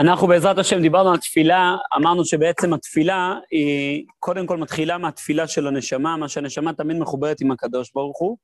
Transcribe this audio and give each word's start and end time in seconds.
אנחנו 0.00 0.26
בעזרת 0.26 0.58
השם 0.58 0.80
דיברנו 0.80 1.10
על 1.10 1.16
תפילה, 1.16 1.76
אמרנו 1.96 2.24
שבעצם 2.24 2.74
התפילה 2.74 3.34
היא 3.50 4.06
קודם 4.18 4.46
כל 4.46 4.56
מתחילה 4.56 4.98
מהתפילה 4.98 5.46
של 5.46 5.66
הנשמה, 5.66 6.16
מה 6.16 6.28
שהנשמה 6.28 6.72
תמיד 6.72 6.96
מחוברת 6.96 7.40
עם 7.40 7.50
הקדוש 7.50 7.90
ברוך 7.94 8.18
הוא, 8.20 8.36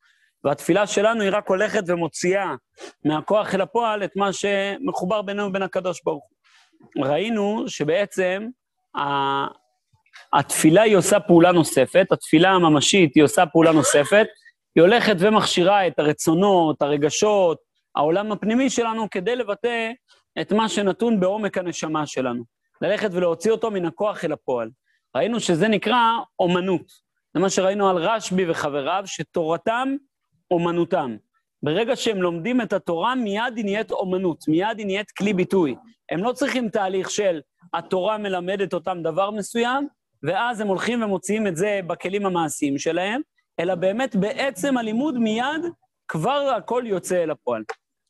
והתפילה 0.45 0.87
שלנו 0.87 1.23
היא 1.23 1.31
רק 1.33 1.49
הולכת 1.49 1.83
ומוציאה 1.87 2.55
מהכוח 3.05 3.55
אל 3.55 3.61
הפועל 3.61 4.05
את 4.05 4.17
מה 4.17 4.31
שמחובר 4.33 5.23
בינינו 5.23 5.49
ובין 5.49 5.63
הקדוש 5.63 6.03
ברוך 6.05 6.25
הוא. 6.25 7.05
ראינו 7.05 7.65
שבעצם 7.67 8.47
התפילה 10.33 10.83
היא 10.83 10.97
עושה 10.97 11.21
פעולה 11.21 11.53
נוספת, 11.53 12.07
התפילה 12.11 12.51
הממשית 12.51 13.15
היא 13.15 13.25
עושה 13.25 13.47
פעולה 13.47 13.73
נוספת, 13.73 14.27
היא 14.75 14.83
הולכת 14.83 15.17
ומכשירה 15.19 15.87
את 15.87 15.99
הרצונות, 15.99 16.83
הרגשות, 16.83 17.59
העולם 17.97 18.33
הפנימי 18.33 18.71
שלנו 18.71 19.11
כדי 19.11 19.37
לבטא 19.37 19.91
את 20.41 20.53
מה 20.53 20.69
שנתון 20.69 21.21
בעומק 21.21 21.59
הנשמה 21.59 22.07
שלנו, 22.07 22.45
ללכת 22.81 23.11
ולהוציא 23.13 23.53
אותו 23.53 23.71
מן 23.71 23.85
הכוח 23.87 24.25
אל 24.25 24.33
הפועל. 24.33 24.71
ראינו 25.17 25.41
שזה 25.41 25.69
נקרא 25.69 26.01
אומנות. 26.39 26.93
זה 27.35 27.41
מה 27.41 27.51
שראינו 27.51 27.89
על 27.89 27.97
רשב"י 27.97 28.51
וחבריו, 28.51 29.03
שתורתם 29.07 29.97
אומנותם. 30.51 31.17
ברגע 31.63 31.97
שהם 31.97 32.23
לומדים 32.23 32.61
את 32.61 32.73
התורה, 32.73 33.15
מיד 33.15 33.57
היא 33.57 33.65
נהיית 33.65 33.91
אומנות, 33.91 34.49
מיד 34.49 34.79
היא 34.79 34.87
נהיית 34.87 35.11
כלי 35.11 35.33
ביטוי. 35.33 35.75
הם 36.11 36.23
לא 36.23 36.33
צריכים 36.33 36.69
תהליך 36.69 37.11
של 37.11 37.41
התורה 37.75 38.19
מלמדת 38.19 38.75
אותם 38.75 38.99
דבר 39.03 39.31
מסוים, 39.31 39.89
ואז 40.23 40.61
הם 40.61 40.69
הולכים 40.69 41.03
ומוציאים 41.03 41.47
את 41.47 41.57
זה 41.57 41.81
בכלים 41.87 42.27
המעשיים 42.27 42.79
שלהם, 42.79 43.21
אלא 43.61 43.75
באמת 43.75 44.17
בעצם 44.17 44.77
הלימוד 44.77 45.19
מיד 45.19 45.63
כבר 46.09 46.55
הכל 46.57 46.83
יוצא 46.87 47.23
אל 47.23 47.31
הפועל. 47.31 47.63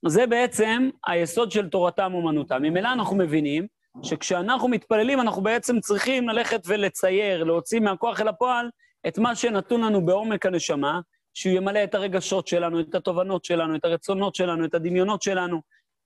זה 0.07 0.27
בעצם 0.27 0.91
היסוד 1.07 1.51
של 1.51 1.69
תורתם 1.69 2.15
אומנותם. 2.15 2.63
ממילא 2.63 2.93
אנחנו 2.93 3.17
מבינים 3.17 3.67
שכשאנחנו 4.03 4.69
מתפללים, 4.69 5.21
אנחנו 5.21 5.43
בעצם 5.43 5.81
צריכים 5.81 6.29
ללכת 6.29 6.61
ולצייר, 6.67 7.45
להוציא 7.45 7.81
מהכוח 7.81 8.21
אל 8.21 8.29
הפועל 8.29 8.71
את 9.09 9.19
מה 9.19 9.35
שנתון 9.35 9.81
לנו 9.81 10.07
בעומק 10.07 10.47
הנשמה, 10.47 11.01
שהוא 11.35 11.53
ימלא 11.53 11.85
את 11.85 11.95
הרגשות 11.95 12.47
שלנו, 12.47 12.81
את 12.81 12.95
התובנות 12.95 13.45
שלנו, 13.45 13.77
את 13.77 13.85
הרצונות 13.85 14.35
שלנו, 14.35 14.65
את 14.65 14.75
הדמיונות 14.75 15.23
שלנו. 15.23 15.61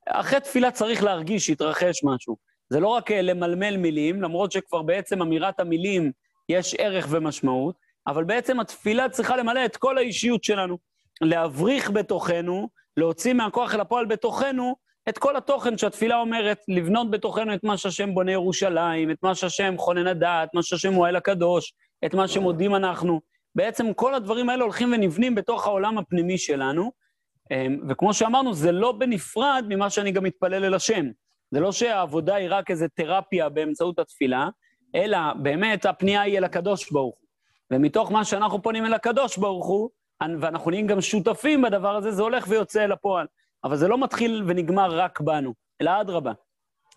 אחרי 0.08 0.40
תפילה 0.40 0.70
צריך 0.70 1.02
להרגיש 1.02 1.46
שהתרחש 1.46 2.04
משהו. 2.04 2.36
זה 2.70 2.80
לא 2.80 2.88
רק 2.88 3.10
למלמל 3.10 3.76
מילים, 3.76 4.22
למרות 4.22 4.52
שכבר 4.52 4.82
בעצם 4.82 5.22
אמירת 5.22 5.60
המילים 5.60 6.12
יש 6.48 6.74
ערך 6.78 7.06
ומשמעות, 7.10 7.74
אבל 8.06 8.24
בעצם 8.24 8.60
התפילה 8.60 9.08
צריכה 9.08 9.36
למלא 9.36 9.64
את 9.64 9.76
כל 9.76 9.98
האישיות 9.98 10.44
שלנו, 10.44 10.78
להבריך 11.20 11.90
בתוכנו 11.90 12.68
להוציא 12.98 13.32
מהכוח 13.32 13.74
אל 13.74 13.80
הפועל 13.80 14.06
בתוכנו 14.06 14.76
את 15.08 15.18
כל 15.18 15.36
התוכן 15.36 15.78
שהתפילה 15.78 16.20
אומרת, 16.20 16.58
לבנות 16.68 17.10
בתוכנו 17.10 17.54
את 17.54 17.64
מה 17.64 17.76
שהשם 17.76 18.14
בונה 18.14 18.32
ירושלים, 18.32 19.10
את 19.10 19.22
מה 19.22 19.34
שהשם 19.34 19.74
חונן 19.78 20.06
הדעת, 20.06 20.54
מה 20.54 20.62
שהשם 20.62 20.92
הוא 20.92 21.06
האל 21.06 21.16
הקדוש, 21.16 21.72
את 22.04 22.14
מה 22.14 22.28
שמודים 22.28 22.74
אנחנו. 22.74 23.20
בעצם 23.54 23.92
כל 23.92 24.14
הדברים 24.14 24.48
האלה 24.48 24.62
הולכים 24.62 24.92
ונבנים 24.92 25.34
בתוך 25.34 25.66
העולם 25.66 25.98
הפנימי 25.98 26.38
שלנו, 26.38 26.92
אמ, 27.50 27.80
וכמו 27.88 28.14
שאמרנו, 28.14 28.54
זה 28.54 28.72
לא 28.72 28.92
בנפרד 28.92 29.64
ממה 29.68 29.90
שאני 29.90 30.12
גם 30.12 30.24
מתפלל 30.24 30.64
אל 30.64 30.74
השם. 30.74 31.06
זה 31.50 31.60
לא 31.60 31.72
שהעבודה 31.72 32.34
היא 32.34 32.48
רק 32.50 32.70
איזו 32.70 32.86
תרפיה 32.94 33.48
באמצעות 33.48 33.98
התפילה, 33.98 34.48
אלא 34.94 35.18
באמת 35.42 35.86
הפנייה 35.86 36.20
היא 36.20 36.38
אל 36.38 36.44
הקדוש 36.44 36.92
ברוך 36.92 37.16
הוא. 37.18 37.28
ומתוך 37.70 38.12
מה 38.12 38.24
שאנחנו 38.24 38.62
פונים 38.62 38.86
אל 38.86 38.94
הקדוש 38.94 39.36
ברוך 39.36 39.66
הוא, 39.66 39.90
ואנחנו 40.40 40.70
נהיים 40.70 40.86
גם 40.86 41.00
שותפים 41.00 41.62
בדבר 41.62 41.96
הזה, 41.96 42.10
זה 42.10 42.22
הולך 42.22 42.44
ויוצא 42.48 42.84
אל 42.84 42.92
הפועל. 42.92 43.26
אבל 43.64 43.76
זה 43.76 43.88
לא 43.88 43.98
מתחיל 43.98 44.44
ונגמר 44.46 44.98
רק 44.98 45.20
בנו, 45.20 45.54
אלא 45.80 46.00
אדרבה. 46.00 46.32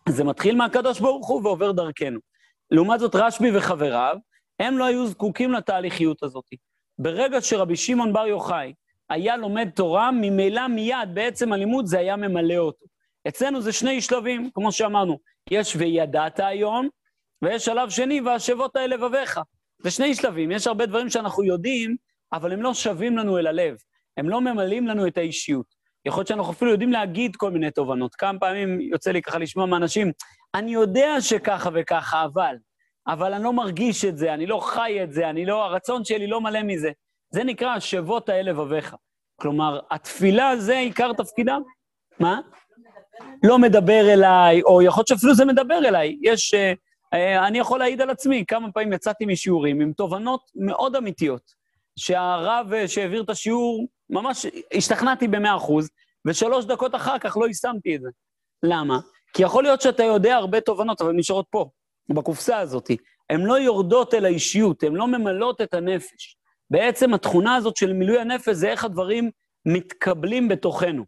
זה 0.09 0.23
מתחיל 0.23 0.55
מהקדוש 0.55 0.99
ברוך 0.99 1.27
הוא 1.27 1.41
ועובר 1.43 1.71
דרכנו. 1.71 2.19
לעומת 2.71 2.99
זאת, 2.99 3.15
רשב"י 3.15 3.57
וחבריו, 3.57 4.17
הם 4.59 4.77
לא 4.77 4.85
היו 4.85 5.07
זקוקים 5.07 5.51
לתהליכיות 5.51 6.23
הזאת. 6.23 6.45
ברגע 6.99 7.41
שרבי 7.41 7.75
שמעון 7.75 8.13
בר 8.13 8.27
יוחאי 8.27 8.73
היה 9.09 9.37
לומד 9.37 9.69
תורה, 9.69 10.11
ממילא 10.11 10.67
מיד, 10.67 11.09
בעצם 11.13 11.53
הלימוד 11.53 11.85
זה 11.85 11.99
היה 11.99 12.15
ממלא 12.15 12.57
אותו. 12.57 12.85
אצלנו 13.27 13.61
זה 13.61 13.71
שני 13.71 14.01
שלבים, 14.01 14.49
כמו 14.53 14.71
שאמרנו, 14.71 15.19
יש 15.51 15.75
וידעת 15.75 16.39
היום, 16.39 16.89
ויש 17.41 17.65
שלב 17.65 17.89
שני, 17.89 18.21
והשבות 18.21 18.75
האל 18.75 18.89
לבביך. 18.93 19.39
זה 19.79 19.91
שני 19.91 20.15
שלבים, 20.15 20.51
יש 20.51 20.67
הרבה 20.67 20.85
דברים 20.85 21.09
שאנחנו 21.09 21.43
יודעים, 21.43 21.95
אבל 22.33 22.53
הם 22.53 22.61
לא 22.61 22.73
שווים 22.73 23.17
לנו 23.17 23.37
אל 23.37 23.47
הלב, 23.47 23.75
הם 24.17 24.29
לא 24.29 24.41
ממלאים 24.41 24.87
לנו 24.87 25.07
את 25.07 25.17
האישיות. 25.17 25.81
יכול 26.05 26.19
להיות 26.19 26.27
שאנחנו 26.27 26.51
אפילו 26.51 26.71
יודעים 26.71 26.91
להגיד 26.91 27.35
כל 27.35 27.51
מיני 27.51 27.71
תובנות. 27.71 28.15
כמה 28.15 28.39
פעמים 28.39 28.81
יוצא 28.81 29.11
לי 29.11 29.21
ככה 29.21 29.37
לשמוע 29.37 29.65
מאנשים, 29.65 30.11
אני 30.55 30.73
יודע 30.73 31.21
שככה 31.21 31.69
וככה, 31.73 32.25
אבל, 32.25 32.55
אבל 33.07 33.33
אני 33.33 33.43
לא 33.43 33.53
מרגיש 33.53 34.05
את 34.05 34.17
זה, 34.17 34.33
אני 34.33 34.45
לא 34.45 34.59
חי 34.59 35.03
את 35.03 35.11
זה, 35.11 35.29
אני 35.29 35.45
לא, 35.45 35.65
הרצון 35.65 36.05
שלי 36.05 36.27
לא 36.27 36.41
מלא 36.41 36.63
מזה. 36.63 36.91
זה 37.29 37.43
נקרא 37.43 37.69
השבות 37.69 38.29
האל 38.29 38.49
לבביך. 38.49 38.95
כלומר, 39.41 39.79
התפילה 39.91 40.57
זה 40.57 40.77
עיקר 40.77 41.13
תפקידה. 41.13 41.57
מה? 42.19 42.39
לא 43.43 43.59
מדבר 43.59 44.13
אליי, 44.13 44.61
או 44.61 44.81
יכול 44.81 45.01
להיות 45.01 45.07
שאפילו 45.07 45.35
זה 45.35 45.45
מדבר 45.45 45.77
אליי. 45.77 46.17
יש, 46.21 46.53
uh, 46.53 46.57
uh, 47.15 47.47
אני 47.47 47.59
יכול 47.59 47.79
להעיד 47.79 48.01
על 48.01 48.09
עצמי, 48.09 48.43
כמה 48.47 48.71
פעמים 48.71 48.93
יצאתי 48.93 49.25
משיעורים 49.25 49.81
עם 49.81 49.93
תובנות 49.93 50.41
מאוד 50.55 50.95
אמיתיות. 50.95 51.60
שהרב 51.99 52.73
אה, 52.73 52.87
שהעביר 52.87 53.21
את 53.21 53.29
השיעור, 53.29 53.87
ממש 54.09 54.45
השתכנעתי 54.73 55.27
במאה 55.27 55.55
אחוז, 55.55 55.89
ושלוש 56.27 56.65
דקות 56.65 56.95
אחר 56.95 57.19
כך 57.19 57.37
לא 57.37 57.47
יישמתי 57.47 57.95
את 57.95 58.01
זה. 58.01 58.09
למה? 58.63 58.99
כי 59.33 59.43
יכול 59.43 59.63
להיות 59.63 59.81
שאתה 59.81 60.03
יודע 60.03 60.35
הרבה 60.35 60.61
תובנות, 60.61 61.01
אבל 61.01 61.11
נשארות 61.11 61.45
פה, 61.49 61.69
בקופסה 62.09 62.57
הזאת. 62.57 62.91
הן 63.29 63.41
לא 63.41 63.59
יורדות 63.59 64.13
אל 64.13 64.25
האישיות, 64.25 64.83
הן 64.83 64.93
לא 64.93 65.07
ממלאות 65.07 65.61
את 65.61 65.73
הנפש. 65.73 66.37
בעצם 66.69 67.13
התכונה 67.13 67.55
הזאת 67.55 67.77
של 67.77 67.93
מילוי 67.93 68.19
הנפש 68.19 68.49
זה 68.49 68.69
איך 68.69 68.85
הדברים 68.85 69.31
מתקבלים 69.65 70.47
בתוכנו. 70.47 71.03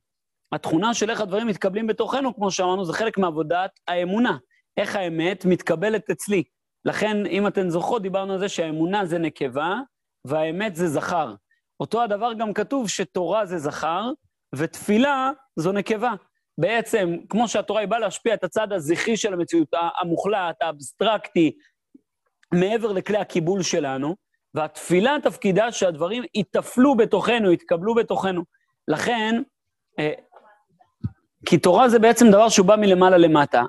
התכונה 0.51 0.93
של 0.93 1.09
איך 1.09 1.21
הדברים 1.21 1.47
מתקבלים 1.47 1.87
בתוכנו, 1.87 2.35
כמו 2.35 2.51
שאמרנו, 2.51 2.85
זה 2.85 2.93
חלק 2.93 3.17
מעבודת 3.17 3.71
האמונה. 3.87 4.37
איך 4.77 4.95
האמת 4.95 5.45
מתקבלת 5.45 6.09
אצלי. 6.09 6.43
לכן, 6.85 7.25
אם 7.25 7.47
אתן 7.47 7.69
זוכרות, 7.69 8.01
דיברנו 8.01 8.33
על 8.33 8.39
זה 8.39 8.49
שהאמונה 8.49 9.05
זה 9.05 9.17
נקבה, 9.17 9.79
והאמת 10.25 10.75
זה 10.75 10.87
זכר. 10.87 11.35
אותו 11.79 12.03
הדבר 12.03 12.33
גם 12.33 12.53
כתוב 12.53 12.89
שתורה 12.89 13.45
זה 13.45 13.57
זכר, 13.57 14.11
ותפילה 14.55 15.31
זו 15.55 15.71
נקבה. 15.71 16.11
בעצם, 16.57 17.17
כמו 17.29 17.47
שהתורה 17.47 17.79
היא 17.79 17.89
באה 17.89 17.99
להשפיע 17.99 18.33
את 18.33 18.43
הצד 18.43 18.73
הזכרי 18.73 19.17
של 19.17 19.33
המציאות, 19.33 19.67
המוחלט, 20.01 20.61
האבסטרקטי, 20.61 21.51
מעבר 22.53 22.91
לכלי 22.91 23.17
הקיבול 23.17 23.63
שלנו, 23.63 24.15
והתפילה 24.53 25.17
תפקידה 25.23 25.71
שהדברים 25.71 26.23
יתפלו 26.35 26.95
בתוכנו, 26.95 27.51
יתקבלו 27.51 27.95
בתוכנו. 27.95 28.43
לכן, 28.87 29.41
אה, 29.99 30.13
כי 31.45 31.57
תורה 31.57 31.89
זה 31.89 31.99
בעצם 31.99 32.25
דבר 32.31 32.49
שהוא 32.49 32.67
בא 32.67 32.75
מלמעלה 32.75 33.17
למטה. 33.17 33.63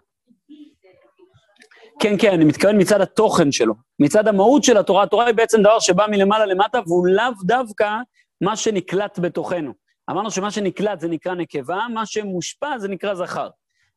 כן, 2.00 2.14
כן, 2.18 2.32
אני 2.32 2.44
מתכוון 2.44 2.80
מצד 2.80 3.00
התוכן 3.00 3.52
שלו. 3.52 3.74
מצד 4.00 4.28
המהות 4.28 4.64
של 4.64 4.76
התורה, 4.76 5.02
התורה 5.02 5.26
היא 5.26 5.34
בעצם 5.34 5.60
דבר 5.60 5.80
שבא 5.80 6.06
מלמעלה 6.10 6.46
למטה, 6.46 6.80
והוא 6.86 7.06
לאו 7.06 7.32
דווקא 7.44 7.96
מה 8.40 8.56
שנקלט 8.56 9.18
בתוכנו. 9.18 9.72
אמרנו 10.10 10.30
שמה 10.30 10.50
שנקלט 10.50 11.00
זה 11.00 11.08
נקרא 11.08 11.34
נקבה, 11.34 11.86
מה 11.94 12.06
שמושפע 12.06 12.78
זה 12.78 12.88
נקרא 12.88 13.14
זכר. 13.14 13.48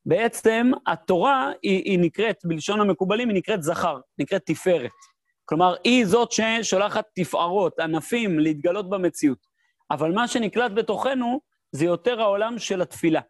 בעצם 0.05 0.71
התורה 0.87 1.51
היא, 1.63 1.83
היא 1.83 1.99
נקראת, 1.99 2.35
בלשון 2.43 2.81
המקובלים, 2.81 3.29
היא 3.29 3.37
נקראת 3.37 3.63
זכר, 3.63 3.99
נקראת 4.19 4.41
תפארת. 4.45 4.91
כלומר, 5.45 5.75
היא 5.83 6.05
זאת 6.05 6.31
ששולחת 6.31 7.05
תפארות, 7.15 7.79
ענפים, 7.79 8.39
להתגלות 8.39 8.89
במציאות. 8.89 9.37
אבל 9.91 10.11
מה 10.11 10.27
שנקלט 10.27 10.71
בתוכנו 10.71 11.39
זה 11.71 11.85
יותר 11.85 12.21
העולם 12.21 12.59
של 12.59 12.81
התפילה. 12.81 13.21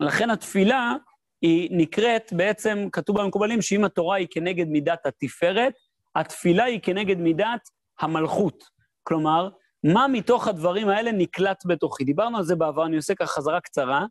לכן 0.00 0.30
התפילה 0.30 0.94
היא 1.42 1.68
נקראת, 1.72 2.32
בעצם 2.32 2.88
כתוב 2.92 3.20
במקובלים 3.20 3.62
שאם 3.62 3.84
התורה 3.84 4.16
היא 4.16 4.26
כנגד 4.30 4.68
מידת 4.68 5.06
התפארת, 5.06 5.72
התפילה 6.16 6.64
היא 6.64 6.80
כנגד 6.82 7.18
מידת 7.18 7.60
המלכות. 8.00 8.64
כלומר, 9.02 9.48
מה 9.84 10.08
מתוך 10.08 10.48
הדברים 10.48 10.88
האלה 10.88 11.12
נקלט 11.12 11.62
בתוכי? 11.66 12.04
דיברנו 12.04 12.36
על 12.36 12.44
זה 12.44 12.56
בעבר, 12.56 12.86
אני 12.86 12.96
עושה 12.96 13.14
ככה 13.14 13.26
חזרה 13.26 13.60
קצרה. 13.60 14.06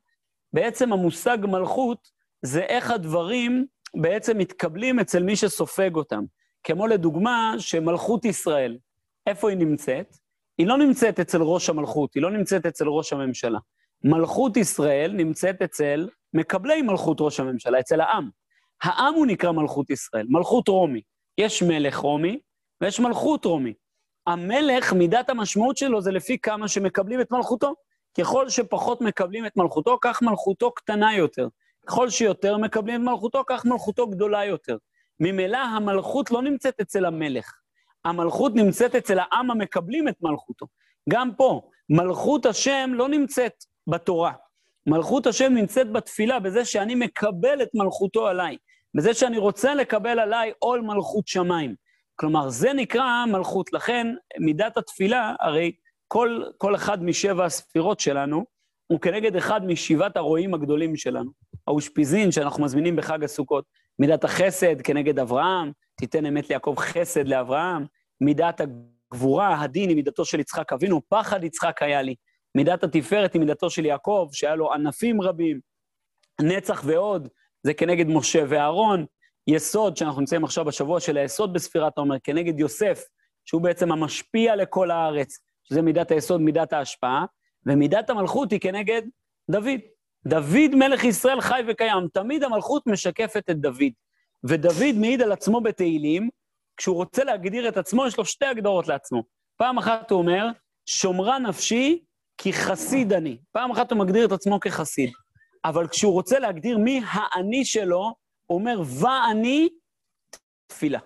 בעצם 0.54 0.94
המושג 0.94 1.38
מלכות 1.42 2.08
זה 2.42 2.62
איך 2.62 2.92
הדברים 2.92 3.66
בעצם 3.96 4.38
מתקבלים 4.38 5.00
אצל 5.00 5.24
מי 5.24 5.36
שסופג 5.36 5.96
אותם. 5.96 6.24
כמו 6.64 6.88
לדוגמה, 6.88 7.56
שמלכות 7.58 8.26
ישראל, 8.26 8.78
איפה 9.28 9.50
היא 9.50 9.58
נמצאת? 9.58 10.18
היא 10.58 10.68
לא 10.68 10.78
נמצאת 10.78 11.20
אצל 11.20 11.42
ראש 11.42 11.70
המלכות, 11.70 12.14
היא 12.14 12.24
לא 12.24 12.32
נמצאת 12.32 12.66
אצל 12.66 12.88
ראש 12.88 13.14
הממשלה. 13.14 13.60
מלכות 14.04 14.58
ישראל 14.58 15.12
נמצאת 15.12 15.62
אצל 15.62 16.10
מקבלי 16.34 16.82
מלכות 16.82 17.18
ראש 17.22 17.40
הממשלה, 17.40 17.80
אצל 17.80 18.02
העם. 18.02 18.30
העם 18.84 19.14
הוא 19.14 19.26
נקרא 19.26 19.52
מלכות 19.52 19.90
ישראל, 19.90 20.26
מלכות 20.30 20.68
רומי. 20.68 21.02
יש 21.38 21.64
מלך 21.64 21.98
רומי 21.98 22.40
ויש 22.82 23.00
מלכות 23.00 23.46
רומי. 23.46 23.74
המלך, 24.28 24.94
מידת 24.94 25.30
המשמעות 25.30 25.78
שלו 25.78 26.02
זה 26.02 26.12
לפי 26.12 26.38
כמה 26.38 26.68
שמקבלים 26.68 27.22
את 27.22 27.32
מלכותו. 27.32 27.74
ככל 28.18 28.50
שפחות 28.50 29.02
מקבלים 29.02 29.46
את 29.46 29.58
מלכותו, 29.58 29.98
כך 30.02 30.22
מלכותו 30.22 30.72
קטנה 30.72 31.16
יותר. 31.16 31.48
ככל 31.88 32.10
שיותר 32.10 32.58
מקבלים 32.58 33.02
את 33.02 33.14
מלכותו, 33.14 33.44
כך 33.48 33.66
מלכותו 33.66 34.08
גדולה 34.08 34.46
יותר. 34.46 34.78
ממילא 35.20 35.58
המלכות 35.58 36.32
לא 36.32 36.42
נמצאת 36.42 36.82
אצל 36.82 37.06
המלך, 37.06 37.54
המלכות 38.06 38.56
נמצאת 38.56 38.96
אצל 38.96 39.20
העם 39.20 39.52
המקבלים 39.52 40.08
את 40.08 40.16
מלכותו. 40.22 40.66
גם 41.10 41.36
פה, 41.38 41.62
מלכות 41.90 42.46
השם 42.46 42.92
לא 42.94 43.10
נמצאת 43.10 43.54
בתורה. 43.88 44.34
מלכות 44.88 45.28
השם 45.28 45.54
נמצאת 45.54 45.92
בתפילה, 45.92 46.40
בזה 46.40 46.66
שאני 46.66 46.96
מקבל 46.96 47.62
את 47.62 47.70
מלכותו 47.74 48.28
עליי, 48.28 48.58
בזה 48.96 49.14
שאני 49.14 49.38
רוצה 49.38 49.76
לקבל 49.76 50.20
עליי 50.20 50.52
עול 50.60 50.82
מלכות 50.82 51.28
שמיים. 51.28 51.76
כלומר, 52.16 52.50
זה 52.50 52.74
נקרא 52.74 53.26
מלכות. 53.26 53.74
לכן, 53.74 54.08
מידת 54.40 54.78
התפילה, 54.78 55.36
הרי 55.40 55.72
כל, 56.08 56.44
כל 56.58 56.76
אחד 56.76 57.04
משבע 57.04 57.46
הספירות 57.46 58.00
שלנו, 58.00 58.46
הוא 58.88 59.00
כנגד 59.00 59.36
אחד 59.36 59.66
משבעת 59.66 60.18
הרועים 60.18 60.54
הגדולים 60.54 60.96
שלנו. 60.96 61.32
האושפיזין 61.68 62.32
שאנחנו 62.32 62.64
מזמינים 62.64 62.96
בחג 62.96 63.24
הסוכות, 63.24 63.66
מידת 64.00 64.24
החסד 64.24 64.82
כנגד 64.82 65.20
אברהם, 65.20 65.72
תיתן 65.96 66.26
אמת 66.26 66.50
ליעקב 66.50 66.76
חסד 66.78 67.28
לאברהם, 67.28 67.86
מידת 68.22 68.62
הגבורה, 68.62 69.62
הדין 69.62 69.90
היא 69.90 69.96
מידתו 69.96 70.26
של 70.26 70.40
יצחק 70.40 70.74
אבינו, 70.74 71.02
פחד 71.10 71.44
יצחק 71.44 71.82
היה 71.82 72.02
לי. 72.02 72.16
מידת 72.56 72.84
התפארת 72.84 73.34
היא 73.34 73.40
מידתו 73.40 73.70
של 73.70 73.86
יעקב, 73.86 74.30
שהיה 74.32 74.56
לו 74.56 74.74
ענפים 74.74 75.22
רבים. 75.22 75.60
נצח 76.42 76.84
ועוד, 76.86 77.28
זה 77.66 77.74
כנגד 77.74 78.08
משה 78.08 78.44
ואהרון. 78.50 79.06
יסוד, 79.48 79.98
שאנחנו 79.98 80.22
נמצאים 80.22 80.44
עכשיו 80.44 80.66
בשבוע 80.66 81.00
של 81.00 81.18
היסוד 81.18 81.54
בספירת 81.54 81.98
העומר, 81.98 82.16
כנגד 82.24 82.60
יוסף, 82.60 83.04
שהוא 83.46 83.62
בעצם 83.62 83.92
המשפיע 83.92 84.56
לכל 84.56 84.92
הארץ, 84.92 85.40
שזה 85.64 85.82
מידת 85.82 86.12
היסוד, 86.12 86.42
מידת 86.42 86.74
ההשפעה, 86.74 87.26
ומידת 87.66 88.10
המלכות 88.10 88.52
היא 88.52 88.60
כנגד 88.60 89.02
דוד. 89.52 89.80
דוד 90.28 90.76
מלך 90.76 91.04
ישראל 91.04 91.42
חי 91.42 91.62
וקיים, 91.68 92.08
תמיד 92.14 92.44
המלכות 92.44 92.88
משקפת 92.88 93.44
את 93.50 93.60
דוד. 93.60 93.92
ודוד 94.44 94.96
מעיד 95.00 95.22
על 95.22 95.32
עצמו 95.32 95.62
בתהילים, 95.62 96.30
כשהוא 96.78 96.96
רוצה 96.96 97.24
להגדיר 97.24 97.68
את 97.68 97.78
עצמו, 97.78 98.08
יש 98.08 98.18
לו 98.18 98.26
שתי 98.26 98.46
הגדרות 98.46 98.88
לעצמו. 98.88 99.24
פעם 99.58 99.78
אחת 99.78 100.12
הוא 100.12 100.20
אומר, 100.20 100.48
שומרה 100.86 101.40
נפשי 101.40 102.04
כי 102.38 102.54
חסיד 102.54 103.14
אני. 103.14 103.38
פעם 103.52 103.72
אחת 103.72 103.92
הוא 103.92 104.00
מגדיר 104.00 104.26
את 104.26 104.32
עצמו 104.32 104.60
כחסיד. 104.60 105.10
אבל 105.66 105.88
כשהוא 105.88 106.14
רוצה 106.14 106.40
להגדיר 106.40 106.78
מי 106.78 107.02
האני 107.06 107.66
שלו, 107.66 108.14
הוא 108.46 108.60
אומר, 108.60 108.82
ואני 109.02 109.70
תפילה. 110.68 111.00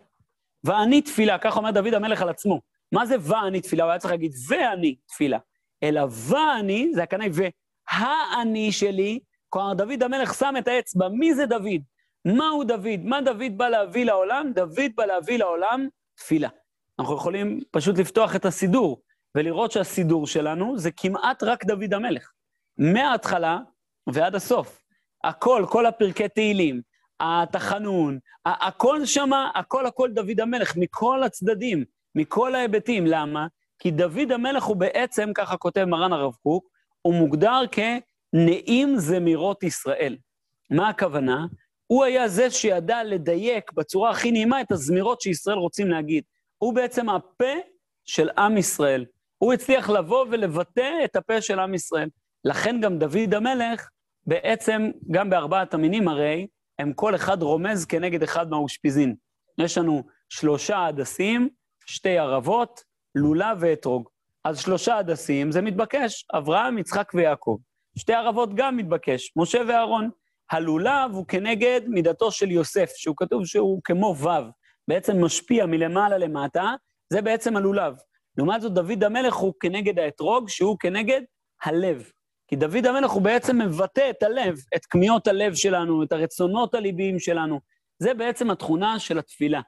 ואני 0.64 1.02
תפילה, 1.02 1.38
כך 1.38 1.58
אומר 1.58 1.72
דוד 1.72 1.94
המלך 1.94 2.22
על 2.22 2.30
עצמו. 2.30 2.62
מה 2.92 3.06
זה 3.06 3.16
ואני 3.22 3.62
תפילה? 3.62 3.84
הוא 3.84 3.92
היה 3.92 4.00
צריך 4.00 4.12
להגיד 4.12 4.32
ואני 4.50 4.96
תפילה. 5.08 5.38
אלא 5.84 6.02
ואני, 6.30 6.90
זה 6.94 7.04
הכנאי, 7.04 7.30
והאני 7.34 8.72
שלי, 8.72 9.20
כלומר, 9.50 9.74
דוד 9.74 10.04
המלך 10.04 10.34
שם 10.34 10.54
את 10.60 10.68
האצבע, 10.68 11.10
מי 11.10 11.34
זה 11.34 11.46
דוד? 11.46 11.82
מהו 12.26 12.64
דוד? 12.64 13.00
מה 13.04 13.22
דוד 13.22 13.58
בא 13.58 13.70
להביא 13.70 14.06
לעולם? 14.06 14.52
דוד 14.56 14.92
בא 14.96 15.06
להביא 15.06 15.38
לעולם 15.38 15.88
תפילה. 16.16 16.50
אנחנו 17.00 17.16
יכולים 17.16 17.60
פשוט 17.72 17.98
לפתוח 17.98 18.36
את 18.36 18.46
הסידור 18.46 19.02
ולראות 19.36 19.72
שהסידור 19.72 20.28
שלנו 20.28 20.78
זה 20.78 20.92
כמעט 20.92 21.44
רק 21.44 21.66
דוד 21.66 21.94
המלך. 21.94 22.32
מההתחלה 22.78 23.60
ועד 24.14 24.36
הסוף. 24.36 24.82
הכל, 25.24 25.66
כל 25.70 25.86
הפרקי 25.86 26.30
תהילים, 26.30 26.82
התחנון, 27.20 28.20
הכל 28.46 29.06
שמה, 29.06 29.50
הכל 29.56 29.86
הכל 29.86 30.12
דוד 30.12 30.40
המלך, 30.40 30.78
מכל 30.78 31.24
הצדדים, 31.24 31.86
מכל 32.16 32.56
ההיבטים. 32.56 33.08
למה? 33.08 33.48
כי 33.80 33.92
דוד 33.92 34.32
המלך 34.32 34.64
הוא 34.64 34.76
בעצם, 34.76 35.32
ככה 35.36 35.58
כותב 35.58 35.86
מרן 35.86 36.14
הרב 36.14 36.34
קוק, 36.44 36.70
הוא 37.02 37.14
מוגדר 37.14 37.62
כנעים 37.72 38.98
זמירות 38.98 39.64
ישראל. 39.64 40.18
מה 40.70 40.90
הכוונה? 40.90 41.46
הוא 41.88 42.04
היה 42.04 42.28
זה 42.28 42.50
שידע 42.50 43.04
לדייק 43.04 43.72
בצורה 43.72 44.10
הכי 44.10 44.32
נעימה 44.32 44.62
את 44.62 44.72
הזמירות 44.72 45.22
שישראל 45.22 45.58
רוצים 45.58 45.88
להגיד. 45.88 46.24
הוא 46.58 46.74
בעצם 46.76 47.10
הפה 47.10 47.54
של 48.06 48.30
עם 48.38 48.58
ישראל. 48.58 49.06
הוא 49.38 49.54
הצליח 49.54 49.90
לבוא 49.90 50.26
ולבטא 50.32 50.92
את 51.06 51.16
הפה 51.16 51.42
של 51.42 51.60
עם 51.60 51.74
ישראל. 51.74 52.10
לכן 52.46 52.82
גם 52.82 53.00
דוד 53.00 53.34
המלך, 53.34 53.90
בעצם, 54.28 54.92
גם 55.12 55.30
בארבעת 55.30 55.74
המינים 55.74 56.08
הרי, 56.08 56.48
הם 56.80 56.94
כל 56.94 57.16
אחד 57.16 57.42
רומז 57.42 57.86
כנגד 57.86 58.24
אחד 58.24 58.50
מהאושפיזין. 58.50 59.16
יש 59.58 59.78
לנו 59.78 60.04
שלושה 60.30 60.86
הדסים, 60.86 61.50
שתי 61.86 62.18
ערבות, 62.18 62.84
לולב 63.16 63.58
ואתרוג. 63.60 64.10
אז 64.44 64.60
שלושה 64.60 64.98
הדסים 64.98 65.52
זה 65.52 65.62
מתבקש, 65.62 66.26
אברהם, 66.34 66.78
יצחק 66.78 67.12
ויעקב. 67.14 67.58
שתי 67.98 68.14
ערבות 68.14 68.50
גם 68.56 68.78
מתבקש, 68.78 69.34
משה 69.36 69.62
ואהרון. 69.68 70.10
הלולב 70.52 71.12
הוא 71.14 71.26
כנגד 71.28 71.82
מידתו 71.88 72.32
של 72.32 72.52
יוסף, 72.52 72.92
שהוא 72.96 73.16
כתוב 73.18 73.46
שהוא 73.46 73.82
כמו 73.84 74.16
ו', 74.18 74.30
בעצם 74.88 75.24
משפיע 75.26 75.66
מלמעלה 75.66 76.18
למטה, 76.18 76.74
זה 77.14 77.22
בעצם 77.22 77.58
הלולב. 77.58 77.94
לעומת 78.38 78.62
זאת, 78.62 78.74
דוד 78.74 79.04
המלך 79.04 79.36
הוא 79.36 79.54
כנגד 79.60 80.00
האתרוג, 80.00 80.50
שהוא 80.50 80.78
כנגד 80.80 81.22
הלב. 81.64 82.12
כי 82.50 82.56
דוד 82.56 82.86
המלך 82.86 83.12
הוא 83.12 83.22
בעצם 83.22 83.58
מבטא 83.58 84.10
את 84.10 84.24
הלב, 84.24 84.58
את 84.76 84.86
כמיהות 84.86 85.28
הלב 85.28 85.56
שלנו, 85.56 86.04
את 86.04 86.12
הרצונות 86.12 86.76
הליביים 86.76 87.20
שלנו. 87.20 87.60
זה 88.00 88.14
בעצם 88.14 88.50
התכונה 88.50 89.00
של 89.00 89.20
התפילה. 89.20 89.62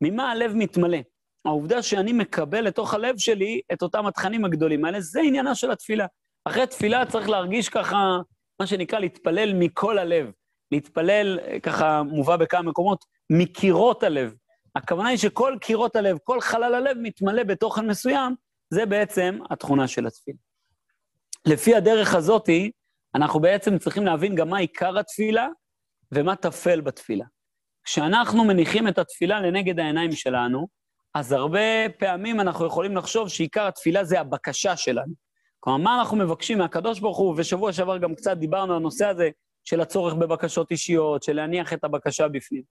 ממה 0.00 0.30
הלב 0.30 0.52
מתמלא? 0.54 0.98
העובדה 1.44 1.82
שאני 1.82 2.12
מקבל 2.12 2.60
לתוך 2.60 2.94
הלב 2.94 3.18
שלי 3.18 3.60
את 3.72 3.82
אותם 3.82 4.06
התכנים 4.06 4.44
הגדולים 4.44 4.84
האלה, 4.84 5.00
זה 5.00 5.20
עניינה 5.20 5.54
של 5.54 5.70
התפילה. 5.70 6.06
אחרי 6.44 6.66
תפילה 6.66 7.06
צריך 7.06 7.28
להרגיש 7.28 7.68
ככה, 7.68 8.18
מה 8.60 8.66
שנקרא 8.66 8.98
להתפלל 8.98 9.54
מכל 9.54 9.98
הלב. 9.98 10.30
להתפלל, 10.72 11.38
ככה 11.62 12.02
מובא 12.02 12.36
בכמה 12.36 12.62
מקומות, 12.62 13.04
מקירות 13.30 14.02
הלב. 14.02 14.34
הכוונה 14.76 15.08
היא 15.08 15.18
שכל 15.18 15.56
קירות 15.60 15.96
הלב, 15.96 16.18
כל 16.24 16.40
חלל 16.40 16.74
הלב 16.74 16.96
מתמלא 17.02 17.42
בתוכן 17.42 17.86
מסוים, 17.86 18.34
זה 18.70 18.86
בעצם 18.86 19.38
התכונה 19.50 19.88
של 19.88 20.06
התפילה. 20.06 20.45
לפי 21.46 21.74
הדרך 21.74 22.14
הזאתי, 22.14 22.70
אנחנו 23.14 23.40
בעצם 23.40 23.78
צריכים 23.78 24.06
להבין 24.06 24.34
גם 24.34 24.48
מה 24.48 24.58
עיקר 24.58 24.98
התפילה 24.98 25.48
ומה 26.12 26.36
טפל 26.36 26.80
בתפילה. 26.80 27.24
כשאנחנו 27.84 28.44
מניחים 28.44 28.88
את 28.88 28.98
התפילה 28.98 29.40
לנגד 29.40 29.80
העיניים 29.80 30.12
שלנו, 30.12 30.66
אז 31.14 31.32
הרבה 31.32 31.88
פעמים 31.98 32.40
אנחנו 32.40 32.66
יכולים 32.66 32.96
לחשוב 32.96 33.28
שעיקר 33.28 33.66
התפילה 33.66 34.04
זה 34.04 34.20
הבקשה 34.20 34.76
שלנו. 34.76 35.12
כלומר, 35.60 35.84
מה 35.84 35.98
אנחנו 35.98 36.16
מבקשים 36.16 36.58
מהקדוש 36.58 37.00
ברוך 37.00 37.18
הוא, 37.18 37.34
ושבוע 37.36 37.72
שעבר 37.72 37.98
גם 37.98 38.14
קצת 38.14 38.36
דיברנו 38.36 38.72
על 38.72 38.78
הנושא 38.78 39.06
הזה 39.06 39.30
של 39.64 39.80
הצורך 39.80 40.14
בבקשות 40.14 40.70
אישיות, 40.70 41.22
של 41.22 41.36
להניח 41.36 41.72
את 41.72 41.84
הבקשה 41.84 42.28
בפנים. 42.28 42.62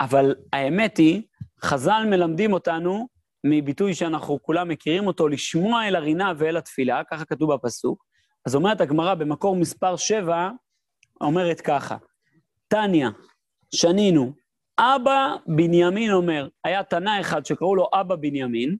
אבל 0.00 0.34
האמת 0.52 0.96
היא, 0.96 1.22
חז"ל 1.62 2.04
מלמדים 2.10 2.52
אותנו 2.52 3.08
מביטוי 3.50 3.94
שאנחנו 3.94 4.42
כולם 4.42 4.68
מכירים 4.68 5.06
אותו, 5.06 5.28
לשמוע 5.28 5.88
אל 5.88 5.96
הרינה 5.96 6.32
ואל 6.38 6.56
התפילה, 6.56 7.02
ככה 7.10 7.24
כתוב 7.24 7.54
בפסוק. 7.54 8.04
אז 8.46 8.54
אומרת 8.54 8.80
הגמרא 8.80 9.14
במקור 9.14 9.56
מספר 9.56 9.96
7, 9.96 10.50
אומרת 11.20 11.60
ככה, 11.60 11.96
תניא, 12.68 13.08
שנינו, 13.74 14.32
אבא 14.78 15.36
בנימין 15.46 16.12
אומר, 16.12 16.48
היה 16.64 16.82
תנא 16.82 17.20
אחד 17.20 17.46
שקראו 17.46 17.76
לו 17.76 17.88
אבא 17.94 18.16
בנימין, 18.16 18.76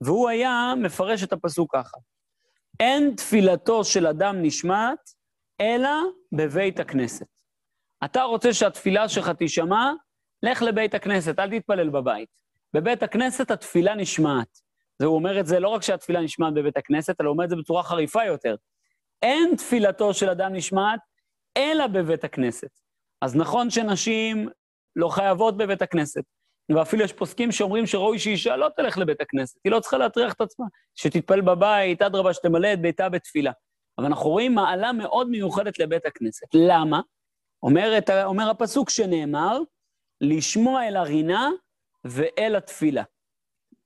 והוא 0.00 0.28
היה 0.28 0.74
מפרש 0.76 1.24
את 1.24 1.32
הפסוק 1.32 1.76
ככה: 1.76 1.98
אין 2.80 3.14
תפילתו 3.16 3.84
של 3.84 4.06
אדם 4.06 4.42
נשמעת, 4.42 5.10
אלא 5.60 5.90
בבית 6.32 6.80
הכנסת. 6.80 7.26
אתה 8.04 8.22
רוצה 8.22 8.52
שהתפילה 8.52 9.08
שלך 9.08 9.28
תישמע? 9.28 9.92
לך 10.42 10.62
לבית 10.62 10.94
הכנסת, 10.94 11.38
אל 11.38 11.58
תתפלל 11.58 11.90
בבית. 11.90 12.28
בבית 12.74 13.02
הכנסת 13.02 13.50
התפילה 13.50 13.94
נשמעת. 13.94 14.66
והוא 15.00 15.14
אומר 15.14 15.40
את 15.40 15.46
זה 15.46 15.60
לא 15.60 15.68
רק 15.68 15.82
שהתפילה 15.82 16.20
נשמעת 16.20 16.54
בבית 16.54 16.76
הכנסת, 16.76 17.20
אלא 17.20 17.28
הוא 17.28 17.32
אומר 17.32 17.44
את 17.44 17.50
זה 17.50 17.56
בצורה 17.56 17.82
חריפה 17.82 18.24
יותר. 18.24 18.54
אין 19.22 19.56
תפילתו 19.56 20.14
של 20.14 20.30
אדם 20.30 20.52
נשמעת, 20.52 21.00
אלא 21.56 21.86
בבית 21.86 22.24
הכנסת. 22.24 22.80
אז 23.22 23.36
נכון 23.36 23.70
שנשים 23.70 24.48
לא 24.96 25.08
חייבות 25.08 25.56
בבית 25.56 25.82
הכנסת, 25.82 26.24
ואפילו 26.74 27.04
יש 27.04 27.12
פוסקים 27.12 27.52
שאומרים 27.52 27.86
שראוי 27.86 28.18
שאישה 28.18 28.56
לא 28.56 28.68
תלך 28.76 28.98
לבית 28.98 29.20
הכנסת, 29.20 29.58
היא 29.64 29.72
לא 29.72 29.80
צריכה 29.80 29.98
להטריח 29.98 30.32
את 30.32 30.40
עצמה, 30.40 30.66
שתתפלל 30.94 31.40
בבית, 31.40 32.02
אדרבה, 32.02 32.34
שתמלא 32.34 32.72
את 32.72 32.80
ביתה 32.80 33.08
בתפילה. 33.08 33.52
אבל 33.98 34.06
אנחנו 34.06 34.30
רואים 34.30 34.54
מעלה 34.54 34.92
מאוד 34.92 35.28
מיוחדת 35.30 35.78
לבית 35.78 36.06
הכנסת. 36.06 36.46
למה? 36.54 37.00
אומר, 37.62 37.98
את, 37.98 38.10
אומר 38.10 38.50
הפסוק 38.50 38.90
שנאמר, 38.90 39.58
לשמוע 40.20 40.88
אל 40.88 40.96
הרינה 40.96 41.50
ואל 42.10 42.56
התפילה. 42.56 43.02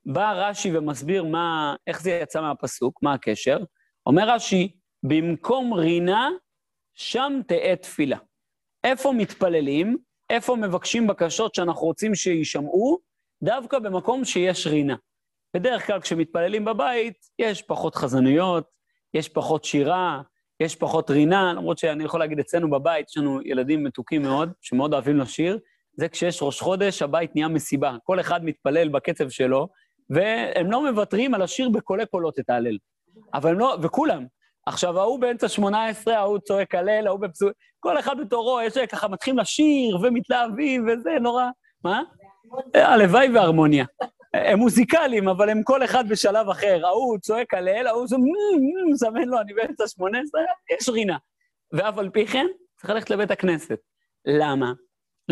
בא 0.07 0.33
רש"י 0.33 0.77
ומסביר 0.77 1.25
מה, 1.25 1.75
איך 1.87 2.03
זה 2.03 2.11
יצא 2.11 2.41
מהפסוק, 2.41 3.03
מה 3.03 3.13
הקשר. 3.13 3.59
אומר 4.07 4.31
רש"י, 4.31 4.73
במקום 5.03 5.75
רינה, 5.75 6.29
שם 6.95 7.41
תהא 7.47 7.75
תפילה. 7.75 8.19
איפה 8.85 9.13
מתפללים? 9.13 9.97
איפה 10.31 10.57
מבקשים 10.57 11.07
בקשות 11.07 11.55
שאנחנו 11.55 11.87
רוצים 11.87 12.15
שיישמעו? 12.15 12.99
דווקא 13.43 13.79
במקום 13.79 14.25
שיש 14.25 14.67
רינה. 14.67 14.97
בדרך 15.55 15.87
כלל 15.87 16.01
כשמתפללים 16.01 16.65
בבית, 16.65 17.17
יש 17.39 17.63
פחות 17.63 17.95
חזנויות, 17.95 18.65
יש 19.15 19.29
פחות 19.29 19.65
שירה, 19.65 20.23
יש 20.61 20.77
פחות 20.77 21.11
רינה, 21.11 21.53
למרות 21.53 21.79
שאני 21.79 22.05
יכול 22.05 22.21
להגיד, 22.21 22.39
אצלנו 22.39 22.71
בבית 22.71 23.09
יש 23.09 23.17
לנו 23.17 23.41
ילדים 23.45 23.85
מתוקים 23.85 24.23
מאוד, 24.23 24.53
שמאוד 24.61 24.93
אוהבים 24.93 25.19
לשיר, 25.19 25.59
זה 26.01 26.09
כשיש 26.09 26.43
ראש 26.43 26.61
חודש, 26.61 27.03
הבית 27.03 27.35
נהיה 27.35 27.49
מסיבה. 27.49 27.97
כל 28.05 28.21
אחד 28.21 28.45
מתפלל 28.45 28.89
בקצב 28.89 29.29
שלו, 29.29 29.69
והם 30.11 30.71
לא 30.71 30.91
מוותרים 30.91 31.35
על 31.35 31.43
השיר 31.43 31.69
בקולי 31.69 32.07
קולות 32.07 32.39
את 32.39 32.51
ההלל. 32.51 32.79
אבל 33.35 33.51
הם 33.51 33.59
לא, 33.59 33.77
וכולם. 33.83 34.27
עכשיו, 34.67 34.99
ההוא 34.99 35.21
באמצע 35.21 35.49
18, 35.49 36.17
ההוא 36.17 36.39
צועק 36.39 36.75
הלל, 36.75 37.07
ההוא 37.07 37.21
בפסוק, 37.21 37.53
כל 37.81 37.99
אחד 37.99 38.21
בתורו, 38.21 38.61
יש 38.61 38.79
ככה, 38.79 39.09
מתחילים 39.09 39.39
לשיר 39.39 39.99
ומתלהבים 40.03 40.89
וזה, 40.89 41.11
נורא. 41.21 41.45
מה? 41.85 42.03
הלוואי 42.75 43.29
והרמוניה. 43.35 43.85
הם 44.35 44.59
מוזיקליים, 44.59 45.29
אבל 45.29 45.51
הם 45.51 45.63
כל 45.63 45.85
אחד 45.85 46.09
בשלב 46.09 46.49
אחר. 46.49 46.87
ההוא 46.87 47.19
צועק 47.19 47.55
הלל, 47.55 47.87
ההוא 47.87 48.07
זה 48.07 48.17
מסמן 48.93 49.29
לו, 49.29 49.41
אני 49.41 49.55
באמצע 49.55 49.87
18, 49.89 50.41
יש 50.71 50.89
רינה. 50.89 51.17
ואף 51.73 51.99
על 51.99 52.11
פי 52.11 52.27
כן, 52.27 52.47
צריך 52.77 52.91
ללכת 52.91 53.11
לבית 53.11 53.31
הכנסת. 53.31 53.79
למה? 54.27 54.73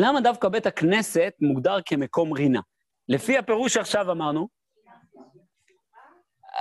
למה 0.01 0.21
דווקא 0.21 0.49
בית 0.49 0.67
הכנסת 0.67 1.35
מוגדר 1.41 1.79
כמקום 1.87 2.33
רינה? 2.33 2.61
לפי 3.09 3.39
הפירוש 3.39 3.75
שעכשיו 3.75 4.11
אמרנו, 4.11 4.49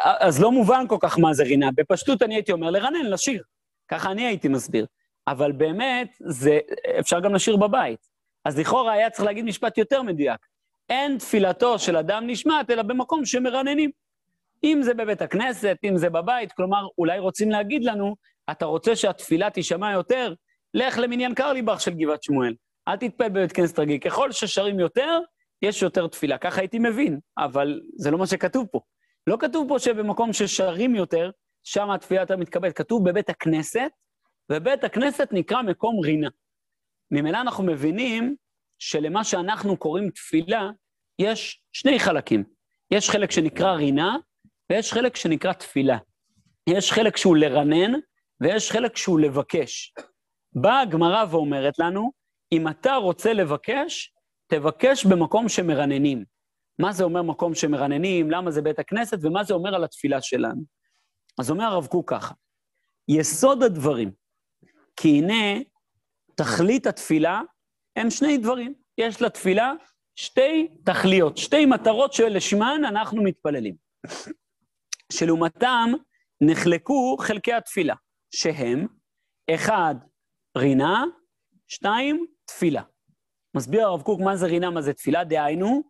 אז 0.04 0.42
לא 0.42 0.52
מובן 0.52 0.86
כל 0.90 0.98
כך 1.00 1.20
מה 1.20 1.34
זה 1.34 1.44
רינה. 1.44 1.70
בפשטות 1.76 2.22
אני 2.22 2.36
הייתי 2.36 2.52
אומר 2.52 2.70
לרנן, 2.70 3.06
לשיר. 3.06 3.44
ככה 3.88 4.12
אני 4.12 4.26
הייתי 4.26 4.48
מסביר. 4.48 4.86
אבל 5.28 5.52
באמת, 5.52 6.18
זה, 6.20 6.60
אפשר 7.00 7.20
גם 7.20 7.36
לשיר 7.36 7.58
בבית. 7.58 8.00
אז 8.46 8.60
לכאורה 8.60 8.94
היה 8.94 9.10
צריך 9.10 9.26
להגיד 9.26 9.46
משפט 9.46 9.78
יותר 9.78 10.02
מדויק. 10.02 10.40
אין 10.90 11.18
תפילתו 11.18 11.80
של 11.80 11.98
אדם 11.98 12.28
נשמעת, 12.28 12.70
אלא 12.70 12.82
במקום 12.82 13.26
שמרננים. 13.26 13.92
אם 14.64 14.80
זה 14.84 14.94
בבית 14.94 15.22
הכנסת, 15.22 15.78
אם 15.84 15.98
זה 15.98 16.10
בבית, 16.10 16.52
כלומר, 16.52 16.88
אולי 16.98 17.20
רוצים 17.20 17.52
להגיד 17.52 17.84
לנו, 17.84 18.16
אתה 18.52 18.66
רוצה 18.66 18.96
שהתפילה 18.96 19.50
תישמע 19.50 19.92
יותר? 19.92 20.34
לך 20.74 20.98
למניין 20.98 21.34
קרליבך 21.34 21.82
של 21.82 21.92
גבעת 21.92 22.24
שמואל. 22.24 22.54
אל 22.88 22.96
תתפל 22.96 23.30
בבית 23.30 23.52
כנסת 23.52 23.80
רגיל. 23.80 23.98
ככל 23.98 24.32
ששרים 24.32 24.80
יותר, 24.80 25.20
יש 25.62 25.82
יותר 25.82 26.08
תפילה. 26.08 26.38
ככה 26.38 26.62
הייתי 26.62 26.80
מבין, 26.80 27.20
אבל 27.38 27.82
זה 27.98 28.12
לא 28.12 28.18
מה 28.18 28.28
שכתוב 28.28 28.68
פה. 28.72 28.80
לא 29.28 29.38
כתוב 29.40 29.68
פה 29.70 29.80
שבמקום 29.80 30.34
ששרים 30.34 30.96
יותר, 30.96 31.32
שם 31.64 31.90
התפילה 31.90 32.22
יותר 32.22 32.38
מתקבלת. 32.38 32.78
כתוב 32.78 33.10
בבית 33.10 33.30
הכנסת, 33.30 33.92
ובית 34.52 34.84
הכנסת 34.84 35.30
נקרא 35.32 35.62
מקום 35.62 36.00
רינה. 36.00 36.30
ממילא 37.12 37.42
אנחנו 37.42 37.64
מבינים 37.64 38.36
שלמה 38.80 39.24
שאנחנו 39.24 39.78
קוראים 39.78 40.10
תפילה, 40.10 40.70
יש 41.20 41.62
שני 41.72 42.00
חלקים. 42.00 42.44
יש 42.92 43.10
חלק 43.10 43.32
שנקרא 43.32 43.72
רינה, 43.72 44.18
ויש 44.70 44.94
חלק 44.94 45.16
שנקרא 45.16 45.54
תפילה. 45.54 45.98
יש 46.70 46.92
חלק 46.92 47.18
שהוא 47.18 47.38
לרנן, 47.38 47.92
ויש 48.42 48.72
חלק 48.72 48.98
שהוא 48.98 49.20
לבקש. 49.20 49.94
באה 50.54 50.82
הגמרא 50.82 51.26
ואומרת 51.30 51.80
לנו, 51.80 52.12
אם 52.52 52.68
אתה 52.68 52.96
רוצה 52.96 53.34
לבקש, 53.34 54.14
תבקש 54.48 55.06
במקום 55.06 55.50
שמרננים. 55.50 56.26
מה 56.80 56.94
זה 56.94 57.04
אומר 57.04 57.22
מקום 57.22 57.56
שמרננים, 57.56 58.32
למה 58.32 58.52
זה 58.52 58.62
בית 58.62 58.80
הכנסת, 58.80 59.18
ומה 59.22 59.44
זה 59.44 59.54
אומר 59.54 59.76
על 59.76 59.84
התפילה 59.84 60.22
שלנו. 60.22 60.62
אז 61.40 61.52
אומר 61.52 61.64
הרב 61.64 61.88
קוק 61.88 62.10
ככה, 62.10 62.34
יסוד 63.08 63.64
הדברים, 63.64 64.12
כי 64.96 65.10
הנה 65.18 65.60
תכלית 66.36 66.88
התפילה 66.88 67.42
הם 67.96 68.10
שני 68.10 68.38
דברים. 68.38 68.74
יש 68.98 69.22
לתפילה 69.22 69.74
שתי 70.16 70.68
תכליות, 70.86 71.38
שתי 71.38 71.66
מטרות 71.66 72.14
שלשמן 72.14 72.82
אנחנו 72.88 73.24
מתפללים. 73.24 73.76
שלעומתם 75.12 75.90
נחלקו 76.42 77.18
חלקי 77.20 77.54
התפילה, 77.54 77.96
שהם, 78.32 78.88
אחד, 79.56 79.96
רינה, 80.58 81.04
שתיים, 81.68 82.26
תפילה. 82.48 82.82
מסביר 83.56 83.88
הרב 83.88 84.02
קוק 84.02 84.20
מה 84.20 84.36
זה 84.36 84.46
רינה, 84.46 84.70
מה 84.70 84.82
זה 84.82 84.94
תפילה, 84.94 85.24
דהיינו, 85.24 85.84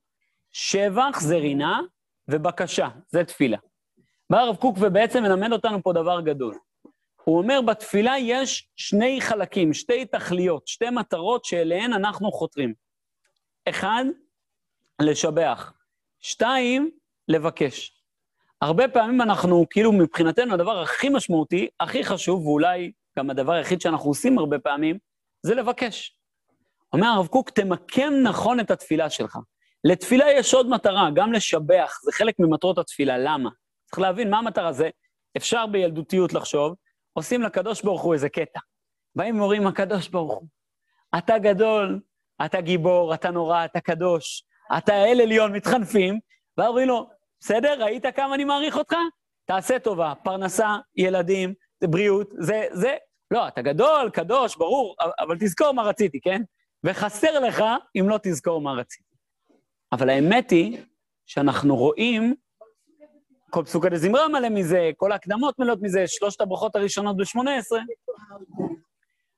שבח 0.51 1.19
זה 1.19 1.35
רינה 1.35 1.81
ובקשה, 2.27 2.87
זה 3.07 3.23
תפילה. 3.23 3.57
בא 4.29 4.39
הרב 4.39 4.55
קוק 4.55 4.77
ובעצם 4.79 5.23
מלמד 5.23 5.51
אותנו 5.51 5.83
פה 5.83 5.93
דבר 5.93 6.21
גדול. 6.21 6.57
הוא 7.23 7.37
אומר, 7.37 7.61
בתפילה 7.61 8.13
יש 8.19 8.69
שני 8.75 9.21
חלקים, 9.21 9.73
שתי 9.73 10.05
תכליות, 10.05 10.67
שתי 10.67 10.89
מטרות 10.89 11.45
שאליהן 11.45 11.93
אנחנו 11.93 12.31
חותרים. 12.31 12.73
אחד, 13.69 14.05
לשבח. 15.01 15.73
שתיים, 16.19 16.91
לבקש. 17.27 18.03
הרבה 18.61 18.87
פעמים 18.87 19.21
אנחנו, 19.21 19.65
כאילו 19.69 19.91
מבחינתנו 19.91 20.53
הדבר 20.53 20.81
הכי 20.81 21.09
משמעותי, 21.09 21.67
הכי 21.79 22.03
חשוב, 22.03 22.47
ואולי 22.47 22.91
גם 23.17 23.29
הדבר 23.29 23.51
היחיד 23.51 23.81
שאנחנו 23.81 24.09
עושים 24.09 24.37
הרבה 24.37 24.59
פעמים, 24.59 24.97
זה 25.45 25.55
לבקש. 25.55 26.16
אומר 26.93 27.07
הרב 27.07 27.27
קוק, 27.27 27.49
תמקם 27.49 28.13
נכון 28.23 28.59
את 28.59 28.71
התפילה 28.71 29.09
שלך. 29.09 29.37
לתפילה 29.83 30.31
יש 30.31 30.53
עוד 30.53 30.69
מטרה, 30.69 31.09
גם 31.15 31.33
לשבח, 31.33 31.99
זה 32.03 32.11
חלק 32.11 32.35
ממטרות 32.39 32.77
התפילה, 32.77 33.17
למה? 33.17 33.49
צריך 33.85 33.99
להבין 33.99 34.29
מה 34.29 34.37
המטרה, 34.37 34.73
זה 34.73 34.89
אפשר 35.37 35.65
בילדותיות 35.65 36.33
לחשוב, 36.33 36.75
עושים 37.13 37.41
לקדוש 37.41 37.81
ברוך 37.81 38.01
הוא 38.01 38.13
איזה 38.13 38.29
קטע. 38.29 38.59
באים 39.15 39.39
ואומרים, 39.39 39.67
הקדוש 39.67 40.07
ברוך 40.09 40.33
הוא, 40.33 40.47
אתה 41.17 41.37
גדול, 41.37 41.99
אתה 42.45 42.61
גיבור, 42.61 43.13
אתה 43.13 43.31
נורא, 43.31 43.65
אתה 43.65 43.79
קדוש, 43.79 44.43
אתה 44.77 45.05
אל 45.05 45.21
עליון, 45.21 45.55
מתחנפים, 45.55 46.19
ואומרים 46.57 46.87
לו, 46.87 47.09
בסדר, 47.39 47.83
ראית 47.83 48.05
כמה 48.15 48.35
אני 48.35 48.43
מעריך 48.43 48.77
אותך? 48.77 48.95
תעשה 49.45 49.79
טובה, 49.79 50.13
פרנסה, 50.23 50.75
ילדים, 50.95 51.53
בריאות, 51.83 52.29
זה, 52.39 52.65
זה, 52.71 52.95
לא, 53.31 53.47
אתה 53.47 53.61
גדול, 53.61 54.09
קדוש, 54.13 54.55
ברור, 54.55 54.95
אבל 55.19 55.37
תזכור 55.39 55.71
מה 55.71 55.83
רציתי, 55.83 56.21
כן? 56.21 56.41
וחסר 56.83 57.39
לך 57.39 57.63
אם 57.99 58.09
לא 58.09 58.19
תזכור 58.23 58.61
מה 58.61 58.73
רציתי. 58.73 59.15
אבל 59.91 60.09
האמת 60.09 60.51
היא 60.51 60.81
שאנחנו 61.25 61.75
רואים 61.75 62.35
כל 63.49 63.63
פסוקי 63.63 63.89
דזמרה 63.89 64.27
מלא 64.27 64.49
מזה, 64.49 64.91
כל 64.97 65.11
ההקדמות 65.11 65.59
מלאות 65.59 65.79
מזה, 65.81 66.03
שלושת 66.07 66.41
הברכות 66.41 66.75
הראשונות 66.75 67.17
ב-18. 67.17 67.77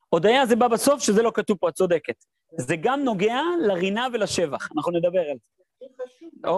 הודיה 0.10 0.46
זה 0.46 0.56
בא 0.56 0.68
בסוף, 0.68 1.04
שזה 1.04 1.22
לא 1.22 1.32
כתוב 1.34 1.58
פה, 1.58 1.70
את 1.70 1.74
צודקת. 1.74 2.24
זה 2.58 2.76
גם 2.76 3.04
נוגע 3.04 3.42
לרינה 3.62 4.08
ולשבח, 4.14 4.70
אנחנו 4.76 4.92
נדבר 4.92 5.20
על 5.20 5.38
זה. 5.38 6.50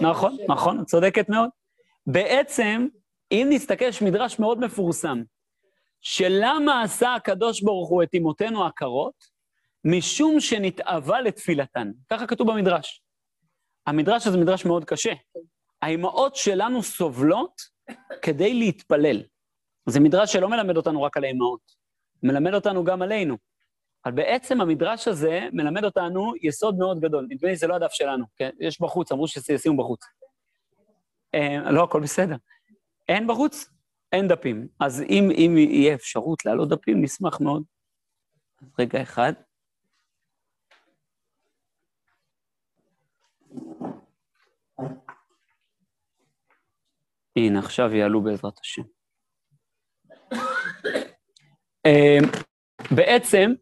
נכון, 0.00 0.36
נכון, 0.48 0.80
את 0.80 0.86
צודקת 0.86 1.28
מאוד. 1.28 1.48
בעצם, 2.06 2.88
אם 3.32 3.46
נסתכל, 3.50 3.84
יש 3.84 4.02
מדרש 4.02 4.38
מאוד 4.38 4.60
מפורסם, 4.60 5.22
שלמה 6.00 6.82
עשה 6.82 7.14
הקדוש 7.14 7.62
ברוך 7.62 7.88
הוא 7.88 8.02
את 8.02 8.08
אמותינו 8.14 8.66
הקרות? 8.66 9.33
משום 9.84 10.40
שנתאווה 10.40 11.20
לתפילתן. 11.20 11.90
ככה 12.10 12.26
כתוב 12.26 12.50
במדרש. 12.50 13.02
המדרש 13.86 14.26
הזה 14.26 14.38
מדרש 14.38 14.64
מאוד 14.64 14.84
קשה. 14.84 15.12
האימהות 15.82 16.36
שלנו 16.36 16.82
סובלות 16.82 17.60
כדי 18.22 18.54
להתפלל. 18.54 19.22
זה 19.88 20.00
מדרש 20.00 20.32
שלא 20.32 20.48
מלמד 20.48 20.76
אותנו 20.76 21.02
רק 21.02 21.16
על 21.16 21.24
האימהות, 21.24 21.60
מלמד 22.22 22.54
אותנו 22.54 22.84
גם 22.84 23.02
עלינו. 23.02 23.36
אבל 24.04 24.12
בעצם 24.12 24.60
המדרש 24.60 25.08
הזה 25.08 25.48
מלמד 25.52 25.84
אותנו 25.84 26.32
יסוד 26.42 26.78
מאוד 26.78 27.00
גדול. 27.00 27.26
נדמה 27.30 27.50
לי 27.50 27.56
שזה 27.56 27.66
לא 27.66 27.74
הדף 27.74 27.92
שלנו, 27.92 28.24
כן? 28.36 28.50
יש 28.60 28.80
בחוץ, 28.80 29.12
אמרו 29.12 29.28
שישימו 29.28 29.76
בחוץ. 29.76 30.00
אה, 31.34 31.70
לא, 31.70 31.84
הכל 31.84 32.00
בסדר. 32.00 32.36
אין 33.08 33.26
בחוץ? 33.26 33.70
אין 34.12 34.28
דפים. 34.28 34.68
אז 34.80 35.02
אם, 35.02 35.30
אם 35.30 35.58
יהיה 35.58 35.94
אפשרות 35.94 36.44
להעלות 36.44 36.68
דפים, 36.68 37.02
נשמח 37.02 37.40
מאוד. 37.40 37.62
רגע 38.78 39.02
אחד. 39.02 39.32
הנה, 47.36 47.58
עכשיו 47.58 47.94
יעלו 47.94 48.22
בעזרת 48.22 48.58
השם. 48.60 48.82
אמ, 51.86 52.24
בעצם, 52.90 53.52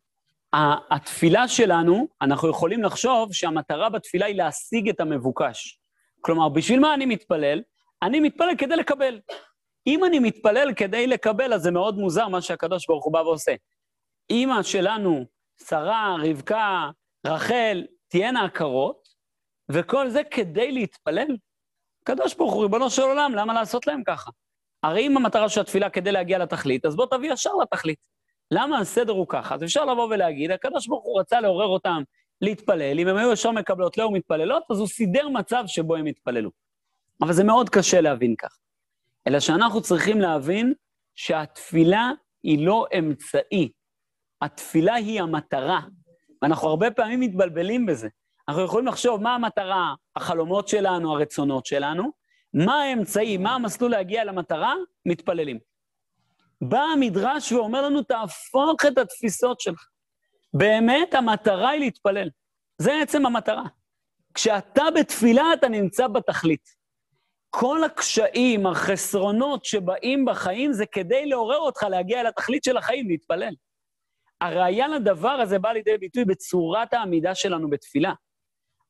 התפילה 0.91 1.49
שלנו, 1.49 2.09
אנחנו 2.23 2.51
יכולים 2.51 2.83
לחשוב 2.83 3.33
שהמטרה 3.33 3.89
בתפילה 3.89 4.27
היא 4.27 4.37
להשיג 4.37 4.89
את 4.89 5.01
המבוקש. 5.01 5.79
כלומר, 6.21 6.49
בשביל 6.49 6.81
מה 6.81 6.95
אני 6.95 7.07
מתפלל? 7.07 7.63
אני 8.03 8.21
מתפלל 8.21 8.57
כדי 8.59 8.77
לקבל. 8.77 9.21
אם 9.87 10.05
אני 10.05 10.19
מתפלל 10.19 10.73
כדי 10.77 11.07
לקבל, 11.07 11.53
אז 11.53 11.63
זה 11.63 11.71
מאוד 11.71 11.99
מוזר 11.99 12.29
מה 12.29 12.41
שהקדוש 12.41 12.87
ברוך 12.87 13.05
הוא 13.05 13.13
בא 13.13 13.19
ועושה. 13.19 13.55
אימא 14.31 14.63
שלנו, 14.63 15.25
שרה, 15.69 16.17
רבקה, 16.23 16.91
רחל, 17.27 17.87
תהיינה 18.09 18.45
עקרות, 18.45 19.09
וכל 19.71 20.09
זה 20.09 20.23
כדי 20.31 20.73
להתפלל? 20.73 21.37
הקדוש 22.03 22.35
ברוך 22.35 22.55
הוא, 22.55 22.63
ריבונו 22.63 22.91
של 22.91 23.03
עולם, 23.03 23.33
למה 23.35 23.55
לעשות 23.55 23.87
להם 23.87 24.03
ככה? 24.07 24.31
הרי 24.83 25.07
אם 25.07 25.17
המטרה 25.17 25.49
של 25.49 25.61
התפילה 25.61 25.91
כדי 25.91 26.13
להגיע 26.13 26.39
לתכלית, 26.39 26.87
אז 26.87 26.97
בוא 26.97 27.07
תביא 27.07 27.33
ישר 27.33 27.51
לתכלית. 27.63 27.99
למה 28.51 28.79
הסדר 28.79 29.13
הוא 29.13 29.27
ככה? 29.29 29.55
אז 29.55 29.65
אפשר 29.65 29.85
לבוא 29.85 30.05
ולהגיד, 30.05 30.51
הקדוש 30.51 30.87
ברוך 30.87 31.05
הוא 31.05 31.21
רצה 31.21 31.41
לעורר 31.41 31.67
אותם 31.67 32.03
להתפלל, 32.41 33.01
אם 33.01 33.09
הם 33.09 33.17
היו 33.17 33.33
ישר 33.33 33.51
מקבלות 33.51 33.99
לא 33.99 34.13
מתפללות, 34.13 34.63
אז 34.71 34.79
הוא 34.79 34.87
סידר 34.87 35.29
מצב 35.29 35.65
שבו 35.67 35.97
הם 35.97 36.07
יתפללו. 36.07 36.51
אבל 37.21 37.33
זה 37.33 37.45
מאוד 37.45 37.71
קשה 37.71 38.01
להבין 38.01 38.35
כך. 38.37 38.59
אלא 39.29 39.41
שאנחנו 39.41 39.83
צריכים 39.83 40.21
להבין 40.21 40.75
שהתפילה 41.15 42.11
היא 42.43 42.67
לא 42.67 42.87
אמצעי. 42.99 43.73
התפילה 44.43 44.95
היא 44.95 45.23
המטרה, 45.23 45.81
ואנחנו 46.43 46.69
הרבה 46.69 46.91
פעמים 46.91 47.21
מתבלבלים 47.21 47.87
בזה. 47.87 48.09
אנחנו 48.49 48.63
יכולים 48.65 48.87
לחשוב 48.87 49.23
מה 49.23 49.35
המטרה, 49.35 49.95
החלומות 50.17 50.69
שלנו, 50.69 51.13
הרצונות 51.13 51.67
שלנו, 51.67 52.11
מה 52.55 52.83
האמצעי, 52.83 53.37
מה 53.37 53.55
המסלול 53.55 53.91
להגיע 53.91 54.25
למטרה, 54.25 54.75
מתפללים. 55.07 55.59
בא 56.61 56.81
המדרש 56.81 57.53
ואומר 57.53 57.83
לנו, 57.83 58.03
תהפוך 58.03 58.85
את 58.89 58.99
התפיסות 58.99 59.61
שלך. 59.61 59.89
באמת 60.55 61.15
המטרה 61.15 61.71
היא 61.71 61.81
להתפלל. 61.81 62.29
זה 62.79 62.93
עצם 63.03 63.27
המטרה. 63.27 63.65
כשאתה 64.35 64.85
בתפילה, 64.95 65.45
אתה 65.55 65.69
נמצא 65.69 66.09
בתכלית. 66.09 66.83
כל 67.51 67.85
הקשיים, 67.85 68.67
החסרונות 68.67 69.65
שבאים 69.65 70.25
בחיים, 70.25 70.73
זה 70.73 70.87
כדי 70.87 71.27
לעורר 71.27 71.59
אותך 71.59 71.83
להגיע 71.83 72.21
אל 72.21 72.27
התכלית 72.27 72.65
של 72.65 72.77
החיים, 72.77 73.09
להתפלל. 73.09 73.55
הראיה 74.41 74.89
לדבר 74.89 75.29
הזה 75.29 75.59
באה 75.59 75.73
לידי 75.73 75.99
ביטוי 75.99 76.25
בצורת 76.25 76.95
העמידה 76.95 77.35
שלנו 77.35 77.71
בתפילה. 77.71 78.13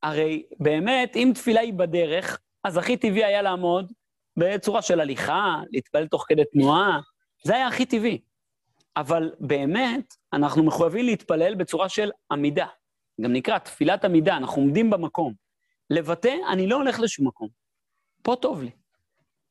הרי 0.03 0.43
באמת, 0.61 1.17
אם 1.17 1.33
תפילה 1.35 1.61
היא 1.61 1.73
בדרך, 1.73 2.41
אז 2.65 2.77
הכי 2.77 2.97
טבעי 2.97 3.25
היה 3.25 3.43
לעמוד 3.43 3.93
בצורה 4.37 4.83
של 4.83 5.01
הליכה, 5.01 5.57
להתפלל 5.71 6.07
תוך 6.07 6.25
כדי 6.29 6.43
תנועה, 6.53 7.01
זה 7.45 7.55
היה 7.55 7.67
הכי 7.67 7.87
טבעי. 7.87 8.21
אבל 8.97 9.31
באמת, 9.41 10.15
אנחנו 10.33 10.63
מחויבים 10.63 11.05
להתפלל 11.05 11.55
בצורה 11.55 11.89
של 11.89 12.11
עמידה. 12.33 12.67
גם 13.21 13.33
נקרא 13.33 13.59
תפילת 13.59 14.05
עמידה, 14.05 14.37
אנחנו 14.37 14.63
עומדים 14.63 14.91
במקום. 14.91 15.35
לבטא, 15.91 16.35
אני 16.49 16.67
לא 16.67 16.77
הולך 16.77 17.01
לשום 17.01 17.27
מקום. 17.27 17.49
פה 18.23 18.37
טוב 18.41 18.63
לי. 18.63 18.71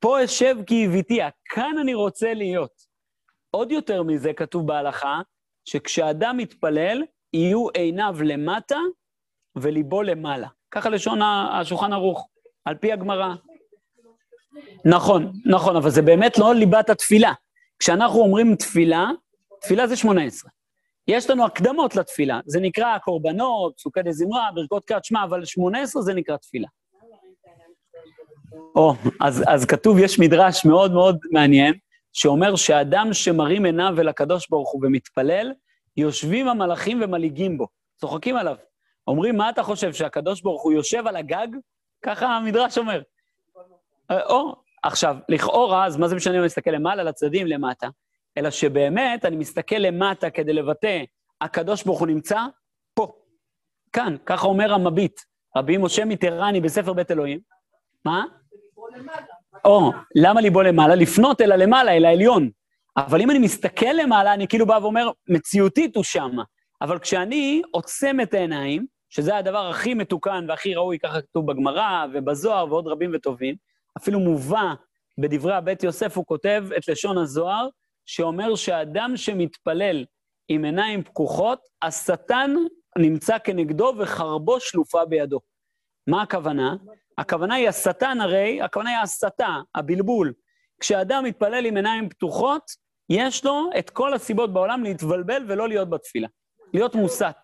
פה 0.00 0.24
אשב 0.24 0.56
כי 0.66 0.86
הביתי, 0.86 1.20
כאן 1.44 1.74
אני 1.80 1.94
רוצה 1.94 2.34
להיות. 2.34 2.72
עוד 3.50 3.72
יותר 3.72 4.02
מזה 4.02 4.32
כתוב 4.32 4.66
בהלכה, 4.66 5.20
שכשאדם 5.64 6.36
מתפלל, 6.36 7.02
יהיו 7.32 7.68
עיניו 7.68 8.16
למטה 8.24 8.78
וליבו 9.56 10.02
למעלה. 10.02 10.48
ככה 10.70 10.88
לשון 10.88 11.20
השולחן 11.52 11.92
ערוך, 11.92 12.28
על 12.64 12.74
פי 12.74 12.92
הגמרא. 12.92 13.34
נכון, 14.84 15.32
נכון, 15.46 15.76
אבל 15.76 15.90
זה 15.90 16.02
באמת 16.02 16.38
לא 16.38 16.54
ליבת 16.54 16.90
התפילה. 16.90 17.32
כשאנחנו 17.78 18.20
אומרים 18.20 18.54
תפילה, 18.56 19.10
תפילה 19.60 19.86
זה 19.86 19.96
שמונה 19.96 20.24
עשרה. 20.24 20.50
יש 21.08 21.30
לנו 21.30 21.44
הקדמות 21.44 21.96
לתפילה, 21.96 22.40
זה 22.46 22.60
נקרא 22.60 22.98
קורבנות, 22.98 23.78
סוכי 23.78 24.02
דזמרה, 24.02 24.48
ברכות 24.54 24.84
קריאת 24.84 25.04
שמע, 25.04 25.24
אבל 25.24 25.44
שמונה 25.44 25.82
עשרה 25.82 26.02
זה 26.02 26.14
נקרא 26.14 26.36
תפילה. 26.36 26.68
או, 28.74 28.94
אז, 29.20 29.44
אז 29.46 29.64
כתוב, 29.64 29.98
יש 29.98 30.18
מדרש 30.18 30.64
מאוד 30.64 30.92
מאוד 30.92 31.18
מעניין, 31.32 31.74
שאומר 32.12 32.56
שאדם 32.56 33.08
שמרים 33.12 33.64
עיניו 33.64 33.94
אל 34.00 34.08
הקדוש 34.08 34.48
ברוך 34.50 34.72
הוא 34.72 34.80
ומתפלל, 34.84 35.52
יושבים 35.96 36.48
המלאכים 36.48 37.00
ומלעיגים 37.02 37.58
בו, 37.58 37.66
צוחקים 38.00 38.36
עליו. 38.36 38.56
אומרים, 39.06 39.36
מה 39.36 39.50
אתה 39.50 39.62
חושב, 39.62 39.92
שהקדוש 39.92 40.40
ברוך 40.40 40.62
הוא 40.62 40.72
יושב 40.72 41.06
על 41.06 41.16
הגג? 41.16 41.48
ככה 42.02 42.26
המדרש 42.26 42.78
אומר. 42.78 43.02
או, 44.10 44.56
עכשיו, 44.82 45.16
לכאורה, 45.28 45.86
אז 45.86 45.96
מה 45.96 46.08
זה 46.08 46.16
משנה 46.16 46.34
אם 46.34 46.38
אני 46.38 46.46
מסתכל 46.46 46.70
למעלה, 46.70 47.02
לצדדים, 47.02 47.46
למטה? 47.46 47.88
אלא 48.38 48.50
שבאמת 48.50 49.24
אני 49.24 49.36
מסתכל 49.36 49.76
למטה 49.76 50.30
כדי 50.30 50.52
לבטא, 50.52 51.02
הקדוש 51.40 51.84
ברוך 51.84 51.98
הוא 51.98 52.08
נמצא 52.08 52.38
פה, 52.94 53.12
כאן, 53.92 54.16
ככה 54.26 54.46
אומר 54.46 54.74
המביט, 54.74 55.20
רבי 55.56 55.76
משה 55.76 56.04
מיטרני 56.04 56.60
בספר 56.60 56.92
בית 56.92 57.10
אלוהים. 57.10 57.40
מה? 58.04 58.24
או, 59.64 59.92
למה 60.14 60.40
ליבו 60.40 60.62
למעלה? 60.62 60.94
לפנות 60.94 61.40
אל 61.40 61.52
הלמעלה, 61.52 61.92
אל 61.92 62.04
העליון. 62.04 62.50
אבל 62.96 63.20
אם 63.20 63.30
אני 63.30 63.38
מסתכל 63.38 63.92
למעלה, 64.02 64.34
אני 64.34 64.48
כאילו 64.48 64.66
בא 64.66 64.78
ואומר, 64.82 65.10
מציאותית 65.28 65.96
הוא 65.96 66.04
שמה. 66.04 66.42
אבל 66.82 66.98
כשאני 66.98 67.62
עוצם 67.70 68.16
את 68.22 68.34
העיניים, 68.34 68.86
שזה 69.10 69.36
הדבר 69.36 69.66
הכי 69.66 69.94
מתוקן 69.94 70.44
והכי 70.48 70.74
ראוי, 70.74 70.98
ככה 70.98 71.20
כתוב 71.20 71.52
בגמרא 71.52 72.06
ובזוהר 72.12 72.66
ועוד 72.68 72.86
רבים 72.86 73.10
וטובים, 73.14 73.54
אפילו 73.98 74.20
מובא 74.20 74.74
בדברי 75.18 75.54
הבית 75.54 75.82
יוסף, 75.82 76.16
הוא 76.16 76.26
כותב 76.26 76.64
את 76.76 76.88
לשון 76.88 77.18
הזוהר, 77.18 77.68
שאומר 78.06 78.54
שאדם 78.54 79.16
שמתפלל 79.16 80.04
עם 80.48 80.64
עיניים 80.64 81.02
פקוחות, 81.02 81.60
השטן 81.82 82.54
נמצא 82.98 83.38
כנגדו 83.38 83.94
וחרבו 83.98 84.60
שלופה 84.60 85.04
בידו. 85.04 85.40
מה 86.06 86.22
הכוונה? 86.22 86.76
הכוונה 87.18 87.54
היא 87.54 87.68
השטן 87.68 88.20
הרי, 88.20 88.62
הכוונה 88.62 88.90
היא 88.90 88.98
ההסתה, 88.98 89.56
הבלבול. 89.74 90.32
כשאדם 90.80 91.24
מתפלל 91.24 91.66
עם 91.66 91.76
עיניים 91.76 92.08
פתוחות, 92.08 92.62
יש 93.10 93.44
לו 93.44 93.70
את 93.78 93.90
כל 93.90 94.14
הסיבות 94.14 94.52
בעולם 94.52 94.82
להתבלבל 94.82 95.44
ולא 95.48 95.68
להיות 95.68 95.90
בתפילה, 95.90 96.28
להיות 96.74 96.94
מוסת. 96.94 97.36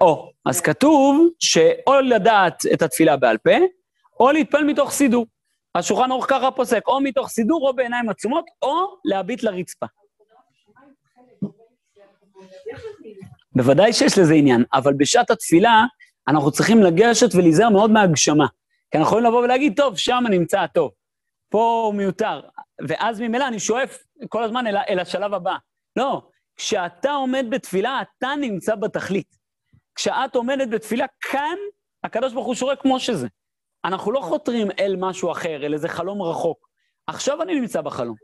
או, 0.00 0.30
אז 0.46 0.60
כתוב 0.60 1.28
שאו 1.38 2.00
לדעת 2.00 2.62
את 2.72 2.82
התפילה 2.82 3.16
בעל 3.16 3.38
פה, 3.38 3.50
או 4.20 4.30
להתפלל 4.30 4.64
מתוך 4.64 4.90
סידור. 4.90 5.26
השולחן 5.74 6.10
ערוך 6.10 6.26
ככה 6.28 6.50
פוסק, 6.50 6.82
או 6.86 7.00
מתוך 7.00 7.28
סידור 7.28 7.68
או 7.68 7.76
בעיניים 7.76 8.08
עצומות, 8.08 8.44
או 8.62 8.96
להביט 9.04 9.42
לרצפה. 9.42 9.86
בוודאי 13.56 13.92
שיש 13.92 14.18
לזה 14.18 14.34
עניין, 14.34 14.64
אבל 14.74 14.94
בשעת 14.94 15.30
התפילה 15.30 15.84
אנחנו 16.28 16.50
צריכים 16.50 16.82
לגשת 16.82 17.34
ולהיזהר 17.34 17.68
מאוד 17.68 17.90
מהגשמה. 17.90 18.46
כי 18.90 18.98
אנחנו 18.98 19.10
יכולים 19.10 19.24
לבוא 19.24 19.42
ולהגיד, 19.42 19.72
טוב, 19.76 19.96
שם 19.96 20.24
נמצא 20.30 20.60
הטוב, 20.60 20.90
פה 21.48 21.82
הוא 21.86 21.94
מיותר. 21.94 22.40
ואז 22.88 23.20
ממילא 23.20 23.48
אני 23.48 23.58
שואף 23.58 23.98
כל 24.28 24.42
הזמן 24.42 24.66
אל, 24.66 24.76
אל 24.76 24.98
השלב 24.98 25.34
הבא. 25.34 25.56
לא, 25.96 26.22
כשאתה 26.56 27.10
עומד 27.10 27.46
בתפילה, 27.50 28.02
אתה 28.02 28.28
נמצא 28.40 28.74
בתכלית. 28.74 29.36
כשאת 29.94 30.36
עומדת 30.36 30.68
בתפילה, 30.68 31.06
כאן 31.20 31.56
הקדוש 32.04 32.32
ברוך 32.32 32.46
הוא 32.46 32.54
שורה 32.54 32.76
כמו 32.76 33.00
שזה. 33.00 33.28
אנחנו 33.84 34.12
לא 34.12 34.20
חותרים 34.20 34.68
אל 34.78 34.96
משהו 34.98 35.32
אחר, 35.32 35.66
אל 35.66 35.72
איזה 35.74 35.88
חלום 35.88 36.22
רחוק. 36.22 36.68
עכשיו 37.06 37.42
אני 37.42 37.60
נמצא 37.60 37.80
בחלום. 37.80 38.14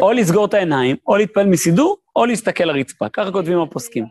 או 0.00 0.12
לסגור 0.12 0.44
את 0.44 0.54
העיניים, 0.54 0.96
או 1.06 1.16
להתפעל 1.16 1.46
מסידור, 1.46 1.96
או 2.16 2.26
להסתכל 2.26 2.64
לרצפה. 2.64 3.08
ככה 3.08 3.32
כותבים 3.32 3.60
הפוסקים. 3.60 4.04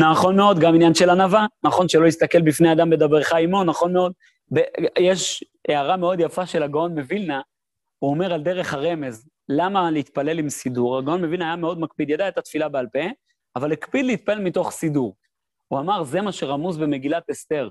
נכון 0.00 0.36
מאוד, 0.36 0.58
גם 0.58 0.74
עניין 0.74 0.94
של 0.94 1.10
ענווה, 1.10 1.46
נכון 1.64 1.88
שלא 1.88 2.06
יסתכל 2.06 2.42
בפני 2.42 2.72
אדם 2.72 2.90
בדברך 2.90 3.32
עמו, 3.32 3.64
נכון 3.64 3.92
מאוד. 3.92 4.12
יש 4.98 5.44
הערה 5.68 5.96
מאוד 5.96 6.20
יפה 6.20 6.46
של 6.46 6.62
הגאון 6.62 6.98
מווילנה, 6.98 7.40
הוא 7.98 8.10
אומר 8.10 8.32
על 8.32 8.42
דרך 8.42 8.74
הרמז, 8.74 9.28
למה 9.48 9.90
להתפלל 9.90 10.38
עם 10.38 10.48
סידור? 10.48 10.98
הגאון 10.98 11.24
מווילנה 11.24 11.46
היה 11.46 11.56
מאוד 11.56 11.80
מקפיד, 11.80 12.10
ידע 12.10 12.28
את 12.28 12.38
התפילה 12.38 12.68
בעל 12.68 12.86
פה, 12.92 12.98
אבל 13.56 13.72
הקפיד 13.72 14.04
להתפלל 14.04 14.40
מתוך 14.40 14.70
סידור. 14.70 15.16
הוא 15.68 15.80
אמר, 15.80 16.04
זה 16.04 16.20
מה 16.20 16.32
שרמוז 16.32 16.78
במגילת 16.78 17.30
אסתר. 17.30 17.70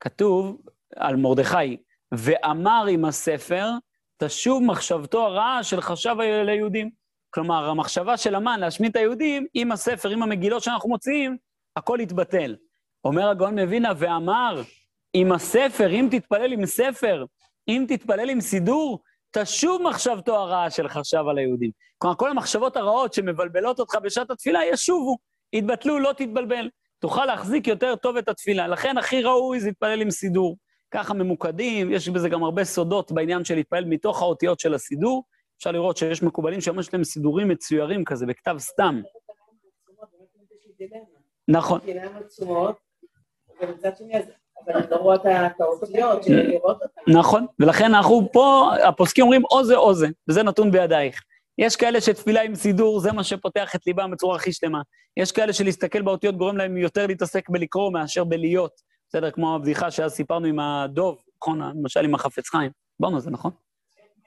כתוב 0.00 0.62
על 0.96 1.16
מרדכי, 1.16 1.76
ואמר 2.12 2.86
עם 2.90 3.04
הספר, 3.04 3.70
תשוב 4.18 4.62
מחשבתו 4.62 5.26
הרעה 5.26 5.62
של 5.62 5.80
חשב 5.80 6.16
ליהודים. 6.20 6.90
כלומר, 7.30 7.68
המחשבה 7.68 8.16
של 8.16 8.34
המן 8.34 8.60
להשמיד 8.60 8.90
את 8.90 8.96
היהודים, 8.96 9.46
עם 9.54 9.72
הספר, 9.72 10.08
עם 10.08 10.22
המגילות 10.22 10.62
שאנחנו 10.62 10.88
מוציאים, 10.88 11.36
הכל 11.76 11.98
יתבטל. 12.00 12.56
אומר 13.04 13.28
הגאון 13.28 13.58
מווינה, 13.58 13.92
ואמר, 13.96 14.62
עם 15.14 15.32
הספר, 15.32 15.90
אם 15.90 16.08
תתפלל 16.10 16.52
עם 16.52 16.66
ספר, 16.66 17.24
אם 17.68 17.84
תתפלל 17.88 18.30
עם 18.30 18.40
סידור, 18.40 19.02
תשוב 19.32 19.82
מחשבתו 19.82 20.36
הרעה 20.36 20.70
של 20.70 20.88
חשב 20.88 21.24
על 21.28 21.38
היהודים. 21.38 21.70
כלומר, 21.98 22.16
כל 22.16 22.30
המחשבות 22.30 22.76
הרעות 22.76 23.14
שמבלבלות 23.14 23.80
אותך 23.80 23.94
בשעת 24.02 24.30
התפילה, 24.30 24.60
ישובו, 24.72 25.18
יתבטלו, 25.52 25.98
לא 25.98 26.12
תתבלבל. 26.16 26.68
תוכל 26.98 27.26
להחזיק 27.26 27.66
יותר 27.66 27.96
טוב 27.96 28.16
את 28.16 28.28
התפילה. 28.28 28.68
לכן 28.68 28.98
הכי 28.98 29.22
ראוי 29.22 29.60
זה 29.60 29.68
להתפלל 29.68 30.00
עם 30.00 30.10
סידור. 30.10 30.56
ככה 30.90 31.14
ממוקדים, 31.14 31.92
יש 31.92 32.08
בזה 32.08 32.28
גם 32.28 32.44
הרבה 32.44 32.64
סודות 32.64 33.12
בעניין 33.12 33.44
של 33.44 33.54
להתפלל 33.54 33.84
מתוך 33.84 34.22
האותיות 34.22 34.60
של 34.60 34.74
הסידור. 34.74 35.24
אפשר 35.58 35.72
לראות 35.72 35.96
שיש 35.96 36.22
מקובלים 36.22 36.60
שממש 36.60 36.94
להם 36.94 37.04
סידורים 37.04 37.48
מצוירים 37.48 38.04
כזה, 38.04 38.26
בכתב 38.26 38.56
סתם. 38.58 39.02
נכון. 41.48 41.80
נכון, 47.06 47.46
ולכן 47.60 47.84
אנחנו 47.84 48.28
פה, 48.32 48.70
הפוסקים 48.84 49.24
אומרים 49.24 49.42
או 49.50 49.64
זה 49.64 49.76
או 49.76 49.94
זה, 49.94 50.06
וזה 50.28 50.42
נתון 50.42 50.70
בידייך. 50.70 51.22
יש 51.58 51.76
כאלה 51.76 52.00
שתפילה 52.00 52.42
עם 52.42 52.54
סידור, 52.54 53.00
זה 53.00 53.12
מה 53.12 53.24
שפותח 53.24 53.74
את 53.74 53.86
ליבם 53.86 54.10
בצורה 54.10 54.36
הכי 54.36 54.52
שלמה. 54.52 54.82
יש 55.16 55.32
כאלה 55.32 55.52
שלהסתכל 55.52 56.02
באותיות 56.02 56.36
גורם 56.36 56.56
להם 56.56 56.76
יותר 56.76 57.06
להתעסק 57.06 57.48
בלקרוא 57.48 57.92
מאשר 57.92 58.24
בלהיות. 58.24 58.72
בסדר, 59.08 59.30
כמו 59.30 59.54
הבדיחה 59.54 59.90
שאז 59.90 60.12
סיפרנו 60.12 60.46
עם 60.46 60.60
הדוב, 60.60 61.18
נכון, 61.42 61.60
למשל 61.60 62.04
עם 62.04 62.14
החפץ 62.14 62.48
חיים. 62.48 62.70
דיברנו 63.00 63.16
על 63.16 63.22
זה, 63.22 63.30
נכון? 63.30 63.52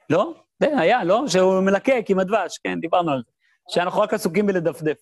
לא? 0.10 0.34
זה 0.60 0.80
היה, 0.80 1.04
לא? 1.04 1.24
שהוא 1.28 1.60
מלקק 1.60 2.06
עם 2.10 2.20
הדבש, 2.20 2.58
כן, 2.58 2.80
דיברנו 2.80 3.12
על 3.12 3.24
זה. 3.26 3.32
שאנחנו 3.70 4.02
רק 4.02 4.14
עסוקים 4.14 4.48
בלדפדף. 4.48 4.98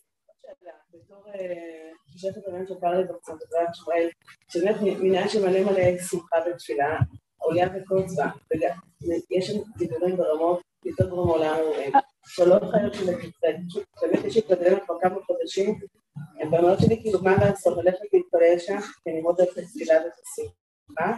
שבאמת 4.49 4.77
מנהל 4.81 5.27
שמלא 5.27 5.63
מלא 5.63 5.97
שמחה 5.97 6.35
בתפילה, 6.47 6.97
עולה 7.37 7.63
וכל 7.75 8.07
צבא. 8.07 8.27
יש 9.31 9.47
שם 9.47 9.59
דיבורים 9.77 10.17
ברמות 10.17 10.61
יותר 10.85 11.07
גבוהות 11.07 11.27
מעולם 11.27 11.55
שלא 12.27 12.59
חייב 12.71 12.93
של 12.93 13.09
הקצת, 13.09 13.81
באמת 14.01 14.25
יש 14.25 14.37
התקדמת 14.37 14.83
כבר 14.85 14.99
כמה 15.01 15.15
חודשים, 15.27 15.79
הם 16.39 16.51
באמת 16.51 16.79
שלי 16.79 17.01
כאילו 17.01 17.21
מה 17.21 17.35
לעשות, 17.37 17.77
ללכת 17.77 17.99
להתפלל 18.13 18.59
שם, 18.59 18.79
כי 19.03 19.09
אני 19.09 19.21
מאוד 19.21 19.39
אוהבת 19.39 19.53
את 19.53 19.57
התפילה 19.57 19.93
ואת 19.93 20.19
הסיבה. 20.21 21.17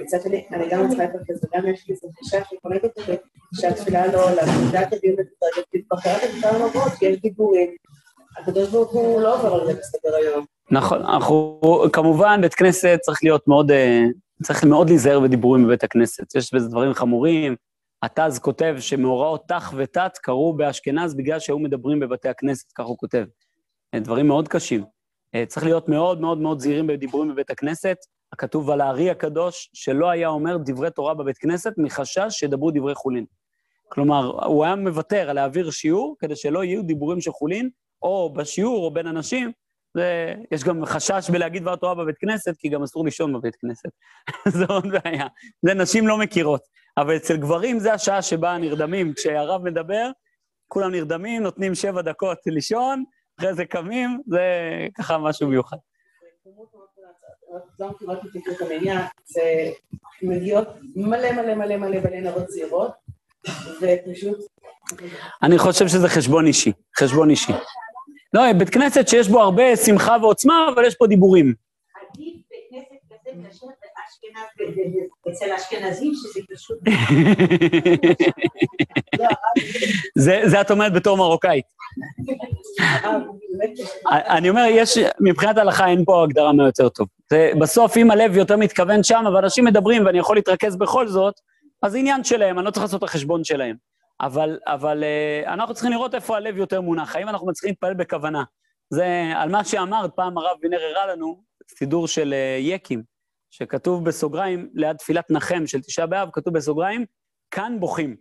מצד 0.00 0.18
שני, 0.22 0.46
אני 0.52 0.64
גם 0.70 0.88
צריכה 0.88 1.04
את 1.04 1.10
זה, 1.28 1.48
וגם 1.48 1.68
יש 1.68 1.88
לי 1.88 1.94
איזו 1.94 2.08
תחושה 2.16 2.44
שקולטת 2.44 2.98
אותי, 2.98 3.12
שהתפילה 3.54 4.06
לא 4.06 4.30
עולה, 4.30 4.42
תפילת 4.42 4.92
הדיון 4.92 5.16
מתרגלת, 5.20 5.86
כבר 5.88 6.00
קראתי 6.00 6.26
כמה 6.42 6.58
רבות, 6.58 6.92
יש 7.02 7.20
דיבורים. 7.20 7.76
הקדוש 8.38 8.68
ברוך 8.68 8.92
הוא 8.92 9.20
לא 9.20 9.36
עובר 9.36 9.54
על 9.54 9.66
זה 9.66 9.72
בסדר 9.72 10.14
היום. 10.14 10.44
נכון, 10.70 11.02
אנחנו, 11.02 11.60
כמובן, 11.92 12.40
בית 12.40 12.54
כנסת 12.54 12.98
צריך 13.02 13.18
להיות 13.22 13.48
מאוד, 13.48 13.70
צריך 14.42 14.64
מאוד 14.64 14.88
להיזהר 14.88 15.20
בדיבורים 15.20 15.66
בבית 15.66 15.84
הכנסת. 15.84 16.34
יש 16.34 16.54
בזה 16.54 16.68
דברים 16.68 16.94
חמורים. 16.94 17.56
התז 18.02 18.38
כותב 18.38 18.76
שמאורעות 18.78 19.44
תח 19.48 19.72
ותת 19.76 20.12
קרו 20.22 20.52
באשכנז 20.52 21.14
בגלל 21.14 21.38
שהיו 21.38 21.58
מדברים 21.58 22.00
בבתי 22.00 22.28
הכנסת, 22.28 22.72
כך 22.72 22.84
הוא 22.84 22.98
כותב. 22.98 23.24
דברים 23.96 24.28
מאוד 24.28 24.48
קשים. 24.48 24.84
צריך 25.46 25.66
להיות 25.66 25.88
מאוד 25.88 26.20
מאוד 26.20 26.38
מאוד 26.38 26.60
זהירים 26.60 26.86
בדיבורים 26.86 27.28
בבית 27.32 27.50
הכנסת. 27.50 27.96
הכתוב 28.32 28.70
על 28.70 28.80
הארי 28.80 29.10
הקדוש, 29.10 29.70
שלא 29.74 30.10
היה 30.10 30.28
אומר 30.28 30.56
דברי 30.56 30.90
תורה 30.90 31.14
בבית 31.14 31.38
כנסת 31.38 31.72
מחשש 31.76 32.26
שידברו 32.30 32.70
דברי 32.70 32.94
חולין. 32.94 33.24
כלומר, 33.88 34.46
הוא 34.46 34.64
היה 34.64 34.74
מוותר 34.74 35.30
על 35.30 35.36
להעביר 35.36 35.70
שיעור 35.70 36.16
כדי 36.18 36.36
שלא 36.36 36.64
יהיו 36.64 36.82
דיבורים 36.82 37.20
של 37.20 37.30
חולין, 37.32 37.70
או 38.02 38.32
בשיעור 38.32 38.84
או 38.84 38.90
בין 38.90 39.06
אנשים, 39.06 39.52
זה, 39.94 40.34
יש 40.50 40.64
גם 40.64 40.84
חשש 40.84 41.30
בלהגיד 41.30 41.62
דבר 41.62 41.76
תורה 41.76 41.94
בבית 41.94 42.18
כנסת, 42.18 42.56
כי 42.58 42.68
גם 42.68 42.82
אסור 42.82 43.04
לישון 43.04 43.32
בבית 43.32 43.56
כנסת. 43.56 43.88
זו 44.58 44.64
עוד 44.68 44.86
בעיה. 44.86 45.26
זה 45.62 45.74
נשים 45.74 46.08
לא 46.08 46.18
מכירות. 46.18 46.62
אבל 46.96 47.16
אצל 47.16 47.36
גברים 47.36 47.78
זה 47.78 47.92
השעה 47.92 48.22
שבה 48.22 48.58
נרדמים. 48.58 49.12
כשהרב 49.14 49.62
מדבר, 49.62 50.10
כולם 50.68 50.90
נרדמים, 50.90 51.42
נותנים 51.42 51.74
שבע 51.74 52.02
דקות 52.02 52.38
לישון, 52.46 53.04
אחרי 53.38 53.54
זה 53.54 53.64
קמים, 53.64 54.20
זה 54.26 54.42
ככה 54.98 55.18
משהו 55.18 55.48
מיוחד. 55.48 55.76
זה 59.24 59.70
מגיעות 60.22 60.68
מלא 60.96 61.32
מלא 61.32 61.54
מלא 61.54 61.76
מלא 61.76 62.00
מלא 62.00 62.20
נערות 62.20 62.46
צעירות, 62.46 62.92
ופשוט... 63.80 64.38
אני 65.42 65.58
חושב 65.58 65.88
שזה 65.88 66.08
חשבון 66.08 66.46
אישי, 66.46 66.72
חשבון 66.98 67.30
אישי. 67.30 67.52
לא, 68.32 68.52
בית 68.52 68.70
כנסת 68.70 69.08
שיש 69.08 69.28
בו 69.28 69.40
הרבה 69.40 69.76
שמחה 69.76 70.16
ועוצמה, 70.20 70.68
אבל 70.74 70.84
יש 70.84 70.94
פה 70.94 71.06
דיבורים. 71.06 71.54
עדיף 72.12 72.34
בית 72.50 72.60
כנסת 72.70 73.00
כזה 73.10 73.30
מאשר 73.42 73.66
אצל 75.30 75.52
האשכנזים, 75.52 76.12
שזה 76.14 76.40
פשוט... 76.54 76.78
זה 80.50 80.60
את 80.60 80.70
אומרת 80.70 80.92
בתור 80.92 81.16
מרוקאית. 81.16 81.64
אני 84.36 84.50
אומר, 84.50 84.64
יש, 84.70 84.98
מבחינת 85.20 85.58
ההלכה 85.58 85.88
אין 85.88 86.04
פה 86.04 86.24
הגדרה 86.24 86.52
מה 86.52 86.66
יותר 86.66 86.88
טוב. 86.88 87.08
בסוף, 87.60 87.96
אם 87.96 88.10
הלב 88.10 88.36
יותר 88.36 88.56
מתכוון 88.56 89.02
שם, 89.02 89.24
ואנשים 89.34 89.64
מדברים 89.64 90.06
ואני 90.06 90.18
יכול 90.18 90.36
להתרכז 90.36 90.76
בכל 90.76 91.08
זאת, 91.08 91.34
אז 91.82 91.92
זה 91.92 91.98
עניין 91.98 92.24
שלהם, 92.24 92.58
אני 92.58 92.66
לא 92.66 92.70
צריך 92.70 92.84
לעשות 92.84 92.98
את 92.98 93.08
החשבון 93.08 93.44
שלהם. 93.44 93.89
אבל, 94.20 94.58
אבל 94.66 95.02
uh, 95.02 95.48
אנחנו 95.48 95.74
צריכים 95.74 95.92
לראות 95.92 96.14
איפה 96.14 96.36
הלב 96.36 96.56
יותר 96.56 96.80
מונח, 96.80 97.16
האם 97.16 97.28
אנחנו 97.28 97.46
מצליחים 97.46 97.70
להתפלל 97.70 97.94
בכוונה. 97.94 98.44
זה 98.90 99.32
על 99.36 99.48
מה 99.48 99.64
שאמרת, 99.64 100.10
פעם 100.16 100.38
הרב 100.38 100.56
וינר 100.62 100.80
הראה 100.80 101.06
לנו, 101.06 101.42
סידור 101.78 102.08
של 102.08 102.34
uh, 102.34 102.60
יקים, 102.60 103.02
שכתוב 103.50 104.04
בסוגריים, 104.04 104.70
ליד 104.74 104.96
תפילת 104.96 105.30
נחם 105.30 105.66
של 105.66 105.80
תשעה 105.80 106.06
באב, 106.06 106.28
כתוב 106.32 106.54
בסוגריים, 106.54 107.04
כאן 107.50 107.76
בוכים. 107.80 108.16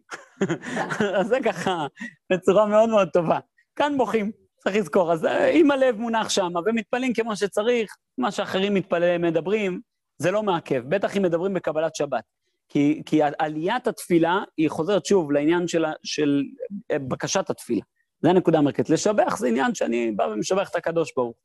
אז 1.20 1.28
זה 1.32 1.38
ככה, 1.46 1.88
בצורה 2.32 2.66
מאוד 2.66 2.90
מאוד 2.90 3.10
טובה. 3.14 3.40
כאן 3.76 3.98
בוכים, 3.98 4.32
צריך 4.64 4.76
לזכור. 4.76 5.14
אז 5.14 5.26
אם 5.52 5.72
הלב 5.72 5.98
מונח 5.98 6.30
שם, 6.30 6.52
ומתפללים 6.66 7.14
כמו 7.14 7.36
שצריך, 7.36 7.96
מה 8.18 8.32
שאחרים 8.32 8.74
מתפללים, 8.74 9.22
מדברים, 9.22 9.82
זה 10.18 10.32
לא 10.32 10.44
מעכב, 10.44 10.84
בטח 10.90 11.18
אם 11.18 11.22
מדברים 11.22 11.54
בקבלת 11.54 11.96
שבת. 11.96 12.24
כי, 12.70 13.02
כי 13.06 13.20
עליית 13.40 13.88
התפילה 13.88 14.44
היא 14.58 14.70
חוזרת 14.70 15.06
שוב 15.06 15.32
לעניין 15.32 15.68
של, 15.68 15.86
של 16.04 16.44
בקשת 16.92 17.50
התפילה. 17.50 17.82
זו 18.22 18.30
הנקודה 18.30 18.58
המרכזית. 18.58 18.90
לשבח 18.90 19.38
זה 19.38 19.48
עניין 19.48 19.76
שאני 19.76 20.12
בא 20.12 20.24
ומשבח 20.24 20.70
את 20.70 20.76
הקדוש 20.76 21.14
ברוך 21.16 21.36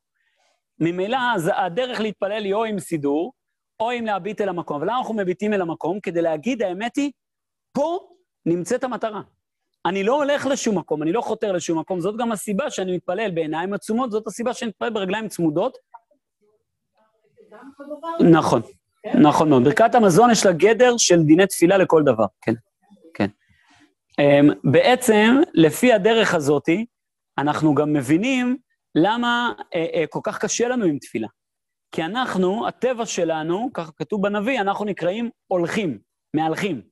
ממילא 0.81 1.19
הדרך 1.57 2.01
להתפלל 2.01 2.45
היא 2.45 2.55
או 2.55 2.65
עם 2.65 2.79
סידור, 2.79 3.33
או 3.81 3.91
עם 3.91 4.05
להביט 4.05 4.41
אל 4.41 4.49
המקום. 4.49 4.83
ולמה 4.83 4.99
אנחנו 4.99 5.15
מביטים 5.15 5.53
אל 5.53 5.61
המקום? 5.61 6.01
כדי 6.01 6.23
להגיד, 6.23 6.63
האמת 6.63 6.97
היא, 6.97 7.11
פה 7.73 7.99
נמצאת 8.47 8.85
המטרה. 8.85 9.21
אני 9.87 10.05
לא 10.05 10.17
הולך 10.17 10.47
לשום 10.47 10.79
מקום, 10.79 11.03
אני 11.03 11.13
לא 11.13 11.21
חותר 11.21 11.53
לשום 11.53 11.79
מקום, 11.79 12.01
זאת 12.01 12.17
גם 12.17 12.33
הסיבה 12.33 12.71
שאני 12.71 12.97
מתפלל 12.97 13.31
בעיניים 13.31 13.75
עצומות, 13.75 14.11
זאת 14.11 14.27
הסיבה 14.27 14.55
שאני 14.55 14.69
מתפלל 14.69 14.91
ברגליים 14.91 15.29
צמודות. 15.29 15.79
נכון. 18.31 18.63
נכון 19.15 19.49
מאוד. 19.49 19.65
ברכת 19.65 19.95
המזון 19.95 20.31
יש 20.31 20.47
לה 20.47 20.53
גדר 20.53 20.97
של 20.99 21.23
דיני 21.23 21.47
תפילה 21.47 21.79
לכל 21.79 22.03
דבר, 22.03 22.25
כן, 22.41 22.55
כן. 23.15 23.29
Um, 24.21 24.55
בעצם, 24.65 25.37
לפי 25.55 25.93
הדרך 25.93 26.35
הזאתי, 26.35 26.87
אנחנו 27.39 27.75
גם 27.75 27.93
מבינים 27.93 28.57
למה 28.95 29.53
uh, 29.59 29.63
uh, 29.63 30.07
כל 30.11 30.21
כך 30.23 30.39
קשה 30.39 30.69
לנו 30.69 30.85
עם 30.85 30.99
תפילה. 30.99 31.29
כי 31.93 32.05
אנחנו, 32.05 32.69
הטבע 32.69 33.07
שלנו, 33.07 33.71
ככה 33.75 33.93
כתוב 33.97 34.23
בנביא, 34.23 34.61
אנחנו 34.61 34.85
נקראים 34.85 35.31
הולכים, 35.47 35.99
מהלכים. 36.35 36.83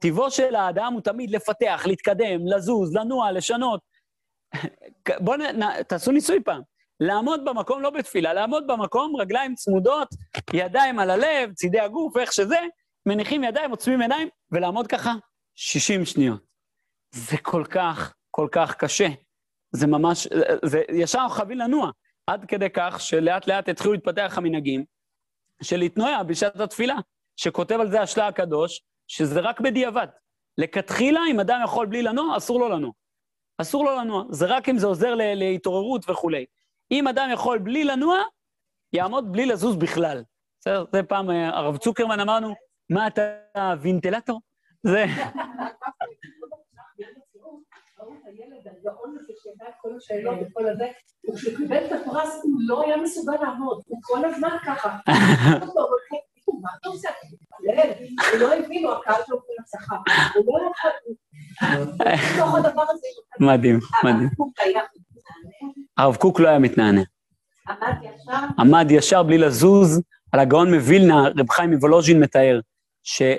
טיבו 0.00 0.30
של 0.30 0.54
האדם 0.54 0.92
הוא 0.92 1.00
תמיד 1.00 1.30
לפתח, 1.30 1.84
להתקדם, 1.86 2.46
לזוז, 2.46 2.96
לנוע, 2.96 3.32
לשנות. 3.32 3.80
בואו. 5.24 5.38
תעשו 5.88 6.12
ניסוי 6.12 6.42
פעם. 6.44 6.62
לעמוד 7.00 7.44
במקום, 7.44 7.82
לא 7.82 7.90
בתפילה, 7.90 8.32
לעמוד 8.32 8.66
במקום, 8.66 9.16
רגליים 9.16 9.54
צמודות, 9.54 10.08
ידיים 10.52 10.98
על 10.98 11.10
הלב, 11.10 11.52
צידי 11.52 11.80
הגוף, 11.80 12.16
איך 12.16 12.32
שזה, 12.32 12.58
מניחים 13.06 13.44
ידיים, 13.44 13.70
עוצמים 13.70 14.00
עיניים, 14.00 14.28
ולעמוד 14.52 14.86
ככה 14.86 15.12
60 15.54 16.04
שניות. 16.04 16.40
זה 17.14 17.36
כל 17.42 17.64
כך, 17.70 18.14
כל 18.30 18.48
כך 18.52 18.74
קשה. 18.74 19.08
זה 19.72 19.86
ממש, 19.86 20.28
זה 20.64 20.82
ישר 20.92 21.28
חייבים 21.28 21.58
לנוע. 21.58 21.90
עד 22.26 22.44
כדי 22.44 22.70
כך 22.74 23.00
שלאט 23.00 23.46
לאט 23.46 23.68
התחילו 23.68 23.92
להתפתח 23.92 24.34
המנהגים 24.36 24.84
של 25.62 25.76
להתנועע 25.76 26.22
בשעת 26.22 26.60
התפילה, 26.60 26.96
שכותב 27.36 27.78
על 27.80 27.90
זה 27.90 28.00
השלה 28.00 28.26
הקדוש, 28.26 28.82
שזה 29.06 29.40
רק 29.40 29.60
בדיעבד. 29.60 30.06
לכתחילה, 30.58 31.20
אם 31.30 31.40
אדם 31.40 31.60
יכול 31.64 31.86
בלי 31.86 32.02
לנוע, 32.02 32.36
אסור 32.36 32.60
לו 32.60 32.68
לנוע. 32.68 32.90
אסור 33.58 33.84
לו 33.84 33.96
לנוע. 33.96 34.24
זה 34.30 34.46
רק 34.46 34.68
אם 34.68 34.78
זה 34.78 34.86
עוזר 34.86 35.14
להתעוררות 35.14 36.10
וכולי. 36.10 36.44
אם 36.90 37.08
אדם 37.08 37.28
יכול 37.32 37.58
בלי 37.58 37.84
לנוע, 37.84 38.18
יעמוד 38.92 39.32
בלי 39.32 39.46
לזוז 39.46 39.76
בכלל. 39.76 40.22
בסדר? 40.60 40.84
זה 40.92 41.02
פעם 41.02 41.30
אה, 41.30 41.48
הרב 41.48 41.76
צוקרמן 41.76 42.20
אמרנו, 42.20 42.54
מה 42.90 43.06
אתה 43.06 43.20
וינטלטור? 43.80 44.40
זה... 44.82 45.04
כשהוא 51.36 51.56
קיבל 51.56 51.86
את 51.86 51.92
הפרס 51.92 52.40
הוא 52.42 52.60
לא 52.66 52.82
היה 52.82 52.96
מסוגל 52.96 53.36
לעמוד, 53.42 53.82
הוא 53.86 53.98
כל 54.02 54.24
הזמן 54.24 54.56
ככה. 54.66 54.96
מה 56.62 56.70
אתה 56.80 56.88
עושה? 56.88 57.08
הוא 58.32 58.40
לא 58.40 58.54
הבינו, 58.54 58.92
הקהל 58.92 59.22
שלו 59.26 59.40
כולה 59.46 59.62
צחק. 59.64 59.96
הוא 60.34 60.44
לא 60.46 60.70
יכול... 60.70 60.90
בתוך 61.98 62.54
הדבר 62.54 62.84
הזה... 62.90 63.06
מדהים, 63.40 63.78
מדהים. 64.04 64.28
הרב 65.96 66.16
קוק 66.16 66.40
לא 66.40 66.48
היה 66.48 66.58
מתנענע. 66.58 67.02
עמד 67.68 67.96
ישר? 68.02 68.46
עמד 68.58 68.86
ישר 68.90 69.22
בלי 69.22 69.38
לזוז. 69.38 70.02
על 70.32 70.40
הגאון 70.40 70.74
מווילנה, 70.74 71.28
רב 71.36 71.50
חיים 71.50 71.70
מוולוז'ין 71.70 72.20
מתאר, 72.20 72.60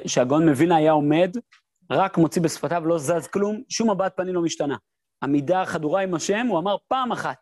שהגאון 0.08 0.50
מווילנה 0.50 0.76
היה 0.76 0.91
עומד, 0.91 1.38
רק 1.91 2.17
מוציא 2.17 2.41
בשפתיו, 2.41 2.84
לא 2.86 2.98
זז 2.98 3.28
כלום, 3.28 3.62
שום 3.70 3.89
מבט 3.89 4.13
פנים 4.15 4.36
לא 4.36 4.41
משתנה. 4.41 4.76
עמידה 5.24 5.65
חדורה 5.65 6.02
עם 6.02 6.13
השם, 6.13 6.48
הוא 6.48 6.60
אמר 6.60 6.76
פעם 6.88 7.12
אחת. 7.12 7.38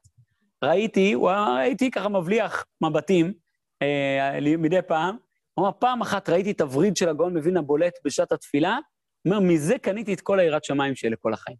ראיתי, 0.63 1.13
הוא 1.13 1.30
הייתי 1.30 1.91
ככה 1.91 2.10
מבליח 2.10 2.65
מבטים 2.82 3.34
אה, 3.82 4.39
מדי 4.58 4.82
פעם, 4.88 5.17
הוא 5.54 5.63
אמר, 5.63 5.71
פעם 5.80 6.01
אחת 6.01 6.30
ראיתי 6.30 6.51
את 6.51 6.62
הווריד 6.62 6.97
של 6.97 7.10
הגאון 7.10 7.38
מווילנה 7.38 7.62
בולט 7.62 7.93
בשעת 8.06 8.32
התפילה, 8.32 8.78
הוא 9.25 9.34
אומר, 9.34 9.54
מזה 9.54 9.78
קניתי 9.78 10.13
את 10.13 10.21
כל 10.21 10.39
היראת 10.39 10.63
שמיים 10.63 10.95
שלי 10.95 11.10
לכל 11.10 11.34
החיים. 11.34 11.58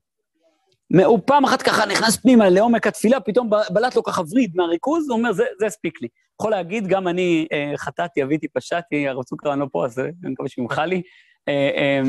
הוא 1.06 1.20
פעם 1.26 1.46
אחת 1.46 1.62
ככה 1.62 1.86
נכנס 1.86 2.18
פנימה 2.18 2.50
לעומק 2.50 2.88
התפילה, 2.88 3.20
פתאום 3.20 3.50
בלט 3.70 3.96
לו 3.96 4.04
ככה 4.04 4.22
וריד 4.32 4.52
מהריכוז, 4.56 5.10
הוא 5.10 5.18
אומר, 5.18 5.32
זה 5.34 5.66
הספיק 5.66 6.02
לי. 6.02 6.08
יכול 6.42 6.52
להגיד, 6.52 6.88
גם 6.88 7.08
אני 7.08 7.48
אה, 7.54 7.74
חטאתי, 7.78 8.24
אביתי, 8.24 8.48
פשעתי, 8.48 9.08
הרב 9.08 9.24
צוקרן 9.24 9.60
לא 9.60 9.68
פה, 9.72 9.86
אז 9.86 10.00
אני 10.00 10.32
מקווה 10.32 10.50
שימחה 10.50 10.86
לי. 10.86 11.02
אה, 11.48 12.02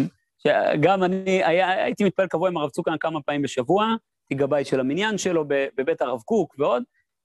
אה, 0.46 0.76
גם 0.80 1.02
אני 1.02 1.44
היה, 1.44 1.84
הייתי 1.84 2.04
מתפלל 2.04 2.26
קבוע 2.26 2.48
עם 2.48 2.56
הרב 2.56 2.70
צוקרן 2.70 2.98
כמה 2.98 3.20
פעמים 3.20 3.42
בשבוע, 3.42 3.84
הייתי 3.84 4.44
גבאי 4.44 4.64
של 4.64 4.80
המניין 4.80 5.18
שלו 5.18 5.44
בבית 5.48 6.02
הרב 6.02 6.20
קוק 6.20 6.54
ועוד, 6.58 6.82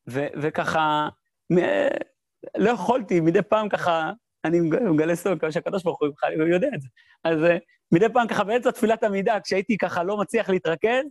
ו, 0.10 0.28
וככה, 0.42 1.08
לא 2.58 2.70
יכולתי, 2.70 3.20
מדי 3.20 3.42
פעם 3.42 3.70
ככה 3.70 4.12
אני 4.46 4.60
מגלה 4.62 5.16
סוד, 5.16 5.34
מקווה 5.34 5.52
שהקדוש 5.52 5.84
ברוך 5.84 6.00
הוא 6.02 6.48
יודע 6.48 6.68
את 6.76 6.82
זה. 6.82 6.88
אז 7.24 7.44
אה, 7.44 7.58
מדי 7.92 8.10
פעם 8.14 8.28
ככה 8.28 8.44
באמצע 8.44 8.72
תפילת 8.72 9.04
עמידה, 9.04 9.40
כשהייתי 9.40 9.78
ככה 9.78 10.04
לא 10.04 10.18
מצליח 10.18 10.50
להתרכז, 10.50 11.06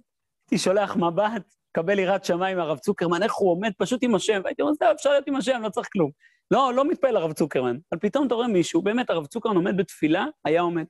הייתי 0.51 0.65
שולח 0.65 0.97
מבט, 0.97 1.55
מקבל 1.71 1.99
יראת 1.99 2.25
שמיים 2.25 2.57
מהרב 2.57 2.79
צוקרמן, 2.79 3.23
איך 3.23 3.35
הוא 3.35 3.51
עומד 3.51 3.71
פשוט 3.79 4.03
עם 4.03 4.15
השם, 4.15 4.41
והייתי 4.45 4.63
אומר, 4.63 4.73
זהו, 4.81 4.93
אפשר 4.93 5.11
להיות 5.11 5.27
עם 5.27 5.37
השם, 5.37 5.61
לא 5.63 5.69
צריך 5.69 5.89
כלום. 5.93 6.11
לא, 6.51 6.73
לא 6.75 6.85
מתפעל 6.85 7.17
הרב 7.17 7.33
צוקרמן. 7.33 7.77
אבל 7.93 8.01
פתאום 8.01 8.27
אתה 8.27 8.35
רואה 8.35 8.49
מישהו, 8.49 8.83
באמת, 8.83 9.11
הרב 9.11 9.27
צוקרמן 9.27 9.57
עומד 9.57 9.77
בתפילה, 9.77 10.27
היה 10.45 10.61
עומד. 10.61 10.85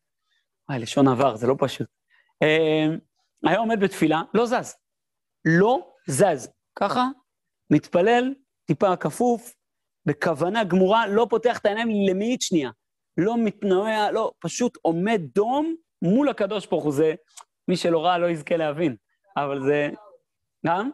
וואי, 0.69 0.81
לשון 0.81 1.09
עבר, 1.09 1.37
זה 1.37 1.47
לא 1.47 1.55
פשוט. 1.59 1.87
אה, 2.43 2.87
היה 3.45 3.59
עומד 3.59 3.81
בתפילה, 3.81 4.23
לא 4.35 4.47
זז. 4.47 4.77
לא 5.45 5.93
זז. 6.07 6.49
ככה, 6.79 7.07
מתפלל, 7.71 8.35
טיפה 8.67 8.97
כפוף, 8.97 9.55
בכוונה 10.07 10.65
גמורה, 10.65 11.07
לא 11.07 11.27
פותח 11.31 11.59
את 11.59 11.67
העיניים 11.67 11.89
למאית 12.09 12.43
שנייה. 12.43 12.71
לא 13.17 13.37
מתנועע, 13.39 14.13
לא, 14.13 14.33
פשוט 14.39 14.79
עומד 14.83 15.21
דום 15.35 15.75
מול 16.03 16.29
הקדוש 16.29 16.67
ברוך 16.67 16.85
הוא. 16.85 16.93
זה, 16.93 17.15
מי 17.69 17.77
שלא 17.77 18.05
ראה 18.05 18.19
לא 18.19 18.31
יזכה 18.31 18.57
להבין, 18.57 18.97
אבל 19.37 19.63
זה... 19.63 19.91
גם? 20.67 20.91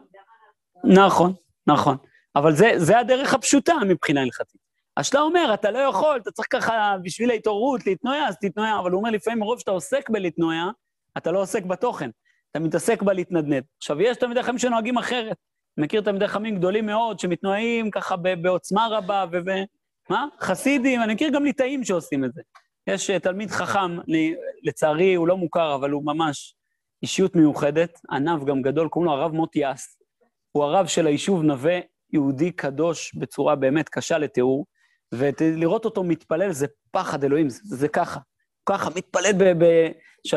נכון, 0.83 1.33
נכון. 1.67 1.97
אבל 2.35 2.55
זה, 2.55 2.71
זה 2.77 2.99
הדרך 2.99 3.33
הפשוטה 3.33 3.73
מבחינה 3.87 4.21
הלכתית. 4.21 4.61
אז 4.97 5.05
אומר, 5.19 5.51
אתה 5.53 5.71
לא 5.71 5.79
יכול, 5.79 6.17
אתה 6.21 6.31
צריך 6.31 6.47
ככה 6.51 6.95
בשביל 7.03 7.29
ההתעוררות 7.29 7.87
להתנועע, 7.87 8.27
אז 8.27 8.37
תתנועע, 8.41 8.79
אבל 8.79 8.91
הוא 8.91 8.99
אומר, 8.99 9.09
לפעמים 9.09 9.39
מרוב 9.39 9.59
שאתה 9.59 9.71
עוסק 9.71 10.09
בלהתנועע, 10.09 10.69
אתה 11.17 11.31
לא 11.31 11.41
עוסק 11.41 11.63
בתוכן, 11.63 12.09
אתה 12.51 12.59
מתעסק 12.59 13.01
בלהתנדנד. 13.01 13.63
עכשיו, 13.77 14.01
יש 14.01 14.17
תלמידי 14.17 14.43
חכמים 14.43 14.57
שנוהגים 14.57 14.97
אחרת. 14.97 15.37
מכיר 15.77 16.01
תלמידי 16.01 16.27
חכמים 16.27 16.55
גדולים 16.55 16.85
מאוד, 16.85 17.19
שמתנועים 17.19 17.91
ככה 17.91 18.15
בעוצמה 18.15 18.87
רבה, 18.91 19.25
ו... 19.31 19.37
מה? 20.09 20.25
חסידים, 20.39 21.01
אני 21.01 21.13
מכיר 21.13 21.29
גם 21.29 21.43
ליטאים 21.43 21.83
שעושים 21.83 22.25
את 22.25 22.33
זה. 22.33 22.41
יש 22.87 23.09
אה, 23.09 23.19
תלמיד 23.19 23.51
חכם, 23.51 23.97
לצערי 24.63 25.15
הוא 25.15 25.27
לא 25.27 25.37
מוכר, 25.37 25.75
אבל 25.75 25.91
הוא 25.91 26.05
ממש 26.05 26.55
אישיות 27.03 27.35
מיוחדת, 27.35 27.99
ענב 28.11 28.45
גם 28.45 28.61
גדול, 28.61 28.87
קוראים 28.87 29.11
לו 29.11 29.17
הרב 29.17 29.31
מוטי 29.31 29.71
אס. 29.71 29.97
הוא 30.51 30.63
הרב 30.63 30.87
של 30.87 31.07
היישוב 31.07 31.43
נווה, 31.43 31.79
יהודי 32.13 32.51
קדוש 32.51 33.15
בצורה 33.15 33.55
באמת 33.55 33.89
קשה 33.89 34.17
לתיאור, 34.17 34.65
ולראות 35.11 35.85
אותו 35.85 36.03
מתפלל 36.03 36.51
זה 36.51 36.67
פחד 36.91 37.23
אלוהים, 37.23 37.49
זה, 37.49 37.59
זה 37.63 37.87
ככה. 37.87 38.19
ככה, 38.69 38.89
מתפלל 38.95 39.33
ב... 39.37 39.63
ב 39.63 39.91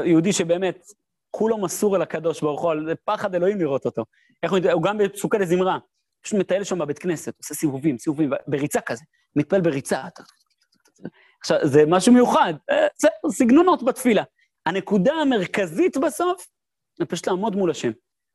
יהודי 0.04 0.32
שבאמת, 0.32 0.86
כולו 1.30 1.58
מסור 1.58 1.96
אל 1.96 2.02
הקדוש 2.02 2.40
ברוך 2.40 2.62
הוא, 2.62 2.74
זה 2.86 2.94
פחד 3.04 3.34
אלוהים 3.34 3.58
לראות 3.58 3.86
אותו. 3.86 4.04
איך 4.42 4.52
הוא, 4.52 4.58
הוא 4.72 4.82
גם 4.82 4.98
בפסוקי 4.98 5.38
לזמרה, 5.38 5.78
פשוט 6.22 6.40
מטייל 6.40 6.64
שם 6.64 6.78
בבית 6.78 6.98
כנסת, 6.98 7.38
עושה 7.38 7.54
סיבובים, 7.54 7.98
סיבובים, 7.98 8.30
בריצה 8.46 8.80
כזה, 8.80 9.04
מתפלל 9.36 9.60
בריצה. 9.60 10.02
עכשיו, 11.40 11.58
זה 11.62 11.84
משהו 11.86 12.12
מיוחד, 12.12 12.54
אה, 12.70 12.86
זה 12.96 13.08
סגנונות 13.30 13.82
בתפילה. 13.82 14.22
הנקודה 14.66 15.14
המרכזית 15.14 15.96
בסוף, 15.96 16.46
זה 16.98 17.04
פשוט 17.04 17.26
לעמוד 17.26 17.56
מול 17.56 17.70
השם. 17.70 17.90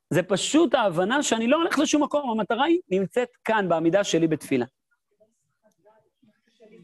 זה 0.09 0.23
פשוט 0.23 0.73
ההבנה 0.73 1.23
שאני 1.23 1.47
לא 1.47 1.57
הולך 1.57 1.79
לשום 1.79 2.03
מקום, 2.03 2.29
המטרה 2.29 2.65
היא 2.65 2.79
נמצאת 2.89 3.29
כאן, 3.43 3.69
בעמידה 3.69 4.03
שלי 4.03 4.27
בתפילה. 4.27 4.65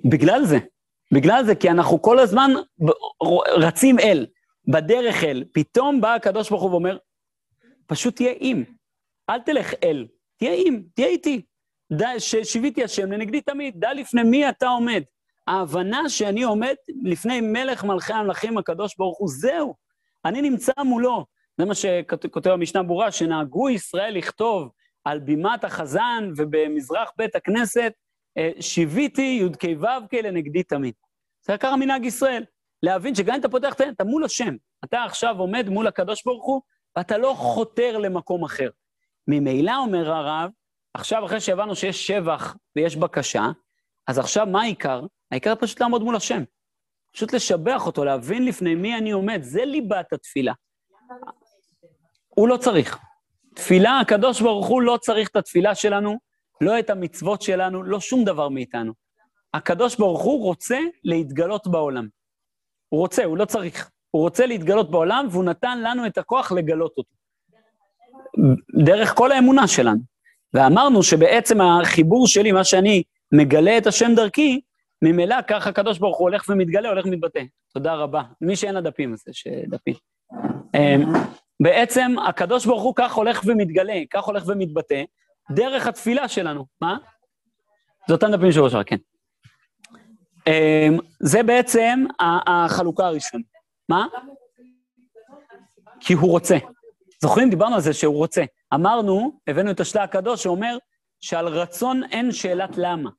בגלל 0.09 0.45
זה, 0.45 0.57
בגלל 1.13 1.43
זה, 1.45 1.55
כי 1.55 1.69
אנחנו 1.69 2.01
כל 2.01 2.19
הזמן 2.19 2.51
רצים 3.57 3.99
אל, 3.99 4.27
בדרך 4.67 5.23
אל. 5.23 5.43
פתאום 5.53 6.01
בא 6.01 6.15
הקדוש 6.15 6.49
ברוך 6.49 6.61
הוא 6.61 6.71
ואומר, 6.71 6.97
פשוט 7.85 8.15
תהיה 8.15 8.33
עם, 8.39 8.63
אל 9.29 9.39
תלך 9.39 9.73
אל, 9.83 10.07
תהיה 10.37 10.51
עם, 10.65 10.83
תהיה 10.95 11.07
איתי. 11.07 11.41
ששיוויתי 12.17 12.83
השם 12.83 13.11
לנגדי 13.11 13.41
תמיד, 13.41 13.79
דע 13.79 13.93
לפני 13.93 14.23
מי 14.23 14.49
אתה 14.49 14.67
עומד. 14.67 15.03
ההבנה 15.51 16.09
שאני 16.09 16.43
עומד 16.43 16.73
לפני 17.03 17.41
מלך 17.41 17.83
מלכי 17.83 18.13
המלכים 18.13 18.57
הקדוש 18.57 18.95
ברוך 18.97 19.17
הוא, 19.19 19.29
זהו, 19.29 19.75
אני 20.25 20.41
נמצא 20.41 20.71
מולו. 20.85 21.25
זה 21.57 21.65
מה 21.65 21.75
שכותב 21.75 22.49
המשנה 22.49 22.83
ברורה, 22.83 23.11
שנהגו 23.11 23.69
ישראל 23.69 24.17
לכתוב 24.17 24.69
על 25.03 25.19
בימת 25.19 25.63
החזן 25.63 26.31
ובמזרח 26.37 27.11
בית 27.17 27.35
הכנסת, 27.35 27.93
אה, 28.37 28.51
שיוויתי 28.59 29.41
י"ק 29.41 29.63
ו"ק 29.81 30.13
לנגדי 30.13 30.63
תמיד. 30.63 30.93
זה 31.45 31.53
עיקר 31.53 31.67
המנהג 31.67 32.05
ישראל, 32.05 32.43
להבין 32.83 33.15
שגם 33.15 33.33
אם 33.33 33.39
אתה 33.39 33.49
פותח 33.49 33.73
את 33.73 33.79
העניין, 33.79 33.95
אתה 33.95 34.03
מול 34.03 34.23
השם. 34.23 34.55
אתה 34.85 35.03
עכשיו 35.03 35.35
עומד 35.39 35.69
מול 35.69 35.87
הקדוש 35.87 36.23
ברוך 36.25 36.45
הוא, 36.45 36.61
ואתה 36.95 37.17
לא 37.17 37.33
חותר 37.37 37.97
למקום 37.97 38.43
אחר. 38.43 38.69
ממילא, 39.27 39.77
אומר 39.77 40.11
הרב, 40.11 40.49
עכשיו, 40.93 41.25
אחרי 41.25 41.39
שהבנו 41.39 41.75
שיש 41.75 42.07
שבח 42.07 42.55
ויש 42.75 42.95
בקשה, 42.95 43.45
אז 44.07 44.19
עכשיו 44.19 44.45
מה 44.45 44.61
העיקר? 44.61 45.01
העיקר 45.31 45.55
פשוט 45.55 45.81
לעמוד 45.81 46.03
מול 46.03 46.15
השם. 46.15 46.43
פשוט 47.13 47.33
לשבח 47.33 47.85
אותו, 47.85 48.05
להבין 48.05 48.45
לפני 48.45 48.75
מי 48.75 48.97
אני 48.97 49.11
עומד, 49.11 49.39
זה 49.43 49.65
ליבת 49.65 50.13
התפילה. 50.13 50.53
הוא 52.27 52.47
לא 52.47 52.57
צריך. 52.57 52.97
תפילה, 53.55 53.99
הקדוש 53.99 54.41
ברוך 54.41 54.67
הוא 54.67 54.81
לא 54.81 54.97
צריך 55.01 55.29
את 55.29 55.35
התפילה 55.35 55.75
שלנו, 55.75 56.17
לא 56.61 56.79
את 56.79 56.89
המצוות 56.89 57.41
שלנו, 57.41 57.83
לא 57.83 57.99
שום 57.99 58.25
דבר 58.25 58.49
מאיתנו. 58.49 58.93
הקדוש 59.53 59.95
ברוך 59.95 60.21
הוא 60.21 60.43
רוצה 60.43 60.79
להתגלות 61.03 61.67
בעולם. 61.67 62.07
הוא 62.89 62.99
רוצה, 62.99 63.25
הוא 63.25 63.37
לא 63.37 63.45
צריך. 63.45 63.89
הוא 64.11 64.21
רוצה 64.21 64.45
להתגלות 64.45 64.91
בעולם, 64.91 65.27
והוא 65.31 65.43
נתן 65.43 65.81
לנו 65.81 66.05
את 66.05 66.17
הכוח 66.17 66.51
לגלות 66.51 66.93
אותו. 66.97 67.13
דרך 68.85 69.13
כל 69.15 69.31
האמונה 69.31 69.67
שלנו. 69.67 69.99
ואמרנו 70.53 71.03
שבעצם 71.03 71.61
החיבור 71.61 72.27
שלי, 72.27 72.51
מה 72.51 72.63
שאני 72.63 73.03
מגלה 73.31 73.77
את 73.77 73.87
השם 73.87 74.11
דרכי, 74.15 74.61
ממילא 75.01 75.35
ככה 75.47 75.69
הקדוש 75.69 75.99
ברוך 75.99 76.17
הוא 76.17 76.29
הולך 76.29 76.45
ומתגלה, 76.49 76.89
הולך 76.89 77.05
ומתבטא. 77.05 77.43
תודה 77.73 77.93
רבה. 77.95 78.21
מי 78.41 78.55
שאין 78.55 78.75
לה 78.75 78.81
דפים, 78.81 79.13
אז 79.13 79.23
יש 79.27 79.47
דפים. 79.67 79.93
אמ, 80.75 81.13
בעצם 81.59 82.15
הקדוש 82.27 82.65
ברוך 82.65 82.83
הוא 82.83 82.93
כך 82.95 83.13
הולך 83.13 83.41
ומתגלה, 83.45 84.01
כך 84.09 84.23
הולך 84.23 84.43
ומתבטא, 84.47 85.03
דרך 85.51 85.87
התפילה 85.87 86.27
שלנו. 86.27 86.65
מה? 86.81 86.97
זה 88.07 88.13
אותם 88.13 88.31
דפים 88.31 88.51
של 88.51 88.61
ראש 88.61 88.73
כן. 88.85 88.97
זה 91.19 91.43
בעצם 91.43 92.05
החלוקה 92.47 93.05
הראשונה. 93.05 93.43
מה? 93.89 94.07
כי 95.99 96.13
הוא 96.13 96.31
רוצה. 96.31 96.57
זוכרים? 97.21 97.49
דיברנו 97.49 97.75
על 97.75 97.81
זה 97.81 97.93
שהוא 97.93 98.15
רוצה. 98.15 98.43
אמרנו, 98.73 99.39
הבאנו 99.47 99.71
את 99.71 99.79
השלה 99.79 100.03
הקדוש 100.03 100.43
שאומר 100.43 100.77
שעל 101.21 101.47
רצון 101.47 102.03
אין 102.11 102.31
שאלת 102.31 102.77
למה. 102.77 103.09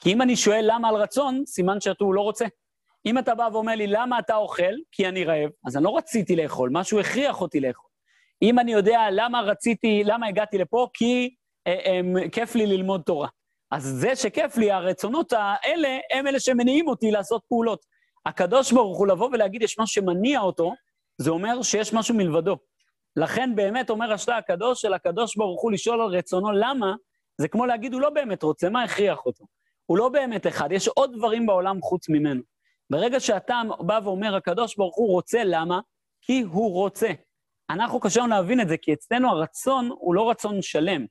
כי 0.00 0.12
אם 0.12 0.22
אני 0.22 0.36
שואל 0.36 0.64
למה 0.68 0.88
על 0.88 0.94
רצון, 0.94 1.42
סימן 1.46 1.80
שאתה 1.80 2.04
לא 2.12 2.20
רוצה. 2.20 2.44
אם 3.06 3.18
אתה 3.18 3.34
בא 3.34 3.48
ואומר 3.52 3.74
לי, 3.74 3.86
למה 3.86 4.18
אתה 4.18 4.36
אוכל? 4.36 4.74
כי 4.92 5.08
אני 5.08 5.24
רעב, 5.24 5.50
אז 5.66 5.76
אני 5.76 5.84
לא 5.84 5.96
רציתי 5.96 6.36
לאכול, 6.36 6.70
משהו 6.72 7.00
הכריח 7.00 7.40
אותי 7.40 7.60
לאכול. 7.60 7.90
אם 8.42 8.58
אני 8.58 8.72
יודע 8.72 9.00
למה 9.12 9.40
רציתי, 9.40 10.02
למה 10.04 10.26
הגעתי 10.26 10.58
לפה, 10.58 10.88
כי 10.94 11.34
אה, 11.66 11.72
אה, 11.72 12.28
כיף 12.32 12.54
לי 12.54 12.66
ללמוד 12.66 13.02
תורה. 13.06 13.28
אז 13.70 13.82
זה 13.84 14.16
שכיף 14.16 14.56
לי, 14.56 14.70
הרצונות 14.70 15.32
האלה, 15.32 15.98
הם 16.12 16.26
אלה 16.26 16.40
שמניעים 16.40 16.88
אותי 16.88 17.10
לעשות 17.10 17.42
פעולות. 17.48 17.86
הקדוש 18.26 18.72
ברוך 18.72 18.98
הוא 18.98 19.06
לבוא 19.06 19.28
ולהגיד, 19.32 19.62
יש 19.62 19.78
משהו 19.78 20.02
שמניע 20.02 20.40
אותו, 20.40 20.72
זה 21.18 21.30
אומר 21.30 21.62
שיש 21.62 21.94
משהו 21.94 22.14
מלבדו. 22.14 22.56
לכן 23.16 23.54
באמת 23.54 23.90
אומר 23.90 24.12
השלה 24.12 24.36
הקדוש 24.36 24.80
של 24.80 24.94
הקדוש 24.94 25.36
ברוך 25.36 25.62
הוא 25.62 25.72
לשאול 25.72 26.00
על 26.00 26.08
רצונו 26.08 26.52
למה, 26.52 26.94
זה 27.38 27.48
כמו 27.48 27.66
להגיד, 27.66 27.92
הוא 27.92 28.00
לא 28.00 28.10
באמת 28.10 28.42
רוצה, 28.42 28.68
מה 28.68 28.82
הכריח 28.82 29.26
אותו? 29.26 29.44
הוא 29.90 29.98
לא 29.98 30.08
באמת 30.08 30.46
אחד, 30.46 30.72
יש 30.72 30.88
עוד 30.88 31.12
דברים 31.16 31.46
בעולם 31.46 31.82
חוץ 31.82 32.08
ממנו. 32.08 32.42
ברגע 32.90 33.20
שאתה 33.20 33.60
בא 33.80 34.00
ואומר, 34.04 34.36
הקדוש 34.36 34.76
ברוך 34.76 34.96
הוא 34.96 35.10
רוצה, 35.10 35.42
למה? 35.44 35.80
כי 36.20 36.40
הוא 36.40 36.72
רוצה. 36.72 37.08
אנחנו 37.70 38.00
קשה 38.00 38.20
לנו 38.20 38.28
להבין 38.28 38.60
את 38.60 38.68
זה, 38.68 38.76
כי 38.76 38.92
אצלנו 38.92 39.28
הרצון 39.28 39.88
הוא 39.90 40.14
לא 40.14 40.30
רצון 40.30 40.62
שלם. 40.62 41.06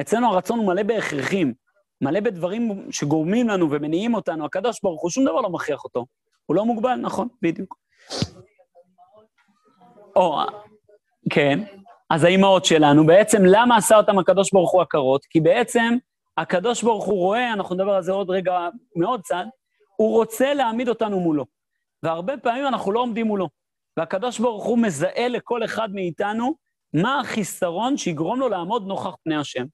אצלנו 0.00 0.26
הרצון 0.26 0.58
הוא 0.58 0.66
מלא 0.66 0.82
בהכרחים, 0.82 1.54
מלא 2.00 2.20
בדברים 2.20 2.92
שגורמים 2.92 3.48
לנו 3.48 3.70
ומניעים 3.70 4.14
אותנו. 4.14 4.44
הקדוש 4.44 4.80
ברוך 4.82 5.02
הוא, 5.02 5.10
שום 5.10 5.24
דבר 5.24 5.40
לא 5.40 5.50
מכריח 5.50 5.84
אותו. 5.84 6.06
הוא 6.46 6.56
לא 6.56 6.64
מוגבל, 6.64 6.94
נכון, 6.94 7.28
בדיוק. 7.42 7.76
או, 10.16 10.38
כן, 11.32 11.60
אז 12.10 12.24
האימהות 12.24 12.64
שלנו, 12.64 13.06
בעצם 13.06 13.42
למה 13.44 13.76
עשה 13.76 13.96
אותם 13.96 14.18
הקדוש 14.18 14.52
ברוך 14.52 14.72
הוא 14.72 14.82
עקרות? 14.82 15.24
כי 15.24 15.40
בעצם 15.40 15.96
הקדוש 16.36 16.82
ברוך 16.82 17.04
הוא 17.04 17.18
רואה, 17.18 17.52
אנחנו 17.52 17.74
נדבר 17.74 17.92
על 17.92 18.02
זה 18.02 18.12
עוד 18.12 18.30
רגע 18.30 18.68
מאוד 18.96 19.20
צד, 19.20 19.44
הוא 19.96 20.12
רוצה 20.16 20.54
להעמיד 20.54 20.88
אותנו 20.88 21.20
מולו. 21.20 21.44
והרבה 22.02 22.36
פעמים 22.36 22.66
אנחנו 22.66 22.92
לא 22.92 23.00
עומדים 23.00 23.26
מולו. 23.26 23.48
והקדוש 23.96 24.38
ברוך 24.38 24.64
הוא 24.64 24.78
מזהה 24.78 25.28
לכל 25.28 25.64
אחד 25.64 25.88
מאיתנו 25.92 26.54
מה 26.94 27.20
החיסרון 27.20 27.96
שיגרום 27.96 28.40
לו 28.40 28.48
לעמוד 28.48 28.86
נוכח 28.86 29.16
פני 29.24 29.36
השם. 29.36 29.64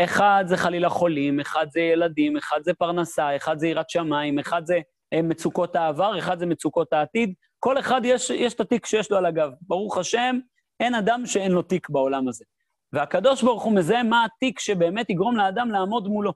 אחד 0.00 0.44
זה 0.46 0.56
חלילה 0.56 0.88
חולים, 0.88 1.40
אחד 1.40 1.66
זה 1.70 1.80
ילדים, 1.80 2.36
אחד 2.36 2.60
זה 2.62 2.74
פרנסה, 2.74 3.36
אחד 3.36 3.58
זה 3.58 3.68
יראת 3.68 3.90
שמיים, 3.90 4.38
אחד 4.38 4.66
זה 4.66 4.80
אה, 5.12 5.22
מצוקות 5.22 5.76
העבר, 5.76 6.18
אחד 6.18 6.38
זה 6.38 6.46
מצוקות 6.46 6.92
העתיד. 6.92 7.34
כל 7.58 7.78
אחד 7.78 8.00
יש, 8.04 8.30
יש 8.30 8.54
את 8.54 8.60
התיק 8.60 8.86
שיש 8.86 9.10
לו 9.10 9.16
על 9.16 9.26
הגב. 9.26 9.50
ברוך 9.60 9.98
השם, 9.98 10.38
אין 10.80 10.94
אדם 10.94 11.26
שאין 11.26 11.52
לו 11.52 11.62
תיק 11.62 11.88
בעולם 11.88 12.28
הזה. 12.28 12.44
והקדוש 12.92 13.42
ברוך 13.42 13.62
הוא 13.62 13.72
מזהה 13.72 14.02
מה 14.02 14.24
התיק 14.24 14.60
שבאמת 14.60 15.10
יגרום 15.10 15.36
לאדם 15.36 15.70
לעמוד 15.70 16.08
מולו. 16.08 16.32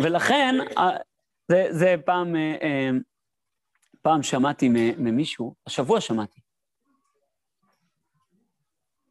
ולכן, 0.00 0.54
זה, 1.48 1.66
זה 1.70 1.94
פעם, 2.04 2.36
אה, 2.36 2.56
אה, 2.62 2.90
פעם 4.02 4.22
שמעתי 4.22 4.68
ממישהו, 4.98 5.54
השבוע 5.66 6.00
שמעתי. 6.00 6.40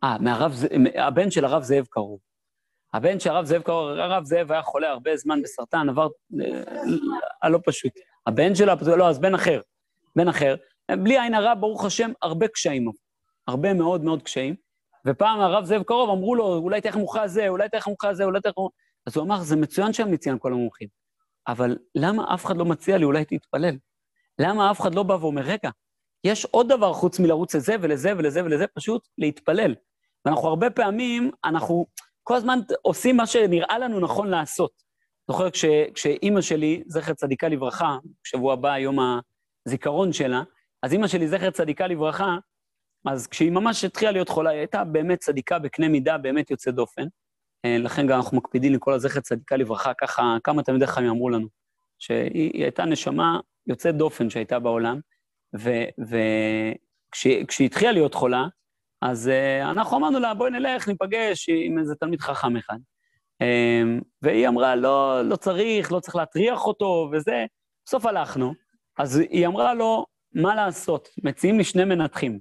אה, 0.04 0.18
מהרב, 0.20 0.54
הבן 0.96 1.32
של 1.32 1.46
הרב 1.46 1.64
זאב 1.64 1.86
קרוב. 1.86 2.20
הבן 2.94 3.20
של 3.20 3.30
הרב 3.30 3.46
זאב 3.46 3.62
קרוב, 3.62 3.90
הרב 3.90 4.24
זאב 4.24 4.52
היה 4.52 4.62
חולה 4.62 4.90
הרבה 4.90 5.18
זמן 5.18 5.42
בסרטן, 5.42 5.90
עבר 5.90 6.08
אה, 7.44 7.60
פשוט. 7.66 7.92
הבן 8.28 8.56
שלו, 8.56 8.74
לא, 8.98 9.10
אז 9.10 9.20
בן 9.20 9.36
אחר. 9.36 9.62
בן 10.16 10.28
אחר. 10.28 10.56
בלי 10.92 11.20
עין 11.20 11.34
הרע, 11.34 11.54
ברוך 11.56 11.86
השם, 11.86 12.12
הרבה 12.22 12.48
קשיים. 12.48 12.92
הרבה 13.48 13.74
מאוד 13.74 14.04
מאוד 14.04 14.24
קשיים. 14.24 14.56
ופעם 15.08 15.40
הרב 15.40 15.66
זאב 15.66 15.84
קרוב 15.84 16.10
אמרו 16.10 16.36
לו, 16.36 16.58
אולי 16.58 16.82
תלך 16.82 16.96
מומחה 16.96 17.28
זה, 17.28 17.48
אולי 17.48 17.70
תלך 17.70 17.88
מומחה 17.88 18.14
זה, 18.14 18.24
אולי 18.24 18.42
תלך 18.42 18.54
מומחה... 18.58 18.76
אז 19.06 19.18
הוא 19.18 19.26
אמר, 19.26 19.42
זה 19.42 19.56
מצוין 19.56 19.94
שהם 19.94 20.12
מציין 20.12 20.38
כל 20.40 20.54
המומחים, 20.54 20.88
אבל 21.48 21.78
למה 21.96 22.34
אף 22.34 22.46
אחד 22.46 22.58
לא 22.58 22.66
מציע 22.66 22.98
לי, 22.98 23.04
אולי 23.04 23.26
תתפלל? 23.26 23.78
למה 24.40 24.72
אף 24.72 24.82
אחד 24.82 24.96
לא 24.96 25.04
בא 25.04 25.14
ואומר, 25.14 25.42
רגע, 25.42 25.70
יש 26.24 26.46
עוד 26.46 26.70
דבר 26.70 26.94
חוץ 26.94 27.20
מלרוץ 27.20 27.56
לזה 27.56 27.76
ולזה 27.82 28.14
ולזה 28.18 28.44
ולזה, 28.44 28.66
פשוט 28.68 29.08
להתפלל. 29.18 29.76
ואנחנו 30.26 30.48
הרבה 30.48 30.70
פעמים, 30.70 31.32
אנחנו 31.46 31.86
כל 32.24 32.36
הזמן 32.36 32.60
עושים 32.82 33.18
מה 33.18 33.28
שנראה 33.28 33.80
לנו 33.80 34.00
נכון 34.00 34.28
לעשות. 34.28 34.72
זוכר 35.28 35.50
כש, 35.50 35.66
כשאימא 35.94 36.42
שלי, 36.42 36.84
זכר 36.88 37.14
צדיקה 37.14 37.48
לברכה, 37.48 37.98
שבוע 38.24 38.54
הבא, 38.54 38.78
יום 38.78 38.98
הזיכרון 39.68 40.14
שלה, 40.14 40.44
אז 40.84 40.94
אימא 40.94 41.08
שלי, 41.08 41.28
זכר 41.28 41.50
צדיקה 41.50 41.88
לברכה, 41.88 42.38
אז 43.06 43.28
כשהיא 43.28 43.52
ממש 43.52 43.84
התחילה 43.84 44.12
להיות 44.12 44.30
חולה, 44.30 44.50
היא 44.50 44.60
הייתה 44.60 44.84
באמת 44.84 45.20
צדיקה 45.20 45.60
בקנה 45.60 45.88
מידה 45.88 46.18
באמת 46.18 46.52
יוצא 46.52 46.72
דופן. 46.72 47.04
אה, 47.66 47.78
לכן 47.78 48.08
גם 48.08 48.18
אנחנו 48.18 48.38
מקפידים 48.38 48.74
לקרוא 48.74 48.94
לה 48.94 49.00
זכר 49.00 49.20
צדיקה 49.20 49.58
לברכה, 49.58 49.94
ככה 49.94 50.38
כמה 50.44 50.64
תלמידי 50.64 50.88
חיים 50.88 51.10
אמרו 51.10 51.30
לנו, 51.30 51.48
שהיא 52.00 52.64
הייתה 52.64 52.86
נשמה 52.86 53.40
יוצאת 53.68 53.96
דופן 53.96 54.30
שהייתה 54.30 54.60
בעולם, 54.60 55.00
וכשהיא 57.14 57.66
התחילה 57.66 57.92
להיות 57.92 58.14
חולה, 58.14 58.48
אז 59.02 59.28
uh, 59.30 59.70
אנחנו 59.72 59.98
אמרנו 59.98 60.20
לה, 60.20 60.34
בואי 60.34 60.52
נלך, 60.52 60.88
ניפגש 60.88 61.50
עם 61.50 61.80
איזה 61.80 61.96
תלמיד 61.96 62.22
חכם 62.22 62.58
אחד. 62.58 62.78
Um, 63.44 64.04
והיא 64.22 64.48
אמרה, 64.48 64.76
לא, 64.76 65.22
לא 65.22 65.36
צריך, 65.36 65.92
לא 65.92 66.00
צריך 66.00 66.16
להטריח 66.16 66.66
אותו 66.66 67.10
וזה. 67.12 67.46
בסוף 67.86 68.06
הלכנו, 68.06 68.54
אז 68.98 69.18
היא 69.18 69.48
אמרה 69.48 69.74
לו, 69.74 70.06
מה 70.34 70.56
לעשות? 70.56 71.10
מציעים 71.24 71.58
לי 71.58 71.64
שני 71.64 71.84
מנתחים, 71.86 72.40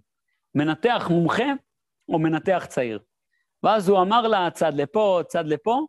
מנתח 0.58 1.06
מומחה 1.10 1.52
או 2.08 2.18
מנתח 2.18 2.66
צעיר. 2.68 2.98
ואז 3.62 3.88
הוא 3.88 4.02
אמר 4.02 4.28
לה, 4.28 4.50
צד 4.50 4.74
לפה, 4.74 5.20
צד 5.28 5.46
לפה, 5.46 5.80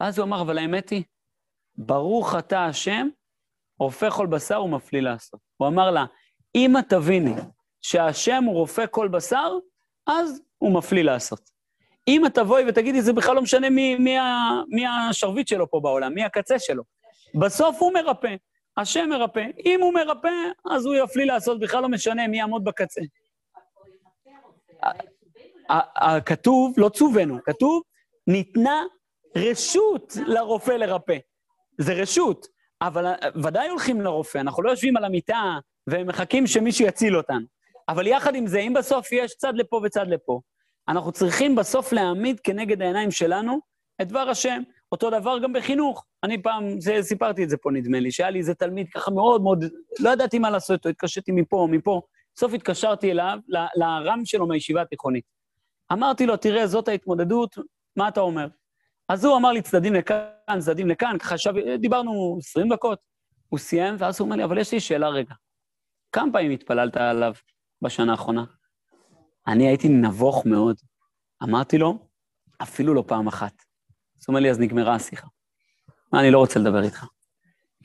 ואז 0.00 0.18
הוא 0.18 0.24
אמר, 0.24 0.40
אבל 0.40 0.58
האמת 0.58 0.90
היא, 0.90 1.02
ברוך 1.76 2.34
אתה 2.38 2.66
השם, 2.66 3.08
רופא 3.78 4.10
כל 4.10 4.26
בשר 4.26 4.64
ומפליא 4.64 5.00
לעשות. 5.00 5.40
הוא 5.56 5.68
אמר 5.68 5.90
לה, 5.90 6.04
אם 6.54 6.78
את 6.78 6.88
תביני 6.88 7.34
שהשם 7.82 8.44
הוא 8.44 8.54
רופא 8.54 8.84
כל 8.90 9.08
בשר, 9.08 9.58
אז 10.06 10.42
הוא 10.58 10.74
מפליא 10.74 11.02
לעשות. 11.02 11.50
אם 12.08 12.26
את 12.26 12.34
תבואי 12.34 12.64
ותגידי, 12.68 13.02
זה 13.02 13.12
בכלל 13.12 13.34
לא 13.34 13.42
משנה 13.42 13.70
מי, 13.70 13.96
מי, 13.96 14.16
מי 14.68 14.86
השרביט 14.86 15.48
שלו 15.48 15.70
פה 15.70 15.80
בעולם, 15.80 16.14
מי 16.14 16.24
הקצה 16.24 16.58
שלו. 16.58 16.82
בסוף 17.40 17.82
הוא 17.82 17.92
מרפא, 17.92 18.34
השם 18.76 19.08
מרפא. 19.08 19.46
אם 19.66 19.80
הוא 19.82 19.94
מרפא, 19.94 20.32
אז 20.70 20.86
הוא 20.86 20.94
יפליא 20.94 21.24
לעשות, 21.24 21.60
בכלל 21.60 21.82
לא 21.82 21.88
משנה 21.88 22.28
מי 22.28 22.38
יעמוד 22.38 22.64
בקצה. 22.64 23.00
כתוב, 26.26 26.74
לא 26.76 26.88
צווינו, 26.88 27.38
כתוב, 27.44 27.82
ניתנה 28.26 28.82
רשות 29.36 30.16
לרופא 30.26 30.72
לרפא. 30.72 31.16
זה 31.78 31.92
רשות, 31.92 32.46
אבל 32.82 33.06
ודאי 33.44 33.68
הולכים 33.68 34.00
לרופא, 34.00 34.38
אנחנו 34.38 34.62
לא 34.62 34.70
יושבים 34.70 34.96
על 34.96 35.04
המיטה 35.04 35.58
ומחכים 35.86 36.46
שמישהו 36.46 36.86
יציל 36.86 37.16
אותנו. 37.16 37.46
אבל 37.88 38.06
יחד 38.06 38.34
עם 38.34 38.46
זה, 38.46 38.58
אם 38.58 38.72
בסוף 38.72 39.12
יש 39.12 39.34
צד 39.34 39.52
לפה 39.56 39.80
וצד 39.84 40.06
לפה, 40.08 40.40
אנחנו 40.88 41.12
צריכים 41.12 41.56
בסוף 41.56 41.92
להעמיד 41.92 42.40
כנגד 42.40 42.82
העיניים 42.82 43.10
שלנו 43.10 43.60
את 44.02 44.08
דבר 44.08 44.28
השם. 44.28 44.62
אותו 44.92 45.10
דבר 45.10 45.38
גם 45.38 45.52
בחינוך. 45.52 46.04
אני 46.24 46.42
פעם, 46.42 46.80
זה, 46.80 46.98
סיפרתי 47.02 47.44
את 47.44 47.50
זה 47.50 47.56
פה, 47.56 47.70
נדמה 47.70 48.00
לי, 48.00 48.12
שהיה 48.12 48.30
לי 48.30 48.38
איזה 48.38 48.54
תלמיד 48.54 48.86
ככה 48.94 49.10
מאוד 49.10 49.42
מאוד, 49.42 49.64
לא 50.00 50.10
ידעתי 50.10 50.38
מה 50.38 50.50
לעשות 50.50 50.78
איתו, 50.78 50.88
התקשרתי 50.88 51.32
מפה, 51.32 51.68
מפה. 51.70 52.00
בסוף 52.36 52.52
התקשרתי 52.52 53.10
אליו, 53.10 53.38
לרם 53.76 54.24
שלו 54.24 54.46
מהישיבה 54.46 54.82
התיכונית. 54.82 55.24
אמרתי 55.92 56.26
לו, 56.26 56.36
תראה, 56.36 56.66
זאת 56.66 56.88
ההתמודדות, 56.88 57.58
מה 57.96 58.08
אתה 58.08 58.20
אומר? 58.20 58.48
אז 59.08 59.24
הוא 59.24 59.36
אמר 59.36 59.52
לי, 59.52 59.62
צדדים 59.62 59.94
לכאן, 59.94 60.58
צדדים 60.60 60.88
לכאן, 60.88 61.18
ככה 61.18 61.38
שב... 61.38 61.52
דיברנו 61.78 62.38
20 62.40 62.72
דקות. 62.72 62.98
הוא 63.48 63.58
סיים, 63.58 63.94
ואז 63.98 64.20
הוא 64.20 64.26
אומר 64.26 64.36
לי, 64.36 64.44
אבל 64.44 64.58
יש 64.58 64.72
לי 64.72 64.80
שאלה 64.80 65.08
רגע. 65.08 65.34
כמה 66.12 66.32
פעמים 66.32 66.50
התפללת 66.50 66.96
עליו 66.96 67.32
בשנה 67.82 68.12
האחרונה? 68.12 68.44
אני 69.46 69.68
הייתי 69.68 69.88
נבוך 69.88 70.46
מאוד. 70.46 70.76
אמרתי 71.42 71.78
לו, 71.78 71.98
אפילו 72.62 72.94
לא 72.94 73.04
פעם 73.06 73.26
אחת. 73.26 73.52
אז 73.52 74.24
הוא 74.26 74.28
אומר 74.28 74.40
לי, 74.40 74.50
אז 74.50 74.58
נגמרה 74.58 74.94
השיחה. 74.94 75.26
אני 76.14 76.30
לא 76.30 76.38
רוצה 76.38 76.60
לדבר 76.60 76.82
איתך. 76.82 77.06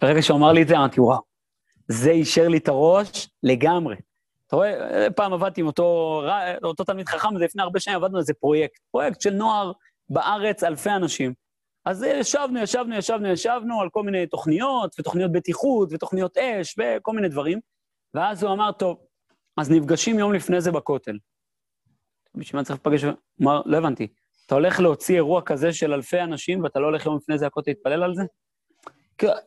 ברגע 0.01 0.21
שהוא 0.21 0.37
אמר 0.37 0.51
לי 0.51 0.61
את 0.61 0.67
זה, 0.67 0.77
אמרתי, 0.77 1.01
וואו, 1.01 1.21
זה 1.87 2.11
אישר 2.11 2.47
לי 2.47 2.57
את 2.57 2.67
הראש 2.67 3.29
לגמרי. 3.43 3.95
אתה 4.47 4.55
רואה, 4.55 5.07
פעם 5.15 5.33
עבדתי 5.33 5.61
עם 5.61 5.67
אותו, 5.67 6.21
אותו 6.63 6.83
תלמיד 6.83 7.07
חכם, 7.07 7.37
זה 7.37 7.45
לפני 7.45 7.61
הרבה 7.61 7.79
שנים 7.79 7.95
עבדנו 7.97 8.17
על 8.17 8.21
איזה 8.21 8.33
פרויקט, 8.33 8.79
פרויקט 8.91 9.21
של 9.21 9.33
נוער 9.33 9.71
בארץ, 10.09 10.63
אלפי 10.63 10.89
אנשים. 10.89 11.33
אז 11.85 12.03
ישבנו, 12.03 12.59
ישבנו, 12.59 12.95
ישבנו, 12.95 13.27
ישבנו 13.27 13.81
על 13.81 13.89
כל 13.89 14.03
מיני 14.03 14.27
תוכניות, 14.27 14.95
ותוכניות 14.99 15.31
בטיחות, 15.31 15.89
ותוכניות 15.91 16.37
אש, 16.37 16.75
וכל 16.79 17.11
מיני 17.11 17.29
דברים. 17.29 17.59
ואז 18.13 18.43
הוא 18.43 18.53
אמר, 18.53 18.71
טוב, 18.71 18.97
אז 19.57 19.71
נפגשים 19.71 20.19
יום 20.19 20.33
לפני 20.33 20.61
זה 20.61 20.71
בכותל. 20.71 21.17
בשביל 22.35 22.59
מה 22.59 22.65
צריך 22.65 22.79
לפגש? 22.79 23.03
הוא 23.03 23.13
אמר, 23.41 23.61
לא 23.65 23.77
הבנתי, 23.77 24.07
אתה 24.45 24.55
הולך 24.55 24.79
להוציא 24.79 25.15
אירוע 25.15 25.41
כזה 25.41 25.73
של 25.73 25.93
אלפי 25.93 26.21
אנשים, 26.21 26.63
ואתה 26.63 26.79
לא 26.79 26.85
הולך 26.85 27.05
יום 27.05 27.17
לפני 27.17 27.37
זה 27.37 27.45
לכותל 27.45 27.71
להתפלל 27.71 28.03
על 28.03 28.15
זה? 28.15 28.23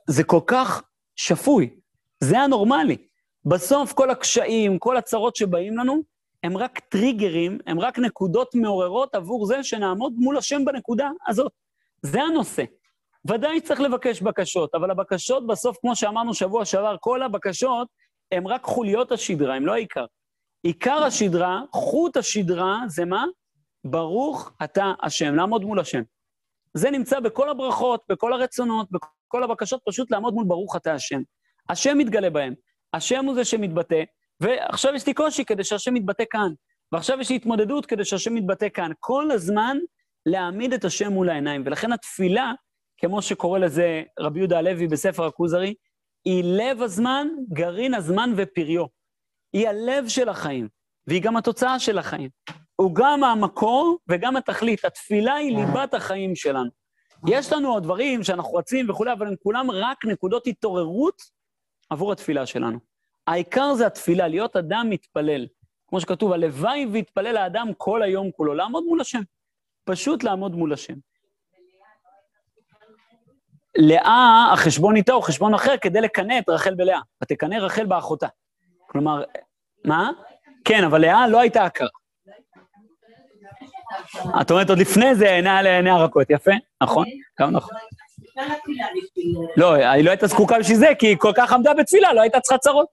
זה 0.07 0.25
כל 0.25 0.41
כך 0.47 0.83
שפוי, 1.17 1.81
זה 2.21 2.39
הנורמלי. 2.39 3.10
בסוף 3.45 3.93
כל 3.93 4.11
הקשיים, 4.11 4.79
כל 4.79 4.97
הצרות 4.97 5.37
שבאים 5.37 5.77
לנו, 5.77 6.03
הם 6.43 6.57
רק 6.57 6.79
טריגרים, 6.79 7.59
הם 7.67 7.81
רק 7.81 7.99
נקודות 7.99 8.55
מעוררות 8.55 9.15
עבור 9.15 9.47
זה 9.47 9.63
שנעמוד 9.63 10.13
מול 10.17 10.39
השם 10.39 10.65
בנקודה 10.65 11.11
הזאת. 11.29 11.53
זה 12.03 12.23
הנושא. 12.23 12.65
ודאי 13.29 13.61
צריך 13.61 13.81
לבקש 13.81 14.23
בקשות, 14.23 14.75
אבל 14.75 14.91
הבקשות 14.91 15.47
בסוף, 15.47 15.77
כמו 15.81 15.97
שאמרנו 15.97 16.35
שבוע 16.35 16.65
שעבר, 16.65 16.97
כל 17.01 17.23
הבקשות 17.23 17.89
הם 18.33 18.49
רק 18.49 18.65
חוליות 18.65 19.13
השדרה, 19.13 19.55
הם 19.55 19.67
לא 19.67 19.73
העיקר. 19.73 20.05
עיקר 20.63 21.03
השדרה, 21.05 21.63
חוט 21.73 22.17
השדרה, 22.17 22.79
זה 22.89 23.05
מה? 23.05 23.25
ברוך 23.85 24.53
אתה 24.65 24.93
השם, 25.03 25.35
לעמוד 25.35 25.65
מול 25.65 25.81
השם. 25.81 26.03
זה 26.75 26.91
נמצא 26.91 27.21
בכל 27.21 27.49
הברכות, 27.49 28.03
בכל 28.09 28.33
הרצונות, 28.33 28.89
בכל 28.91 29.43
הבקשות, 29.45 29.81
פשוט 29.87 30.11
לעמוד 30.11 30.35
מול 30.35 30.45
ברוך 30.45 30.77
אתה 30.77 30.95
השם. 30.95 31.23
השם 31.69 31.99
מתגלה 31.99 32.31
בהם. 32.31 32.55
השם 32.95 33.25
הוא 33.25 33.35
זה 33.35 33.45
שמתבטא, 33.45 34.03
ועכשיו 34.41 34.95
יש 34.95 35.07
לי 35.07 35.15
קושי 35.15 35.45
כדי 35.45 35.65
שהשם 35.65 35.97
יתבטא 35.97 36.25
כאן, 36.31 36.53
ועכשיו 36.93 37.21
יש 37.21 37.31
לי 37.31 37.37
התמודדות 37.37 37.87
כדי 37.87 38.05
שהשם 38.05 38.37
יתבטא 38.37 38.69
כאן. 38.75 38.91
כל 39.01 39.31
הזמן 39.31 39.77
להעמיד 40.27 40.73
את 40.73 40.85
השם 40.85 41.13
מול 41.13 41.29
העיניים, 41.29 41.63
ולכן 41.67 41.93
התפילה, 41.93 42.53
כמו 42.99 43.23
שקורא 43.23 43.59
לזה 43.59 44.03
רבי 44.21 44.39
יהודה 44.39 44.59
הלוי 44.59 44.87
בספר 44.87 45.27
הכוזרי, 45.27 45.75
היא 46.25 46.45
לב 46.45 46.83
הזמן, 46.83 47.29
גרעין 47.53 47.95
הזמן 47.95 48.33
ופריו. 48.37 48.85
היא 49.53 49.69
הלב 49.69 50.09
של 50.09 50.29
החיים, 50.29 50.69
והיא 51.07 51.23
גם 51.23 51.37
התוצאה 51.37 51.79
של 51.79 51.99
החיים. 51.99 52.31
הוא 52.77 52.95
גם 52.95 53.25
המקור 53.25 53.99
וגם 54.09 54.37
התכלית. 54.37 54.85
התפילה 54.85 55.35
היא 55.35 55.57
ליבת 55.57 55.95
החיים 55.95 56.37
שלנו. 56.37 56.71
יש 57.29 57.53
לנו 57.53 57.73
עוד 57.73 57.83
דברים 57.83 58.23
שאנחנו 58.23 58.55
רצים 58.55 58.91
וכולי, 58.91 59.13
אבל 59.13 59.27
הם 59.27 59.35
כולם 59.43 59.71
רק 59.71 60.05
נקודות 60.05 60.47
התעוררות 60.47 61.23
עבור 61.91 62.13
התפילה 62.13 62.47
שלנו. 62.47 62.79
העיקר 63.27 63.75
זה 63.75 63.87
התפילה, 63.87 64.29
להיות 64.29 64.57
אדם 64.57 64.87
מתפלל. 64.91 65.47
כמו 65.89 66.01
שכתוב, 66.01 66.33
הלוואי 66.33 66.87
ויתפלל 66.93 67.37
האדם 67.37 67.69
כל 67.77 68.03
היום 68.03 68.31
כולו, 68.31 68.55
לעמוד 68.55 68.85
מול 68.85 69.01
השם. 69.01 69.21
פשוט 69.85 70.25
לעמוד 70.25 70.55
מול 70.55 70.73
השם. 70.73 70.95
לאה, 73.77 74.51
החשבון 74.53 74.97
איתה 74.97 75.13
הוא 75.13 75.23
חשבון 75.23 75.55
אחר 75.55 75.77
כדי 75.77 76.01
לקנא 76.01 76.39
את 76.39 76.49
רחל 76.49 76.75
בלאה. 76.75 77.01
ותקנא 77.23 77.55
רחל 77.55 77.87
באחותה. 77.87 78.27
כלומר, 78.87 79.25
מה? 79.85 80.11
כן, 80.65 80.85
אבל 80.85 81.01
לאה 81.01 81.29
לא 81.29 81.41
הייתה 81.41 81.65
הכרה. 81.65 81.89
את 84.41 84.51
אומרת, 84.51 84.71
עוד 84.71 84.79
לפני 84.79 85.15
זה 85.15 85.31
עיני 85.31 85.49
לעיני 85.63 85.91
הרכות, 85.91 86.31
יפה, 86.31 86.51
נכון, 86.83 87.07
גם 87.41 87.51
נכון. 87.51 87.77
לא, 89.57 89.73
היא 89.73 90.05
לא 90.05 90.11
הייתה 90.11 90.27
זקוקה 90.27 90.59
בשביל 90.59 90.77
זה, 90.77 90.89
כי 90.99 91.07
היא 91.07 91.17
כל 91.17 91.33
כך 91.37 91.53
עמדה 91.53 91.75
בתפילה, 91.75 92.13
לא 92.13 92.21
הייתה 92.21 92.41
צריכה 92.41 92.59
צרות. 92.59 92.89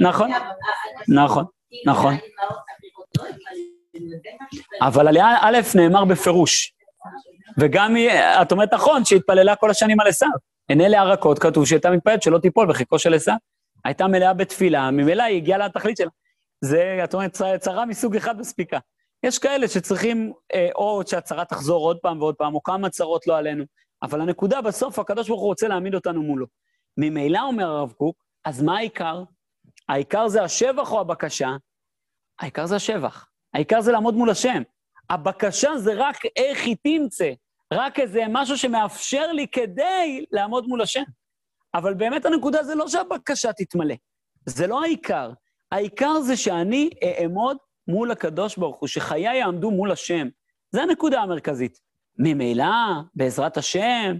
נכון, 0.00 0.30
נכון, 1.08 1.44
נכון. 1.86 2.14
אבל 4.82 5.08
על 5.08 5.16
א' 5.40 5.58
נאמר 5.74 6.04
בפירוש, 6.04 6.74
וגם 7.58 7.94
היא, 7.94 8.10
את 8.42 8.52
אומרת 8.52 8.74
נכון, 8.74 9.04
שהיא 9.04 9.18
התפללה 9.18 9.56
כל 9.56 9.70
השנים 9.70 10.00
על 10.00 10.06
עשיו. 10.06 10.28
עיני 10.68 10.88
להרקות 10.88 11.38
כתוב 11.38 11.66
שהייתה 11.66 11.90
מתפללת 11.90 12.22
שלא 12.22 12.38
תיפול 12.38 12.68
בחיקו 12.68 12.98
של 12.98 13.14
עשיו. 13.14 13.34
הייתה 13.84 14.06
מלאה 14.06 14.34
בתפילה, 14.34 14.90
ממילא 14.90 15.22
היא 15.22 15.36
הגיעה 15.36 15.58
לתכלית 15.58 15.96
שלה. 15.96 16.10
זה, 16.60 17.00
את 17.04 17.14
אומרת, 17.14 17.38
צרה 17.60 17.86
מסוג 17.86 18.16
אחד 18.16 18.40
מספיקה. 18.40 18.78
יש 19.22 19.38
כאלה 19.38 19.68
שצריכים 19.68 20.32
אה, 20.54 20.68
או 20.74 21.02
שהצרה 21.06 21.44
תחזור 21.44 21.86
עוד 21.86 21.98
פעם 22.02 22.20
ועוד 22.20 22.34
פעם, 22.34 22.54
או 22.54 22.62
כמה 22.62 22.90
צרות 22.90 23.26
לא 23.26 23.36
עלינו, 23.36 23.64
אבל 24.02 24.20
הנקודה 24.20 24.60
בסוף, 24.60 24.98
הקדוש 24.98 25.28
ברוך 25.28 25.40
הוא 25.40 25.48
רוצה 25.48 25.68
להעמיד 25.68 25.94
אותנו 25.94 26.22
מולו. 26.22 26.46
ממילא, 26.96 27.40
אומר 27.42 27.64
הרב 27.64 27.92
קוק, 27.92 28.22
אז 28.44 28.62
מה 28.62 28.78
העיקר? 28.78 29.22
העיקר 29.88 30.28
זה 30.28 30.42
השבח 30.42 30.92
או 30.92 31.00
הבקשה? 31.00 31.48
העיקר 32.40 32.66
זה 32.66 32.76
השבח. 32.76 33.26
העיקר 33.54 33.80
זה 33.80 33.92
לעמוד 33.92 34.14
מול 34.14 34.30
השם. 34.30 34.62
הבקשה 35.10 35.78
זה 35.78 35.92
רק 35.96 36.16
איך 36.36 36.64
היא 36.64 36.76
תמצא, 36.82 37.30
רק 37.72 38.00
איזה 38.00 38.24
משהו 38.28 38.58
שמאפשר 38.58 39.32
לי 39.32 39.46
כדי 39.48 40.24
לעמוד 40.32 40.66
מול 40.66 40.82
השם. 40.82 41.02
אבל 41.74 41.94
באמת 41.94 42.24
הנקודה 42.24 42.62
זה 42.62 42.74
לא 42.74 42.88
שהבקשה 42.88 43.52
תתמלא, 43.52 43.94
זה 44.46 44.66
לא 44.66 44.82
העיקר. 44.82 45.32
העיקר 45.72 46.20
זה 46.20 46.36
שאני 46.36 46.90
אעמוד 47.02 47.56
מול 47.88 48.10
הקדוש 48.10 48.56
ברוך 48.56 48.76
הוא, 48.76 48.88
שחיי 48.88 49.38
יעמדו 49.38 49.70
מול 49.70 49.92
השם. 49.92 50.28
זה 50.70 50.82
הנקודה 50.82 51.20
המרכזית. 51.20 51.78
ממילא, 52.18 52.64
בעזרת 53.14 53.56
השם, 53.56 54.16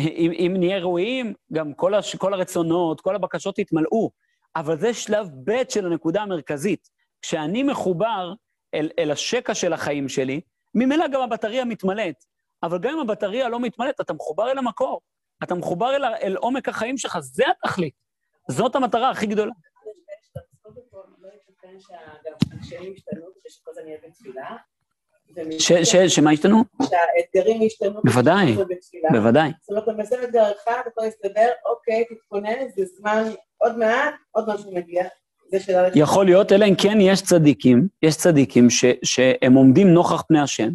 אם, 0.00 0.30
אם 0.32 0.54
נהיה 0.58 0.78
ראויים, 0.78 1.34
גם 1.52 1.74
כל, 1.74 1.94
הש, 1.94 2.16
כל 2.16 2.34
הרצונות, 2.34 3.00
כל 3.00 3.14
הבקשות 3.14 3.58
יתמלאו. 3.58 4.10
אבל 4.56 4.78
זה 4.78 4.94
שלב 4.94 5.28
ב' 5.44 5.62
של 5.68 5.86
הנקודה 5.86 6.22
המרכזית. 6.22 6.88
כשאני 7.22 7.62
מחובר 7.62 8.32
אל, 8.74 8.90
אל 8.98 9.10
השקע 9.10 9.54
של 9.54 9.72
החיים 9.72 10.08
שלי, 10.08 10.40
ממילא 10.74 11.08
גם 11.08 11.22
הבטריה 11.22 11.64
מתמלאת. 11.64 12.24
אבל 12.62 12.78
גם 12.78 12.94
אם 12.94 13.00
הבטריה 13.00 13.48
לא 13.48 13.60
מתמלאת, 13.60 14.00
אתה 14.00 14.12
מחובר 14.12 14.50
אל 14.50 14.58
המקור. 14.58 15.00
אתה 15.42 15.54
מחובר 15.54 15.96
אל, 15.96 16.04
אל 16.04 16.36
עומק 16.36 16.68
החיים 16.68 16.98
שלך, 16.98 17.18
זה 17.20 17.44
התכלית. 17.50 17.94
זאת 18.50 18.76
המטרה 18.76 19.10
הכי 19.10 19.26
גדולה. 19.26 19.52
שמה 26.08 26.30
השתנו? 26.30 26.62
שהאתגרים 26.82 27.62
השתנו. 27.66 28.00
בוודאי, 28.04 28.56
בוודאי. 29.12 29.50
זאת 29.60 29.70
אומרת, 29.70 29.84
אתה 29.84 29.92
מסיים 29.92 30.22
אתגר 30.24 30.52
אחד, 30.62 30.80
אתה 30.94 31.02
מסתדר, 31.06 31.48
אוקיי, 31.66 32.04
תתכונן, 32.04 32.68
זה 32.76 32.84
זמן, 32.98 33.24
עוד 33.58 33.78
מעט, 33.78 34.14
עוד 34.30 34.54
משהו 34.54 34.74
מגיע. 34.74 35.04
יכול 35.94 36.24
להיות, 36.24 36.52
אלא 36.52 36.64
אם 36.64 36.74
כן 36.74 37.00
יש 37.00 37.22
צדיקים, 37.22 37.88
יש 38.02 38.16
צדיקים 38.16 38.70
ש, 38.70 38.84
שהם 39.02 39.54
עומדים 39.54 39.88
נוכח 39.88 40.22
פני 40.22 40.40
השם 40.40 40.68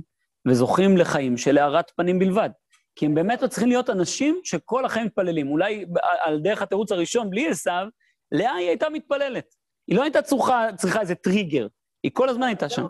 וזוכים 0.48 0.98
לחיים 0.98 1.38
של 1.38 1.58
הארת 1.58 1.92
פנים 1.96 2.20
בלבד. 2.20 2.50
כי 2.96 3.06
הם 3.06 3.16
באמת 3.16 3.44
צריכים 3.44 3.70
להיות 3.70 3.90
אנשים 3.90 4.40
שכל 4.44 4.86
החיים 4.86 5.06
מתפללים. 5.06 5.48
אולי 5.48 5.86
על 6.22 6.40
דרך 6.40 6.62
התירוץ 6.62 6.92
הראשון, 6.92 7.30
בלי 7.30 7.48
עשיו, 7.48 7.88
לאה 8.32 8.54
היא 8.56 8.68
הייתה 8.68 8.90
מתפללת. 8.90 9.56
היא 9.88 9.98
לא 9.98 10.04
הייתה 10.04 10.22
צריכה, 10.22 10.68
צריכה 10.78 11.02
איזה 11.02 11.16
טריגר, 11.16 11.68
היא 12.04 12.12
כל 12.14 12.30
הזמן 12.30 12.48
הייתה 12.48 12.70
שם. 12.70 12.86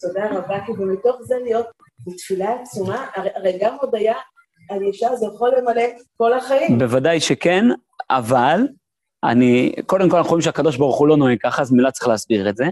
תודה 0.00 0.30
רבה, 0.30 0.66
כי 0.66 0.72
זה 1.20 1.34
להיות 1.44 1.66
בתפילה 2.06 2.60
עצומה, 2.60 3.06
הרי 3.14 3.58
גם 3.60 3.76
הודיה 3.80 4.14
על 4.70 4.82
אישה 4.82 5.16
זה 5.16 5.26
יכול 5.34 5.52
למלא 5.58 5.82
כל 6.16 6.32
החיים. 6.32 6.78
בוודאי 6.78 7.20
שכן, 7.20 7.64
אבל 8.10 8.60
אני, 9.24 9.74
קודם 9.86 10.10
כל 10.10 10.16
אנחנו 10.16 10.30
רואים 10.30 10.42
שהקדוש 10.42 10.76
ברוך 10.76 10.98
הוא 10.98 11.08
לא 11.08 11.16
נוהג 11.16 11.38
ככה, 11.42 11.62
אז 11.62 11.72
מילה 11.72 11.90
צריך 11.90 12.08
להסביר 12.08 12.48
את 12.48 12.56
זה. 12.56 12.64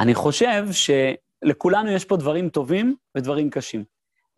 אני 0.00 0.14
חושב 0.14 0.64
שלכולנו 0.72 1.90
יש 1.90 2.04
פה 2.04 2.16
דברים 2.16 2.48
טובים 2.48 2.96
ודברים 3.16 3.50
קשים. 3.50 3.84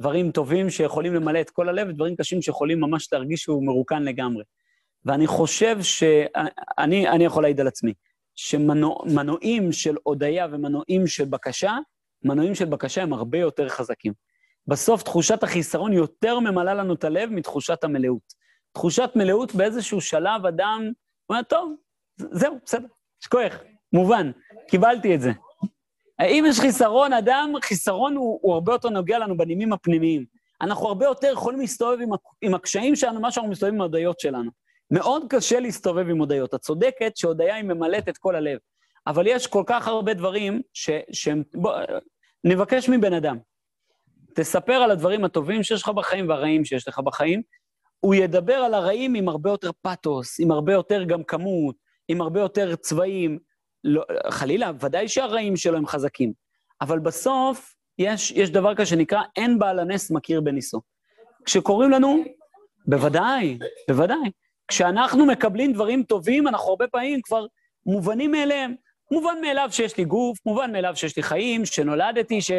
דברים 0.00 0.30
טובים 0.30 0.70
שיכולים 0.70 1.14
למלא 1.14 1.40
את 1.40 1.50
כל 1.50 1.68
הלב, 1.68 1.88
ודברים 1.88 2.16
קשים 2.16 2.42
שיכולים 2.42 2.80
ממש 2.80 3.12
להרגיש 3.12 3.40
שהוא 3.40 3.66
מרוקן 3.66 4.02
לגמרי. 4.02 4.44
ואני 5.04 5.26
חושב 5.26 5.82
שאני 5.82 7.08
אני 7.08 7.24
יכול 7.24 7.42
להעיד 7.42 7.60
על 7.60 7.66
עצמי, 7.66 7.92
שמנועים 8.40 9.72
שמנוע, 9.72 9.72
של 9.72 9.96
הודיה 10.02 10.46
ומנועים 10.50 11.06
של 11.06 11.24
בקשה, 11.24 11.76
מנועים 12.24 12.54
של 12.54 12.64
בקשה 12.64 13.02
הם 13.02 13.12
הרבה 13.12 13.38
יותר 13.38 13.68
חזקים. 13.68 14.12
בסוף 14.66 15.02
תחושת 15.02 15.42
החיסרון 15.42 15.92
יותר 15.92 16.40
ממלאה 16.40 16.74
לנו 16.74 16.94
את 16.94 17.04
הלב 17.04 17.30
מתחושת 17.30 17.84
המלאות. 17.84 18.34
תחושת 18.72 19.10
מלאות 19.16 19.54
באיזשהו 19.54 20.00
שלב 20.00 20.46
אדם 20.46 20.92
אומר, 21.28 21.42
טוב, 21.42 21.72
זהו, 22.16 22.58
בסדר, 22.64 22.86
יש 23.22 23.26
כוח, 23.26 23.62
מובן, 23.92 24.30
קיבלתי 24.68 25.14
את 25.14 25.20
זה. 25.20 25.30
אם 26.20 26.44
יש 26.48 26.60
חיסרון, 26.60 27.12
אדם, 27.12 27.52
חיסרון 27.62 28.16
הוא, 28.16 28.38
הוא 28.42 28.54
הרבה 28.54 28.72
יותר 28.72 28.88
נוגע 28.88 29.18
לנו 29.18 29.36
בנימים 29.36 29.72
הפנימיים. 29.72 30.24
אנחנו 30.60 30.88
הרבה 30.88 31.06
יותר 31.06 31.32
יכולים 31.32 31.60
להסתובב 31.60 32.00
עם, 32.00 32.10
עם 32.42 32.54
הקשיים 32.54 32.96
שלנו, 32.96 33.20
מה 33.20 33.30
שאנחנו 33.30 33.50
מסתובבים 33.50 33.74
עם 33.74 33.80
ההודיות 33.80 34.20
שלנו. 34.20 34.50
מאוד 34.90 35.22
קשה 35.28 35.60
להסתובב 35.60 36.08
עם 36.08 36.18
הודיות. 36.18 36.54
את 36.54 36.60
צודקת 36.60 37.16
שהודיה 37.16 37.54
היא 37.54 37.64
ממלאת 37.64 38.08
את 38.08 38.18
כל 38.18 38.36
הלב, 38.36 38.58
אבל 39.06 39.26
יש 39.26 39.46
כל 39.46 39.62
כך 39.66 39.88
הרבה 39.88 40.14
דברים 40.14 40.62
ש, 40.72 40.90
שהם... 41.12 41.42
בוא, 41.54 41.74
נבקש 42.44 42.88
מבן 42.88 43.12
אדם, 43.12 43.38
תספר 44.34 44.72
על 44.72 44.90
הדברים 44.90 45.24
הטובים 45.24 45.62
שיש 45.62 45.82
לך 45.82 45.88
בחיים 45.88 46.28
והרעים 46.28 46.64
שיש 46.64 46.88
לך 46.88 46.98
בחיים. 46.98 47.42
הוא 48.00 48.14
ידבר 48.14 48.54
על 48.54 48.74
הרעים 48.74 49.14
עם 49.14 49.28
הרבה 49.28 49.50
יותר 49.50 49.70
פתוס, 49.82 50.40
עם 50.40 50.50
הרבה 50.50 50.72
יותר 50.72 51.04
גם 51.04 51.24
כמות, 51.24 51.76
עם 52.08 52.20
הרבה 52.20 52.40
יותר 52.40 52.76
צבעים. 52.76 53.38
לא, 53.84 54.04
חלילה, 54.30 54.70
ודאי 54.80 55.08
שהרעים 55.08 55.56
שלו 55.56 55.76
הם 55.76 55.86
חזקים. 55.86 56.32
אבל 56.80 56.98
בסוף 56.98 57.74
יש, 57.98 58.30
יש 58.30 58.50
דבר 58.50 58.74
כזה 58.74 58.86
שנקרא 58.86 59.22
אין 59.36 59.58
בעל 59.58 59.78
הנס 59.78 60.10
מכיר 60.10 60.40
בניסו. 60.40 60.80
כשקוראים 61.44 61.90
לנו, 61.90 62.24
בוודאי, 62.86 63.58
בוודאי. 63.88 64.30
כשאנחנו 64.68 65.26
מקבלים 65.26 65.72
דברים 65.72 66.02
טובים, 66.02 66.48
אנחנו 66.48 66.70
הרבה 66.70 66.88
פעמים 66.88 67.20
כבר 67.22 67.46
מובנים 67.86 68.30
מאליהם. 68.30 68.74
מובן 69.10 69.40
מאליו 69.40 69.68
שיש 69.70 69.96
לי 69.96 70.04
גוף, 70.04 70.38
מובן 70.46 70.72
מאליו 70.72 70.96
שיש 70.96 71.16
לי 71.16 71.22
חיים, 71.22 71.66
שנולדתי, 71.66 72.42
ש... 72.42 72.50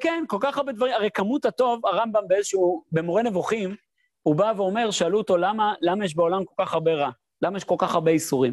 כן, 0.00 0.24
כל 0.26 0.38
כך 0.40 0.56
הרבה 0.56 0.72
דברים. 0.72 0.94
הרי 0.94 1.10
כמות 1.10 1.44
הטוב, 1.44 1.86
הרמב"ם 1.86 2.28
באיזשהו, 2.28 2.84
במורה 2.92 3.22
נבוכים, 3.22 3.76
הוא 4.22 4.36
בא 4.36 4.52
ואומר, 4.56 4.90
שאלו 4.90 5.18
אותו, 5.18 5.36
למה, 5.36 5.74
למה 5.80 6.04
יש 6.04 6.16
בעולם 6.16 6.44
כל 6.44 6.64
כך 6.64 6.74
הרבה 6.74 6.94
רע? 6.94 7.10
למה 7.42 7.56
יש 7.56 7.64
כל 7.64 7.74
כך 7.78 7.94
הרבה 7.94 8.10
איסורים? 8.10 8.52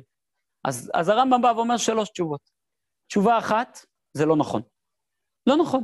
אז, 0.65 0.91
אז 0.93 1.09
הרמב"ם 1.09 1.41
בא 1.41 1.53
ואומר 1.55 1.77
שלוש 1.77 2.09
תשובות. 2.09 2.41
תשובה 3.07 3.37
אחת, 3.37 3.79
זה 4.13 4.25
לא 4.25 4.35
נכון. 4.35 4.61
לא 5.47 5.57
נכון. 5.57 5.83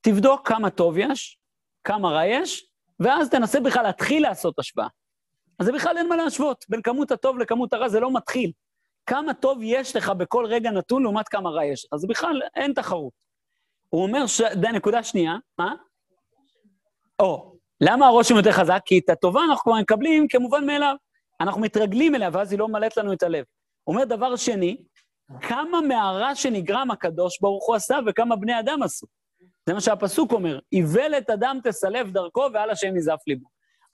תבדוק 0.00 0.48
כמה 0.48 0.70
טוב 0.70 0.98
יש, 0.98 1.38
כמה 1.84 2.10
רע 2.10 2.26
יש, 2.26 2.66
ואז 3.00 3.30
תנסה 3.30 3.60
בכלל 3.60 3.82
להתחיל 3.82 4.22
לעשות 4.22 4.58
השוואה. 4.58 4.88
אז 5.58 5.66
זה 5.66 5.72
בכלל 5.72 5.98
אין 5.98 6.08
מה 6.08 6.16
להשוות. 6.16 6.64
בין 6.68 6.82
כמות 6.82 7.10
הטוב 7.10 7.38
לכמות 7.38 7.72
הרע 7.72 7.88
זה 7.88 8.00
לא 8.00 8.12
מתחיל. 8.12 8.52
כמה 9.06 9.34
טוב 9.34 9.58
יש 9.62 9.96
לך 9.96 10.08
בכל 10.08 10.46
רגע 10.46 10.70
נתון 10.70 11.02
לעומת 11.02 11.28
כמה 11.28 11.50
רע 11.50 11.64
יש 11.64 11.84
לך. 11.84 11.92
אז 11.92 12.06
בכלל 12.06 12.40
אין 12.56 12.72
תחרות. 12.72 13.12
הוא 13.88 14.02
אומר, 14.02 14.26
ש... 14.26 14.40
די, 14.40 14.68
נקודה 14.72 15.02
שנייה, 15.02 15.36
מה? 15.58 15.74
או, 17.18 17.54
למה 17.80 18.06
הרושם 18.06 18.36
יותר 18.36 18.52
חזק? 18.52 18.80
כי 18.84 18.98
את 18.98 19.10
הטובה 19.10 19.40
אנחנו 19.50 19.62
כבר 19.62 19.80
מקבלים 19.80 20.28
כמובן 20.28 20.66
מאליו. 20.66 20.94
אנחנו 21.40 21.60
מתרגלים 21.60 22.14
אליה, 22.14 22.30
ואז 22.32 22.52
היא 22.52 22.58
לא 22.58 22.68
ממלאת 22.68 22.96
לנו 22.96 23.12
את 23.12 23.22
הלב. 23.22 23.44
אומר 23.86 24.04
דבר 24.04 24.36
שני, 24.36 24.76
כמה 25.40 25.80
מהרע 25.80 26.34
שנגרם 26.34 26.90
הקדוש 26.90 27.40
ברוך 27.40 27.66
הוא 27.66 27.76
עשה 27.76 27.98
וכמה 28.06 28.36
בני 28.36 28.60
אדם 28.60 28.82
עשו. 28.82 29.06
זה 29.66 29.74
מה 29.74 29.80
שהפסוק 29.80 30.32
אומר, 30.32 30.58
איוולת 30.72 31.30
אדם 31.30 31.58
תסלף 31.64 32.06
דרכו 32.08 32.46
ועל 32.52 32.70
השם 32.70 32.96
יזף 32.96 33.18
ליבו. 33.26 33.48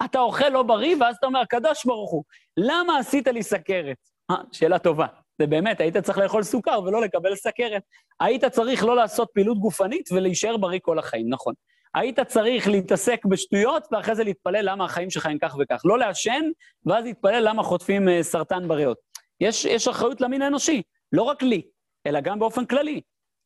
אתה 0.05 0.18
אוכל 0.18 0.48
לא 0.48 0.62
בריא, 0.62 0.96
ואז 1.00 1.16
אתה 1.16 1.26
אומר, 1.26 1.40
הקדוש 1.40 1.86
ברוך 1.86 2.11
הוא, 2.11 2.24
למה 2.57 2.98
עשית 2.98 3.28
לי 3.28 3.42
סכרת? 3.42 3.96
אה, 4.30 4.36
שאלה 4.52 4.78
טובה. 4.78 5.07
זה 5.38 5.46
באמת, 5.46 5.80
היית 5.80 5.96
צריך 5.96 6.18
לאכול 6.18 6.42
סוכר 6.42 6.80
ולא 6.86 7.00
לקבל 7.00 7.36
סכרת. 7.36 7.82
היית 8.20 8.44
צריך 8.44 8.84
לא 8.84 8.96
לעשות 8.96 9.28
פעילות 9.34 9.59
גופנית 9.59 10.12
ולהישאר 10.12 10.57
בריא 10.57 10.78
כל 10.82 10.98
החיים, 10.98 11.26
נכון. 11.28 11.55
היית 11.94 12.20
צריך 12.20 12.68
להתעסק 12.68 13.24
בשטויות 13.24 13.86
ואחרי 13.92 14.14
זה 14.14 14.24
להתפלל 14.24 14.70
למה 14.70 14.84
החיים 14.84 15.11
שלך 15.11 15.26
הם 15.26 15.38
כך 15.38 15.57
וכך. 15.61 15.80
לא 15.84 15.98
לעשן, 15.98 16.42
ואז 16.86 17.05
להתפלל 17.05 17.48
למה 17.48 17.62
חוטפים 17.62 18.09
uh, 18.09 18.22
סרטן 18.22 18.68
בריאות. 18.68 18.98
יש, 19.40 19.64
יש 19.64 19.88
אחריות 19.88 20.20
למין 20.20 20.42
האנושי, 20.42 20.82
לא 21.12 21.22
רק 21.22 21.42
לי, 21.42 21.62
אלא 22.07 22.20
גם 22.20 22.38
באופן 22.38 22.64
כללי. 22.64 23.00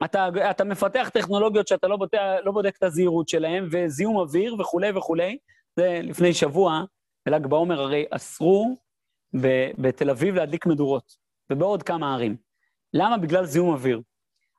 אתה, 0.04 0.28
אתה 0.50 0.64
מפתח 0.64 1.10
טכנולוגיות 1.14 1.68
שאתה 1.68 1.88
לא 1.88 1.96
בודק, 1.96 2.18
לא 2.44 2.52
בודק 2.52 2.76
את 2.78 2.82
הזהירות 2.82 3.28
שלהן, 3.28 3.68
וזיהום 3.72 4.16
אוויר 4.16 4.56
וכולי 4.58 4.90
וכולי. 4.94 5.38
זה 5.78 6.00
לפני 6.02 6.34
שבוע, 6.34 6.84
בל"ג 7.26 7.46
בעומר 7.46 7.80
הרי 7.80 8.04
אסרו 8.10 8.76
בתל 9.78 10.10
אביב 10.10 10.34
להדליק 10.34 10.66
מדורות, 10.66 11.16
ובעוד 11.50 11.82
כמה 11.82 12.14
ערים. 12.14 12.36
למה? 12.94 13.18
בגלל 13.18 13.44
זיהום 13.44 13.72
אוויר. 13.72 14.00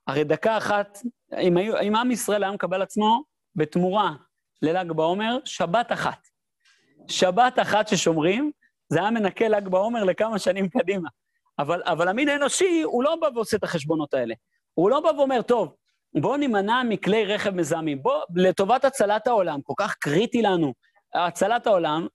הרי 0.08 0.24
דקה 0.24 0.58
אחת, 0.58 0.98
אם, 1.40 1.58
היו, 1.58 1.82
אם 1.82 1.96
עם 1.96 2.12
ישראל 2.12 2.44
היה 2.44 2.52
מקבל 2.52 2.82
עצמו 2.82 3.24
בתמורה 3.56 4.14
לל"ג 4.62 4.92
בעומר, 4.92 5.38
שבת 5.46 5.92
אחת. 5.92 6.28
שבת 7.08 7.60
אחת 7.60 7.88
ששומרים, 7.88 8.52
זה 8.90 9.00
היה 9.00 9.12
מנקה 9.12 9.48
ל"ג 9.48 9.68
בעומר 9.68 10.04
לכמה 10.04 10.40
שנים 10.40 10.70
קדימה. 10.70 11.10
אבל, 11.60 11.82
אבל 11.86 12.08
המין 12.08 12.30
האנושי, 12.30 12.82
הוא 12.82 13.04
לא 13.04 13.16
בא 13.16 13.28
ועושה 13.36 13.58
את 13.58 13.64
החשבונות 13.64 14.14
האלה. 14.14 14.36
הוא 14.74 14.90
לא 14.90 15.00
בא 15.00 15.08
ואומר, 15.08 15.42
טוב, 15.42 15.76
בואו 16.14 16.38
נימנע 16.38 16.84
מכלי 16.84 17.26
רכב 17.26 17.50
מזהמים. 17.50 18.04
בואו, 18.04 18.22
לטובת 18.36 18.86
הצלת 18.86 19.28
העולם, 19.28 19.62
כל 19.62 19.74
כך 19.78 19.96
קריטי 19.96 20.42
לנו, 20.42 20.74
הצלת 21.14 21.68
העולם, 21.68 22.08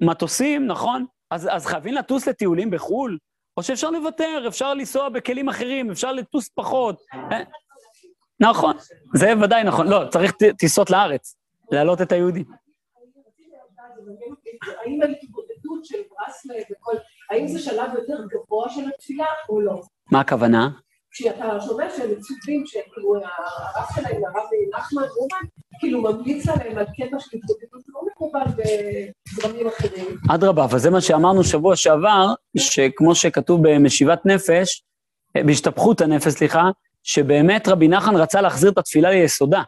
מטוסים, 0.00 0.66
נכון? 0.66 1.06
אז, 1.30 1.48
אז 1.52 1.66
חייבים 1.66 1.94
לטוס 1.94 2.28
לטיולים 2.28 2.70
בחו"ל? 2.70 3.18
או 3.56 3.62
שאפשר 3.62 3.90
לוותר, 3.90 4.44
אפשר 4.48 4.74
לנסוע 4.74 5.08
בכלים 5.08 5.48
אחרים, 5.48 5.90
אפשר 5.90 6.12
לטוס 6.12 6.48
פחות. 6.54 7.00
אה, 7.32 7.42
נכון, 8.40 8.76
זה 9.14 9.32
ודאי 9.42 9.64
נכון. 9.64 9.88
לא, 9.88 10.02
צריך 10.10 10.32
טיסות 10.58 10.90
לארץ, 10.90 11.36
להעלות 11.72 12.02
את 12.02 12.12
היהודים. 12.12 12.44
האם 14.84 15.02
ההתמודדות 15.02 15.84
של 15.84 15.98
ברסלב 16.10 16.64
וכל, 16.70 16.96
האם 17.30 17.48
זה 17.48 17.58
שלב 17.58 17.90
יותר 17.94 18.24
גבוה 18.26 18.70
של 18.70 18.88
התפילה 18.94 19.24
או 19.48 19.60
לא? 19.60 19.80
מה 20.12 20.20
הכוונה? 20.20 20.70
כשאתה 21.12 21.60
שומע 21.60 21.84
שהם 21.96 22.10
מצופים, 22.10 22.66
שכאילו 22.66 23.14
הרב 23.16 23.86
שלהם, 23.94 24.22
הרב 24.24 24.44
נחמן 24.74 25.02
רומן, 25.02 25.48
כאילו 25.80 26.02
ממליץ 26.02 26.48
עליהם 26.48 26.78
על 26.78 26.84
קטע 26.84 27.18
של 27.18 27.36
התמודדות 27.36 27.82
לא 27.88 28.00
מקובל 28.12 28.44
בזרמים 28.56 29.66
אחרים. 29.66 30.06
אדרבה, 30.34 30.64
אבל 30.64 30.78
זה 30.78 30.90
מה 30.90 31.00
שאמרנו 31.00 31.44
שבוע 31.44 31.76
שעבר, 31.76 32.26
שכמו 32.56 33.14
שכתוב 33.14 33.60
במשיבת 33.62 34.26
נפש, 34.26 34.84
בהשתפכות 35.46 36.00
הנפש, 36.00 36.32
סליחה, 36.32 36.70
שבאמת 37.02 37.68
רבי 37.68 37.88
נחמן 37.88 38.16
רצה 38.16 38.40
להחזיר 38.40 38.70
את 38.70 38.78
התפילה 38.78 39.10
ליסודה. 39.10 39.62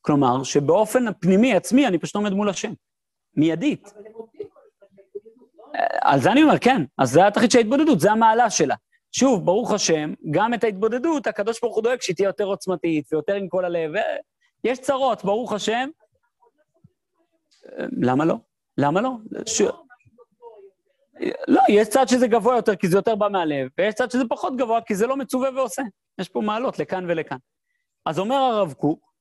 כלומר, 0.00 0.42
שבאופן 0.42 1.12
פנימי, 1.20 1.54
עצמי, 1.54 1.86
אני 1.86 1.98
פשוט 1.98 2.16
עומד 2.16 2.32
מול 2.32 2.48
השם. 2.48 2.72
מיידית. 3.36 3.92
על 6.00 6.20
זה 6.20 6.32
אני 6.32 6.42
אומר, 6.42 6.58
כן. 6.58 6.82
אז 6.98 7.10
זה 7.10 7.26
התכלית 7.26 7.50
של 7.50 7.58
ההתבודדות, 7.58 8.00
זה 8.00 8.12
המעלה 8.12 8.50
שלה. 8.50 8.74
שוב, 9.18 9.44
ברוך 9.44 9.72
השם, 9.72 10.12
גם 10.30 10.54
את 10.54 10.64
ההתבודדות, 10.64 11.26
הקדוש 11.26 11.60
ברוך 11.60 11.74
הוא 11.74 11.82
דואג 11.82 12.00
שהיא 12.00 12.16
תהיה 12.16 12.26
יותר 12.26 12.44
עוצמתית 12.44 13.12
ויותר 13.12 13.34
עם 13.34 13.48
כל 13.48 13.64
הלב. 13.64 13.90
יש 14.64 14.78
צרות, 14.78 15.24
ברוך 15.24 15.52
השם. 15.52 15.88
למה 18.02 18.24
לא? 18.24 18.36
למה 18.78 19.00
לא? 19.00 19.10
ש... 19.46 19.62
לא, 21.48 21.60
יש 21.68 21.88
צד 21.88 22.08
שזה 22.08 22.26
גבוה 22.26 22.56
יותר 22.56 22.76
כי 22.76 22.88
זה 22.88 22.98
יותר 22.98 23.14
בא 23.14 23.28
מהלב, 23.28 23.68
ויש 23.78 23.94
צד 23.94 24.10
שזה 24.10 24.22
פחות 24.28 24.56
גבוה 24.56 24.80
כי 24.80 24.94
זה 24.94 25.06
לא 25.06 25.16
מצווה 25.16 25.50
ועושה. 25.56 25.82
יש 26.18 26.28
פה 26.28 26.40
מעלות 26.40 26.78
לכאן 26.78 27.04
ולכאן. 27.08 27.38
אז 28.06 28.18
אומר 28.18 28.36
הרב 28.36 28.72
קוק, 28.72 29.12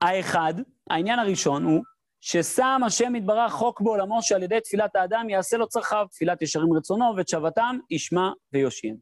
האחד, 0.00 0.54
העניין 0.90 1.18
הראשון 1.18 1.64
הוא 1.64 1.82
ששם 2.24 2.80
השם 2.86 3.14
יתברך 3.14 3.52
חוק 3.52 3.80
בעולמו 3.80 4.22
שעל 4.22 4.42
ידי 4.42 4.60
תפילת 4.60 4.96
האדם 4.96 5.30
יעשה 5.30 5.56
לו 5.56 5.68
צרכיו, 5.68 6.06
תפילת 6.10 6.42
ישרים 6.42 6.72
רצונו 6.72 7.14
ואת 7.16 7.28
שבתם 7.28 7.78
ישמע 7.90 8.30
ויושיעם. 8.52 8.96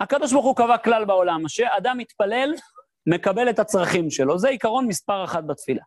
הקדוש 0.00 0.32
ברוך 0.32 0.46
הוא 0.46 0.56
קבע 0.56 0.78
כלל 0.78 1.04
בעולם, 1.04 1.48
שאדם 1.48 1.98
מתפלל, 1.98 2.54
מקבל 3.06 3.50
את 3.50 3.58
הצרכים 3.58 4.10
שלו. 4.10 4.38
זה 4.38 4.48
עיקרון 4.48 4.86
מספר 4.86 5.24
אחת 5.24 5.44
בתפילה. 5.44 5.82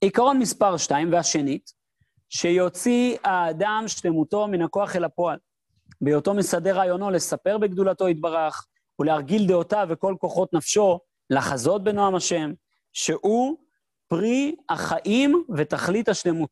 עיקרון 0.00 0.38
מספר 0.38 0.76
שתיים, 0.76 1.12
והשנית, 1.12 1.72
שיוציא 2.28 3.16
האדם 3.24 3.84
שלמותו 3.86 4.48
מן 4.48 4.62
הכוח 4.62 4.96
אל 4.96 5.04
הפועל. 5.04 5.38
בהיותו 6.00 6.34
מסדר 6.34 6.76
רעיונו 6.76 7.10
לספר 7.10 7.58
בגדולתו 7.58 8.08
יתברך, 8.08 8.66
ולהרגיל 8.98 9.46
דעותיו 9.46 9.86
וכל 9.90 10.14
כוחות 10.18 10.52
נפשו, 10.52 11.00
לחזות 11.30 11.84
בנועם 11.84 12.14
השם, 12.14 12.52
שהוא 12.92 13.56
פרי 14.10 14.56
החיים 14.68 15.44
ותכלית 15.56 16.08
השלמות. 16.08 16.50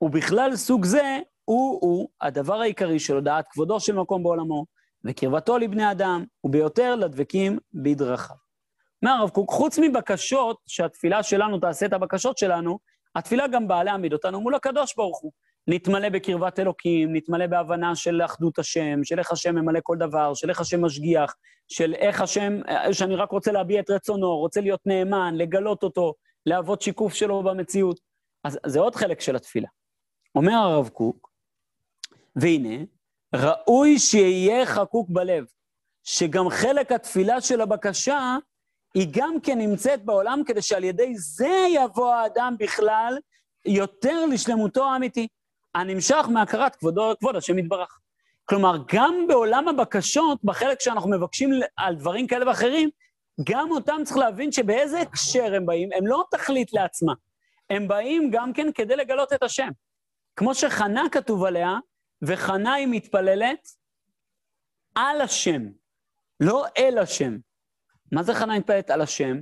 ובכלל 0.00 0.56
סוג 0.56 0.84
זה 0.84 1.18
הוא-הוא 1.44 2.08
הדבר 2.20 2.60
העיקרי 2.60 2.98
של 2.98 3.14
הודעת 3.14 3.44
כבודו 3.50 3.80
של 3.80 3.94
מקום 3.94 4.22
בעולמו, 4.22 4.66
וקרבתו 5.04 5.58
לבני 5.58 5.90
אדם, 5.90 6.24
וביותר 6.44 6.96
לדבקים 6.96 7.58
בדרכיו. 7.74 8.36
אומר 9.02 9.14
הרב 9.14 9.30
קוק, 9.30 9.50
חוץ 9.50 9.78
מבקשות, 9.78 10.56
שהתפילה 10.66 11.22
שלנו 11.22 11.58
תעשה 11.58 11.86
את 11.86 11.92
הבקשות 11.92 12.38
שלנו, 12.38 12.78
התפילה 13.14 13.46
גם 13.46 13.68
באה 13.68 13.84
להעמיד 13.84 14.12
אותנו 14.12 14.40
מול 14.40 14.54
הקדוש 14.54 14.94
ברוך 14.96 15.20
הוא. 15.20 15.32
נתמלא 15.68 16.08
בקרבת 16.08 16.58
אלוקים, 16.58 17.16
נתמלא 17.16 17.46
בהבנה 17.46 17.96
של 17.96 18.22
אחדות 18.24 18.58
השם, 18.58 19.04
של 19.04 19.18
איך 19.18 19.32
השם 19.32 19.54
ממלא 19.54 19.80
כל 19.82 19.96
דבר, 19.96 20.34
של 20.34 20.50
איך 20.50 20.60
השם 20.60 20.84
משגיח, 20.84 21.34
של 21.68 21.94
איך 21.94 22.20
השם, 22.20 22.60
שאני 22.92 23.16
רק 23.16 23.30
רוצה 23.30 23.52
להביע 23.52 23.80
את 23.80 23.90
רצונו, 23.90 24.36
רוצה 24.36 24.60
להיות 24.60 24.80
נאמן, 24.86 25.34
לגלות 25.34 25.82
אותו, 25.82 26.14
להוות 26.46 26.82
שיקוף 26.82 27.14
שלו 27.14 27.42
במציאות. 27.42 28.00
אז 28.44 28.58
זה 28.66 28.80
עוד 28.80 28.94
חלק 28.94 29.20
של 29.20 29.36
התפילה. 29.36 29.68
אומר 30.34 30.52
הרב 30.52 30.88
קוק, 30.88 31.30
והנה, 32.36 32.84
ראוי 33.34 33.98
שיהיה 33.98 34.66
חקוק 34.66 35.08
בלב, 35.10 35.44
שגם 36.04 36.50
חלק 36.50 36.92
התפילה 36.92 37.40
של 37.40 37.60
הבקשה, 37.60 38.36
היא 38.94 39.08
גם 39.10 39.40
כן 39.42 39.58
נמצאת 39.58 40.04
בעולם 40.04 40.42
כדי 40.46 40.62
שעל 40.62 40.84
ידי 40.84 41.14
זה 41.16 41.66
יבוא 41.74 42.14
האדם 42.14 42.54
בכלל 42.58 43.18
יותר 43.66 44.26
לשלמותו 44.26 44.84
האמיתי, 44.84 45.28
הנמשך 45.74 46.26
מהכרת 46.32 46.76
כבודו, 46.76 47.12
כבוד 47.18 47.36
השם 47.36 47.58
יתברך. 47.58 47.98
כלומר, 48.44 48.76
גם 48.92 49.14
בעולם 49.28 49.68
הבקשות, 49.68 50.44
בחלק 50.44 50.80
שאנחנו 50.80 51.10
מבקשים 51.10 51.50
על 51.76 51.94
דברים 51.94 52.26
כאלה 52.26 52.48
ואחרים, 52.48 52.90
גם 53.44 53.70
אותם 53.70 53.96
צריך 54.04 54.16
להבין 54.16 54.52
שבאיזה 54.52 55.00
הקשר 55.00 55.54
הם 55.54 55.66
באים, 55.66 55.88
הם 55.98 56.06
לא 56.06 56.24
תכלית 56.30 56.72
לעצמה, 56.72 57.12
הם 57.70 57.88
באים 57.88 58.30
גם 58.32 58.52
כן 58.52 58.72
כדי 58.74 58.96
לגלות 58.96 59.32
את 59.32 59.42
השם. 59.42 59.68
כמו 60.36 60.54
שחנה 60.54 61.02
כתוב 61.12 61.44
עליה, 61.44 61.74
וחנה 62.22 62.74
היא 62.74 62.86
מתפללת 62.90 63.68
על 64.94 65.20
השם, 65.20 65.62
לא 66.40 66.64
אל 66.78 66.98
השם. 66.98 67.36
מה 68.12 68.22
זה 68.22 68.34
חנה 68.34 68.58
מתפללת 68.58 68.90
על 68.90 69.00
השם? 69.00 69.36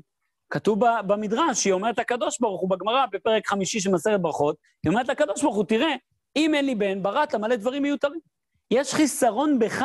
כתוב 0.50 0.80
במדרש, 1.06 1.64
היא 1.64 1.72
אומרת 1.72 1.98
לקדוש 1.98 2.40
ברוך 2.40 2.60
הוא 2.60 2.70
בגמרא, 2.70 3.06
בפרק 3.12 3.46
חמישי 3.46 3.80
של 3.80 3.90
מסרת 3.90 4.22
ברכות, 4.22 4.56
היא 4.84 4.90
אומרת 4.90 5.08
לקדוש 5.08 5.42
ברוך 5.42 5.56
הוא, 5.56 5.64
תראה, 5.64 5.94
אם 6.36 6.54
אין 6.54 6.66
לי 6.66 6.74
בן, 6.74 7.02
בראת 7.02 7.34
מלא 7.34 7.56
דברים 7.56 7.82
מיותרים. 7.82 8.20
יש 8.70 8.94
חיסרון 8.94 9.58
בך, 9.58 9.84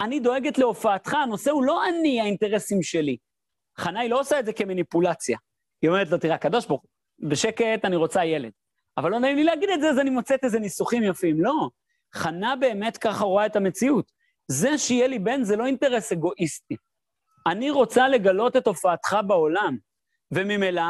אני 0.00 0.20
דואגת 0.20 0.58
להופעתך, 0.58 1.14
הנושא 1.14 1.50
הוא 1.50 1.64
לא 1.64 1.88
אני, 1.88 2.20
האינטרסים 2.20 2.82
שלי. 2.82 3.16
חנה 3.78 4.00
היא 4.00 4.10
לא 4.10 4.20
עושה 4.20 4.40
את 4.40 4.46
זה 4.46 4.52
כמניפולציה. 4.52 5.38
היא 5.82 5.90
אומרת 5.90 6.10
לו, 6.10 6.18
תראה, 6.18 6.34
הקדוש 6.34 6.66
ברוך 6.66 6.82
הוא, 6.82 7.30
בשקט 7.30 7.84
אני 7.84 7.96
רוצה 7.96 8.24
ילד. 8.24 8.50
אבל 8.98 9.10
לא 9.10 9.18
נעים 9.18 9.36
לי 9.36 9.44
להגיד 9.44 9.70
את 9.70 9.80
זה, 9.80 9.90
אז 9.90 9.98
אני 9.98 10.10
מוצאת 10.10 10.44
איזה 10.44 10.58
ניסוחים 10.58 11.02
יפים. 11.02 11.42
לא, 11.44 11.68
חנה 12.14 12.56
באמת 12.56 12.96
ככה 12.96 13.24
רואה 13.24 13.46
את 13.46 13.56
המציאות. 13.56 14.12
זה 14.48 14.78
שיהיה 14.78 15.06
לי 15.06 15.18
בן 15.18 15.42
זה 15.42 15.56
לא 15.56 15.66
אינטרס 15.66 16.12
אגואיסטי. 16.12 16.76
אני 17.46 17.70
רוצה 17.70 18.08
לגלות 18.08 18.56
את 18.56 18.66
הופעתך 18.66 19.16
בעולם. 19.26 19.76
וממילא, 20.32 20.82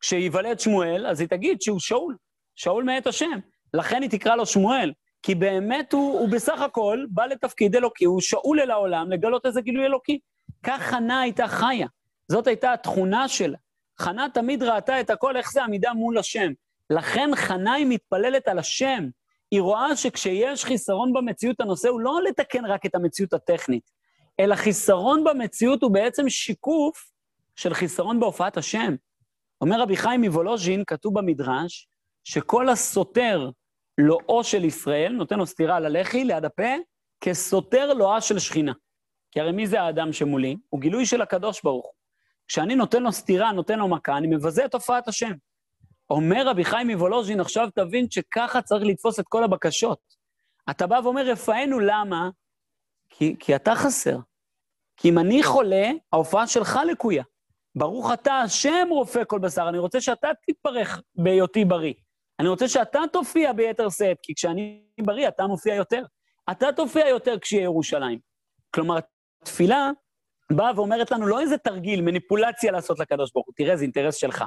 כשיוולד 0.00 0.60
שמואל, 0.60 1.06
אז 1.06 1.20
היא 1.20 1.28
תגיד 1.28 1.62
שהוא 1.62 1.80
שאול, 1.80 2.16
שאול 2.54 2.84
מאת 2.84 3.06
השם. 3.06 3.38
לכן 3.74 4.02
היא 4.02 4.10
תקרא 4.10 4.36
לו 4.36 4.46
שמואל, 4.46 4.92
כי 5.22 5.34
באמת 5.34 5.92
הוא, 5.92 6.20
הוא 6.20 6.28
בסך 6.28 6.60
הכל 6.60 7.04
בא 7.10 7.26
לתפקיד 7.26 7.76
אלוקי, 7.76 8.04
הוא 8.04 8.20
שאול 8.20 8.60
אל 8.60 8.70
העולם 8.70 9.10
לגלות 9.10 9.46
איזה 9.46 9.60
גילוי 9.60 9.86
אלוקי. 9.86 10.18
כך 10.62 10.82
חנה 10.82 11.20
הייתה 11.20 11.48
חיה. 11.48 11.86
זאת 12.28 12.46
הייתה 12.46 12.72
התכונה 12.72 13.28
שלה. 13.28 13.58
חנה 14.00 14.26
תמיד 14.34 14.62
ראתה 14.62 15.00
את 15.00 15.10
הכל, 15.10 15.36
איך 15.36 15.52
זה 15.52 15.64
עמידה 15.64 15.92
מול 15.92 16.18
השם. 16.18 16.52
לכן 16.90 17.30
חנה 17.36 17.72
היא 17.72 17.86
מתפללת 17.86 18.48
על 18.48 18.58
השם. 18.58 19.08
היא 19.50 19.60
רואה 19.60 19.96
שכשיש 19.96 20.64
חיסרון 20.64 21.12
במציאות, 21.12 21.60
הנושא 21.60 21.88
הוא 21.88 22.00
לא 22.00 22.22
לתקן 22.22 22.66
רק 22.66 22.86
את 22.86 22.94
המציאות 22.94 23.32
הטכנית, 23.32 23.90
אלא 24.40 24.54
חיסרון 24.54 25.24
במציאות 25.24 25.82
הוא 25.82 25.90
בעצם 25.90 26.28
שיקוף 26.28 27.10
של 27.56 27.74
חיסרון 27.74 28.20
בהופעת 28.20 28.56
השם. 28.56 28.94
אומר 29.60 29.80
רבי 29.80 29.96
חיים 29.96 30.20
מוולוז'ין, 30.20 30.84
כתוב 30.86 31.18
במדרש, 31.18 31.88
שכל 32.24 32.68
הסותר 32.68 33.50
לואו 33.98 34.44
של 34.44 34.64
ישראל, 34.64 35.12
נותן 35.12 35.38
לו 35.38 35.46
סטירה 35.46 35.76
על 35.76 35.86
הלחי, 35.86 36.24
ליד 36.24 36.44
הפה, 36.44 36.74
כסותר 37.20 37.94
לואה 37.94 38.20
של 38.20 38.38
שכינה. 38.38 38.72
כי 39.30 39.40
הרי 39.40 39.52
מי 39.52 39.66
זה 39.66 39.80
האדם 39.80 40.12
שמולי? 40.12 40.56
הוא 40.68 40.80
גילוי 40.80 41.06
של 41.06 41.22
הקדוש 41.22 41.62
ברוך 41.62 41.86
הוא. 41.86 41.92
כשאני 42.48 42.74
נותן 42.74 43.02
לו 43.02 43.12
סטירה, 43.12 43.52
נותן 43.52 43.78
לו 43.78 43.88
מכה, 43.88 44.16
אני 44.16 44.26
מבזה 44.26 44.64
את 44.64 44.74
הופעת 44.74 45.08
השם. 45.08 45.32
אומר 46.10 46.48
רבי 46.48 46.64
חיים 46.64 46.90
מוולוז'ין, 46.90 47.40
עכשיו 47.40 47.68
תבין 47.74 48.06
שככה 48.10 48.62
צריך 48.62 48.84
לתפוס 48.84 49.20
את 49.20 49.24
כל 49.28 49.44
הבקשות. 49.44 49.98
אתה 50.70 50.86
בא 50.86 51.00
ואומר, 51.04 51.30
רפאנו, 51.30 51.80
למה? 51.80 52.30
כי, 53.10 53.36
כי 53.38 53.56
אתה 53.56 53.74
חסר. 53.74 54.18
כי 54.96 55.08
אם 55.08 55.18
אני 55.18 55.42
חולה, 55.42 55.90
ההופעה 56.12 56.46
שלך 56.46 56.78
לקויה. 56.90 57.24
ברוך 57.74 58.12
אתה 58.12 58.34
השם 58.34 58.88
רופא 58.90 59.22
כל 59.26 59.38
בשר, 59.38 59.68
אני 59.68 59.78
רוצה 59.78 60.00
שאתה 60.00 60.28
תתברך 60.46 61.00
בהיותי 61.14 61.64
בריא. 61.64 61.94
אני 62.40 62.48
רוצה 62.48 62.68
שאתה 62.68 63.00
תופיע 63.12 63.52
ביתר 63.52 63.90
שאת, 63.90 64.16
כי 64.22 64.34
כשאני 64.34 64.82
בריא, 65.00 65.28
אתה 65.28 65.46
מופיע 65.46 65.74
יותר. 65.74 66.04
אתה 66.50 66.72
תופיע 66.76 67.08
יותר 67.08 67.38
כשיהיה 67.38 67.62
ירושלים. 67.62 68.18
כלומר, 68.74 68.96
תפילה 69.44 69.90
באה 70.52 70.72
ואומרת 70.76 71.10
לנו 71.10 71.26
לא 71.26 71.40
איזה 71.40 71.58
תרגיל, 71.58 72.00
מניפולציה 72.00 72.72
לעשות 72.72 72.98
לקדוש 72.98 73.32
ברוך 73.32 73.46
הוא, 73.46 73.54
תראה, 73.56 73.76
זה 73.76 73.82
אינטרס 73.82 74.14
שלך. 74.16 74.44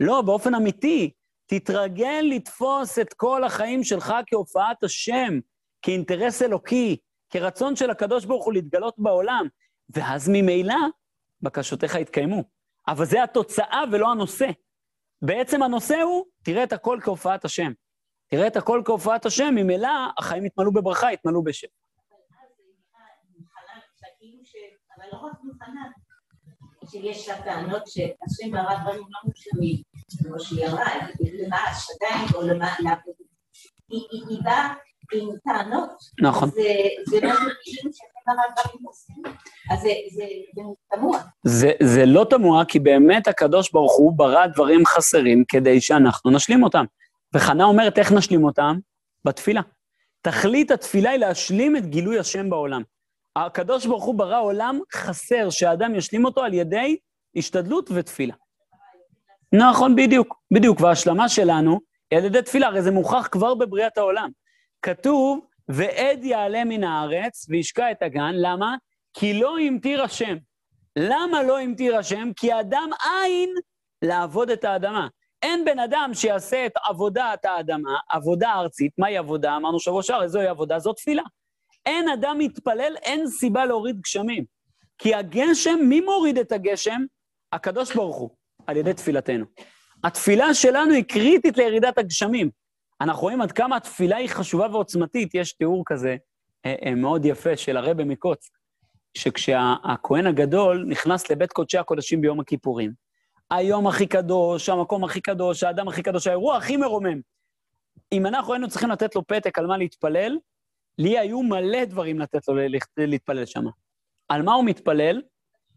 לא, 0.00 0.22
באופן 0.22 0.54
אמיתי, 0.54 1.10
תתרגל 1.46 2.24
לתפוס 2.30 2.98
את 2.98 3.12
כל 3.12 3.44
החיים 3.44 3.84
שלך 3.84 4.14
כהופעת 4.26 4.84
השם, 4.84 5.38
כאינטרס 5.82 6.42
אלוקי, 6.42 6.96
כרצון 7.30 7.76
של 7.76 7.90
הקדוש 7.90 8.24
ברוך 8.24 8.44
הוא 8.44 8.52
להתגלות 8.52 8.94
בעולם, 8.98 9.46
ואז 9.90 10.28
ממילא 10.32 10.76
בקשותיך 11.42 11.94
יתקיימו. 11.94 12.44
אבל 12.88 13.04
זה 13.04 13.22
התוצאה 13.22 13.82
ולא 13.92 14.10
הנושא. 14.10 14.46
בעצם 15.22 15.62
הנושא 15.62 16.00
הוא, 16.00 16.24
תראה 16.44 16.64
את 16.64 16.72
הכל 16.72 16.98
כהופעת 17.02 17.44
השם. 17.44 17.72
תראה 18.30 18.46
את 18.46 18.56
הכל 18.56 18.82
כהופעת 18.84 19.26
השם, 19.26 19.54
ממילא 19.54 19.88
החיים 20.18 20.46
יתמלאו 20.46 20.72
בברכה, 20.72 21.12
יתמלאו 21.12 21.44
בשם. 21.44 21.68
אבל 25.10 25.18
לא 25.18 25.26
רק 25.26 25.32
מוכנה, 25.44 25.82
שיש 26.90 27.28
לה 27.28 27.42
טענות 27.42 27.86
שהשם 27.86 28.50
ברא 28.52 28.82
דברים 28.82 29.02
לא 29.10 29.18
מושלמים, 29.24 29.76
כמו 30.22 30.40
שהיא 30.40 30.66
אמרה, 30.66 30.84
למה 31.20 31.56
השדיים 31.56 32.26
או 32.34 32.42
למה... 32.42 32.66
היא 33.88 34.38
באה 34.44 34.74
עם 35.12 35.28
טענות. 35.44 35.90
נכון. 36.20 36.50
זה 37.06 37.20
לא 37.22 37.30
מושלמים. 37.30 37.92
אז 39.70 39.80
זה 39.80 40.24
תמוה. 40.94 41.18
זה 41.82 42.06
לא 42.06 42.26
תמוה, 42.30 42.64
כי 42.64 42.78
באמת 42.78 43.28
הקדוש 43.28 43.72
ברוך 43.72 43.96
הוא 43.96 44.12
ברא 44.18 44.46
דברים 44.46 44.86
חסרים 44.86 45.44
כדי 45.48 45.80
שאנחנו 45.80 46.30
נשלים 46.30 46.62
אותם. 46.62 46.84
וחנה 47.34 47.64
אומרת, 47.64 47.98
איך 47.98 48.12
נשלים 48.12 48.44
אותם? 48.44 48.78
בתפילה. 49.24 49.60
תכלית 50.22 50.70
התפילה 50.70 51.10
היא 51.10 51.18
להשלים 51.18 51.76
את 51.76 51.86
גילוי 51.86 52.18
השם 52.18 52.50
בעולם. 52.50 52.82
הקדוש 53.36 53.86
ברוך 53.86 54.04
הוא 54.04 54.14
ברא 54.14 54.40
עולם 54.40 54.80
חסר, 54.92 55.50
שהאדם 55.50 55.94
ישלים 55.94 56.24
אותו 56.24 56.42
על 56.42 56.54
ידי 56.54 56.96
השתדלות 57.36 57.90
ותפילה. 57.94 58.34
נכון, 59.52 59.96
בדיוק, 59.96 60.40
בדיוק. 60.54 60.80
וההשלמה 60.80 61.28
שלנו 61.28 61.80
היא 62.10 62.18
על 62.18 62.24
ידי 62.24 62.42
תפילה, 62.42 62.66
הרי 62.66 62.82
זה 62.82 62.90
מוכח 62.90 63.28
כבר 63.32 63.54
בבריאת 63.54 63.98
העולם. 63.98 64.30
כתוב, 64.82 65.40
ועד 65.68 66.24
יעלה 66.24 66.64
מן 66.64 66.84
הארץ 66.84 67.46
וישקע 67.48 67.90
את 67.90 68.02
הגן, 68.02 68.32
למה? 68.34 68.76
כי 69.12 69.40
לא 69.40 69.58
המטיר 69.58 70.02
השם. 70.02 70.36
למה 70.96 71.42
לא 71.42 71.60
המטיר 71.60 71.96
השם? 71.96 72.30
כי 72.36 72.60
אדם 72.60 72.90
אין 73.24 73.54
לעבוד 74.02 74.50
את 74.50 74.64
האדמה. 74.64 75.08
אין 75.42 75.64
בן 75.64 75.78
אדם 75.78 76.10
שיעשה 76.14 76.66
את 76.66 76.72
עבודת 76.84 77.44
האדמה, 77.44 77.98
עבודה 78.10 78.52
ארצית, 78.52 78.92
מהי 78.98 79.16
עבודה? 79.16 79.56
אמרנו 79.56 79.80
שבוע 79.80 80.02
שער, 80.02 80.28
זוהי 80.28 80.46
עבודה, 80.46 80.78
זו 80.78 80.92
תפילה. 80.92 81.22
אין 81.86 82.08
אדם 82.08 82.38
מתפלל, 82.38 82.94
אין 83.02 83.26
סיבה 83.26 83.66
להוריד 83.66 84.00
גשמים. 84.00 84.44
כי 84.98 85.14
הגשם, 85.14 85.78
מי 85.88 86.00
מוריד 86.00 86.38
את 86.38 86.52
הגשם? 86.52 87.02
הקדוש 87.52 87.94
ברוך 87.94 88.16
הוא, 88.16 88.30
על 88.66 88.76
ידי 88.76 88.94
תפילתנו. 88.94 89.44
התפילה 90.04 90.54
שלנו 90.54 90.92
היא 90.94 91.04
קריטית 91.04 91.56
לירידת 91.56 91.98
הגשמים. 91.98 92.50
אנחנו 93.00 93.22
רואים 93.22 93.40
עד 93.40 93.52
כמה 93.52 93.76
התפילה 93.76 94.16
היא 94.16 94.28
חשובה 94.28 94.66
ועוצמתית. 94.72 95.34
יש 95.34 95.52
תיאור 95.52 95.82
כזה 95.86 96.16
אה, 96.66 96.74
אה, 96.84 96.94
מאוד 96.94 97.24
יפה 97.24 97.56
של 97.56 97.76
הרבי 97.76 98.04
מקוץ, 98.04 98.50
שכשהכהן 99.18 100.26
הגדול 100.26 100.84
נכנס 100.88 101.30
לבית 101.30 101.52
קודשי 101.52 101.78
הקודשים 101.78 102.20
ביום 102.20 102.40
הכיפורים, 102.40 102.92
היום 103.50 103.86
הכי 103.86 104.06
קדוש, 104.06 104.68
המקום 104.68 105.04
הכי 105.04 105.20
קדוש, 105.20 105.62
האדם 105.62 105.88
הכי 105.88 106.02
קדוש, 106.02 106.26
האירוע 106.26 106.56
הכי 106.56 106.76
מרומם. 106.76 107.20
אם 108.12 108.26
אנחנו 108.26 108.52
היינו 108.52 108.68
צריכים 108.68 108.90
לתת 108.90 109.14
לו 109.14 109.26
פתק 109.26 109.58
על 109.58 109.66
מה 109.66 109.76
להתפלל, 109.76 110.38
לי 110.98 111.18
היו 111.18 111.42
מלא 111.42 111.84
דברים 111.84 112.18
לתת 112.18 112.48
לו 112.48 112.54
להתפלל 112.96 113.46
שם. 113.46 113.64
על 114.28 114.42
מה 114.42 114.54
הוא 114.54 114.64
מתפלל? 114.64 115.22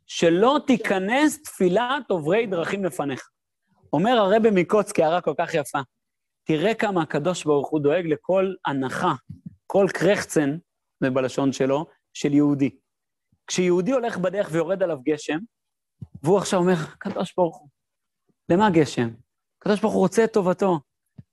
שלא 0.06 0.60
תיכנס 0.68 1.44
תפילת 1.44 2.10
עוברי 2.10 2.48
דרכים 2.48 2.86
לפניך. 2.86 3.30
אומר 3.94 4.12
הרבי 4.12 4.50
מקוצקי, 4.54 5.04
הערה 5.04 5.22
כל 5.22 5.34
כך 5.38 5.54
יפה, 5.54 5.80
תראה 6.44 6.74
כמה 6.74 7.02
הקדוש 7.02 7.44
ברוך 7.44 7.70
הוא 7.70 7.80
דואג 7.80 8.06
לכל 8.06 8.54
הנחה, 8.66 9.14
כל 9.68 9.86
קרחצן, 9.94 10.58
זה 11.00 11.10
בלשון 11.10 11.54
שלו, 11.54 11.86
של 12.14 12.34
יהודי. 12.34 12.70
כשיהודי 13.48 13.92
הולך 13.92 14.18
בדרך 14.18 14.50
ויורד 14.52 14.84
עליו 14.84 14.98
גשם, 15.04 15.38
והוא 16.24 16.38
עכשיו 16.38 16.60
אומר, 16.60 16.76
קדוש 17.00 17.34
ברוך 17.38 17.58
הוא, 17.58 17.70
למה 18.50 18.70
גשם? 18.70 19.10
הקדוש 19.58 19.82
ברוך 19.82 19.94
הוא 19.94 20.02
רוצה 20.02 20.24
את 20.24 20.34
טובתו, 20.34 20.80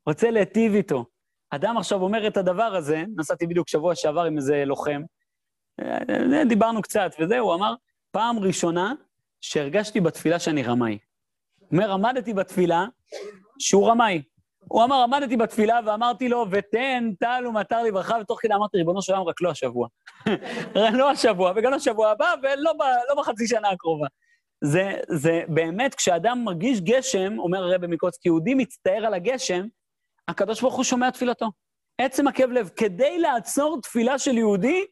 רוצה 0.07 0.31
להיטיב 0.31 0.75
איתו. 0.75 1.05
אדם 1.51 1.77
עכשיו 1.77 2.03
אומר 2.03 2.27
את 2.27 2.37
הדבר 2.37 2.77
הזה, 2.77 3.05
נסעתי 3.17 3.47
בדיוק 3.47 3.69
שבוע 3.69 3.95
שעבר 3.95 4.25
עם 4.25 4.37
איזה 4.37 4.65
לוחם, 4.67 5.03
אה, 5.81 6.45
דיברנו 6.49 6.83
קצת, 6.83 7.11
וזהו, 7.21 7.47
הוא 7.47 7.55
אמר, 7.55 7.75
פעם 8.11 8.39
ראשונה 8.39 8.93
שהרגשתי 9.41 10.01
בתפילה 10.01 10.39
שאני 10.39 10.63
רמאי. 10.63 10.99
הוא 11.59 11.69
אומר, 11.73 11.93
עמדתי 11.93 12.35
בתפילה 12.35 12.85
שהוא 13.59 13.89
רמאי. 13.89 14.23
הוא 14.69 14.85
אמר, 14.85 15.03
עמדתי 15.03 15.37
בתפילה 15.37 15.81
ואמרתי 15.87 16.29
לו, 16.29 16.47
ותן 16.51 17.11
טל 17.21 17.45
ומטר 17.49 17.83
לברכה, 17.83 18.17
ותוך 18.21 18.39
כדי 18.43 18.55
אמרתי, 18.55 18.79
ריבונו 18.79 19.03
של 19.03 19.13
עולם, 19.13 19.25
רק 19.25 19.41
לא 19.41 19.51
השבוע. 19.51 19.89
לא 20.99 21.11
השבוע, 21.11 21.53
וגם 21.57 21.71
לא 21.71 21.77
השבוע 21.77 22.11
הבא, 22.11 22.35
ולא 22.43 22.73
ב, 22.73 22.83
לא 23.09 23.21
בחצי 23.21 23.47
שנה 23.47 23.69
הקרובה. 23.69 24.07
זה, 24.65 24.93
זה 25.09 25.43
באמת, 25.49 25.95
כשאדם 25.95 26.45
מרגיש 26.45 26.81
גשם, 26.81 27.39
אומר 27.39 27.65
הרבי 27.65 27.87
מקוצק, 27.87 28.27
יהודי 28.27 28.55
מצטער 28.55 29.07
על 29.07 29.15
הגשם, 29.15 29.67
הקדוש 30.29 30.61
ברוך 30.61 30.75
הוא 30.75 30.85
שומע 30.85 31.11
תפילתו. 31.11 31.51
עצם 31.99 32.29
הכאב 32.29 32.51
לב, 32.51 32.71
כדי 32.77 33.19
לעצור 33.19 33.81
תפילה 33.83 34.19
של 34.19 34.39
יהודי, 34.39 34.85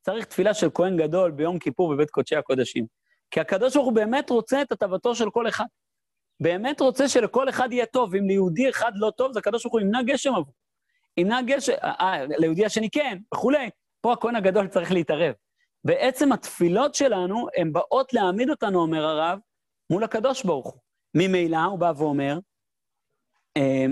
צריך 0.00 0.24
תפילה 0.24 0.54
של 0.54 0.68
כהן 0.74 0.96
גדול 0.96 1.30
ביום 1.30 1.58
כיפור 1.58 1.94
בבית 1.94 2.10
קודשי 2.10 2.36
הקודשים. 2.36 2.86
כי 3.30 3.40
הקדוש 3.40 3.74
ברוך 3.74 3.86
הוא 3.86 3.94
באמת 3.94 4.30
רוצה 4.30 4.62
את 4.62 4.72
הטבתו 4.72 5.14
של 5.14 5.30
כל 5.30 5.48
אחד. 5.48 5.64
באמת 6.40 6.80
רוצה 6.80 7.08
שלכל 7.08 7.48
אחד 7.48 7.72
יהיה 7.72 7.86
טוב, 7.86 8.14
אם 8.14 8.28
ליהודי 8.28 8.70
אחד 8.70 8.92
לא 8.94 9.10
טוב, 9.16 9.32
זה 9.32 9.38
הקדוש 9.38 9.62
ברוך 9.62 9.72
הוא 9.72 9.80
ימנע 9.80 10.02
גשם 10.02 10.34
עבור. 10.34 10.54
ימנע 11.16 11.42
גשם, 11.42 11.72
אה, 11.72 11.94
אה, 12.00 12.26
ליהודי 12.38 12.64
השני 12.64 12.90
כן, 12.90 13.18
וכולי. 13.34 13.70
פה 14.00 14.12
הכהן 14.12 14.36
הגדול 14.36 14.68
צריך 14.68 14.92
להתערב. 14.92 15.34
בעצם 15.84 16.32
התפילות 16.32 16.94
שלנו, 16.94 17.46
הן 17.56 17.72
באות 17.72 18.12
להעמיד 18.12 18.50
אותנו, 18.50 18.80
אומר 18.80 19.04
הרב, 19.04 19.38
מול 19.90 20.04
הקדוש 20.04 20.44
ברוך 20.44 20.66
הוא. 20.66 20.80
ממילא, 21.14 21.58
הוא 21.58 21.78
בא 21.78 21.92
ואומר, 21.96 22.38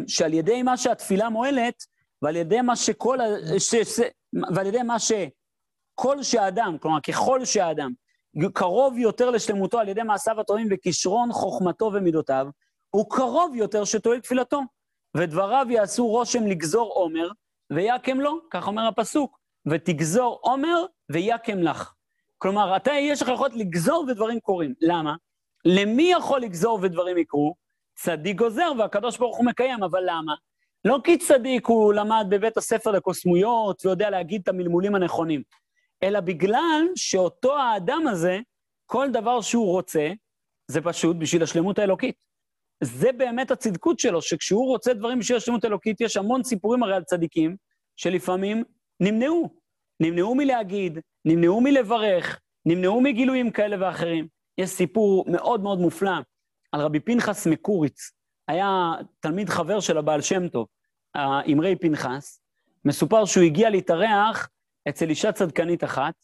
שעל 0.06 0.34
ידי 0.34 0.62
מה 0.62 0.76
שהתפילה 0.76 1.28
מועלת, 1.28 1.84
ועל 2.22 2.36
ידי 2.36 2.60
מה 2.60 2.76
שכל, 2.76 3.18
ש, 3.58 3.74
ש, 3.74 4.00
ועל 4.54 4.66
ידי 4.66 4.82
מה 4.82 4.96
שכל 4.98 6.22
שהאדם, 6.22 6.76
כלומר, 6.80 7.00
ככל 7.00 7.44
שהאדם, 7.44 7.92
קרוב 8.54 8.98
יותר 8.98 9.30
לשלמותו 9.30 9.78
על 9.78 9.88
ידי 9.88 10.02
מעשיו 10.02 10.40
הטובים 10.40 10.68
וכישרון 10.70 11.32
חוכמתו 11.32 11.90
ומידותיו, 11.94 12.46
הוא 12.90 13.10
קרוב 13.10 13.54
יותר 13.54 13.84
שתועיל 13.84 14.20
תפילתו. 14.20 14.60
ודבריו 15.16 15.66
יעשו 15.70 16.06
רושם 16.06 16.46
לגזור 16.46 16.92
עומר, 16.92 17.28
ויקם 17.70 18.20
לו, 18.20 18.38
כך 18.50 18.66
אומר 18.66 18.86
הפסוק, 18.86 19.38
ותגזור 19.70 20.38
עומר 20.42 20.84
ויקם 21.10 21.58
לך. 21.58 21.92
כלומר, 22.38 22.76
אתה, 22.76 22.92
יש 22.92 23.22
לך 23.22 23.28
יכולת 23.28 23.54
לגזור 23.54 24.04
ודברים 24.08 24.40
קורים. 24.40 24.74
למה? 24.80 25.14
למי 25.64 26.02
יכול 26.12 26.40
לגזור 26.40 26.78
ודברים 26.82 27.18
יקרו? 27.18 27.54
צדיק 27.96 28.36
גוזר 28.36 28.72
והקדוש 28.78 29.18
ברוך 29.18 29.36
הוא 29.36 29.46
מקיים, 29.46 29.82
אבל 29.82 30.00
למה? 30.02 30.34
לא 30.84 30.98
כי 31.04 31.18
צדיק 31.18 31.66
הוא 31.66 31.92
למד 31.94 32.26
בבית 32.30 32.56
הספר 32.56 32.90
לקוסמויות 32.90 33.86
ויודע 33.86 34.10
להגיד 34.10 34.40
את 34.42 34.48
המלמולים 34.48 34.94
הנכונים, 34.94 35.42
אלא 36.02 36.20
בגלל 36.20 36.82
שאותו 36.96 37.58
האדם 37.58 38.06
הזה, 38.08 38.38
כל 38.86 39.08
דבר 39.10 39.40
שהוא 39.40 39.72
רוצה, 39.72 40.10
זה 40.70 40.80
פשוט 40.80 41.16
בשביל 41.16 41.42
השלמות 41.42 41.78
האלוקית. 41.78 42.14
זה 42.82 43.12
באמת 43.12 43.50
הצדקות 43.50 43.98
שלו, 43.98 44.22
שכשהוא 44.22 44.66
רוצה 44.66 44.94
דברים 44.94 45.18
בשביל 45.18 45.36
השלמות 45.36 45.64
האלוקית, 45.64 46.00
יש 46.00 46.16
המון 46.16 46.44
סיפורים 46.44 46.82
הרי 46.82 46.94
על 46.94 47.02
צדיקים, 47.02 47.56
שלפעמים 47.96 48.64
נמנעו. 49.00 49.48
נמנעו 50.00 50.34
מלהגיד, 50.34 50.98
נמנעו 51.24 51.60
מלברך, 51.60 52.40
נמנעו 52.66 53.00
מגילויים 53.00 53.50
כאלה 53.50 53.76
ואחרים. 53.80 54.28
יש 54.58 54.70
סיפור 54.70 55.24
מאוד 55.28 55.62
מאוד 55.62 55.78
מופלא 55.78 56.20
על 56.72 56.80
רבי 56.80 57.00
פנחס 57.00 57.46
מקוריץ, 57.46 58.10
היה 58.48 58.92
תלמיד 59.20 59.48
חבר 59.48 59.80
של 59.80 59.98
הבעל 59.98 60.20
שם 60.20 60.48
טוב, 60.48 60.66
האמרי 61.14 61.76
פנחס, 61.76 62.40
מסופר 62.84 63.24
שהוא 63.24 63.44
הגיע 63.44 63.70
להתארח 63.70 64.48
אצל 64.88 65.10
אישה 65.10 65.32
צדקנית 65.32 65.84
אחת, 65.84 66.14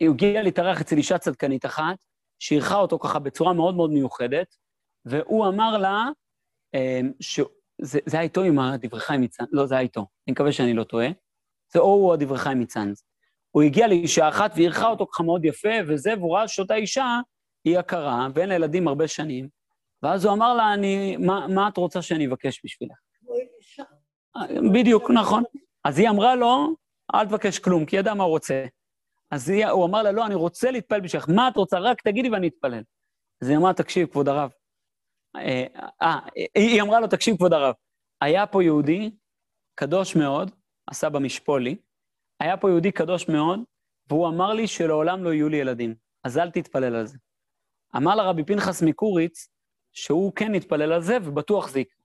הוא 0.00 0.14
הגיע 0.14 0.42
להתארח 0.42 0.80
אצל 0.80 0.96
אישה 0.96 1.18
צדקנית 1.18 1.66
אחת, 1.66 2.04
שאירחה 2.38 2.76
אותו 2.76 2.98
ככה 2.98 3.18
בצורה 3.18 3.52
מאוד 3.52 3.74
מאוד 3.74 3.90
מיוחדת, 3.90 4.56
והוא 5.04 5.48
אמר 5.48 5.78
לה, 5.78 6.04
אמ, 6.74 7.12
שזה 7.20 8.00
היה 8.12 8.22
איתו 8.22 8.42
עם 8.42 8.58
הדברי 8.58 9.00
חיים 9.00 9.20
מצאנז, 9.20 9.48
לא, 9.52 9.66
זה 9.66 9.74
היה 9.74 9.82
איתו, 9.82 10.00
אני 10.00 10.32
מקווה 10.32 10.52
שאני 10.52 10.74
לא 10.74 10.84
טועה, 10.84 11.08
זה 11.72 11.78
או 11.78 11.84
הוא 11.84 12.12
הדברי 12.14 12.38
חיים 12.38 12.60
מצאנז. 12.60 13.04
הוא 13.50 13.62
הגיע 13.62 13.86
לאישה 13.86 14.28
אחת 14.28 14.52
ואירחה 14.56 14.86
אותו 14.88 15.06
ככה 15.06 15.22
מאוד 15.22 15.44
יפה, 15.44 15.68
וזה, 15.88 16.14
והוא 16.18 16.36
ראה 16.36 16.48
שאותה 16.48 16.74
אישה 16.74 17.20
היא 17.64 17.78
הכרה, 17.78 18.28
ואין 18.34 18.48
לה 18.48 18.54
ילדים 18.54 18.88
הרבה 18.88 19.08
שנים, 19.08 19.48
ואז 20.02 20.24
הוא 20.24 20.34
אמר 20.34 20.54
לה, 20.54 20.74
אני, 20.74 21.16
מה, 21.16 21.46
מה 21.54 21.68
את 21.68 21.76
רוצה 21.76 22.02
שאני 22.02 22.26
אבקש 22.26 22.60
בשבילך? 22.64 22.96
בדיוק, 24.72 25.10
נכון. 25.10 25.42
אז 25.84 25.98
היא 25.98 26.08
אמרה 26.08 26.34
לו, 26.34 26.74
אל 27.14 27.26
תבקש 27.26 27.58
כלום, 27.58 27.86
כי 27.86 27.96
היא 27.96 28.00
ידעה 28.00 28.14
מה 28.14 28.24
הוא 28.24 28.30
רוצה. 28.30 28.66
אז 29.30 29.48
היא, 29.48 29.66
הוא 29.66 29.86
אמר 29.86 30.02
לה, 30.02 30.12
לא, 30.12 30.26
אני 30.26 30.34
רוצה 30.34 30.70
להתפלל 30.70 31.00
בשבילך, 31.00 31.28
מה 31.28 31.48
את 31.48 31.56
רוצה? 31.56 31.78
רק 31.78 32.02
תגידי 32.02 32.30
ואני 32.30 32.48
אתפלל. 32.48 32.82
אז 33.42 33.48
היא 33.48 33.56
אמרה, 33.56 33.74
תקשיב, 33.74 34.08
כבוד 34.08 34.28
הרב. 34.28 34.50
אה, 35.36 35.66
אה 36.02 36.18
היא 36.54 36.82
אמרה 36.82 37.00
לו, 37.00 37.06
תקשיב, 37.06 37.36
כבוד 37.36 37.52
הרב, 37.52 37.74
היה 38.20 38.46
פה 38.46 38.64
יהודי 38.64 39.10
קדוש 39.74 40.16
מאוד, 40.16 40.50
עשה 40.86 41.08
במשפולי, 41.08 41.76
היה 42.40 42.56
פה 42.56 42.70
יהודי 42.70 42.92
קדוש 42.92 43.28
מאוד, 43.28 43.60
והוא 44.08 44.28
אמר 44.28 44.52
לי 44.52 44.66
שלעולם 44.66 45.24
לא 45.24 45.32
יהיו 45.32 45.48
לי 45.48 45.56
ילדים, 45.56 45.94
אז 46.24 46.38
אל 46.38 46.50
תתפלל 46.50 46.94
על 46.94 47.06
זה. 47.06 47.18
אמר 47.96 48.14
לה 48.14 48.22
רבי 48.22 48.44
פנחס 48.44 48.82
מקוריץ 48.82 49.48
שהוא 49.92 50.32
כן 50.36 50.54
התפלל 50.54 50.92
על 50.92 51.02
זה, 51.02 51.18
ובטוח 51.24 51.68
זה 51.68 51.80
יקרה. 51.80 51.98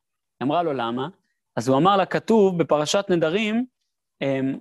אמרה 0.44 0.64
לו, 0.64 0.74
למה? 0.74 1.08
אז 1.56 1.68
הוא 1.68 1.78
אמר 1.78 1.98
לה, 1.98 2.06
כתוב 2.06 2.58
בפרשת 2.58 3.06
נדרים, 3.10 3.66
אמ, 4.22 4.60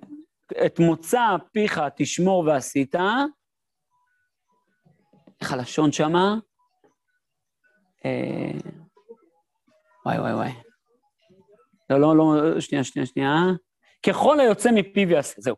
את 0.65 0.79
מוצא 0.79 1.35
פיך 1.51 1.81
תשמור 1.95 2.43
ועשית, 2.47 2.95
איך 5.41 5.53
הלשון 5.53 5.91
שמה? 5.91 6.35
אה, 8.05 8.51
וואי, 10.05 10.19
וואי, 10.19 10.33
וואי. 10.33 10.51
לא, 11.89 12.01
לא, 12.01 12.15
לא, 12.17 12.59
שנייה, 12.59 12.83
שנייה, 12.83 13.05
שנייה. 13.05 13.35
ככל 14.05 14.39
היוצא 14.39 14.69
מפיו 14.71 15.09
יעשה, 15.09 15.41
זהו, 15.41 15.55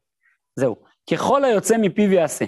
זהו. 0.56 0.76
ככל 1.12 1.46
היוצא 1.46 1.76
מפיו 1.78 2.12
יעשה. 2.12 2.46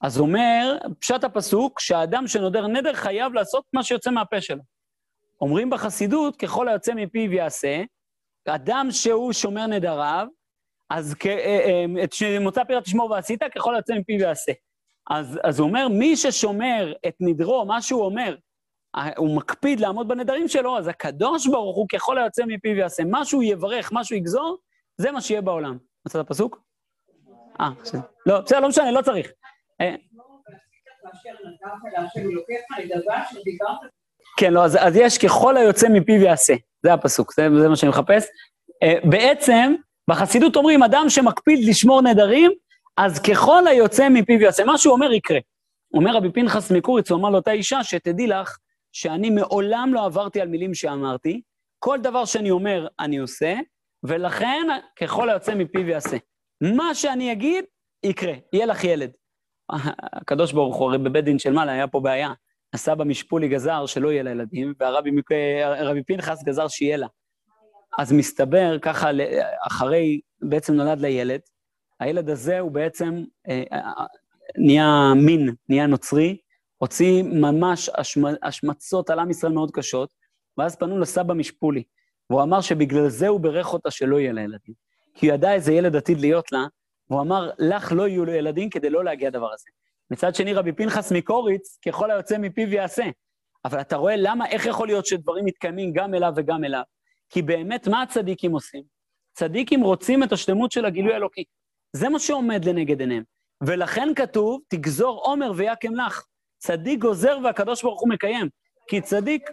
אז 0.00 0.20
אומר, 0.20 0.78
פשט 0.98 1.24
הפסוק, 1.24 1.80
שהאדם 1.80 2.26
שנודר 2.26 2.66
נדר 2.66 2.94
חייב 2.94 3.32
לעשות 3.32 3.64
מה 3.72 3.82
שיוצא 3.82 4.10
מהפה 4.10 4.40
שלו. 4.40 4.62
אומרים 5.40 5.70
בחסידות, 5.70 6.36
ככל 6.36 6.68
היוצא 6.68 6.94
מפיו 6.94 7.32
יעשה, 7.32 7.82
אדם 8.48 8.88
שהוא 8.90 9.32
שומר 9.32 9.66
נדריו, 9.66 10.26
אז 10.90 11.14
כ, 11.18 11.26
אה, 11.26 11.84
אה, 11.96 12.04
את 12.04 12.10
מוצא 12.40 12.64
פירה 12.64 12.80
תשמור 12.80 13.10
ועשית, 13.10 13.42
ככל 13.54 13.74
היוצא 13.74 13.94
מפיו 13.94 14.20
יעשה. 14.20 14.52
אז, 15.10 15.38
אז 15.44 15.58
הוא 15.58 15.68
אומר, 15.68 15.88
מי 15.88 16.16
ששומר 16.16 16.92
את 17.08 17.14
נדרו, 17.20 17.64
מה 17.66 17.82
שהוא 17.82 18.04
אומר, 18.04 18.36
הוא 19.16 19.36
מקפיד 19.36 19.80
לעמוד 19.80 20.08
בנדרים 20.08 20.48
שלו, 20.48 20.78
אז 20.78 20.88
הקדוש 20.88 21.46
ברוך 21.46 21.76
הוא 21.76 21.86
ככל 21.92 22.18
היוצא 22.18 22.42
מפיו 22.46 22.76
יעשה. 22.76 23.04
מה 23.04 23.24
שהוא 23.24 23.42
יברך, 23.42 23.92
מה 23.92 24.04
שהוא 24.04 24.16
יגזור, 24.16 24.58
זה 24.96 25.10
מה 25.10 25.20
שיהיה 25.20 25.40
בעולם. 25.40 25.78
מצאת 26.06 26.28
פסוק? 26.28 26.60
אה. 27.60 27.70
לא, 28.26 28.40
בסדר, 28.40 28.60
לא 28.60 28.68
משנה, 28.68 28.90
לא 28.90 29.02
צריך. 29.02 29.30
אה, 29.80 29.94
כן, 34.36 34.52
לא, 34.52 34.64
אז, 34.64 34.96
יש 34.96 35.18
ככל 35.18 35.56
היוצא 35.56 35.88
מפיו 35.88 36.22
יעשה, 36.22 36.54
זה 36.82 36.94
הפסוק, 36.94 37.32
זה, 37.32 37.48
מה 37.48 37.76
שאני 37.76 37.90
מחפש. 37.90 38.24
Uh, 38.84 39.08
בעצם, 39.08 39.74
בחסידות 40.10 40.56
אומרים, 40.56 40.82
אדם 40.82 41.04
שמקפיד 41.08 41.68
לשמור 41.68 42.02
נדרים, 42.02 42.50
אז 42.96 43.20
ככל 43.20 43.66
היוצא 43.66 44.08
מפיו 44.08 44.40
יעשה. 44.40 44.64
מה 44.64 44.78
שהוא 44.78 44.94
אומר 44.94 45.12
יקרה. 45.12 45.38
אומר 45.94 46.16
רבי 46.16 46.32
פנחס 46.32 46.70
מקוריץ, 46.70 47.10
הוא 47.10 47.18
אמר 47.18 47.30
לאותה 47.30 47.52
אישה, 47.52 47.84
שתדעי 47.84 48.26
לך 48.26 48.56
שאני 48.92 49.30
מעולם 49.30 49.94
לא 49.94 50.04
עברתי 50.04 50.40
על 50.40 50.48
מילים 50.48 50.74
שאמרתי, 50.74 51.40
כל 51.78 51.98
דבר 52.00 52.24
שאני 52.24 52.50
אומר, 52.50 52.86
אני 53.00 53.18
עושה, 53.18 53.54
ולכן 54.02 54.66
ככל 55.00 55.30
היוצא 55.30 55.54
מפיו 55.54 55.88
יעשה. 55.88 56.16
מה 56.60 56.94
שאני 56.94 57.32
אגיד, 57.32 57.64
יקרה, 58.04 58.32
יהיה 58.52 58.66
לך 58.66 58.84
ילד. 58.84 59.10
הקדוש 59.70 60.52
ברוך 60.52 60.76
הוא, 60.76 60.88
הרי 60.88 60.98
בבית 60.98 61.24
דין 61.24 61.38
של 61.38 61.52
מעלה 61.52 61.72
היה 61.72 61.88
פה 61.88 62.00
בעיה. 62.00 62.32
הסבא 62.72 63.04
משפולי 63.04 63.48
גזר 63.48 63.86
שלא 63.86 64.12
יהיה 64.12 64.22
לה 64.22 64.30
ילדים, 64.30 64.74
והרבי 64.80 66.02
פנחס 66.06 66.42
גזר 66.42 66.68
שיהיה 66.68 66.96
לה. 66.96 67.06
אז 67.98 68.12
מסתבר, 68.12 68.78
ככה, 68.82 69.10
אחרי, 69.66 70.20
בעצם 70.42 70.74
נולד 70.74 71.00
לה 71.00 71.08
ילד, 71.08 71.40
הילד 72.00 72.30
הזה 72.30 72.58
הוא 72.58 72.70
בעצם 72.70 73.24
אה, 73.48 73.62
אה, 73.72 74.04
נהיה 74.56 75.12
מין, 75.16 75.54
נהיה 75.68 75.86
נוצרי, 75.86 76.36
הוציא 76.78 77.22
ממש 77.22 77.90
השמצות 78.42 79.10
על 79.10 79.18
עם 79.18 79.30
ישראל 79.30 79.52
מאוד 79.52 79.70
קשות, 79.70 80.14
ואז 80.58 80.76
פנו 80.76 80.98
לסבא 80.98 81.34
משפולי, 81.34 81.82
והוא 82.30 82.42
אמר 82.42 82.60
שבגלל 82.60 83.08
זה 83.08 83.28
הוא 83.28 83.40
בירך 83.40 83.72
אותה 83.72 83.90
שלא 83.90 84.20
יהיה 84.20 84.32
לה 84.32 84.40
ילדים. 84.40 84.74
כי 85.14 85.26
הוא 85.26 85.34
ידע 85.34 85.54
איזה 85.54 85.72
ילד 85.72 85.96
עתיד 85.96 86.20
להיות 86.20 86.52
לה, 86.52 86.66
והוא 87.10 87.20
אמר, 87.20 87.50
לך 87.58 87.92
לא 87.92 88.08
יהיו 88.08 88.24
לו 88.24 88.32
ילדים 88.32 88.70
כדי 88.70 88.90
לא 88.90 89.04
להגיע 89.04 89.28
לדבר 89.28 89.52
הזה. 89.52 89.66
מצד 90.10 90.34
שני, 90.34 90.54
רבי 90.54 90.72
פנחס 90.72 91.12
מקוריץ, 91.12 91.78
ככל 91.86 92.10
היוצא 92.10 92.38
מפיו 92.38 92.72
יעשה. 92.72 93.04
אבל 93.64 93.80
אתה 93.80 93.96
רואה 93.96 94.16
למה, 94.16 94.46
איך 94.46 94.66
יכול 94.66 94.86
להיות 94.86 95.06
שדברים 95.06 95.44
מתקיימים 95.44 95.92
גם 95.92 96.14
אליו 96.14 96.32
וגם 96.36 96.64
אליו? 96.64 96.82
כי 97.28 97.42
באמת, 97.42 97.88
מה 97.88 98.02
הצדיקים 98.02 98.52
עושים? 98.52 98.82
צדיקים 99.34 99.82
רוצים 99.82 100.22
את 100.22 100.32
השלמות 100.32 100.72
של 100.72 100.84
הגילוי 100.84 101.12
האלוקי. 101.12 101.44
זה 101.92 102.08
מה 102.08 102.18
שעומד 102.18 102.64
לנגד 102.64 103.00
עיניהם. 103.00 103.22
ולכן 103.62 104.08
כתוב, 104.16 104.60
תגזור 104.68 105.20
עומר 105.24 105.52
ויקם 105.56 105.94
לך. 105.94 106.24
צדיק 106.58 107.00
גוזר 107.00 107.38
והקדוש 107.44 107.82
ברוך 107.82 108.00
הוא 108.00 108.08
מקיים. 108.08 108.48
כי 108.88 109.00
צדיק... 109.00 109.50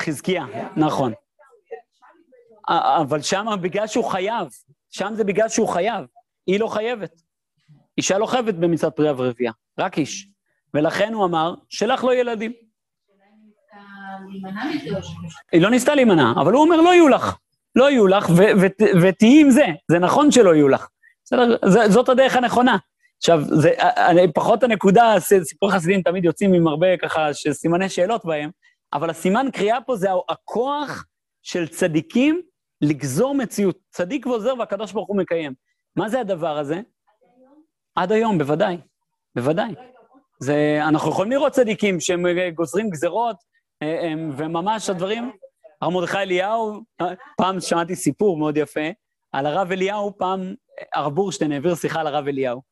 חזקיה, 0.00 0.44
נכון. 0.76 1.12
אבל 2.68 3.22
שם 3.22 3.46
בגלל 3.62 3.86
שהוא 3.86 4.04
חייב, 4.04 4.48
שם 4.92 5.12
זה 5.16 5.24
בגלל 5.24 5.48
שהוא 5.48 5.68
חייב, 5.68 6.04
היא 6.46 6.60
לא 6.60 6.66
חייבת. 6.66 7.22
אישה 7.98 8.18
לא 8.18 8.26
חייבת 8.26 8.54
במצוות 8.54 8.96
פרי 8.96 9.10
ורבייה, 9.10 9.52
רק 9.78 9.98
איש. 9.98 10.28
ולכן 10.74 11.12
הוא 11.14 11.24
אמר, 11.24 11.54
שלך 11.68 12.04
לא 12.04 12.14
ילדים. 12.14 12.52
היא 15.52 15.62
לא 15.62 15.70
ניסתה 15.70 15.94
להימנע, 15.94 16.32
אבל 16.40 16.52
הוא 16.52 16.62
אומר, 16.62 16.76
לא 16.76 16.94
יהיו 16.94 17.08
לך. 17.08 17.36
לא 17.74 17.90
יהיו 17.90 18.06
לך, 18.06 18.26
ותהיי 19.02 19.40
עם 19.40 19.50
זה. 19.50 19.66
זה 19.90 19.98
נכון 19.98 20.30
שלא 20.30 20.54
יהיו 20.54 20.68
לך. 20.68 20.88
בסדר? 21.24 21.56
זאת 21.88 22.08
הדרך 22.08 22.36
הנכונה. 22.36 22.76
עכשיו, 23.18 23.40
זה, 23.44 23.70
פחות 24.34 24.62
הנקודה, 24.62 25.14
סיפורי 25.42 25.72
חסידים 25.72 26.02
תמיד 26.02 26.24
יוצאים 26.24 26.54
עם 26.54 26.68
הרבה 26.68 26.96
ככה, 26.96 27.28
סימני 27.52 27.88
שאלות 27.88 28.24
בהם, 28.24 28.50
אבל 28.92 29.10
הסימן 29.10 29.46
קריאה 29.52 29.80
פה 29.80 29.96
זה 29.96 30.08
הכוח 30.28 31.04
של 31.42 31.68
צדיקים 31.68 32.42
לגזור 32.82 33.34
מציאות. 33.34 33.78
צדיק 33.90 34.26
ועוזר 34.26 34.54
והקדוש 34.58 34.92
ברוך 34.92 35.08
הוא 35.08 35.16
מקיים. 35.16 35.54
מה 35.96 36.08
זה 36.08 36.20
הדבר 36.20 36.58
הזה? 36.58 36.80
עד 37.94 38.12
היום, 38.12 38.38
בוודאי, 38.38 38.76
בוודאי. 39.36 39.74
זה, 40.40 40.78
אנחנו 40.88 41.10
יכולים 41.10 41.32
לראות 41.32 41.52
צדיקים 41.52 42.00
שהם 42.00 42.26
גוזרים 42.54 42.90
גזרות, 42.90 43.36
אה, 43.82 44.12
וממש 44.36 44.90
הדברים... 44.90 45.32
הרב 45.82 45.92
מרדכי 45.92 46.18
אליהו, 46.18 46.80
פעם 47.36 47.60
שמעתי 47.60 47.96
סיפור 47.96 48.38
מאוד 48.38 48.56
יפה, 48.56 48.90
על 49.32 49.46
הרב 49.46 49.72
אליהו, 49.72 50.18
פעם 50.18 50.54
הרב 50.94 51.14
בורשטיין 51.14 51.52
העביר 51.52 51.74
שיחה 51.74 52.00
על 52.00 52.06
הרב 52.06 52.28
אליהו, 52.28 52.62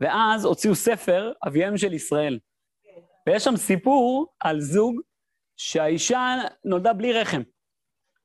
ואז 0.00 0.44
הוציאו 0.44 0.74
ספר, 0.74 1.32
אביהם 1.46 1.76
של 1.76 1.92
ישראל. 1.92 2.38
ויש 3.26 3.44
שם 3.44 3.56
סיפור 3.56 4.26
על 4.40 4.60
זוג 4.60 5.00
שהאישה 5.56 6.34
נולדה 6.64 6.92
בלי 6.92 7.12
רחם. 7.12 7.42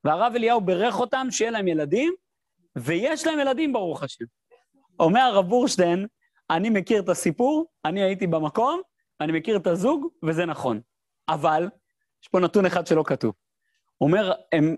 והרב 0.07 0.33
אליהו 0.35 0.61
בירך 0.61 0.99
אותם 0.99 1.27
שיהיה 1.31 1.51
להם 1.51 1.67
ילדים, 1.67 2.13
ויש 2.75 3.27
להם 3.27 3.39
ילדים, 3.39 3.73
ברוך 3.73 4.03
השם. 4.03 4.25
אומר 4.99 5.21
הרב 5.21 5.45
בורשטיין, 5.49 6.07
אני 6.49 6.69
מכיר 6.69 7.01
את 7.01 7.09
הסיפור, 7.09 7.65
אני 7.85 8.03
הייתי 8.03 8.27
במקום, 8.27 8.81
אני 9.21 9.31
מכיר 9.31 9.57
את 9.57 9.67
הזוג, 9.67 10.07
וזה 10.23 10.45
נכון. 10.45 10.81
אבל, 11.29 11.69
יש 12.23 12.27
פה 12.27 12.39
נתון 12.39 12.65
אחד 12.65 12.87
שלא 12.87 13.03
כתוב. 13.07 13.33
הוא 13.97 14.07
אומר, 14.07 14.31
הם 14.51 14.75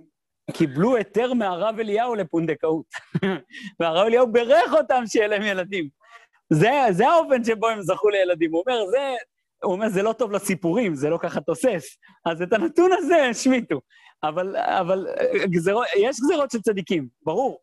קיבלו 0.52 0.96
היתר 0.96 1.34
מהרב 1.34 1.80
אליהו 1.80 2.16
לפונדקאות, 2.16 2.86
והרב 3.80 4.06
אליהו 4.08 4.32
בירך 4.32 4.74
אותם 4.74 5.04
שיהיה 5.08 5.28
להם 5.28 5.42
ילדים. 5.42 5.90
זה, 6.50 6.72
זה 6.92 7.08
האופן 7.10 7.44
שבו 7.44 7.68
הם 7.68 7.82
זכו 7.82 8.10
לילדים. 8.10 8.54
הוא 8.54 8.64
אומר, 8.68 8.86
זה, 8.92 9.16
הוא 9.64 9.74
אומר, 9.74 9.90
זה 9.90 10.04
לא 10.04 10.14
טוב 10.14 10.32
לסיפורים, 10.32 10.96
זה 10.96 11.10
לא 11.10 11.18
ככה 11.22 11.42
תוסס. 11.42 11.98
אז 12.26 12.42
את 12.42 12.54
הנתון 12.54 12.92
הזה 12.98 13.24
השמיטו. 13.24 13.82
אבל, 14.24 14.58
אבל 14.58 15.08
גזרות, 15.44 15.86
יש 15.98 16.18
גזרות 16.20 16.52
של 16.52 16.62
צדיקים, 16.62 17.08
ברור. 17.26 17.60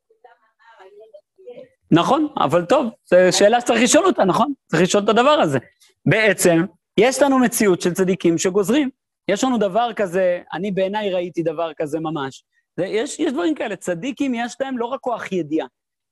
נכון, 1.91 2.29
אבל 2.37 2.65
טוב, 2.65 2.87
זו 3.11 3.17
שאלה 3.31 3.61
שצריך 3.61 3.83
לשאול 3.83 4.07
אותה, 4.07 4.25
נכון? 4.25 4.53
צריך 4.67 4.83
לשאול 4.83 5.05
את 5.05 5.09
הדבר 5.09 5.31
הזה. 5.31 5.59
בעצם, 6.07 6.65
יש 7.01 7.23
לנו 7.23 7.39
מציאות 7.39 7.81
של 7.81 7.95
צדיקים 7.95 8.39
שגוזרים. 8.39 8.91
יש 9.29 9.45
לנו 9.45 9.59
דבר 9.59 9.91
כזה, 9.97 10.43
אני 10.53 10.71
בעיניי 10.71 11.11
ראיתי 11.11 11.43
דבר 11.43 11.71
כזה 11.77 12.01
ממש. 12.01 12.45
יש, 12.79 13.21
יש 13.21 13.33
דברים 13.33 13.55
כאלה, 13.55 13.77
צדיקים 13.77 14.35
יש 14.35 14.57
להם 14.61 14.79
לא 14.79 14.87
רק 14.87 15.01
כוח 15.01 15.33
ידיעה, 15.33 15.67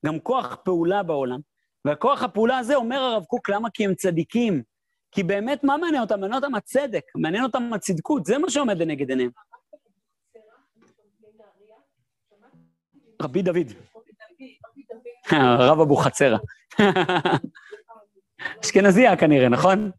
גם 0.06 0.20
כוח 0.20 0.56
פעולה 0.64 1.02
בעולם. 1.02 1.40
וכוח 1.86 2.22
הפעולה 2.22 2.58
הזה, 2.58 2.74
אומר 2.74 2.96
הרב 2.96 3.24
קוק, 3.24 3.50
למה? 3.50 3.68
כי 3.74 3.84
הם 3.84 3.94
צדיקים. 3.94 4.62
כי 5.14 5.22
באמת, 5.22 5.64
מה 5.64 5.76
מעניין 5.76 6.02
אותם? 6.02 6.20
מעניין 6.20 6.42
אותם 6.42 6.54
הצדק, 6.54 7.04
מעניין 7.14 7.44
אותם 7.44 7.70
הצדקות, 7.74 8.24
זה 8.24 8.38
מה 8.38 8.50
שעומד 8.50 8.78
לנגד 8.78 9.10
עיניהם. 9.10 9.30
רבי 13.22 13.42
דוד. 13.42 13.72
הרב 15.30 15.80
אבוחצירא. 15.80 16.38
אשכנזייה 18.64 19.16
כנראה, 19.16 19.48
נכון? 19.48 19.90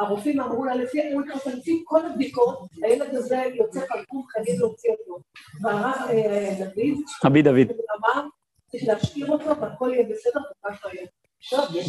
הרופאים 0.00 0.40
אמרו 0.40 0.64
לה, 0.64 0.74
לפי 0.74 1.82
כל 1.84 2.06
הבדיקות, 2.06 2.58
הילד 2.82 3.14
הזה 3.14 3.42
יוצא 3.54 3.80
חלקום, 3.86 4.26
חייבים 4.28 4.54
להוציא 4.58 4.90
אותו. 4.90 5.22
והרב 5.62 5.94
דוד, 6.58 6.98
רבי 7.24 7.42
דוד, 7.42 7.68
אמר, 7.96 8.26
צריך 8.78 8.88
להשאיר 8.88 9.26
אותו 9.26 9.60
והכל 9.60 9.90
יהיה 9.92 10.06
בסדר, 10.10 10.40
וככה 10.50 10.88
יהיה. 10.94 11.06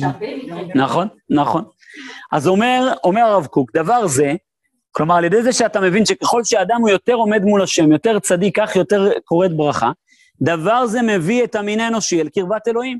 הרבה 0.07 0.37
מקרים. 0.37 0.67
נכון, 0.75 1.07
נכון. 1.29 1.63
אז 2.31 2.47
אומר, 2.47 2.93
אומר 3.03 3.21
הרב 3.21 3.45
קוק, 3.45 3.71
דבר 3.75 4.07
זה, 4.07 4.33
כלומר, 4.91 5.15
על 5.15 5.23
ידי 5.23 5.43
זה 5.43 5.53
שאתה 5.53 5.81
מבין 5.81 6.05
שככל 6.05 6.43
שאדם 6.43 6.81
הוא 6.81 6.89
יותר 6.89 7.13
עומד 7.13 7.41
מול 7.41 7.61
השם, 7.61 7.91
יותר 7.91 8.19
צדיק, 8.19 8.59
כך 8.59 8.75
יותר 8.75 9.11
קורית 9.25 9.57
ברכה, 9.57 9.91
דבר 10.41 10.85
זה 10.85 11.01
מביא 11.01 11.43
את 11.43 11.55
המין 11.55 11.79
האנושי 11.79 12.21
אל 12.21 12.29
קרבת 12.29 12.67
אלוהים. 12.67 12.99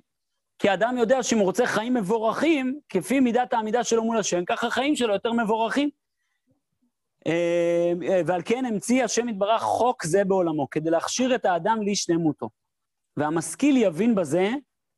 כי 0.60 0.70
האדם 0.70 0.98
יודע 0.98 1.24
שאם 1.24 1.38
הוא 1.38 1.46
רוצה 1.46 1.66
חיים 1.66 1.94
מבורכים, 1.94 2.80
כפי 2.90 3.20
מידת 3.20 3.54
העמידה 3.54 3.84
שלו 3.84 4.04
מול 4.04 4.18
השם, 4.18 4.46
ככה 4.46 4.68
החיים 4.68 4.96
שלו 4.96 5.14
יותר 5.14 5.32
מבורכים. 5.32 5.90
אה, 7.28 7.94
אה, 8.10 8.22
ועל 8.26 8.42
כן 8.46 8.66
המציא 8.66 9.04
השם 9.04 9.30
יתברך 9.30 9.62
חוק 9.62 10.06
זה 10.06 10.24
בעולמו, 10.24 10.70
כדי 10.70 10.90
להכשיר 10.90 11.36
את 11.36 11.46
האדם 11.46 11.82
לשלמותו. 11.82 12.50
והמשכיל 13.18 13.78
יבין 13.78 14.16
בזה 14.16 14.50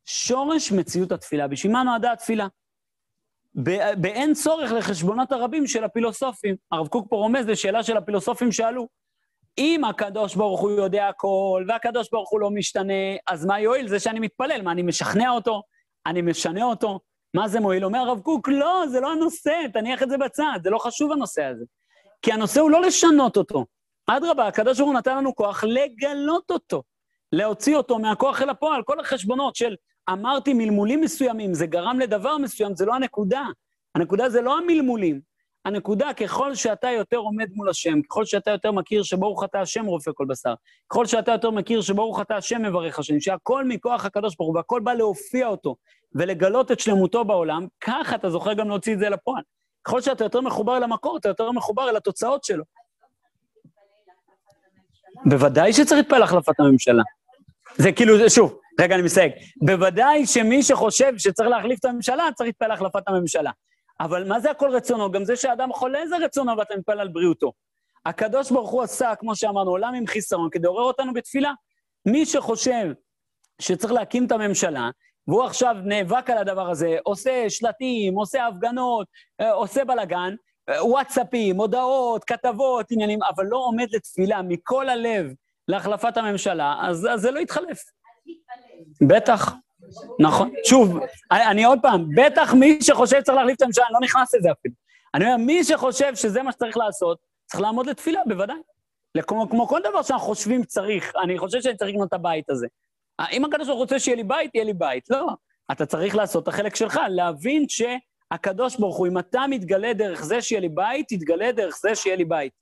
שורש 0.05 0.71
מציאות 0.71 1.11
התפילה. 1.11 1.47
בשביל 1.47 1.71
מה 1.71 1.83
נועדה 1.83 2.11
התפילה? 2.11 2.47
באין 3.97 4.33
צורך 4.33 4.71
לחשבונות 4.71 5.31
הרבים 5.31 5.67
של 5.67 5.83
הפילוסופים. 5.83 6.55
הרב 6.71 6.87
קוק 6.87 7.07
פה 7.09 7.15
רומז 7.15 7.47
לשאלה 7.47 7.83
של 7.83 7.97
הפילוסופים 7.97 8.51
שאלו, 8.51 8.87
אם 9.57 9.83
הקדוש 9.83 10.35
ברוך 10.35 10.61
הוא 10.61 10.71
יודע 10.71 11.07
הכל, 11.07 11.65
והקדוש 11.67 12.07
ברוך 12.11 12.29
הוא 12.29 12.39
לא 12.39 12.49
משתנה, 12.49 12.93
אז 13.27 13.45
מה 13.45 13.59
יועיל? 13.59 13.87
זה 13.87 13.99
שאני 13.99 14.19
מתפלל. 14.19 14.61
מה, 14.61 14.71
אני 14.71 14.81
משכנע 14.81 15.29
אותו? 15.29 15.61
אני 16.05 16.21
משנה 16.21 16.63
אותו? 16.63 16.99
מה 17.33 17.47
זה 17.47 17.59
מועיל? 17.59 17.85
אומר 17.85 17.99
הרב 17.99 18.19
קוק, 18.19 18.47
לא, 18.49 18.83
זה 18.91 18.99
לא 18.99 19.11
הנושא, 19.11 19.53
תניח 19.73 20.03
את 20.03 20.09
זה 20.09 20.17
בצד, 20.17 20.59
זה 20.63 20.69
לא 20.69 20.77
חשוב 20.77 21.11
הנושא 21.11 21.43
הזה. 21.43 21.65
כי 22.21 22.33
הנושא 22.33 22.61
הוא 22.61 22.71
לא 22.71 22.81
לשנות 22.81 23.37
אותו. 23.37 23.65
אדרבה, 24.07 24.47
הקדוש 24.47 24.77
ברוך 24.77 24.89
הוא 24.89 24.97
נתן 24.97 25.17
לנו 25.17 25.35
כוח 25.35 25.63
לגלות 25.63 26.51
אותו, 26.51 26.83
להוציא 27.31 27.75
אותו 27.75 27.99
מהכוח 27.99 28.41
אל 28.41 28.49
הפועל. 28.49 28.83
כל 28.83 28.99
החשבונות 28.99 29.55
של 29.55 29.75
אמרתי 30.09 30.53
מלמולים 30.53 31.01
מסוימים, 31.01 31.53
זה 31.53 31.65
גרם 31.65 31.99
לדבר 31.99 32.37
מסוים, 32.37 32.75
זה 32.75 32.85
לא 32.85 32.95
הנקודה. 32.95 33.43
הנקודה 33.95 34.29
זה 34.29 34.41
לא 34.41 34.57
המלמולים. 34.57 35.29
הנקודה, 35.65 36.13
ככל 36.13 36.55
שאתה 36.55 36.89
יותר 36.89 37.17
עומד 37.17 37.47
מול 37.53 37.69
השם, 37.69 38.01
ככל 38.01 38.25
שאתה 38.25 38.51
יותר 38.51 38.71
מכיר 38.71 39.03
שברוך 39.03 39.43
אתה 39.43 39.61
השם 39.61 39.85
רופא 39.85 40.11
כל 40.13 40.25
בשר, 40.25 40.53
ככל 40.89 41.05
שאתה 41.05 41.31
יותר 41.31 41.51
מכיר 41.51 41.81
שברוך 41.81 42.21
אתה 42.21 42.35
השם 42.35 42.61
מברך 42.61 42.99
השם, 42.99 43.19
שהכל 43.19 43.65
מכוח 43.65 44.05
הקדוש 44.05 44.35
ברוך 44.35 44.49
הוא, 44.49 44.57
והכל 44.57 44.81
בא 44.83 44.93
להופיע 44.93 45.47
אותו 45.47 45.75
ולגלות 46.15 46.71
את 46.71 46.79
שלמותו 46.79 47.25
בעולם, 47.25 47.67
ככה 47.81 48.15
אתה 48.15 48.29
זוכר 48.29 48.53
גם 48.53 48.69
להוציא 48.69 48.93
את 48.93 48.99
זה 48.99 49.09
לפועל. 49.09 49.43
ככל 49.83 50.01
שאתה 50.01 50.23
יותר 50.23 50.41
מחובר 50.41 50.77
אל 50.77 50.83
המקור, 50.83 51.17
אתה 51.17 51.29
יותר 51.29 51.51
מחובר 51.51 51.89
אל 51.89 51.95
התוצאות 51.95 52.43
שלו. 52.43 52.63
בוודאי 55.25 55.73
שצריך 55.73 55.97
להתפעל 55.97 56.23
החלפת 56.23 56.59
הממשלה. 56.59 57.03
זה 57.77 57.91
כאילו, 57.91 58.29
שוב, 58.29 58.59
רגע, 58.79 58.95
אני 58.95 59.03
מסייג. 59.03 59.31
בוודאי 59.65 60.25
שמי 60.25 60.63
שחושב 60.63 61.17
שצריך 61.17 61.49
להחליף 61.49 61.79
את 61.79 61.85
הממשלה, 61.85 62.23
צריך 62.35 62.47
להתפעל 62.47 62.71
החלפת 62.71 63.07
הממשלה. 63.07 63.51
אבל 63.99 64.27
מה 64.27 64.39
זה 64.39 64.51
הכל 64.51 64.69
רצונו? 64.69 65.11
גם 65.11 65.23
זה 65.25 65.35
שאדם 65.35 65.73
חולה 65.73 66.07
זה 66.07 66.17
רצונו 66.17 66.57
ואתה 66.57 66.73
מתפעל 66.77 66.99
על 66.99 67.07
בריאותו. 67.07 67.51
הקדוש 68.05 68.51
ברוך 68.51 68.69
הוא 68.69 68.83
עשה, 68.83 69.15
כמו 69.15 69.35
שאמרנו, 69.35 69.71
עולם 69.71 69.93
עם 69.93 70.07
חיסרון, 70.07 70.49
כדי 70.51 70.63
לעורר 70.63 70.83
אותנו 70.83 71.13
בתפילה. 71.13 71.51
מי 72.05 72.25
שחושב 72.25 72.91
שצריך 73.61 73.93
להקים 73.93 74.25
את 74.25 74.31
הממשלה, 74.31 74.89
והוא 75.27 75.43
עכשיו 75.43 75.75
נאבק 75.83 76.29
על 76.29 76.37
הדבר 76.37 76.69
הזה, 76.69 76.97
עושה 77.03 77.49
שלטים, 77.49 78.15
עושה 78.15 78.47
הפגנות, 78.47 79.07
אה, 79.41 79.51
עושה 79.51 79.85
בלאגן, 79.85 80.35
אה, 80.69 80.85
וואטסאפים, 80.85 81.55
הודעות, 81.55 82.23
כתבות, 82.23 82.85
עניינים, 82.91 83.19
אבל 83.35 83.45
לא 83.45 83.57
עומד 83.57 83.87
לתפילה 83.91 84.41
מכל 84.41 84.89
הלב 84.89 85.33
להחלפת 85.69 86.17
הממשלה, 86.17 86.75
אז, 86.81 87.07
אז 87.11 87.21
זה 87.21 87.31
לא 87.31 87.39
יתחלף. 87.39 87.83
בטח, 89.07 89.53
נכון. 90.19 90.53
שוב, 90.65 90.99
אני, 91.31 91.63
עוד 91.63 91.79
פעם, 91.81 92.09
בטח 92.15 92.53
מי 92.53 92.79
שחושב 92.81 93.19
שצריך 93.19 93.37
להחליף 93.37 93.57
את 93.57 93.61
הממשלה, 93.61 93.85
אני 93.85 93.93
לא 93.93 93.99
נכנס 94.03 94.35
לזה 94.35 94.51
אפילו. 94.51 94.73
אני 95.15 95.25
אומר, 95.25 95.37
מי 95.37 95.63
שחושב 95.63 96.15
שזה 96.15 96.43
מה 96.43 96.51
שצריך 96.51 96.77
לעשות, 96.77 97.17
צריך 97.45 97.61
לעמוד 97.61 97.87
לתפילה, 97.87 98.21
בוודאי. 98.27 98.55
כמו, 99.27 99.49
כמו 99.49 99.67
כל 99.67 99.79
דבר 99.89 100.01
שאנחנו 100.01 100.27
חושבים 100.27 100.63
צריך, 100.63 101.13
אני 101.23 101.37
חושב 101.37 101.61
שאני 101.61 101.77
צריך 101.77 101.91
לקנות 101.91 102.07
את 102.07 102.13
הבית 102.13 102.49
הזה. 102.49 102.67
אם 103.31 103.45
הקדוש 103.45 103.67
ברוך 103.67 103.77
הוא 103.77 103.83
רוצה 103.83 103.99
שיהיה 103.99 104.17
לי 104.17 104.23
בית, 104.23 104.55
יהיה 104.55 104.65
לי 104.65 104.73
בית. 104.73 105.09
לא, 105.09 105.27
אתה 105.71 105.85
צריך 105.85 106.15
לעשות 106.15 106.43
את 106.43 106.47
החלק 106.47 106.75
שלך, 106.75 106.99
להבין 107.09 107.65
שהקדוש 107.69 108.77
ברוך 108.77 108.97
הוא, 108.97 109.07
אם 109.07 109.17
אתה 109.17 109.41
מתגלה 109.49 109.93
דרך 109.93 110.23
זה 110.23 110.41
שיהיה 110.41 110.61
לי 110.61 110.69
בית, 110.69 111.05
תתגלה 111.09 111.51
דרך 111.51 111.77
זה 111.81 111.95
שיהיה 111.95 112.15
לי 112.15 112.25
בית. 112.25 112.53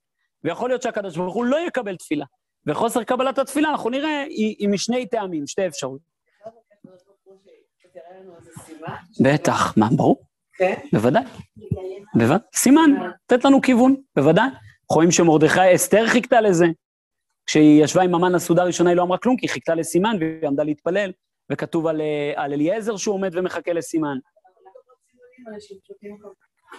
ויכול 0.44 0.70
להיות 0.70 0.82
שהקדוש 0.82 1.16
ברוך 1.16 1.34
הוא 1.34 1.44
לא 1.44 1.56
יקבל 1.66 1.96
תפילה. 1.96 2.24
וחוסר 2.66 3.04
קבלת 3.04 3.38
התפילה, 3.38 3.70
אנחנו 3.70 3.90
נראה, 3.90 4.22
היא, 4.22 4.56
היא 4.58 4.68
משני 4.68 5.06
טעמים, 5.06 5.46
שתי 5.46 5.66
אפשרויות. 5.66 6.00
בטח, 9.20 9.76
מה, 9.76 9.88
ברור. 9.96 10.16
כן? 10.58 10.74
בוודאי. 10.92 11.22
בוודאי. 12.14 12.38
סימן, 12.54 12.90
לתת 13.24 13.44
לנו 13.44 13.60
כיוון, 13.60 13.96
בוודאי. 14.16 14.48
רואים 14.90 15.10
שמרדכי, 15.10 15.74
אסתר 15.74 16.06
חיכתה 16.06 16.40
לזה. 16.40 16.66
כשהיא 17.46 17.84
ישבה 17.84 18.02
עם 18.02 18.14
המן 18.14 18.34
הסעודה 18.34 18.62
הראשונה, 18.62 18.90
היא 18.90 18.96
לא 18.96 19.02
אמרה 19.02 19.18
כלום, 19.18 19.36
כי 19.36 19.46
היא 19.46 19.50
חיכתה 19.50 19.74
לסימן 19.74 20.16
והיא 20.20 20.48
עמדה 20.48 20.62
להתפלל, 20.62 21.12
וכתוב 21.52 21.86
על, 21.86 22.00
אה, 22.00 22.32
על 22.36 22.52
אליעזר 22.52 22.96
שהוא 22.96 23.14
עומד 23.14 23.30
ומחכה 23.32 23.72
לסימן. 23.72 24.16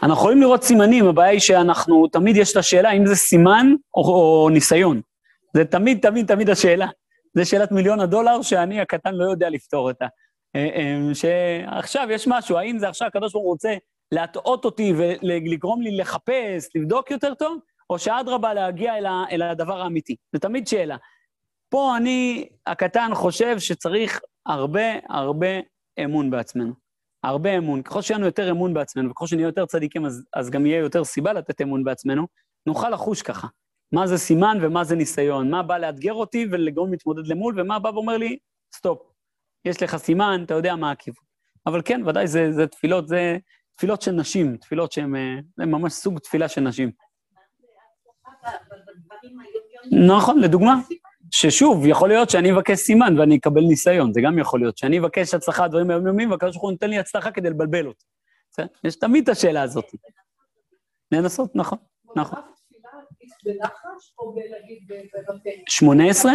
אנחנו 0.04 0.14
יכולים 0.14 0.42
לראות 0.42 0.64
סימנים, 0.64 1.08
הבעיה 1.08 1.32
היא 1.32 1.40
שאנחנו, 1.40 2.08
תמיד 2.08 2.38
יש 2.38 2.52
את 2.52 2.58
השאלה 2.58 2.92
אם 2.92 3.06
זה 3.06 3.16
סימן 3.16 3.68
או, 3.96 4.02
או 4.02 4.50
ניסיון. 4.50 5.02
זה 5.54 5.66
תמיד, 5.66 6.00
תמיד, 6.02 6.28
תמיד 6.28 6.50
השאלה. 6.50 6.88
זו 7.38 7.50
שאלת 7.50 7.72
מיליון 7.72 8.00
הדולר 8.00 8.42
שאני 8.42 8.82
הקטן 8.82 9.14
לא 9.14 9.32
יודע 9.32 9.50
לפתור 9.50 9.90
אותה. 9.90 10.08
אה, 10.56 10.70
אה, 10.76 11.14
שעכשיו 11.14 12.08
יש 12.12 12.28
משהו, 12.28 12.58
האם 12.58 12.80
זה 12.80 12.90
עכשיו 12.90 13.08
הקדוש 13.08 13.34
ברוך 13.34 13.44
הוא 13.44 13.52
רוצה 13.52 13.76
להטעות 14.12 14.66
אותי 14.66 14.94
ולגרום 14.98 15.82
לי 15.82 15.98
לחפש, 15.98 16.70
לבדוק 16.76 17.12
יותר 17.12 17.34
טוב, 17.34 17.60
או 17.90 18.00
שאדרבה 18.00 18.54
להגיע 18.54 18.94
אל, 19.32 19.42
הדבר 19.42 19.82
האמיתי? 19.82 20.16
זו 20.34 20.40
תמיד 20.40 20.68
שאלה. 20.68 20.98
פה 21.70 21.98
אני, 21.98 22.50
הקטן, 22.68 23.10
חושב 23.14 23.60
שצריך 23.60 24.22
הרבה 24.46 24.82
הרבה 25.10 25.48
אמון 26.04 26.30
בעצמנו. 26.30 26.74
הרבה 27.24 27.58
אמון. 27.58 27.82
ככל 27.82 28.02
שיהיה 28.02 28.18
לנו 28.18 28.26
יותר 28.26 28.52
אמון 28.52 28.74
בעצמנו, 28.74 29.10
וככל 29.10 29.28
שנהיה 29.28 29.46
יותר 29.46 29.66
צדיקים, 29.66 30.06
אז, 30.06 30.26
אז 30.34 30.50
גם 30.50 30.66
יהיה 30.66 30.80
יותר 30.80 31.04
סיבה 31.04 31.34
לתת 31.34 31.62
אמון 31.62 31.84
בעצמנו, 31.84 32.28
נוכל 32.66 32.90
לחוש 32.90 33.22
ככה. 33.22 33.48
מה 33.92 34.08
זה 34.08 34.18
סימן 34.18 34.58
ומה 34.62 34.84
זה 34.84 34.96
ניסיון, 34.96 35.52
מה 35.52 35.64
בא 35.64 35.78
לאתגר 35.78 36.14
אותי 36.14 36.48
ולגרום 36.52 36.92
להתמודד 36.92 37.28
למול, 37.28 37.62
ומה 37.62 37.80
בא 37.80 37.90
ואומר 37.90 38.18
לי, 38.18 38.38
stop, 38.76 39.02
יש 39.66 39.84
לך 39.84 39.98
סימן, 39.98 40.42
אתה 40.46 40.54
יודע 40.54 40.76
מה 40.76 40.92
הכיוון. 40.92 41.24
אבל 41.66 41.82
כן, 41.86 42.02
ודאי, 42.08 42.28
זה, 42.28 42.52
זה 42.52 42.68
תפילות, 42.68 43.08
זה 43.08 43.38
תפילות 43.76 44.02
של 44.02 44.12
נשים, 44.12 44.58
תפילות 44.58 44.92
שהן 44.92 45.16
אה, 45.16 45.66
ממש 45.66 45.94
סוג 45.94 46.20
תפילה 46.20 46.48
של 46.48 46.62
נשים. 46.62 46.92
נכון, 49.92 50.40
לדוגמה, 50.40 50.76
ששוב, 51.32 51.86
יכול 51.86 52.10
להיות 52.10 52.30
שאני 52.30 52.52
אבקש 52.52 52.80
סימן 52.80 53.20
ואני 53.20 53.38
אקבל 53.38 53.62
ניסיון, 53.62 54.14
זה 54.14 54.22
גם 54.22 54.40
יכול 54.40 54.60
להיות, 54.60 54.78
שאני 54.78 55.00
אבקש 55.00 55.34
הצלחה 55.34 55.68
דברים 55.68 55.90
היומיומיים, 55.90 56.32
והקדוש 56.32 56.56
ברוך 56.56 56.64
הוא 56.64 56.72
נותן 56.72 56.90
לי 56.90 57.00
הצלחה 57.00 57.32
כדי 57.32 57.50
לבלבל 57.50 57.88
אותי. 57.88 58.06
יש 58.84 58.96
תמיד 58.96 59.24
את 59.24 59.30
השאלה 59.30 59.62
הזאת. 59.62 59.86
לנסות, 61.12 61.56
נכון, 61.56 61.78
נכון. 62.16 62.40
שמונה 65.70 66.10
עשרה? 66.10 66.32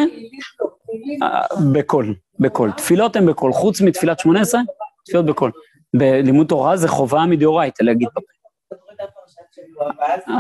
אה, 1.23 1.41
בקול, 1.73 2.15
בקול. 2.39 2.73
תפילות 2.73 3.17
הן 3.17 3.27
בקול. 3.27 3.53
חוץ 3.53 3.81
מתפילת 3.81 4.19
שמונה 4.19 4.41
עשרה, 4.41 4.61
תפילות 5.05 5.27
בקול. 5.27 5.53
בלימוד 5.97 6.47
תורה 6.47 6.77
זה 6.77 6.89
חובה 6.89 7.25
מדאורייתא 7.27 7.83
להגיד 7.83 8.09
בפה. 8.17 8.35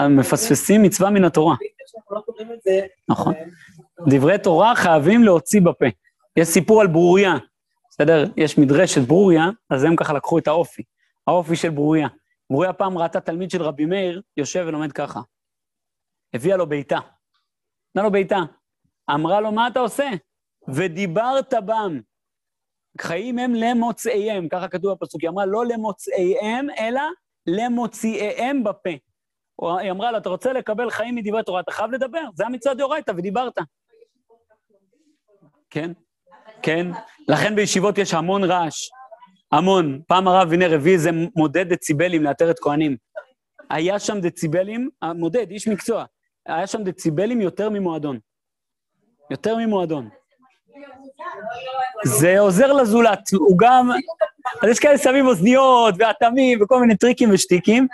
מפספסים 0.08 0.82
מצווה 0.82 1.10
מן 1.10 1.24
התורה. 1.24 1.56
נכון. 3.08 3.34
דברי 4.08 4.38
תורה 4.38 4.74
חייבים 4.74 5.24
להוציא 5.24 5.60
בפה. 5.60 5.86
יש 6.36 6.48
סיפור 6.48 6.80
על 6.80 6.86
ברוריה, 6.86 7.34
בסדר? 7.90 8.24
יש 8.36 8.58
מדרשת 8.58 9.00
ברוריה, 9.00 9.48
אז 9.70 9.84
הם 9.84 9.96
ככה 9.96 10.12
לקחו 10.12 10.38
את 10.38 10.48
האופי. 10.48 10.82
האופי 11.26 11.56
של 11.56 11.70
ברוריה. 11.70 12.08
ברוריה 12.50 12.72
פעם 12.72 12.98
ראתה 12.98 13.20
תלמיד 13.20 13.50
של 13.50 13.62
רבי 13.62 13.84
מאיר, 13.84 14.22
יושב 14.36 14.64
ולומד 14.68 14.92
ככה. 14.92 15.20
הביאה 16.34 16.56
לו 16.56 16.66
בעיטה. 16.66 16.98
נתנה 17.90 18.02
לו 18.02 18.10
בעיטה. 18.10 18.38
אמרה 19.10 19.40
לו, 19.40 19.52
מה 19.52 19.68
אתה 19.68 19.80
עושה? 19.80 20.08
ודיברת 20.68 21.54
בם. 21.66 22.00
חיים 23.00 23.38
הם 23.38 23.54
למוצאיהם, 23.54 24.48
ככה 24.48 24.68
כתוב 24.68 24.92
בפסוק. 24.92 25.22
היא 25.22 25.30
אמרה, 25.30 25.46
לא 25.46 25.66
למוצאיהם, 25.66 26.66
אלא 26.78 27.02
למוציאיהם 27.46 28.64
בפה. 28.64 28.90
היא 29.80 29.90
אמרה 29.90 30.12
לו, 30.12 30.18
אתה 30.18 30.28
רוצה 30.28 30.52
לקבל 30.52 30.90
חיים 30.90 31.14
מדברי 31.14 31.42
תורה, 31.42 31.60
אתה 31.60 31.72
חייב 31.72 31.90
לדבר, 31.90 32.22
זה 32.34 32.46
המצווה 32.46 32.74
דאורייתא, 32.74 33.12
ודיברת. 33.16 33.58
כן, 35.70 35.92
כן. 36.62 36.86
לכן 37.28 37.56
בישיבות 37.56 37.98
יש 37.98 38.14
המון 38.14 38.44
רעש. 38.44 38.90
המון. 39.52 40.02
פעם 40.08 40.28
הרב 40.28 40.48
וינר 40.50 40.74
הביא 40.74 40.92
איזה 40.92 41.10
מודד 41.36 41.72
דציבלים 41.72 42.22
לעטרת 42.22 42.58
כהנים. 42.58 42.96
היה 43.70 43.98
שם 43.98 44.20
דציבלים, 44.20 44.90
מודד, 45.14 45.50
איש 45.50 45.68
מקצוע. 45.68 46.04
היה 46.46 46.66
שם 46.66 46.84
דציבלים 46.84 47.40
יותר 47.40 47.70
ממועדון. 47.70 48.18
יותר 49.30 49.56
ממועדון. 49.56 50.08
זה 52.04 52.38
עוזר 52.40 52.72
לזולת, 52.72 53.20
הוא 53.32 53.58
גם... 53.58 53.90
אז 54.62 54.68
יש 54.68 54.78
כאלה 54.78 54.98
שמים 54.98 55.26
אוזניות 55.26 55.94
ואטמים 55.98 56.62
וכל 56.62 56.80
מיני 56.80 56.96
טריקים 56.96 57.30
ושטיקים. 57.32 57.86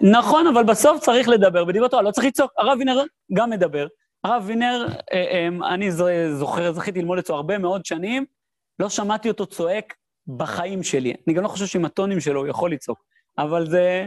נכון, 0.00 0.46
אבל 0.46 0.64
בסוף 0.64 1.00
צריך 1.00 1.28
לדבר 1.28 1.88
תורה, 1.88 2.02
לא 2.02 2.10
צריך 2.10 2.26
לצעוק. 2.26 2.52
הרב 2.58 2.78
וינר 2.78 3.02
גם 3.34 3.50
מדבר. 3.50 3.86
הרב 4.24 4.42
וינר, 4.46 4.86
אה, 5.12 5.24
אה, 5.30 5.74
אני 5.74 5.90
זוכר, 6.32 6.72
זכיתי 6.72 7.00
ללמוד 7.00 7.18
אצלו 7.18 7.36
הרבה 7.36 7.58
מאוד 7.58 7.84
שנים, 7.84 8.24
לא 8.78 8.88
שמעתי 8.88 9.28
אותו 9.28 9.46
צועק 9.46 9.94
בחיים 10.36 10.82
שלי. 10.82 11.14
אני 11.26 11.34
גם 11.34 11.42
לא 11.42 11.48
חושב 11.48 11.66
שעם 11.66 11.84
הטונים 11.84 12.20
שלו 12.20 12.40
הוא 12.40 12.48
יכול 12.48 12.72
לצעוק, 12.72 12.98
אבל 13.38 13.70
זה... 13.70 14.06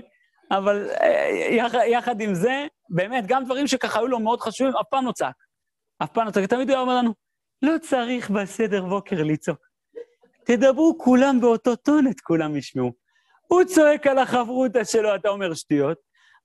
אבל 0.51 0.89
אה, 1.01 1.30
יחד, 1.51 1.80
יחד 1.88 2.22
עם 2.22 2.34
זה, 2.34 2.66
באמת, 2.93 3.27
גם 3.27 3.43
דברים 3.43 3.67
שככה 3.67 3.99
היו 3.99 4.07
לו 4.07 4.19
מאוד 4.19 4.41
חשובים, 4.41 4.73
אף 4.81 4.85
פעם 4.89 5.05
לא 5.05 5.11
צעק. 5.11 5.35
אף 6.03 6.09
פעם 6.11 6.25
לא 6.25 6.31
צעק. 6.31 6.45
תמיד 6.49 6.69
הוא 6.69 6.75
היה 6.75 6.81
אומר 6.81 6.97
לנו, 6.97 7.13
לא 7.61 7.77
צריך 7.81 8.29
בסדר 8.29 8.85
בוקר 8.85 9.23
לצעוק. 9.23 9.59
תדברו 10.45 10.97
כולם 10.97 11.41
באותו 11.41 11.75
טון, 11.75 12.07
את 12.07 12.21
כולם 12.21 12.55
ישמעו. 12.55 12.91
הוא 13.47 13.63
צועק 13.63 14.07
על 14.07 14.17
החברותא 14.17 14.83
שלו, 14.83 15.15
אתה 15.15 15.29
אומר 15.29 15.53
שטויות, 15.53 15.97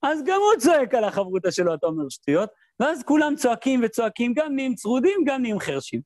אז 0.03 0.23
גם 0.25 0.39
הוא 0.39 0.59
צועק 0.59 0.93
על 0.93 1.03
החברותא 1.03 1.51
שלו, 1.51 1.73
אתה 1.73 1.87
אומר 1.87 2.09
שטויות, 2.09 2.49
ואז 2.79 3.03
כולם 3.03 3.35
צועקים 3.35 3.81
וצועקים, 3.83 4.33
גם 4.33 4.55
נהיים 4.55 4.75
צרודים, 4.75 5.23
גם 5.25 5.41
נהיים 5.41 5.59
חרשים. 5.59 6.01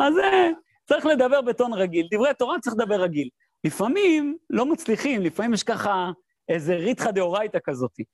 אז 0.00 0.14
זה, 0.14 0.50
צריך 0.88 1.06
לדבר 1.06 1.40
בטון 1.40 1.72
רגיל. 1.72 2.08
דברי 2.12 2.34
תורה 2.34 2.60
צריך 2.60 2.76
לדבר 2.78 3.02
רגיל. 3.02 3.28
לפעמים 3.64 4.36
לא 4.50 4.66
מצליחים, 4.66 5.22
לפעמים 5.22 5.54
יש 5.54 5.62
ככה 5.62 6.10
איזה 6.48 6.76
ריתחא 6.76 7.10
דאורייתא 7.10 7.58
כזאתי. 7.64 8.04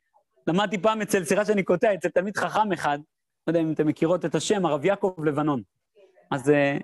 למדתי 0.46 0.78
פעם 0.78 1.02
אצל, 1.02 1.24
סליחה 1.24 1.44
שאני 1.44 1.62
קוטע, 1.62 1.94
אצל 1.94 2.08
תלמיד 2.08 2.36
חכם 2.36 2.72
אחד, 2.72 2.98
לא 3.46 3.50
יודע 3.50 3.60
אם 3.60 3.72
אתם 3.72 3.86
מכירות 3.86 4.24
את 4.24 4.34
השם, 4.34 4.66
הרב 4.66 4.84
יעקב 4.84 5.14
לבנון. 5.24 5.62
אז 6.30 6.50
אה, 6.50 6.78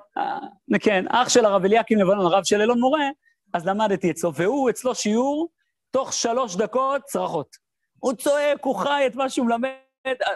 כן, 0.80 1.04
אח 1.08 1.28
של 1.28 1.44
הרב 1.44 1.64
אליקים 1.64 1.98
לבנון, 1.98 2.26
הרב 2.26 2.44
של 2.44 2.61
אלון 2.61 2.80
מורה, 2.80 3.08
אז 3.52 3.66
למדתי 3.66 4.11
אצלו, 4.11 4.34
והוא, 4.34 4.70
אצלו 4.70 4.94
שיעור, 4.94 5.48
תוך 5.90 6.12
שלוש 6.12 6.56
דקות, 6.56 7.02
צרחות. 7.02 7.56
הוא 7.98 8.12
צועק, 8.12 8.64
הוא 8.64 8.76
חי 8.76 9.04
את 9.06 9.14
מה 9.14 9.30
שהוא 9.30 9.46
מלמד, 9.46 9.68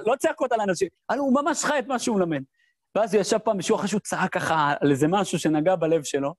לא 0.06 0.14
צעקות 0.18 0.52
על 0.52 0.60
אנשים, 0.60 0.88
הוא 1.18 1.34
ממש 1.42 1.64
חי 1.64 1.78
את 1.78 1.86
מה 1.86 1.98
שהוא 1.98 2.16
מלמד. 2.16 2.42
ואז 2.94 3.14
הוא 3.14 3.20
ישב 3.20 3.38
פעם 3.38 3.58
בשיעור 3.58 3.78
אחרי 3.78 3.88
שהוא 3.88 4.00
צעק 4.00 4.32
ככה 4.32 4.74
על 4.80 4.90
איזה 4.90 5.08
משהו 5.08 5.38
שנגע 5.38 5.76
בלב 5.76 6.02
שלו, 6.02 6.34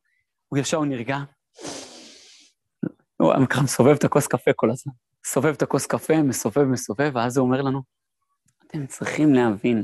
הוא 0.47 0.59
ישב, 0.59 0.77
הוא 0.77 0.86
נרגע. 0.86 1.17
הוא 3.34 3.45
ככה 3.49 3.61
מסובב 3.61 3.95
את 3.95 4.03
הכוס 4.03 4.28
קפה 4.28 4.51
כל 4.55 4.71
הזמן. 4.71 4.93
מסובב 5.26 5.53
את 5.53 5.61
הכוס 5.61 5.86
קפה, 5.86 6.23
מסובב, 6.23 6.63
מסובב, 6.63 7.11
ואז 7.15 7.38
הוא 7.38 7.47
אומר 7.47 7.61
לנו, 7.61 7.82
אתם 8.67 8.88
צריכים 8.88 9.34
להבין, 9.34 9.84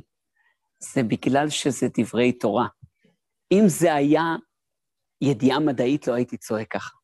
זה 0.79 1.03
בגלל 1.03 1.49
שזה 1.49 1.87
דברי 1.97 2.31
תורה. 2.31 2.67
אם 3.51 3.63
זה 3.67 3.93
היה 3.93 4.23
ידיעה 5.21 5.59
מדעית, 5.59 6.07
לא 6.07 6.13
הייתי 6.13 6.37
צועק 6.37 6.71
ככה. 6.71 6.95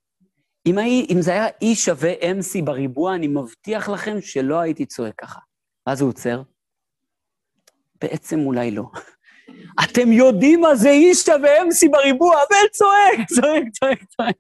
אם, 0.66 0.78
הי, 0.78 1.08
אם 1.10 1.22
זה 1.22 1.32
היה 1.32 1.48
E 1.48 1.76
שווה 1.76 2.14
MC 2.14 2.66
בריבוע, 2.66 3.16
אני 3.16 3.28
מבטיח 3.28 3.90
לכם 3.90 4.22
שלא 4.22 4.60
הייתי 4.60 4.86
צועק 4.86 5.16
ככה. 5.18 5.40
ואז 5.88 6.02
הוא 6.02 6.10
עוצר. 6.10 6.42
בעצם 8.02 8.40
אולי 8.40 8.72
לא. 8.72 8.84
אתם 9.84 10.12
יודעים 10.12 10.62
מה 10.62 10.76
זה 10.76 10.90
שווה 11.14 11.62
MC 11.62 11.92
בריבוע, 11.92 12.36
וצועק, 12.46 13.28
צועק, 13.28 13.64
צועק, 13.72 14.04
צועק. 14.04 14.36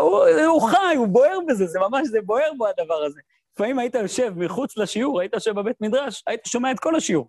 הוא, 0.00 0.26
הוא 0.46 0.62
חי, 0.62 0.94
הוא 0.96 1.08
בוער 1.08 1.38
בזה, 1.48 1.66
זה 1.66 1.78
ממש, 1.78 2.08
זה 2.08 2.18
בוער 2.24 2.52
בו 2.56 2.66
הדבר 2.66 3.04
הזה. 3.04 3.20
לפעמים 3.54 3.78
היית 3.78 3.94
יושב 3.94 4.32
מחוץ 4.36 4.76
לשיעור, 4.76 5.20
היית 5.20 5.34
יושב 5.34 5.50
בבית 5.50 5.76
מדרש, 5.80 6.22
היית 6.26 6.40
שומע 6.46 6.70
את 6.70 6.80
כל 6.80 6.96
השיעור, 6.96 7.28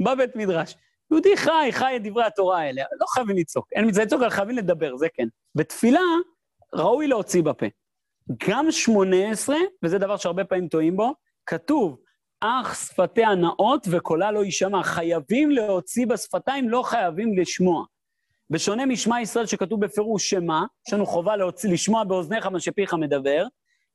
בבית 0.00 0.36
מדרש. 0.36 0.74
יהודי 1.10 1.36
חי, 1.36 1.68
חי 1.70 1.96
את 1.96 2.02
דברי 2.02 2.24
התורה 2.24 2.60
האלה, 2.60 2.82
לא 3.00 3.06
חייבים 3.06 3.36
לצעוק. 3.36 3.68
אין 3.72 3.88
מצווה 3.88 4.04
לצעוק, 4.04 4.22
אבל 4.22 4.30
חייבים 4.30 4.56
לדבר, 4.56 4.96
זה 4.96 5.06
כן. 5.14 5.28
בתפילה, 5.54 6.00
ראוי 6.74 7.06
להוציא 7.06 7.42
בפה. 7.42 7.66
גם 8.48 8.70
שמונה 8.70 9.30
עשרה, 9.30 9.56
וזה 9.82 9.98
דבר 9.98 10.16
שהרבה 10.16 10.44
פעמים 10.44 10.68
טועים 10.68 10.96
בו, 10.96 11.14
כתוב, 11.46 11.98
אך 12.40 12.74
שפתיה 12.74 13.34
נאות 13.34 13.86
וקולה 13.90 14.32
לא 14.32 14.44
יישמע. 14.44 14.82
חייבים 14.82 15.50
להוציא 15.50 16.06
בשפתיים, 16.06 16.68
לא 16.68 16.82
חייבים 16.82 17.38
לשמוע. 17.38 17.84
בשונה 18.50 18.86
משמע 18.86 19.20
ישראל 19.20 19.46
שכתוב 19.46 19.80
בפירוש 19.80 20.30
שמה, 20.30 20.64
יש 20.88 20.94
לנו 20.94 21.06
חובה 21.06 21.36
להוציא, 21.36 21.72
לשמוע 21.72 22.04
באוזניך 22.04 22.46
מה 22.46 22.60
שפיך 22.60 22.94
מדבר, 22.94 23.46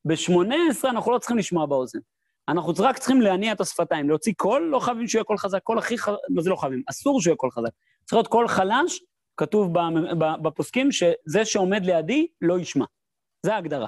בשמונה 0.05 0.55
עשרה 0.69 0.91
אנחנו 0.91 1.11
לא 1.11 1.19
צריכים 1.19 1.37
לשמוע 1.37 1.65
באוזן. 1.65 1.99
אנחנו 2.49 2.73
רק 2.79 2.97
צריכים 2.97 3.21
להניע 3.21 3.51
את 3.51 3.61
השפתיים, 3.61 4.09
להוציא 4.09 4.33
קול, 4.37 4.61
לא 4.71 4.79
חייבים 4.79 5.07
שיהיה 5.07 5.23
קול 5.23 5.37
חזק, 5.37 5.59
קול 5.63 5.77
הכי 5.77 5.97
חזק, 5.97 6.17
מה 6.29 6.41
זה 6.41 6.49
לא 6.49 6.55
חייבים? 6.55 6.83
אסור 6.89 7.21
שיהיה 7.21 7.35
קול 7.35 7.51
חזק. 7.51 7.69
צריך 8.05 8.13
להיות 8.13 8.27
קול 8.27 8.47
חלש, 8.47 9.03
כתוב 9.37 9.73
בפוסקים 10.41 10.91
שזה 10.91 11.45
שעומד 11.45 11.85
לידי 11.85 12.27
לא 12.41 12.59
ישמע. 12.59 12.85
זה 13.45 13.55
ההגדרה. 13.55 13.87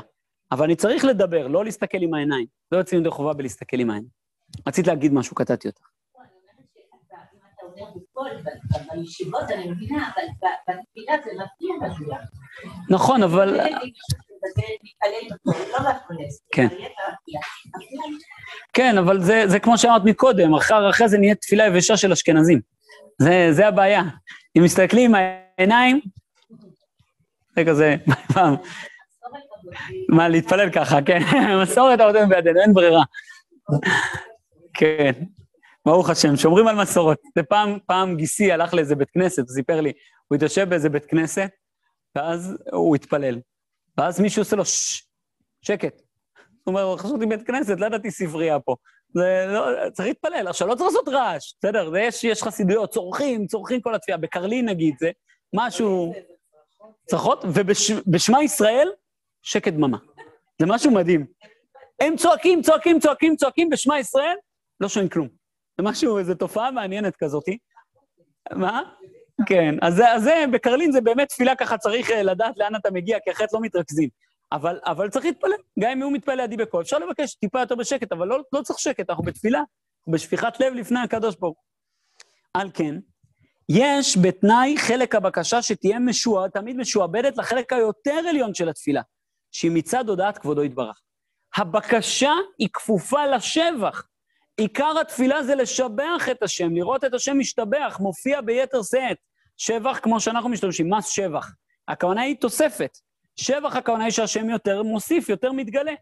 אבל 0.51 0.64
אני 0.66 0.76
צריך 0.76 1.06
לדבר, 1.06 1.47
לא 1.47 1.66
להסתכל 1.66 1.97
עם 2.01 2.14
העיניים. 2.14 2.45
לא 2.72 2.78
יוצאים 2.78 3.01
ידי 3.01 3.10
חובה 3.10 3.34
בלהסתכל 3.34 3.80
עם 3.80 3.89
העיניים. 3.89 4.24
רצית 4.68 4.88
להגיד 4.88 5.14
משהו, 5.14 5.36
קטעתי 5.36 5.68
אותך. 5.68 5.82
בישיבות 8.93 9.51
אני 9.51 9.72
מבינה, 9.72 10.10
אבל 10.14 10.24
בתפילה 10.43 11.14
זה 11.26 11.32
מפתיע 11.43 11.89
נכון, 12.89 13.24
אבל... 13.24 13.60
כן. 16.51 16.68
כן, 18.74 18.97
אבל 18.97 19.22
זה, 19.22 19.43
זה 19.47 19.60
כמו 19.60 19.78
שאמרת 19.78 20.01
מקודם, 20.06 20.53
אחר, 20.53 20.89
אחרי 20.89 21.10
זה 21.10 21.18
נהיה 21.18 21.36
תפילה 21.36 21.66
יבשה 21.66 21.97
של 21.97 22.12
אשכנזים. 22.12 22.60
זה, 23.22 23.47
זה 23.51 23.68
הבעיה. 23.68 24.03
אם 24.58 24.64
מסתכלים 24.64 25.16
עם 25.16 25.22
העיניים, 25.58 25.99
זה 27.56 27.66
כזה, 27.66 27.95
מה, 30.10 30.28
להתפלל 30.30 30.70
ככה, 30.72 31.01
כן, 31.01 31.20
מסורת 31.64 31.99
אבותינו 31.99 32.30
בידינו, 32.30 32.62
אין 32.62 32.74
ברירה. 32.74 33.03
כן, 34.76 35.11
ברוך 35.86 36.09
השם, 36.09 36.36
שומרים 36.36 36.67
על 36.67 36.76
מסורת. 36.76 37.17
פעם, 37.49 37.78
פעם 37.86 38.15
גיסי 38.15 38.51
הלך 38.51 38.73
לאיזה 38.73 38.95
בית 38.95 39.09
כנסת, 39.09 39.39
הוא 39.39 39.53
סיפר 39.55 39.82
לי, 39.82 39.91
הוא 40.28 40.36
התיישב 40.36 40.69
באיזה 40.69 40.89
בית 40.89 41.05
כנסת, 41.05 41.49
ואז 42.15 42.57
הוא 42.71 42.95
התפלל. 42.95 43.39
ואז 43.97 44.19
מישהו 44.19 44.41
עושה 44.41 44.55
לו 44.55 44.65
ששש, 44.65 45.03
שקט. 45.61 46.01
הוא 46.63 46.73
אומר, 46.76 46.97
חשבתי 46.97 47.26
בית 47.26 47.47
כנסת, 47.47 47.80
לא 47.80 47.86
ידעתי 47.86 48.11
ספרייה 48.11 48.59
פה. 48.59 48.76
זה 49.13 49.45
לא, 49.47 49.89
צריך 49.89 50.07
להתפלל. 50.07 50.47
עכשיו, 50.47 50.67
לא 50.67 50.76
צריך 50.76 50.88
לעשות 50.88 51.07
רעש, 51.07 51.53
בסדר? 51.59 51.97
יש, 51.97 52.23
יש 52.23 52.43
חסידויות, 52.43 52.91
צורכים, 52.91 53.47
צורכים 53.47 53.82
כל 53.82 53.95
התפילה. 53.95 54.17
בקרלין 54.17 54.69
נגיד, 54.69 54.95
זה 54.99 55.11
משהו... 55.53 56.13
צרחות, 57.05 57.45
ובשמע 57.53 58.43
ישראל, 58.43 58.89
שקט 59.41 59.73
דממה. 59.73 59.97
זה 60.61 60.65
משהו 60.65 60.91
מדהים. 60.91 61.26
הם 61.99 62.17
צועקים, 62.17 62.61
צועקים, 62.61 62.99
צועקים, 62.99 63.36
צועקים 63.36 63.69
בשמע 63.69 63.99
ישראל, 63.99 64.36
לא 64.80 64.89
שומעים 64.89 65.09
כלום. 65.09 65.28
זה 65.78 65.84
משהו, 65.84 66.17
איזו 66.17 66.36
תופעה 66.36 66.71
מעניינת 66.71 67.15
כזאתי. 67.15 67.57
מה? 68.51 68.82
כן, 69.45 69.76
אז 69.82 69.95
זה, 69.95 70.11
אז 70.11 70.23
זה, 70.23 70.45
בקרלין 70.51 70.91
זה 70.91 71.01
באמת 71.01 71.30
תפילה 71.30 71.55
ככה, 71.55 71.78
צריך 71.78 72.11
אה, 72.11 72.23
לדעת 72.23 72.57
לאן 72.57 72.76
אתה 72.76 72.91
מגיע, 72.91 73.17
כי 73.23 73.32
אחרת 73.32 73.53
לא 73.53 73.61
מתרכזים. 73.61 74.09
אבל, 74.51 74.80
אבל 74.86 75.09
צריך 75.09 75.26
להתפלל, 75.26 75.51
גם 75.80 75.91
אם 75.91 76.01
הוא 76.01 76.13
מתפלל 76.13 76.41
לידי 76.41 76.57
בקול. 76.57 76.82
אפשר 76.82 76.97
לבקש 76.97 77.36
טיפה 77.36 77.59
יותר 77.59 77.76
בשקט, 77.76 78.11
אבל 78.11 78.28
לא, 78.28 78.39
לא 78.53 78.61
צריך 78.61 78.80
שקט, 78.80 79.09
אנחנו 79.09 79.23
בתפילה, 79.23 79.61
בשפיכת 80.07 80.59
לב 80.59 80.73
לפני 80.73 80.99
הקדוש 80.99 81.36
ברוך 81.36 81.57
על 82.53 82.69
כן, 82.73 82.95
יש 83.69 84.17
בתנאי 84.17 84.78
חלק 84.78 85.15
הבקשה 85.15 85.61
שתהיה 85.61 85.99
משוע, 85.99 86.47
תמיד 86.47 86.78
משועבדת 86.78 87.38
לחלק 87.38 87.73
היותר 87.73 88.21
עליון 88.30 88.53
של 88.53 88.69
התפילה, 88.69 89.01
שהיא 89.51 89.71
מצד 89.71 90.09
הודעת 90.09 90.38
כבודו 90.38 90.63
יתברך. 90.63 91.01
הבקשה 91.57 92.32
היא 92.59 92.69
כפופה 92.73 93.26
לשבח. 93.26 94.07
עיקר 94.58 94.99
התפילה 95.01 95.43
זה 95.43 95.56
לשבח 95.56 96.28
את 96.32 96.43
השם, 96.43 96.76
לראות 96.76 97.03
את 97.03 97.14
השם 97.14 97.39
משתבח, 97.39 97.97
מופיע 97.99 98.41
ביתר 98.41 98.84
שאת. 98.84 99.18
שבח, 99.58 99.99
כמו 99.99 100.20
שאנחנו 100.20 100.49
משתמשים, 100.49 100.93
מס 100.93 101.08
שבח. 101.08 101.51
הכוונה 101.88 102.22
היא 102.22 102.36
תוספת. 102.39 102.97
שבח 103.36 103.76
הכוונה 103.76 104.03
היא 104.03 104.12
שהשם 104.12 104.49
יותר 104.49 104.84
מוסיף, 104.84 105.30
יותר 105.30 105.51
מתגלה. 105.51 105.93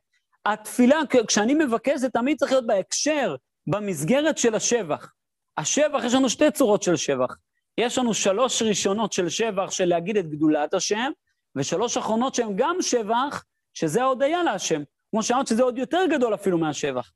התפילה, 0.45 0.99
כשאני 1.27 1.53
מבקש, 1.53 1.99
זה 1.99 2.09
תמיד 2.09 2.37
צריך 2.37 2.51
להיות 2.51 2.67
בהקשר, 2.67 3.35
במסגרת 3.67 4.37
של 4.37 4.55
השבח. 4.55 5.11
השבח, 5.57 6.03
יש 6.03 6.13
לנו 6.13 6.29
שתי 6.29 6.51
צורות 6.51 6.83
של 6.83 6.95
שבח. 6.95 7.35
יש 7.77 7.97
לנו 7.97 8.13
שלוש 8.13 8.61
ראשונות 8.61 9.13
של 9.13 9.29
שבח, 9.29 9.71
של 9.71 9.85
להגיד 9.85 10.17
את 10.17 10.29
גדולת 10.29 10.73
השם, 10.73 11.11
ושלוש 11.55 11.97
אחרונות 11.97 12.35
שהן 12.35 12.53
גם 12.55 12.75
שבח, 12.81 13.43
שזה 13.73 14.01
ההודיה 14.01 14.43
להשם. 14.43 14.81
כמו 15.11 15.23
שאמרת, 15.23 15.47
שזה 15.47 15.63
עוד 15.63 15.77
יותר 15.77 16.05
גדול 16.09 16.33
אפילו 16.33 16.57
מהשבח. 16.57 17.11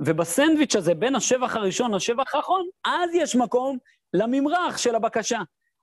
ובסנדוויץ' 0.00 0.76
הזה, 0.76 0.94
בין 0.94 1.14
השבח 1.14 1.56
הראשון 1.56 1.94
לשבח 1.94 2.34
האחרון, 2.34 2.66
אז 2.84 3.10
יש 3.14 3.36
מקום 3.36 3.78
לממרח 4.14 4.78
של 4.78 4.94
הבקשה. 4.94 5.38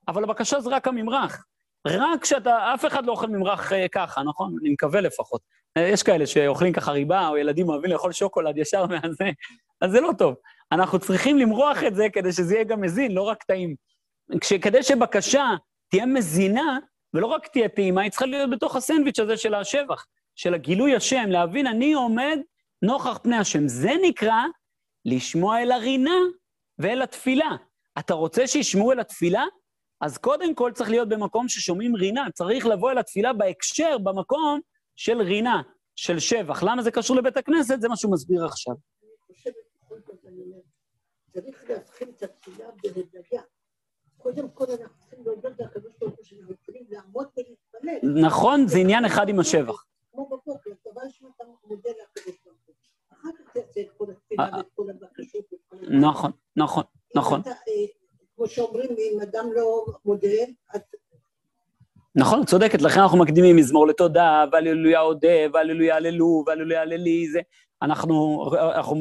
אבל 0.08 0.24
הבקשה 0.24 0.60
זה 0.60 0.70
רק 0.70 0.88
הממרח. 0.88 1.44
רק 1.86 2.22
כשאתה, 2.22 2.74
אף 2.74 2.86
אחד 2.86 3.06
לא 3.06 3.12
אוכל 3.12 3.26
ממרח 3.26 3.72
אה, 3.72 3.88
ככה, 3.88 4.22
נכון? 4.22 4.56
אני 4.60 4.70
מקווה 4.70 5.00
לפחות. 5.00 5.40
אה, 5.76 5.82
יש 5.82 6.02
כאלה 6.02 6.26
שאוכלים 6.26 6.72
ככה 6.72 6.92
ריבה, 6.92 7.28
או 7.28 7.36
ילדים 7.36 7.68
אוהבים 7.68 7.90
לאכול 7.90 8.12
שוקולד 8.12 8.58
ישר 8.58 8.86
מהזה, 8.86 9.30
אז 9.80 9.90
זה 9.90 10.00
לא 10.00 10.10
טוב. 10.18 10.34
אנחנו 10.72 10.98
צריכים 10.98 11.38
למרוח 11.38 11.82
את 11.86 11.94
זה 11.94 12.06
כדי 12.12 12.32
שזה 12.32 12.54
יהיה 12.54 12.64
גם 12.64 12.80
מזין, 12.80 13.12
לא 13.12 13.22
רק 13.22 13.42
טעים. 13.42 13.74
כדי 14.62 14.82
שבקשה 14.82 15.46
תהיה 15.88 16.06
מזינה, 16.06 16.78
ולא 17.14 17.26
רק 17.26 17.46
תהיה 17.46 17.68
טעימה, 17.68 18.02
היא 18.02 18.10
צריכה 18.10 18.26
להיות 18.26 18.50
בתוך 18.50 18.76
הסנדוויץ' 18.76 19.18
הזה 19.18 19.36
של 19.36 19.54
השבח, 19.54 20.06
של 20.36 20.54
הגילוי 20.54 20.96
השם, 20.96 21.24
להבין, 21.28 21.66
אני 21.66 21.92
עומד 21.92 22.38
נוכח 22.82 23.18
פני 23.22 23.36
השם. 23.36 23.68
זה 23.68 23.90
נקרא 24.02 24.42
לשמוע 25.04 25.62
אל 25.62 25.72
הרינה 25.72 26.18
ואל 26.78 27.02
התפילה. 27.02 27.50
אתה 27.98 28.14
רוצה 28.14 28.46
שישמעו 28.46 28.92
אל 28.92 29.00
התפילה? 29.00 29.44
אז 30.00 30.18
קודם 30.18 30.54
כל 30.54 30.72
צריך 30.74 30.90
להיות 30.90 31.08
במקום 31.08 31.48
ששומעים 31.48 31.96
רינה, 31.96 32.26
צריך 32.34 32.66
לבוא 32.66 32.90
אל 32.90 32.98
התפילה 32.98 33.32
בהקשר, 33.32 33.98
במקום 33.98 34.60
של 34.96 35.22
רינה, 35.22 35.62
של 35.96 36.18
שבח. 36.18 36.62
למה 36.62 36.82
זה 36.82 36.90
קשור 36.90 37.16
לבית 37.16 37.36
הכנסת? 37.36 37.80
זה 37.80 37.88
מה 37.88 37.96
שהוא 37.96 38.12
מסביר 38.12 38.44
עכשיו. 38.44 38.74
אני 38.74 39.36
חושבת, 39.36 39.54
קודם 39.88 40.00
כל, 40.02 40.28
אני 40.28 40.42
אומרת, 40.42 40.62
צריך 41.32 41.70
להתחיל 41.70 42.08
את 42.08 42.22
התפילה 42.22 42.66
בהודיה. 42.82 43.42
קודם 44.16 44.50
כל 44.50 44.64
אנחנו 44.64 44.98
צריכים 44.98 45.24
להודות 45.24 45.52
לקדוש 45.60 45.92
ברוך 45.98 46.14
הוא 46.16 46.24
שאנחנו 46.24 46.54
יכולים 46.62 46.84
לעמוד 46.88 47.28
ולהתפלל. 47.36 48.26
נכון, 48.26 48.68
זה 48.68 48.78
עניין 48.78 49.04
אחד 49.04 49.28
עם 49.28 49.40
השבח. 49.40 49.84
כמו 50.10 50.26
בבוקר, 50.26 50.70
דבר 50.90 51.00
ראשון 51.04 51.30
אתה 51.36 51.44
מודה 51.64 51.90
לקדוש 51.90 52.36
ברוך 52.44 52.58
הוא. 52.66 52.74
אחר 53.12 53.28
כך 53.38 53.47
תעשה 53.60 53.80
את 53.80 53.90
כל 53.98 54.06
התפילה 54.10 54.48
ואת 54.56 54.66
כל 54.74 54.90
הבקשות. 54.90 55.44
ואת 55.52 55.60
כל 55.68 55.76
הדברים. 55.76 56.00
נכון, 56.00 56.30
נכון, 56.56 56.84
נכון. 57.16 57.40
אה, 57.46 57.52
כמו 58.36 58.46
שאומרים, 58.46 58.90
אם 58.90 59.20
אדם 59.22 59.46
לא 59.54 59.84
מודה, 60.04 60.28
נכון, 62.14 62.44
צודקת, 62.44 62.82
לכן 62.82 63.00
אנחנו 63.00 63.18
מקדימים 63.18 63.56
מזמור 63.56 63.86
לתודה, 63.86 64.44
והללויה 64.52 65.00
אודה, 65.00 65.38
והללויה 65.52 65.96
הללו, 65.96 66.44
והללויה 66.46 66.82
הללי, 66.82 67.28
זה... 67.28 67.40
אנחנו, 67.82 68.44
אנחנו 68.74 68.96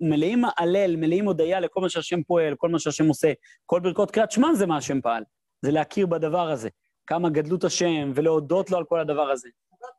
מלאים 0.00 0.44
הלל, 0.58 0.96
מלאים 0.96 1.26
הודיה 1.26 1.60
לכל 1.60 1.80
מה 1.80 1.88
שהשם 1.88 2.22
פועל, 2.22 2.54
כל 2.54 2.68
מה 2.68 2.78
שהשם 2.78 3.08
עושה. 3.08 3.32
כל 3.66 3.80
ברכות 3.80 4.10
קריאת 4.10 4.30
שמע 4.30 4.54
זה 4.54 4.66
מה 4.66 4.76
השם 4.76 5.00
פעל. 5.00 5.22
זה 5.62 5.70
להכיר 5.70 6.06
בדבר 6.06 6.50
הזה. 6.50 6.68
כמה 7.06 7.30
גדלות 7.30 7.64
השם, 7.64 8.12
ולהודות 8.14 8.70
לו 8.70 8.78
על 8.78 8.84
כל 8.84 9.00
הדבר 9.00 9.30
הזה. 9.30 9.48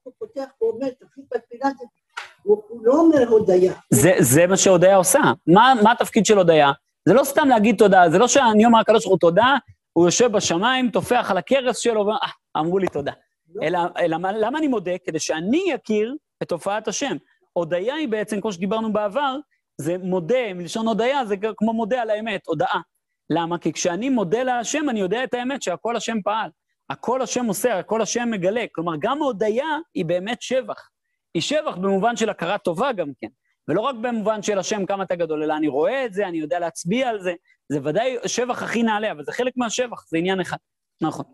הוא 0.04 0.14
פותח 0.20 0.50
ואומר, 0.62 0.90
תתחיל 0.90 1.24
בתפילה, 1.36 1.68
הוא 2.48 2.82
לא 2.84 2.94
אומר 2.94 3.28
הודיה. 3.30 3.74
זה, 3.94 4.12
זה 4.20 4.48
מה 4.48 4.58
שהודיה 4.58 4.96
עושה. 4.96 5.20
מה, 5.48 5.74
מה 5.84 5.92
התפקיד 5.92 6.26
של 6.26 6.38
הודיה? 6.38 6.72
זה 7.08 7.14
לא 7.14 7.24
סתם 7.24 7.48
להגיד 7.48 7.76
תודה, 7.78 8.10
זה 8.10 8.18
לא 8.18 8.28
שאני 8.28 8.66
אומר 8.66 8.80
לקדוש 8.80 9.04
ברוך 9.04 9.12
הוא 9.12 9.20
תודה, 9.20 9.56
הוא 9.94 10.06
יושב 10.06 10.32
בשמיים, 10.32 10.90
טופח 10.92 11.28
על 11.32 11.38
הכרס 11.38 11.78
שלו, 11.78 12.00
ואומר, 12.00 12.16
אה, 12.24 12.30
אמרו 12.62 12.78
לי 12.80 12.88
תודה. 12.88 13.12
אלא, 13.64 13.80
אלא 14.00 14.18
מה- 14.18 14.32
למה 14.32 14.60
אני 14.60 14.68
מודה? 14.68 14.92
כדי 15.06 15.20
שאני 15.20 15.76
אכיר 15.76 16.16
את 16.44 16.50
תופעת 16.50 16.88
השם. 16.88 17.16
הודיה 17.54 17.96
היא 17.96 18.08
בעצם, 18.08 18.42
כמו 18.42 18.52
שדיברנו 18.52 18.94
בעבר, 18.94 19.36
זה 19.82 19.96
מודה, 19.98 20.54
מלשון 20.56 20.88
הודיה 20.88 21.26
זה 21.26 21.36
כמו 21.58 21.74
מודה 21.74 22.02
על 22.02 22.10
האמת, 22.10 22.42
הודאה. 22.48 22.80
למה? 23.30 23.58
כי 23.58 23.74
כשאני 23.74 24.10
מודה 24.10 24.44
להשם, 24.44 24.90
אני 24.90 25.00
יודע 25.00 25.24
את 25.24 25.34
האמת 25.34 25.62
שהכל 25.62 25.96
השם 25.96 26.18
פעל. 26.24 26.50
הכל 26.90 27.22
השם 27.22 27.46
עושה, 27.46 27.80
הכל 27.80 28.02
השם 28.02 28.28
מגלה. 28.32 28.66
כלומר, 28.72 28.94
גם 29.00 29.22
ההודיה 29.22 29.66
היא 29.94 30.06
באמת 30.06 30.42
שבח. 30.42 30.90
היא 31.38 31.42
שבח 31.42 31.76
במובן 31.76 32.16
של 32.16 32.30
הכרת 32.30 32.64
טובה 32.64 32.92
גם 32.92 33.08
כן. 33.22 33.28
ולא 33.68 33.82
רק 33.82 33.96
במובן 33.96 34.42
של 34.42 34.60
השם 34.60 34.86
כמה 34.86 35.04
אתה 35.04 35.16
גדול, 35.16 35.44
אלא 35.44 35.58
אני 35.58 35.68
רואה 35.68 36.06
את 36.06 36.14
זה, 36.14 36.28
אני 36.28 36.38
יודע 36.38 36.60
להצביע 36.60 37.10
על 37.10 37.20
זה. 37.22 37.34
זה 37.70 37.80
ודאי 37.84 38.18
שבח 38.26 38.64
הכי 38.64 38.84
נעלה, 38.84 39.12
אבל 39.12 39.24
זה 39.24 39.32
חלק 39.32 39.54
מהשבח, 39.56 40.06
זה 40.08 40.18
עניין 40.18 40.42
אחד. 40.42 40.58
נכון. 41.02 41.26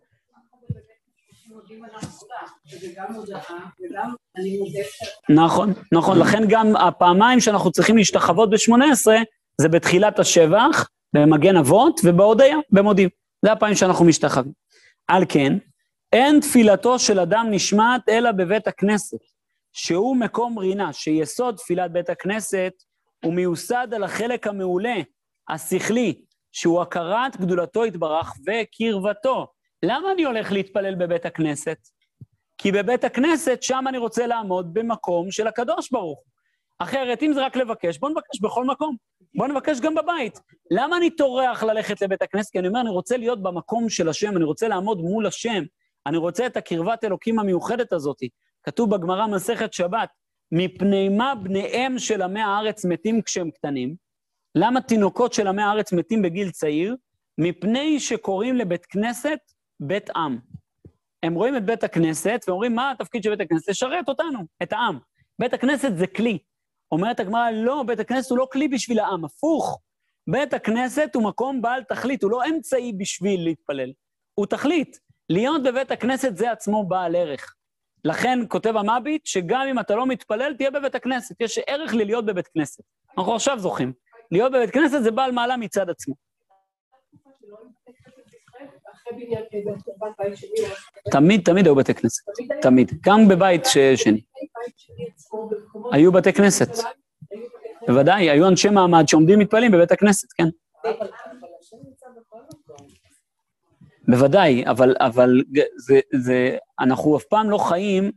נכון, 5.29 5.73
נכון. 5.91 6.19
לכן 6.19 6.43
גם 6.49 6.75
הפעמיים 6.75 7.39
שאנחנו 7.39 7.71
צריכים 7.71 7.97
להשתחוות 7.97 8.49
ב-18, 8.49 9.11
זה 9.61 9.69
בתחילת 9.69 10.19
השבח, 10.19 10.89
במגן 11.13 11.57
אבות, 11.57 12.01
ובהודיה, 12.03 12.57
במודים. 12.69 13.09
זה 13.45 13.51
הפעמים 13.51 13.75
שאנחנו 13.75 14.05
משתחווים. 14.05 14.53
על 15.07 15.23
כן, 15.29 15.53
אין 16.13 16.39
תפילתו 16.39 16.99
של 16.99 17.19
אדם 17.19 17.47
נשמעת 17.51 18.09
אלא 18.09 18.31
בבית 18.31 18.67
הכנסת, 18.67 19.17
שהוא 19.73 20.17
מקום 20.17 20.59
רינה, 20.59 20.93
שיסוד 20.93 21.55
תפילת 21.55 21.91
בית 21.91 22.09
הכנסת 22.09 22.73
הוא 23.25 23.33
מיוסד 23.33 23.87
על 23.95 24.03
החלק 24.03 24.47
המעולה, 24.47 24.95
השכלי, 25.49 26.21
שהוא 26.51 26.81
הכרת 26.81 27.37
גדולתו 27.37 27.85
יתברך 27.85 28.33
וקרבתו. 28.47 29.47
למה 29.83 30.11
אני 30.11 30.23
הולך 30.23 30.51
להתפלל 30.51 30.95
בבית 30.95 31.25
הכנסת? 31.25 31.77
כי 32.57 32.71
בבית 32.71 33.03
הכנסת, 33.03 33.63
שם 33.63 33.85
אני 33.87 33.97
רוצה 33.97 34.27
לעמוד 34.27 34.73
במקום 34.73 35.31
של 35.31 35.47
הקדוש 35.47 35.91
ברוך. 35.91 36.23
אחרת, 36.79 37.23
אם 37.23 37.33
זה 37.33 37.45
רק 37.45 37.55
לבקש, 37.55 37.97
בוא 37.97 38.09
נבקש 38.09 38.41
בכל 38.41 38.65
מקום. 38.65 38.95
בוא 39.35 39.47
נבקש 39.47 39.79
גם 39.79 39.95
בבית. 39.95 40.39
למה 40.71 40.97
אני 40.97 41.09
טורח 41.09 41.63
ללכת 41.63 42.01
לבית 42.01 42.21
הכנסת? 42.21 42.51
כי 42.51 42.59
אני 42.59 42.67
אומר, 42.67 42.81
אני 42.81 42.89
רוצה 42.89 43.17
להיות 43.17 43.43
במקום 43.43 43.89
של 43.89 44.09
השם, 44.09 44.37
אני 44.37 44.43
רוצה 44.43 44.67
לעמוד 44.67 45.01
מול 45.01 45.27
השם, 45.27 45.63
אני 46.07 46.17
רוצה 46.17 46.45
את 46.45 46.57
הקרבת 46.57 47.03
אלוקים 47.03 47.39
המיוחדת 47.39 47.93
הזאת. 47.93 48.17
כתוב 48.63 48.95
בגמרא 48.95 49.27
מסכת 49.27 49.73
שבת, 49.73 50.09
מפני 50.51 51.09
מה 51.09 51.33
בניהם 51.43 51.99
של 51.99 52.21
עמי 52.21 52.41
הארץ 52.41 52.85
מתים 52.85 53.21
כשהם 53.21 53.51
קטנים? 53.51 53.95
למה 54.55 54.81
תינוקות 54.81 55.33
של 55.33 55.47
עמי 55.47 55.61
הארץ 55.61 55.93
מתים 55.93 56.21
בגיל 56.21 56.51
צעיר? 56.51 56.95
מפני 57.37 57.99
שקוראים 57.99 58.55
לבית 58.55 58.85
כנסת 58.85 59.39
בית 59.79 60.09
עם. 60.15 60.39
הם 61.23 61.33
רואים 61.33 61.57
את 61.57 61.65
בית 61.65 61.83
הכנסת 61.83 62.45
ואומרים, 62.47 62.75
מה 62.75 62.91
התפקיד 62.91 63.23
של 63.23 63.29
בית 63.29 63.41
הכנסת? 63.41 63.69
לשרת 63.69 64.09
אותנו, 64.09 64.39
את 64.63 64.73
העם. 64.73 64.99
בית 65.39 65.53
הכנסת 65.53 65.91
זה 65.97 66.07
כלי. 66.07 66.37
אומרת 66.91 67.19
הגמרא, 67.19 67.51
לא, 67.51 67.83
בית 67.87 67.99
הכנסת 67.99 68.31
הוא 68.31 68.37
לא 68.37 68.47
כלי 68.51 68.67
בשביל 68.67 68.99
העם, 68.99 69.25
הפוך. 69.25 69.81
בית 70.29 70.53
הכנסת 70.53 71.11
הוא 71.15 71.23
מקום 71.23 71.61
בעל 71.61 71.83
תכלית, 71.83 72.23
הוא 72.23 72.31
לא 72.31 72.45
אמצעי 72.45 72.93
בשביל 72.93 73.43
להתפלל, 73.43 73.91
הוא 74.35 74.45
תכלית. 74.45 74.99
להיות 75.29 75.63
בבית 75.63 75.91
הכנסת 75.91 76.37
זה 76.37 76.51
עצמו 76.51 76.87
בעל 76.87 77.15
ערך. 77.15 77.55
לכן 78.05 78.39
כותב 78.47 78.77
המביט, 78.77 79.25
שגם 79.25 79.67
אם 79.69 79.79
אתה 79.79 79.95
לא 79.95 80.05
מתפלל, 80.05 80.53
תהיה 80.57 80.71
בבית 80.71 80.95
הכנסת. 80.95 81.41
יש 81.41 81.59
ערך 81.67 81.93
ללהיות 81.93 82.25
בבית 82.25 82.47
כנסת. 82.47 82.83
אנחנו 83.17 83.35
עכשיו 83.35 83.59
זוכים. 83.59 83.93
להיות 84.31 84.51
בבית 84.51 84.71
כנסת 84.71 85.03
זה 85.03 85.11
בעל 85.11 85.31
מעלה 85.31 85.57
מצד 85.57 85.89
עצמו. 85.89 86.15
תמיד, 91.11 91.41
תמיד 91.45 91.65
היו 91.65 91.75
בתי 91.75 91.93
כנסת. 91.93 92.23
תמיד. 92.61 92.91
גם 93.05 93.27
בבית 93.27 93.65
שני. 93.95 94.21
היו 95.91 96.11
בתי 96.11 96.33
כנסת. 96.33 96.69
בוודאי, 97.87 98.29
היו 98.29 98.47
אנשי 98.47 98.69
מעמד 98.69 99.03
שעומדים 99.07 99.39
מתפללים 99.39 99.71
בבית 99.71 99.91
הכנסת, 99.91 100.27
כן. 100.37 100.43
אבל 100.43 100.91
אבל 100.91 101.47
השם 101.59 101.77
נמצא 101.83 102.05
בכל 102.17 102.37
מקום. 102.49 102.87
בוודאי, 104.07 104.63
אבל, 104.65 104.95
אבל 104.99 105.43
זה, 105.77 105.99
זה, 106.13 106.57
אנחנו 106.79 107.17
אף 107.17 107.23
פעם 107.23 107.49
לא 107.49 107.57
חיים 107.57 108.11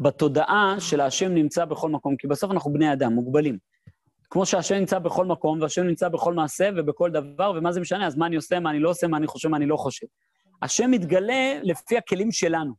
בתודעה 0.00 0.76
של 0.78 1.00
השם 1.00 1.34
נמצא 1.34 1.64
בכל 1.64 1.90
מקום, 1.90 2.16
כי 2.16 2.26
בסוף 2.26 2.50
אנחנו 2.50 2.72
בני 2.72 2.92
אדם, 2.92 3.12
מוגבלים. 3.12 3.58
כמו 4.30 4.46
שהשם 4.46 4.74
נמצא 4.74 4.98
בכל 4.98 5.26
מקום, 5.26 5.60
והשם 5.60 5.82
נמצא 5.82 6.08
בכל 6.08 6.34
מעשה 6.34 6.70
ובכל 6.76 7.10
דבר, 7.10 7.52
ומה 7.56 7.72
זה 7.72 7.80
משנה? 7.80 8.06
אז 8.06 8.16
מה 8.16 8.26
אני 8.26 8.36
עושה, 8.36 8.60
מה 8.60 8.70
אני 8.70 8.78
לא 8.78 8.90
עושה, 8.90 9.06
מה 9.06 9.16
אני 9.16 9.26
חושב, 9.26 9.48
מה 9.48 9.56
אני 9.56 9.66
לא 9.66 9.76
חושב. 9.76 10.06
השם 10.62 10.90
מתגלה 10.90 11.58
לפי 11.62 11.98
הכלים 11.98 12.32
שלנו. 12.32 12.72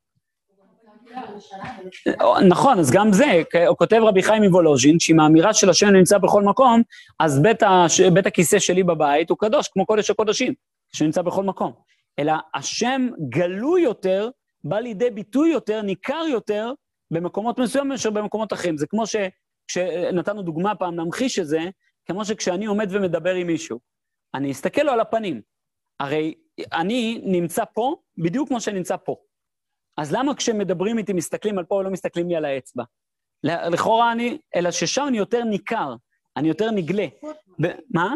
נכון, 2.50 2.80
אז 2.80 2.92
גם 2.92 3.14
זה, 3.14 3.42
כותב 3.78 4.02
רבי 4.04 4.24
חיים 4.24 4.44
מוולוז'ין, 4.44 5.00
שעם 5.00 5.20
האמירה 5.20 5.54
של 5.54 5.70
השם 5.70 5.88
נמצא 5.88 6.18
בכל 6.18 6.44
מקום, 6.44 6.82
אז 7.20 7.42
בית, 7.42 7.64
הש... 7.64 8.02
בית 8.02 8.26
הכיסא 8.26 8.60
שלי 8.60 8.84
בבית 8.84 9.30
הוא 9.30 9.38
קדוש, 9.38 9.68
כמו 9.68 9.86
קודש 9.86 10.10
הקודשים, 10.10 10.54
שנמצא 10.94 11.22
בכל 11.22 11.44
מקום. 11.44 11.72
אלא 12.20 12.34
השם 12.54 13.08
גלוי 13.30 13.82
יותר, 13.82 14.30
בא 14.64 14.80
לידי 14.80 15.10
ביטוי 15.10 15.50
יותר, 15.50 15.82
ניכר 15.82 16.24
יותר, 16.30 16.74
במקומות 17.12 17.60
מסוימים 17.60 17.90
מאשר 17.90 18.10
במקומות 18.10 18.54
אחרים. 18.54 18.78
זה 18.78 18.88
כמו 18.88 19.04
שנתנו 19.72 20.42
דוגמה 20.42 20.76
פעם 20.76 20.98
להמחיש 20.98 21.40
את 21.40 21.48
זה, 21.48 21.60
כמו 22.06 22.26
שכשאני 22.26 22.66
עומד 22.66 22.88
ומדבר 22.92 23.34
עם 23.36 23.48
מישהו, 23.48 23.80
אני 24.34 24.52
אסתכל 24.52 24.82
לו 24.82 24.92
על 24.92 25.00
הפנים. 25.00 25.42
הרי 26.00 26.34
אני 26.74 27.22
נמצא 27.24 27.64
פה 27.74 27.96
בדיוק 28.18 28.48
כמו 28.48 28.62
שאני 28.62 28.78
נמצא 28.78 28.98
פה. 28.98 29.16
אז 29.98 30.14
למה 30.14 30.36
כשמדברים 30.36 30.98
איתי 30.98 31.14
מסתכלים 31.14 31.58
על 31.58 31.66
פה 31.66 31.76
ולא 31.76 31.90
מסתכלים 31.90 32.30
לי 32.30 32.36
על 32.36 32.46
האצבע? 32.46 32.84
לכאורה 33.44 34.12
אני, 34.12 34.38
אלא 34.56 34.72
ששם 34.72 35.06
אני 35.08 35.18
יותר 35.18 35.44
ניכר, 35.44 35.96
אני 36.38 36.48
יותר 36.48 36.72
נגלה. 36.72 37.08
ב- 37.62 37.74
מה? 37.94 38.14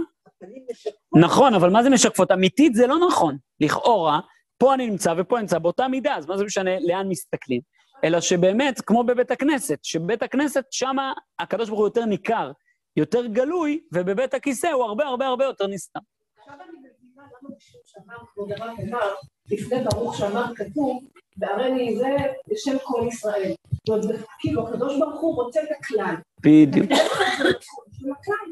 נכון, 1.15 1.53
אבל 1.53 1.69
מה 1.69 1.83
זה 1.83 1.89
משקפות? 1.89 2.31
אמיתית 2.31 2.75
זה 2.75 2.87
לא 2.87 2.95
נכון. 3.07 3.37
לכאורה, 3.59 4.19
פה 4.57 4.73
אני 4.73 4.89
נמצא 4.89 5.13
ופה 5.17 5.35
אני 5.35 5.41
נמצא 5.41 5.59
באותה 5.59 5.87
מידה, 5.87 6.15
אז 6.15 6.25
מה 6.25 6.37
זה 6.37 6.45
משנה 6.45 6.71
לאן 6.79 7.07
מסתכלים? 7.09 7.61
אלא 8.03 8.21
שבאמת, 8.21 8.81
כמו 8.81 9.03
בבית 9.03 9.31
הכנסת, 9.31 9.79
שבבית 9.83 10.23
הכנסת, 10.23 10.65
שם 10.71 10.95
הקדוש 11.39 11.69
ברוך 11.69 11.79
הוא 11.79 11.87
יותר 11.87 12.05
ניכר, 12.05 12.51
יותר 12.95 13.25
גלוי, 13.25 13.79
ובבית 13.93 14.33
הכיסא 14.33 14.67
הוא 14.67 14.83
הרבה 14.83 15.05
הרבה 15.05 15.27
הרבה 15.27 15.45
יותר 15.45 15.67
נסתר. 15.67 15.99
עכשיו 16.39 16.55
אני 16.55 16.77
מבינה 16.79 17.23
למה 17.41 17.55
שאמר, 17.85 18.15
כבוד 18.33 18.51
הרב 18.51 18.77
אמר, 18.89 19.13
לפני 19.51 19.83
ברוך 19.83 20.17
שאמר 20.17 20.55
כתוב, 20.55 21.03
והריני 21.37 21.97
זה 21.97 22.15
בשם 22.47 22.77
כל 22.83 23.07
ישראל. 23.07 23.51
זאת 23.87 24.03
אומרת, 24.03 24.25
כאילו, 24.39 24.67
הקדוש 24.67 24.99
ברוך 24.99 25.21
הוא 25.21 25.35
רוצה 25.35 25.63
את 25.63 25.67
הכלל. 25.79 26.15
בדיוק. 26.41 26.91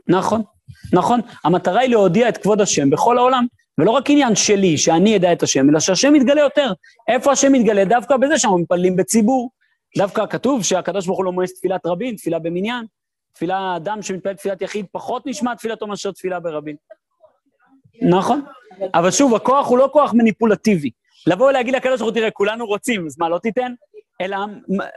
נכון, 0.07 0.41
נכון. 0.93 1.19
המטרה 1.43 1.79
היא 1.79 1.89
להודיע 1.89 2.29
את 2.29 2.37
כבוד 2.37 2.61
השם 2.61 2.89
בכל 2.89 3.17
העולם. 3.17 3.45
ולא 3.77 3.91
רק 3.91 4.09
עניין 4.09 4.35
שלי, 4.35 4.77
שאני 4.77 5.15
אדע 5.15 5.33
את 5.33 5.43
השם, 5.43 5.69
אלא 5.69 5.79
שהשם 5.79 6.15
יתגלה 6.15 6.41
יותר. 6.41 6.73
איפה 7.07 7.31
השם 7.31 7.55
יתגלה? 7.55 7.85
דווקא 7.85 8.17
בזה 8.17 8.37
שאנחנו 8.37 8.57
מתפללים 8.57 8.95
בציבור. 8.95 9.51
דווקא 9.97 10.25
כתוב 10.25 10.63
שהקדוש 10.63 11.05
ברוך 11.05 11.17
הוא 11.17 11.25
לא 11.25 11.31
מואס 11.31 11.53
תפילת 11.53 11.85
רבים, 11.85 12.15
תפילה 12.15 12.39
במניין. 12.39 12.85
תפילה, 13.33 13.75
אדם 13.75 14.01
שמתפלל 14.01 14.33
תפילת 14.33 14.61
יחיד 14.61 14.85
פחות 14.91 15.25
נשמע 15.25 15.55
תפילתו 15.55 15.87
מאשר 15.87 16.11
תפילה 16.11 16.39
ברבים. 16.39 16.75
נכון. 18.01 18.41
אבל 18.93 19.11
שוב, 19.11 19.35
הכוח 19.35 19.67
הוא 19.67 19.77
לא 19.77 19.89
כוח 19.93 20.13
מניפולטיבי. 20.13 20.89
לבוא 21.27 21.49
ולהגיד 21.49 21.75
לקדוש 21.75 21.99
ברוך 21.99 22.11
הוא, 22.11 22.19
תראה, 22.19 22.31
כולנו 22.31 22.65
רוצים, 22.65 23.05
אז 23.05 23.19
מה, 23.19 23.29
לא 23.29 23.37
תיתן? 23.37 23.73
אלא, 24.21 24.37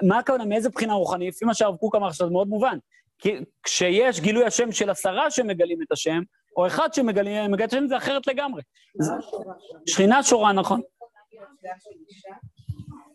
מה 0.03 0.19
הכוונה, 0.19 0.45
מאיזה 0.45 0.69
בחינה 0.69 0.93
רוחנית? 0.93 1.35
לפי 1.35 1.45
מה 1.45 1.55
שהרב 1.55 1.77
קוק 1.77 1.95
אמר 1.95 2.07
עכשיו, 2.07 2.27
זה 2.27 2.33
מאוד 2.33 2.49
מובן. 2.49 2.79
כשיש 3.63 4.21
גילוי 4.21 4.45
השם 4.45 4.73
של 4.73 4.91
עשרה 4.91 5.31
שמגלים 5.31 5.83
את 5.83 5.93
השם, 5.93 6.21
או 6.57 6.67
אחד 6.67 6.95
שמגלים 6.95 7.53
מגלים 7.53 7.69
את 7.69 7.73
השם, 7.73 7.87
זה 7.89 7.97
אחרת 7.97 8.27
לגמרי. 8.27 8.63
שכינה 9.89 10.23
שורה, 10.23 10.53
נכון. 10.53 10.81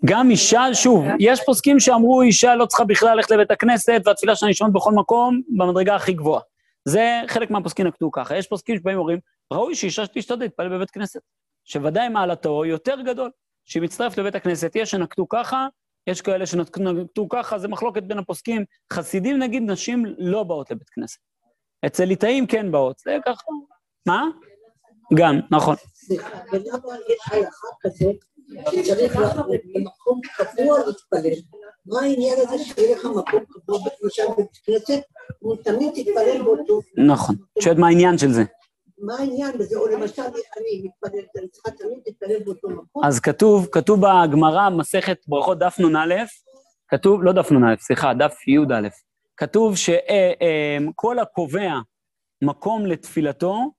גם 0.06 0.32
אישה, 0.32 0.66
שוב, 0.74 1.06
יש 1.20 1.40
פוסקים 1.46 1.80
שאמרו, 1.80 2.22
אישה 2.22 2.56
לא 2.56 2.66
צריכה 2.66 2.84
בכלל 2.84 3.16
ללכת 3.16 3.32
לבית 3.32 3.52
הכנסת, 3.52 4.02
והתפילה 4.06 4.36
שלה 4.36 4.50
נשמעת 4.50 4.74
בכל 4.74 4.92
מקום, 4.92 5.42
במדרגה 5.58 5.96
הכי 5.96 6.14
גבוהה. 6.14 6.42
זה 6.86 7.22
חלק 7.28 7.52
מהפוסקים 7.52 7.88
נקטו 7.88 8.12
ככה. 8.12 8.38
יש 8.38 8.48
פוסקים 8.48 8.78
שבאים 8.78 8.98
ואומרים, 8.98 9.20
ראוי 9.54 9.76
שאישה 9.76 10.06
שתשתדל 10.06 10.40
להתפלל 10.40 10.70
בבית 10.70 10.92
כנסת. 10.92 11.22
שוודאי 11.66 12.10
מעלתו 12.10 12.66
יותר 12.66 13.02
גדול, 13.02 13.32
שהיא 13.66 13.84
מצטרפת 13.84 14.18
לבית 14.18 14.36
הכנסת. 14.36 14.76
יש 14.76 14.92
שנקטו 14.92 15.28
ככה, 15.30 15.68
יש 16.10 16.22
כאלה 16.22 16.46
שנקטו 16.46 17.30
ככה, 17.30 17.60
זה 17.60 17.68
מחלוקת 17.68 18.04
בין 18.04 18.18
הפוסקים. 18.18 18.66
חסידים, 18.94 19.40
נגיד, 19.40 19.64
נשים 19.66 20.06
לא 20.18 20.44
באות 20.44 20.72
לבית 20.72 20.90
כנסת. 20.90 21.20
אצל 21.86 22.06
ליטאים 22.06 22.48
כן 22.48 22.72
באות, 22.72 23.00
זה 23.00 23.18
ככה. 23.26 23.44
מה? 24.06 24.24
גם, 25.16 25.40
נכון. 25.52 25.76
סליחה, 25.94 26.40
ולמה 26.52 26.96
יש 27.10 27.32
הלכה 27.32 27.68
כזאת 27.82 28.16
שצריך 28.72 29.16
ללכת 29.16 29.44
למקום 29.76 30.22
קבוע 30.38 30.80
להתפלל? 30.86 31.42
מה 31.86 32.02
העניין 32.02 32.38
הזה 32.38 32.64
שיהיה 32.64 32.96
לך 32.96 33.06
מקום 33.06 33.44
קבוע, 33.50 33.80
למשל 34.04 34.24
בבית 34.32 34.58
כנסת, 34.66 35.02
ותמיד 35.52 35.90
תתפלל 35.96 36.42
באותו... 36.44 36.80
נכון. 36.98 37.36
שואלת 37.60 37.78
מה 37.78 37.88
העניין 37.88 38.18
של 38.18 38.32
זה. 38.32 38.44
מה 39.02 39.16
העניין 39.20 39.58
בזה? 39.58 39.78
או 39.78 39.88
למשל, 39.88 40.22
אני 40.22 40.84
מתפללת, 40.84 41.36
אני 41.38 41.48
צריכה 41.48 41.72
תמיד 41.72 42.00
להתפלל 42.06 42.44
באותו 42.46 42.70
מקום. 42.70 43.04
אז 43.06 43.20
כתוב, 43.20 43.68
כתוב 43.72 44.00
בגמרא, 44.02 44.70
מסכת 44.70 45.18
ברכות 45.28 45.60
דף 45.60 45.80
נ"א, 45.80 46.16
כתוב, 46.88 47.24
לא 47.24 47.32
דף 47.32 47.52
נ"א, 47.52 47.76
סליחה, 47.80 48.14
דף 48.14 48.48
י"א, 48.48 48.88
כתוב 49.38 49.76
שכל 49.76 51.20
הקובע 51.20 51.74
מקום 52.44 52.86
לתפילתו, 52.86 53.72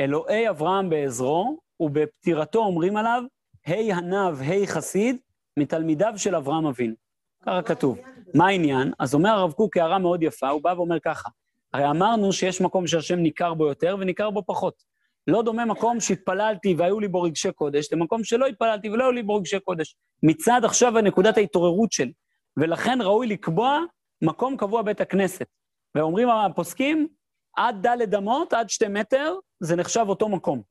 אלוהי 0.00 0.48
אברהם 0.48 0.90
בעזרו, 0.90 1.58
ובפטירתו 1.80 2.58
אומרים 2.58 2.96
עליו, 2.96 3.22
היי 3.66 3.92
עניו, 3.92 4.36
היי 4.40 4.66
חסיד, 4.66 5.16
מתלמידיו 5.58 6.12
של 6.16 6.34
אברהם 6.34 6.66
אבינו. 6.66 6.94
ככה 7.42 7.62
כתוב. 7.62 7.98
מה 8.34 8.46
העניין? 8.46 8.92
אז 8.98 9.14
אומר 9.14 9.30
הרב 9.30 9.52
קוק 9.52 9.76
הערה 9.76 9.98
מאוד 9.98 10.22
יפה, 10.22 10.48
הוא 10.48 10.62
בא 10.62 10.74
ואומר 10.76 11.00
ככה, 11.00 11.28
הרי 11.72 11.90
אמרנו 11.90 12.32
שיש 12.32 12.60
מקום 12.60 12.86
שהשם 12.86 13.18
ניכר 13.18 13.54
בו 13.54 13.66
יותר 13.66 13.96
וניכר 14.00 14.30
בו 14.30 14.42
פחות. 14.46 14.82
לא 15.26 15.42
דומה 15.42 15.64
מקום 15.64 16.00
שהתפללתי 16.00 16.74
והיו 16.78 17.00
לי 17.00 17.08
בו 17.08 17.22
רגשי 17.22 17.52
קודש, 17.52 17.92
למקום 17.92 18.24
שלא 18.24 18.46
התפללתי 18.46 18.90
ולא 18.90 19.04
היו 19.04 19.12
לי 19.12 19.22
בו 19.22 19.34
רגשי 19.34 19.60
קודש. 19.60 19.96
מצד 20.22 20.60
עכשיו 20.64 20.92
נקודת 20.92 21.36
ההתעוררות 21.36 21.92
שלי. 21.92 22.12
ולכן 22.56 22.98
ראוי 23.02 23.26
לקבוע 23.26 23.80
מקום 24.22 24.56
קבוע 24.56 24.82
בית 24.82 25.00
הכנסת. 25.00 25.46
ואומרים 25.94 26.28
הפוסקים, 26.28 27.08
עד 27.56 27.86
ד' 27.86 28.14
אמות, 28.14 28.52
עד 28.52 28.70
שתי 28.70 28.88
מטר, 28.88 29.34
זה 29.60 29.76
נחשב 29.76 30.04
אותו 30.08 30.28
מקום. 30.28 30.62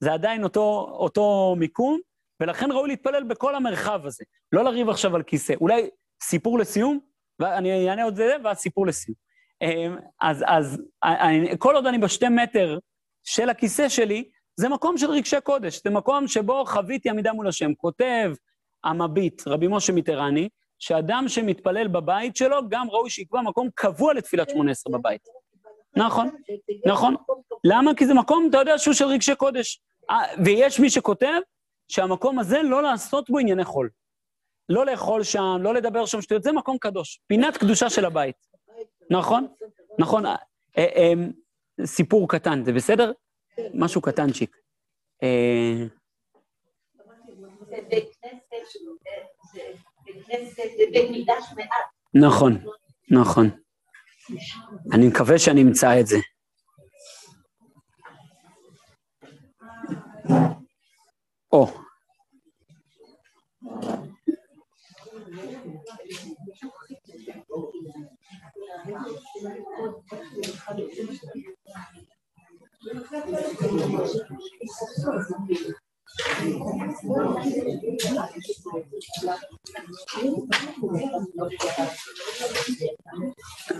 זה 0.00 0.12
עדיין 0.12 0.44
אותו, 0.44 0.88
אותו 0.90 1.54
מיקום, 1.58 2.00
ולכן 2.40 2.72
ראוי 2.72 2.88
להתפלל 2.88 3.24
בכל 3.24 3.54
המרחב 3.54 4.06
הזה. 4.06 4.24
לא 4.52 4.64
לריב 4.64 4.88
עכשיו 4.88 5.16
על 5.16 5.22
כיסא. 5.22 5.54
אולי 5.60 5.88
סיפור 6.22 6.58
לסיום, 6.58 6.98
ואני 7.38 7.90
אענה 7.90 8.04
עוד 8.04 8.16
זה, 8.16 8.36
ואז 8.44 8.58
סיפור 8.58 8.86
לסיום. 8.86 9.23
אמ, 9.62 9.96
אז, 10.20 10.44
אז 10.46 10.82
אני, 11.04 11.48
כל 11.58 11.74
עוד 11.74 11.86
אני 11.86 11.98
בשתי 11.98 12.28
מטר 12.28 12.78
של 13.24 13.48
הכיסא 13.48 13.88
שלי, 13.88 14.24
זה 14.56 14.68
מקום 14.68 14.98
של 14.98 15.10
רגשי 15.10 15.40
קודש, 15.42 15.80
זה 15.84 15.90
מקום 15.90 16.28
שבו 16.28 16.64
חוויתי 16.66 17.10
עמידה 17.10 17.32
מול 17.32 17.48
השם. 17.48 17.74
כותב 17.74 18.32
המביט, 18.84 19.42
רבי 19.46 19.66
משה 19.68 19.92
מיטרני, 19.92 20.48
שאדם 20.78 21.24
שמתפלל 21.28 21.88
בבית 21.88 22.36
שלו, 22.36 22.68
גם 22.68 22.90
ראוי 22.90 23.10
שיקבע 23.10 23.40
מקום 23.40 23.68
קבוע 23.74 24.14
לתפילת 24.14 24.50
שמונה 24.50 24.70
עשרה 24.70 24.98
בבית. 24.98 25.20
נכון, 25.96 26.30
נכון. 26.86 27.14
למה? 27.64 27.94
כי 27.94 28.06
זה 28.06 28.14
מקום, 28.14 28.46
אתה 28.50 28.58
יודע, 28.58 28.78
שהוא 28.78 28.94
של 28.94 29.04
רגשי 29.04 29.34
קודש. 29.34 29.80
אה, 30.10 30.22
ויש 30.44 30.80
מי 30.80 30.90
שכותב 30.90 31.40
שהמקום 31.88 32.38
הזה, 32.38 32.62
לא 32.62 32.82
לעשות 32.82 33.30
בו 33.30 33.38
ענייני 33.38 33.64
חול. 33.64 33.90
לא 34.68 34.86
לאכול 34.86 35.22
שם, 35.22 35.56
לא 35.60 35.74
לדבר 35.74 36.06
שם 36.06 36.22
שטויות, 36.22 36.42
זה 36.42 36.52
מקום 36.52 36.78
קדוש. 36.78 37.20
פינת 37.26 37.56
קדושה 37.56 37.90
של 37.90 38.04
הבית. 38.04 38.53
נכון? 39.10 39.46
נכון. 39.98 40.26
אה, 40.26 40.34
אה, 40.78 40.84
אה, 40.96 41.12
סיפור 41.86 42.28
קטן, 42.28 42.64
זה 42.64 42.72
בסדר? 42.72 43.12
משהו 43.74 44.00
קטנצ'יק. 44.00 44.56
אה. 45.22 45.86
נכון, 52.14 52.64
נכון. 53.10 53.50
אני 54.92 55.08
מקווה 55.08 55.38
שאני 55.38 55.62
אמצא 55.62 56.00
את 56.00 56.06
זה. 56.06 56.16
או. 61.52 61.66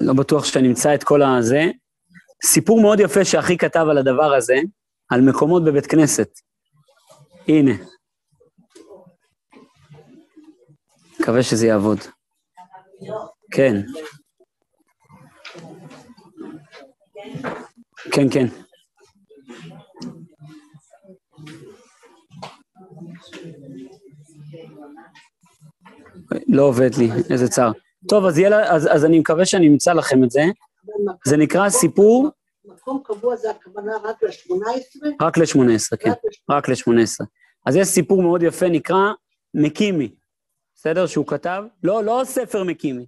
לא 0.01 0.13
בטוח 0.13 0.45
שאני 0.45 0.69
אמצא 0.69 0.95
את 0.95 1.05
כל 1.05 1.23
הזה. 1.23 1.63
סיפור 2.45 2.81
מאוד 2.81 3.01
יפה 3.01 3.25
שאחי 3.25 3.57
כתב 3.57 3.87
על 3.91 3.99
הדבר 3.99 4.35
הזה, 4.35 4.57
על 5.11 5.21
מקומות 5.21 5.65
בבית 5.65 5.87
כנסת. 5.87 6.29
הנה. 7.49 7.73
מקווה 11.21 11.43
שזה 11.43 11.67
יעבוד. 11.67 11.99
כן. 13.51 13.77
כן, 18.13 18.27
כן. 18.31 18.47
לא 26.49 26.63
עובד 26.63 26.95
לי, 26.95 27.09
איזה 27.31 27.49
צער. 27.49 27.73
טוב, 28.09 28.25
אז, 28.25 28.39
לה- 28.39 28.73
אז, 28.75 28.89
אז 28.93 29.05
אני 29.05 29.19
מקווה 29.19 29.47
שאני 29.47 29.69
אמצא 29.69 29.93
לכם 29.93 30.25
את 30.25 30.31
זה. 30.31 30.43
זה 31.27 31.37
נקרא 31.37 31.69
סיפור 31.69 32.29
מקום 32.65 33.01
קבוע 33.05 33.37
זה 33.37 33.51
הכוונה 33.51 33.93
רק 34.05 34.23
ל-18? 34.23 35.09
רק 35.21 35.39
ל-18, 35.39 35.97
כן. 36.01 36.11
רק 36.51 36.69
ל-18. 36.69 37.25
אז 37.67 37.77
יש 37.77 37.89
סיפור 37.89 38.23
מאוד 38.23 38.43
יפה, 38.43 38.69
נקרא 38.69 39.13
מקימי, 39.55 40.15
בסדר? 40.75 41.07
שהוא 41.07 41.27
כתב, 41.27 41.65
לא, 41.83 42.05
לא 42.05 42.23
ספר 42.25 42.65
מקימי. 42.65 43.07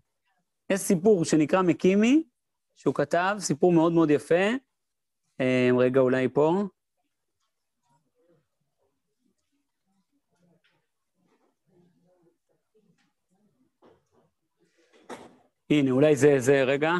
יש 0.71 0.81
סיפור 0.81 1.25
שנקרא 1.25 1.63
מקימי, 1.63 2.23
שהוא 2.77 2.95
כתב, 2.95 3.37
סיפור 3.39 3.73
מאוד 3.73 3.93
מאוד 3.93 4.11
יפה. 4.11 4.45
אה, 5.41 5.69
רגע, 5.79 6.01
אולי 6.01 6.29
פה. 6.29 6.65
הנה, 15.71 15.91
אולי 15.91 16.17
זה, 16.17 16.35
זה, 16.39 16.63
רגע. 16.65 16.93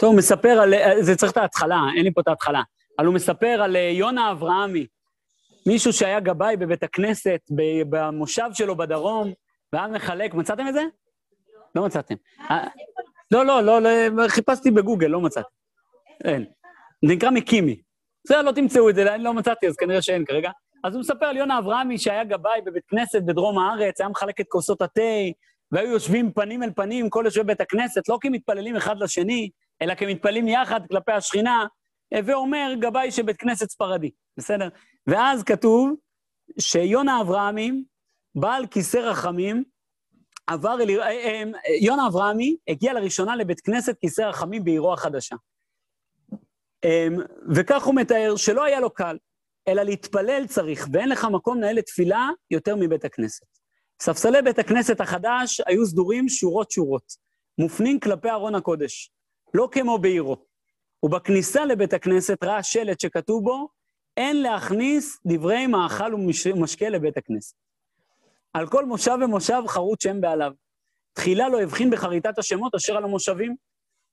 טוב, 0.00 0.10
הוא 0.10 0.18
מספר 0.18 0.48
על... 0.48 0.74
זה 1.00 1.16
צריך 1.16 1.32
את 1.32 1.36
ההתחלה, 1.36 1.80
אין 1.96 2.04
לי 2.04 2.12
פה 2.12 2.20
את 2.20 2.28
ההתחלה. 2.28 2.62
אבל 2.98 3.06
הוא 3.06 3.14
מספר 3.14 3.60
על 3.62 3.76
אה, 3.76 3.80
יונה 3.80 4.30
אברהמי, 4.30 4.86
מישהו 5.66 5.92
שהיה 5.92 6.20
גבאי 6.20 6.56
בבית 6.56 6.82
הכנסת, 6.82 7.40
במושב 7.90 8.48
שלו 8.52 8.76
בדרום, 8.76 9.32
והיה 9.72 9.86
מחלק, 9.86 10.34
מצאתם 10.34 10.68
את 10.68 10.74
זה? 10.74 10.82
לא 11.74 11.86
מצאתם. 11.86 12.14
אה, 12.50 12.66
לא, 13.30 13.46
לא, 13.46 13.62
לא, 13.62 13.80
לא, 13.80 14.28
חיפשתי 14.28 14.70
בגוגל, 14.70 15.06
לא 15.06 15.20
מצאתי. 15.20 15.48
אין. 16.24 16.44
זה 17.06 17.14
נקרא 17.14 17.30
מקימי. 17.30 17.80
זה, 18.26 18.42
לא 18.42 18.52
תמצאו 18.52 18.90
את 18.90 18.94
זה, 18.94 19.14
אני 19.14 19.24
לא 19.24 19.34
מצאתי, 19.34 19.68
אז 19.68 19.76
כנראה 19.76 20.02
שאין 20.02 20.24
כרגע. 20.24 20.50
אז 20.84 20.94
הוא 20.94 21.00
מספר 21.00 21.26
על 21.26 21.36
יונה 21.36 21.58
אברהמי 21.58 21.98
שהיה 21.98 22.24
גבאי 22.24 22.60
בבית 22.64 22.86
כנסת 22.88 23.22
בדרום 23.22 23.58
הארץ, 23.58 24.00
היה 24.00 24.08
מחלק 24.08 24.40
את 24.40 24.46
כוסות 24.48 24.82
התה, 24.82 25.02
והיו 25.72 25.90
יושבים 25.90 26.32
פנים 26.32 26.62
אל 26.62 26.70
פנים, 26.76 27.10
כל 27.10 27.22
יושבי 27.24 27.44
בית 27.44 27.60
הכנסת, 27.60 28.08
לא 28.08 28.18
כמתפללים 28.20 28.76
אחד 28.76 28.98
לשני, 28.98 29.50
אלא 29.82 29.94
כמתפללים 29.94 30.48
יחד 30.48 30.80
כלפי 30.88 31.12
השכינה, 31.12 31.66
ואומר 32.26 32.72
גבאי 32.80 33.10
של 33.10 33.22
בית 33.22 33.36
כנסת 33.36 33.70
ספרדי, 33.70 34.10
בסדר? 34.36 34.68
ואז 35.06 35.42
כתוב 35.42 35.94
שיונה 36.58 37.20
אברהמי, 37.20 37.84
בעל 38.34 38.66
כיסא 38.66 38.96
רחמים, 38.96 39.64
עבר 40.46 40.82
אל... 40.82 41.00
אה, 41.00 41.10
אה, 41.10 41.42
יונה 41.80 42.06
אברהמי 42.06 42.56
הגיע 42.68 42.92
לראשונה 42.92 43.36
לבית 43.36 43.60
כנסת 43.60 43.96
כיסא 44.00 44.22
רחמים 44.22 44.64
בעירו 44.64 44.92
החדשה. 44.92 45.36
אמ, 46.84 47.16
וכך 47.54 47.84
הוא 47.84 47.94
מתאר 47.94 48.36
שלא 48.36 48.64
היה 48.64 48.80
לו 48.80 48.90
קל, 48.90 49.18
אלא 49.68 49.82
להתפלל 49.82 50.46
צריך, 50.46 50.88
ואין 50.92 51.08
לך 51.08 51.24
מקום 51.24 51.58
לנהל 51.58 51.76
לתפילה 51.76 52.28
יותר 52.50 52.76
מבית 52.76 53.04
הכנסת. 53.04 53.46
ספסלי 54.02 54.42
בית 54.42 54.58
הכנסת 54.58 55.00
החדש 55.00 55.60
היו 55.66 55.86
סדורים 55.86 56.28
שורות-שורות, 56.28 57.16
מופנים 57.58 58.00
כלפי 58.00 58.30
ארון 58.30 58.54
הקודש, 58.54 59.12
לא 59.54 59.68
כמו 59.72 59.98
בעירו. 59.98 60.36
ובכניסה 61.02 61.64
לבית 61.64 61.92
הכנסת 61.92 62.44
ראה 62.44 62.62
שלט 62.62 63.00
שכתוב 63.00 63.44
בו, 63.44 63.68
אין 64.16 64.42
להכניס 64.42 65.18
דברי 65.26 65.66
מאכל 65.66 66.14
ומשקה 66.14 66.88
לבית 66.88 67.16
הכנסת. 67.16 67.56
על 68.52 68.68
כל 68.68 68.84
מושב 68.84 69.18
ומושב 69.24 69.62
חרוט 69.66 70.00
שם 70.00 70.20
בעליו. 70.20 70.52
תחילה 71.12 71.48
לא 71.48 71.62
הבחין 71.62 71.90
בחריטת 71.90 72.38
השמות 72.38 72.74
אשר 72.74 72.96
על 72.96 73.04
המושבים. 73.04 73.56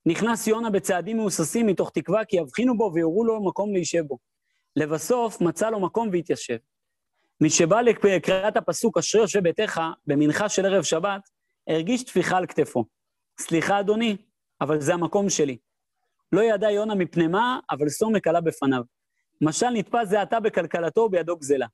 נכנס 0.05 0.47
יונה 0.47 0.69
בצעדים 0.69 1.17
מהוססים 1.17 1.67
מתוך 1.67 1.91
תקווה 1.93 2.25
כי 2.25 2.37
יבחינו 2.37 2.77
בו 2.77 2.91
ויורו 2.93 3.25
לו 3.25 3.43
מקום 3.43 3.73
להישב 3.73 4.03
בו. 4.07 4.17
לבסוף 4.75 5.41
מצא 5.41 5.69
לו 5.69 5.79
מקום 5.79 6.09
והתיישב. 6.11 6.57
משבא 7.41 7.81
לקריאת 7.81 8.57
הפסוק 8.57 8.97
אשרי 8.97 9.21
יושב 9.21 9.39
ביתך, 9.43 9.81
במנחה 10.07 10.49
של 10.49 10.65
ערב 10.65 10.83
שבת, 10.83 11.29
הרגיש 11.67 12.03
טפיחה 12.03 12.37
על 12.37 12.47
כתפו. 12.47 12.85
סליחה, 13.39 13.79
אדוני, 13.79 14.17
אבל 14.61 14.81
זה 14.81 14.93
המקום 14.93 15.29
שלי. 15.29 15.57
לא 16.31 16.41
ידע 16.41 16.71
יונה 16.71 16.95
מפני 16.95 17.27
מה, 17.27 17.59
אבל 17.71 17.89
סומק 17.89 18.27
עלה 18.27 18.41
בפניו. 18.41 18.81
משל 19.41 19.69
נתפס 19.69 20.07
זה 20.07 20.21
עתה 20.21 20.39
בכלכלתו 20.39 21.01
ובידו 21.01 21.37
גזלה. 21.37 21.67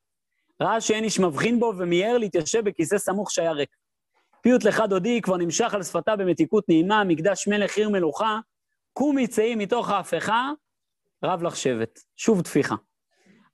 ראה 0.62 0.82
שאין 0.82 1.04
איש 1.04 1.20
מבחין 1.20 1.60
בו 1.60 1.74
ומיהר 1.78 2.18
להתיישב 2.18 2.66
בכיסא 2.66 2.98
סמוך 2.98 3.32
שהיה 3.32 3.52
ריק. 3.52 3.70
פיוט 4.42 4.64
לך 4.64 4.84
דודי 4.90 5.22
כבר 5.22 5.38
נמשך 5.38 5.74
על 5.74 5.84
שפתה 5.84 6.16
במתיקות 6.16 6.70
נעימה, 6.70 7.04
מקדש 7.04 7.48
מלך 7.48 7.78
עיר 7.78 7.90
מלוכה, 7.90 8.40
קומי 8.94 9.28
צאי 9.28 9.56
מתוך 9.56 9.90
ההפכה, 9.90 10.52
רב 11.24 11.44
לך 11.44 11.56
שבט. 11.56 12.00
שוב 12.16 12.42
טפיחה. 12.42 12.76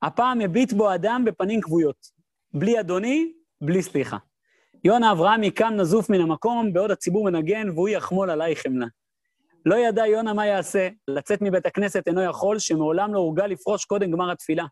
הפעם 0.02 0.42
הביט 0.42 0.74
בו 0.74 0.94
אדם 0.94 1.26
בפנים 1.26 1.62
כבויות. 1.62 2.08
בלי 2.54 2.80
אדוני, 2.80 3.34
בלי 3.62 3.82
סליחה. 3.82 4.18
יונה 4.84 5.12
אברהמי 5.12 5.52
קם 5.52 5.74
נזוף 5.78 6.10
מן 6.10 6.22
המקום, 6.22 6.74
בעוד 6.74 6.92
הציבור 6.92 7.26
מנגן, 7.26 7.70
והוא 7.70 7.90
יחמול 7.90 8.30
עליי 8.30 8.56
חמלה. 8.56 8.86
לא 9.66 9.76
ידע 9.76 10.08
יונה 10.08 10.34
מה 10.34 10.46
יעשה, 10.46 10.90
לצאת 11.08 11.42
מבית 11.42 11.66
הכנסת 11.66 12.08
אינו 12.08 12.22
יכול, 12.24 12.60
שמעולם 12.60 13.14
לא 13.14 13.20
הורגל 13.20 13.46
לפרוש 13.46 13.86
קודם 13.86 14.12
גמר 14.12 14.32
התפילה. 14.32 14.66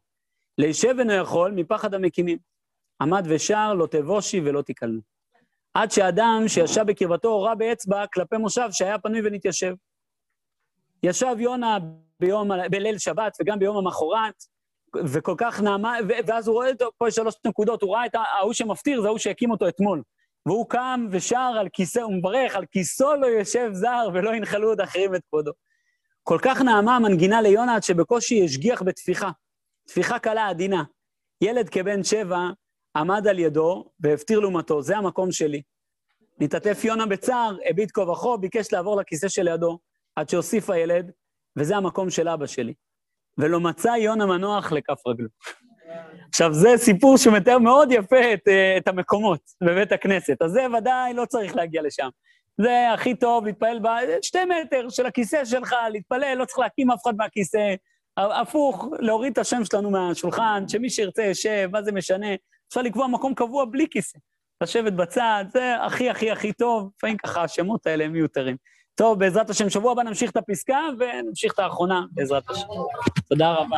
להישב 0.58 0.96
אינו 1.00 1.14
יכול, 1.14 1.52
מפחד 1.52 1.94
המקימים. 1.94 2.38
עמד 3.02 3.24
ושר, 3.30 3.74
לא 3.74 3.88
תבושי 3.88 4.42
ולא 4.46 4.62
תיכלנו. 4.62 5.00
עד 5.74 5.92
שאדם 5.92 6.44
שישב 6.48 6.84
בקרבתו 6.88 7.28
הורה 7.28 7.56
באצבע 7.56 8.08
כלפי 8.14 8.38
מושב 8.38 8.68
שהיה 8.72 9.00
פנוי 9.00 9.22
ונתיישב. 9.24 9.74
ישב 11.04 11.36
יונה 11.40 11.78
ביום, 12.20 12.52
בליל 12.72 12.98
שבת 12.98 13.38
וגם 13.42 13.60
ביום 13.60 13.78
המחרת, 13.78 14.44
וכל 15.06 15.36
כך 15.38 15.62
נעמה, 15.62 15.98
ואז 16.28 16.48
הוא 16.48 16.54
רואה, 16.54 16.70
פה 16.98 17.08
יש 17.08 17.16
שלוש 17.16 17.36
נקודות, 17.48 17.82
הוא 17.82 17.96
ראה 17.96 18.06
את 18.06 18.16
ההוא 18.16 18.54
שמפטיר, 18.54 19.02
זה 19.02 19.08
ההוא 19.08 19.18
שהקים 19.18 19.52
אותו 19.52 19.68
אתמול. 19.68 20.02
והוא 20.48 20.70
קם 20.70 21.08
ושר 21.12 21.54
על 21.60 21.70
כיסא, 21.74 22.00
הוא 22.00 22.14
מברך, 22.14 22.56
על 22.56 22.66
כיסו 22.66 23.16
לא 23.16 23.28
יושב 23.28 23.70
זר 23.74 24.10
ולא 24.14 24.36
ינחלו 24.36 24.70
עוד 24.70 24.82
אחרים 24.82 25.16
את 25.16 25.22
כבודו. 25.30 25.52
כל 26.24 26.38
כך 26.42 26.62
נעמה 26.62 26.96
המנגינה 26.96 27.42
ליונה 27.42 27.76
עד 27.76 27.84
שבקושי 27.84 28.46
השגיח 28.46 28.82
בתפיחה. 28.82 29.30
טפיחה 29.88 30.20
קלה 30.20 30.48
עדינה. 30.48 30.84
ילד 31.42 31.70
כבן 31.70 32.04
שבע 32.04 32.40
עמד 32.96 33.28
על 33.28 33.40
ידו 33.40 33.90
והפטיר 34.00 34.40
לעומתו, 34.40 34.82
זה 34.82 34.98
המקום 34.98 35.32
שלי. 35.32 35.62
נתעטף 36.40 36.84
יונה 36.84 37.06
בצער, 37.06 37.58
הביט 37.70 37.92
כה 37.94 38.02
וכה, 38.02 38.38
ביקש 38.38 38.74
לעבור 38.74 39.02
לכיסא 39.02 39.28
שלידו, 39.28 39.80
עד 40.16 40.30
שהוסיף 40.30 40.70
הילד, 40.70 41.12
וזה 41.58 41.78
המקום 41.78 42.10
של 42.10 42.30
אבא 42.30 42.46
שלי. 42.46 42.74
ולא 43.38 43.60
מצא 43.60 43.88
יונה 43.88 44.26
מנוח 44.26 44.72
לכף 44.72 45.08
רגלו. 45.08 45.28
עכשיו, 46.30 46.54
זה 46.54 46.70
סיפור 46.78 47.18
שמתאר 47.18 47.60
מאוד 47.60 47.92
יפה 47.92 48.34
את, 48.34 48.48
אה, 48.48 48.78
את 48.78 48.88
המקומות 48.88 49.40
בבית 49.64 49.92
הכנסת, 49.92 50.42
אז 50.42 50.52
זה 50.52 50.66
ודאי 50.78 51.14
לא 51.14 51.26
צריך 51.26 51.56
להגיע 51.56 51.82
לשם. 51.82 52.10
זה 52.62 52.94
הכי 52.94 53.16
טוב 53.16 53.46
להתפלל 53.46 53.80
בשתי 53.80 54.46
מטר 54.46 54.90
של 54.90 55.06
הכיסא 55.06 55.46
שלך, 55.46 55.76
להתפלל, 55.92 56.36
לא 56.38 56.46
צריך 56.46 56.60
להקים 56.60 56.92
אף 56.92 57.00
אחד 57.04 57.16
מהכיסא. 57.18 57.76
הפוך, 58.18 58.86
להוריד 59.00 59.32
את 59.32 59.38
השם 59.38 59.66
שלנו 59.66 59.92
מהשולחן, 59.92 60.64
שמי 60.68 60.90
שירצה 60.90 61.24
ישב, 61.24 61.70
מה 61.72 61.84
זה 61.84 61.92
משנה? 61.92 62.28
אפשר 62.70 62.82
לקבוע 62.82 63.08
מקום 63.08 63.34
קבוע 63.34 63.66
בלי 63.66 63.88
כיסא. 63.92 64.18
לשבת 64.64 64.94
בצד, 64.94 65.46
זה 65.54 65.76
הכי 65.84 66.10
הכי 66.10 66.32
הכי 66.32 66.54
טוב, 66.54 66.90
לפעמים 66.98 67.18
ככה 67.18 67.44
השמות 67.44 67.88
האלה 67.88 68.06
הם 68.06 68.12
מיותרים. 68.12 68.56
טוב, 68.96 69.20
בעזרת 69.20 69.50
השם, 69.50 69.70
שבוע 69.70 69.92
הבא 69.92 70.04
נמשיך 70.04 70.32
את 70.32 70.38
הפסקה 70.38 70.80
ונמשיך 71.00 71.54
את 71.54 71.60
האחרונה, 71.60 72.02
בעזרת 72.12 72.50
השם. 72.50 72.68
תודה 73.30 73.54
רבה. 73.54 73.78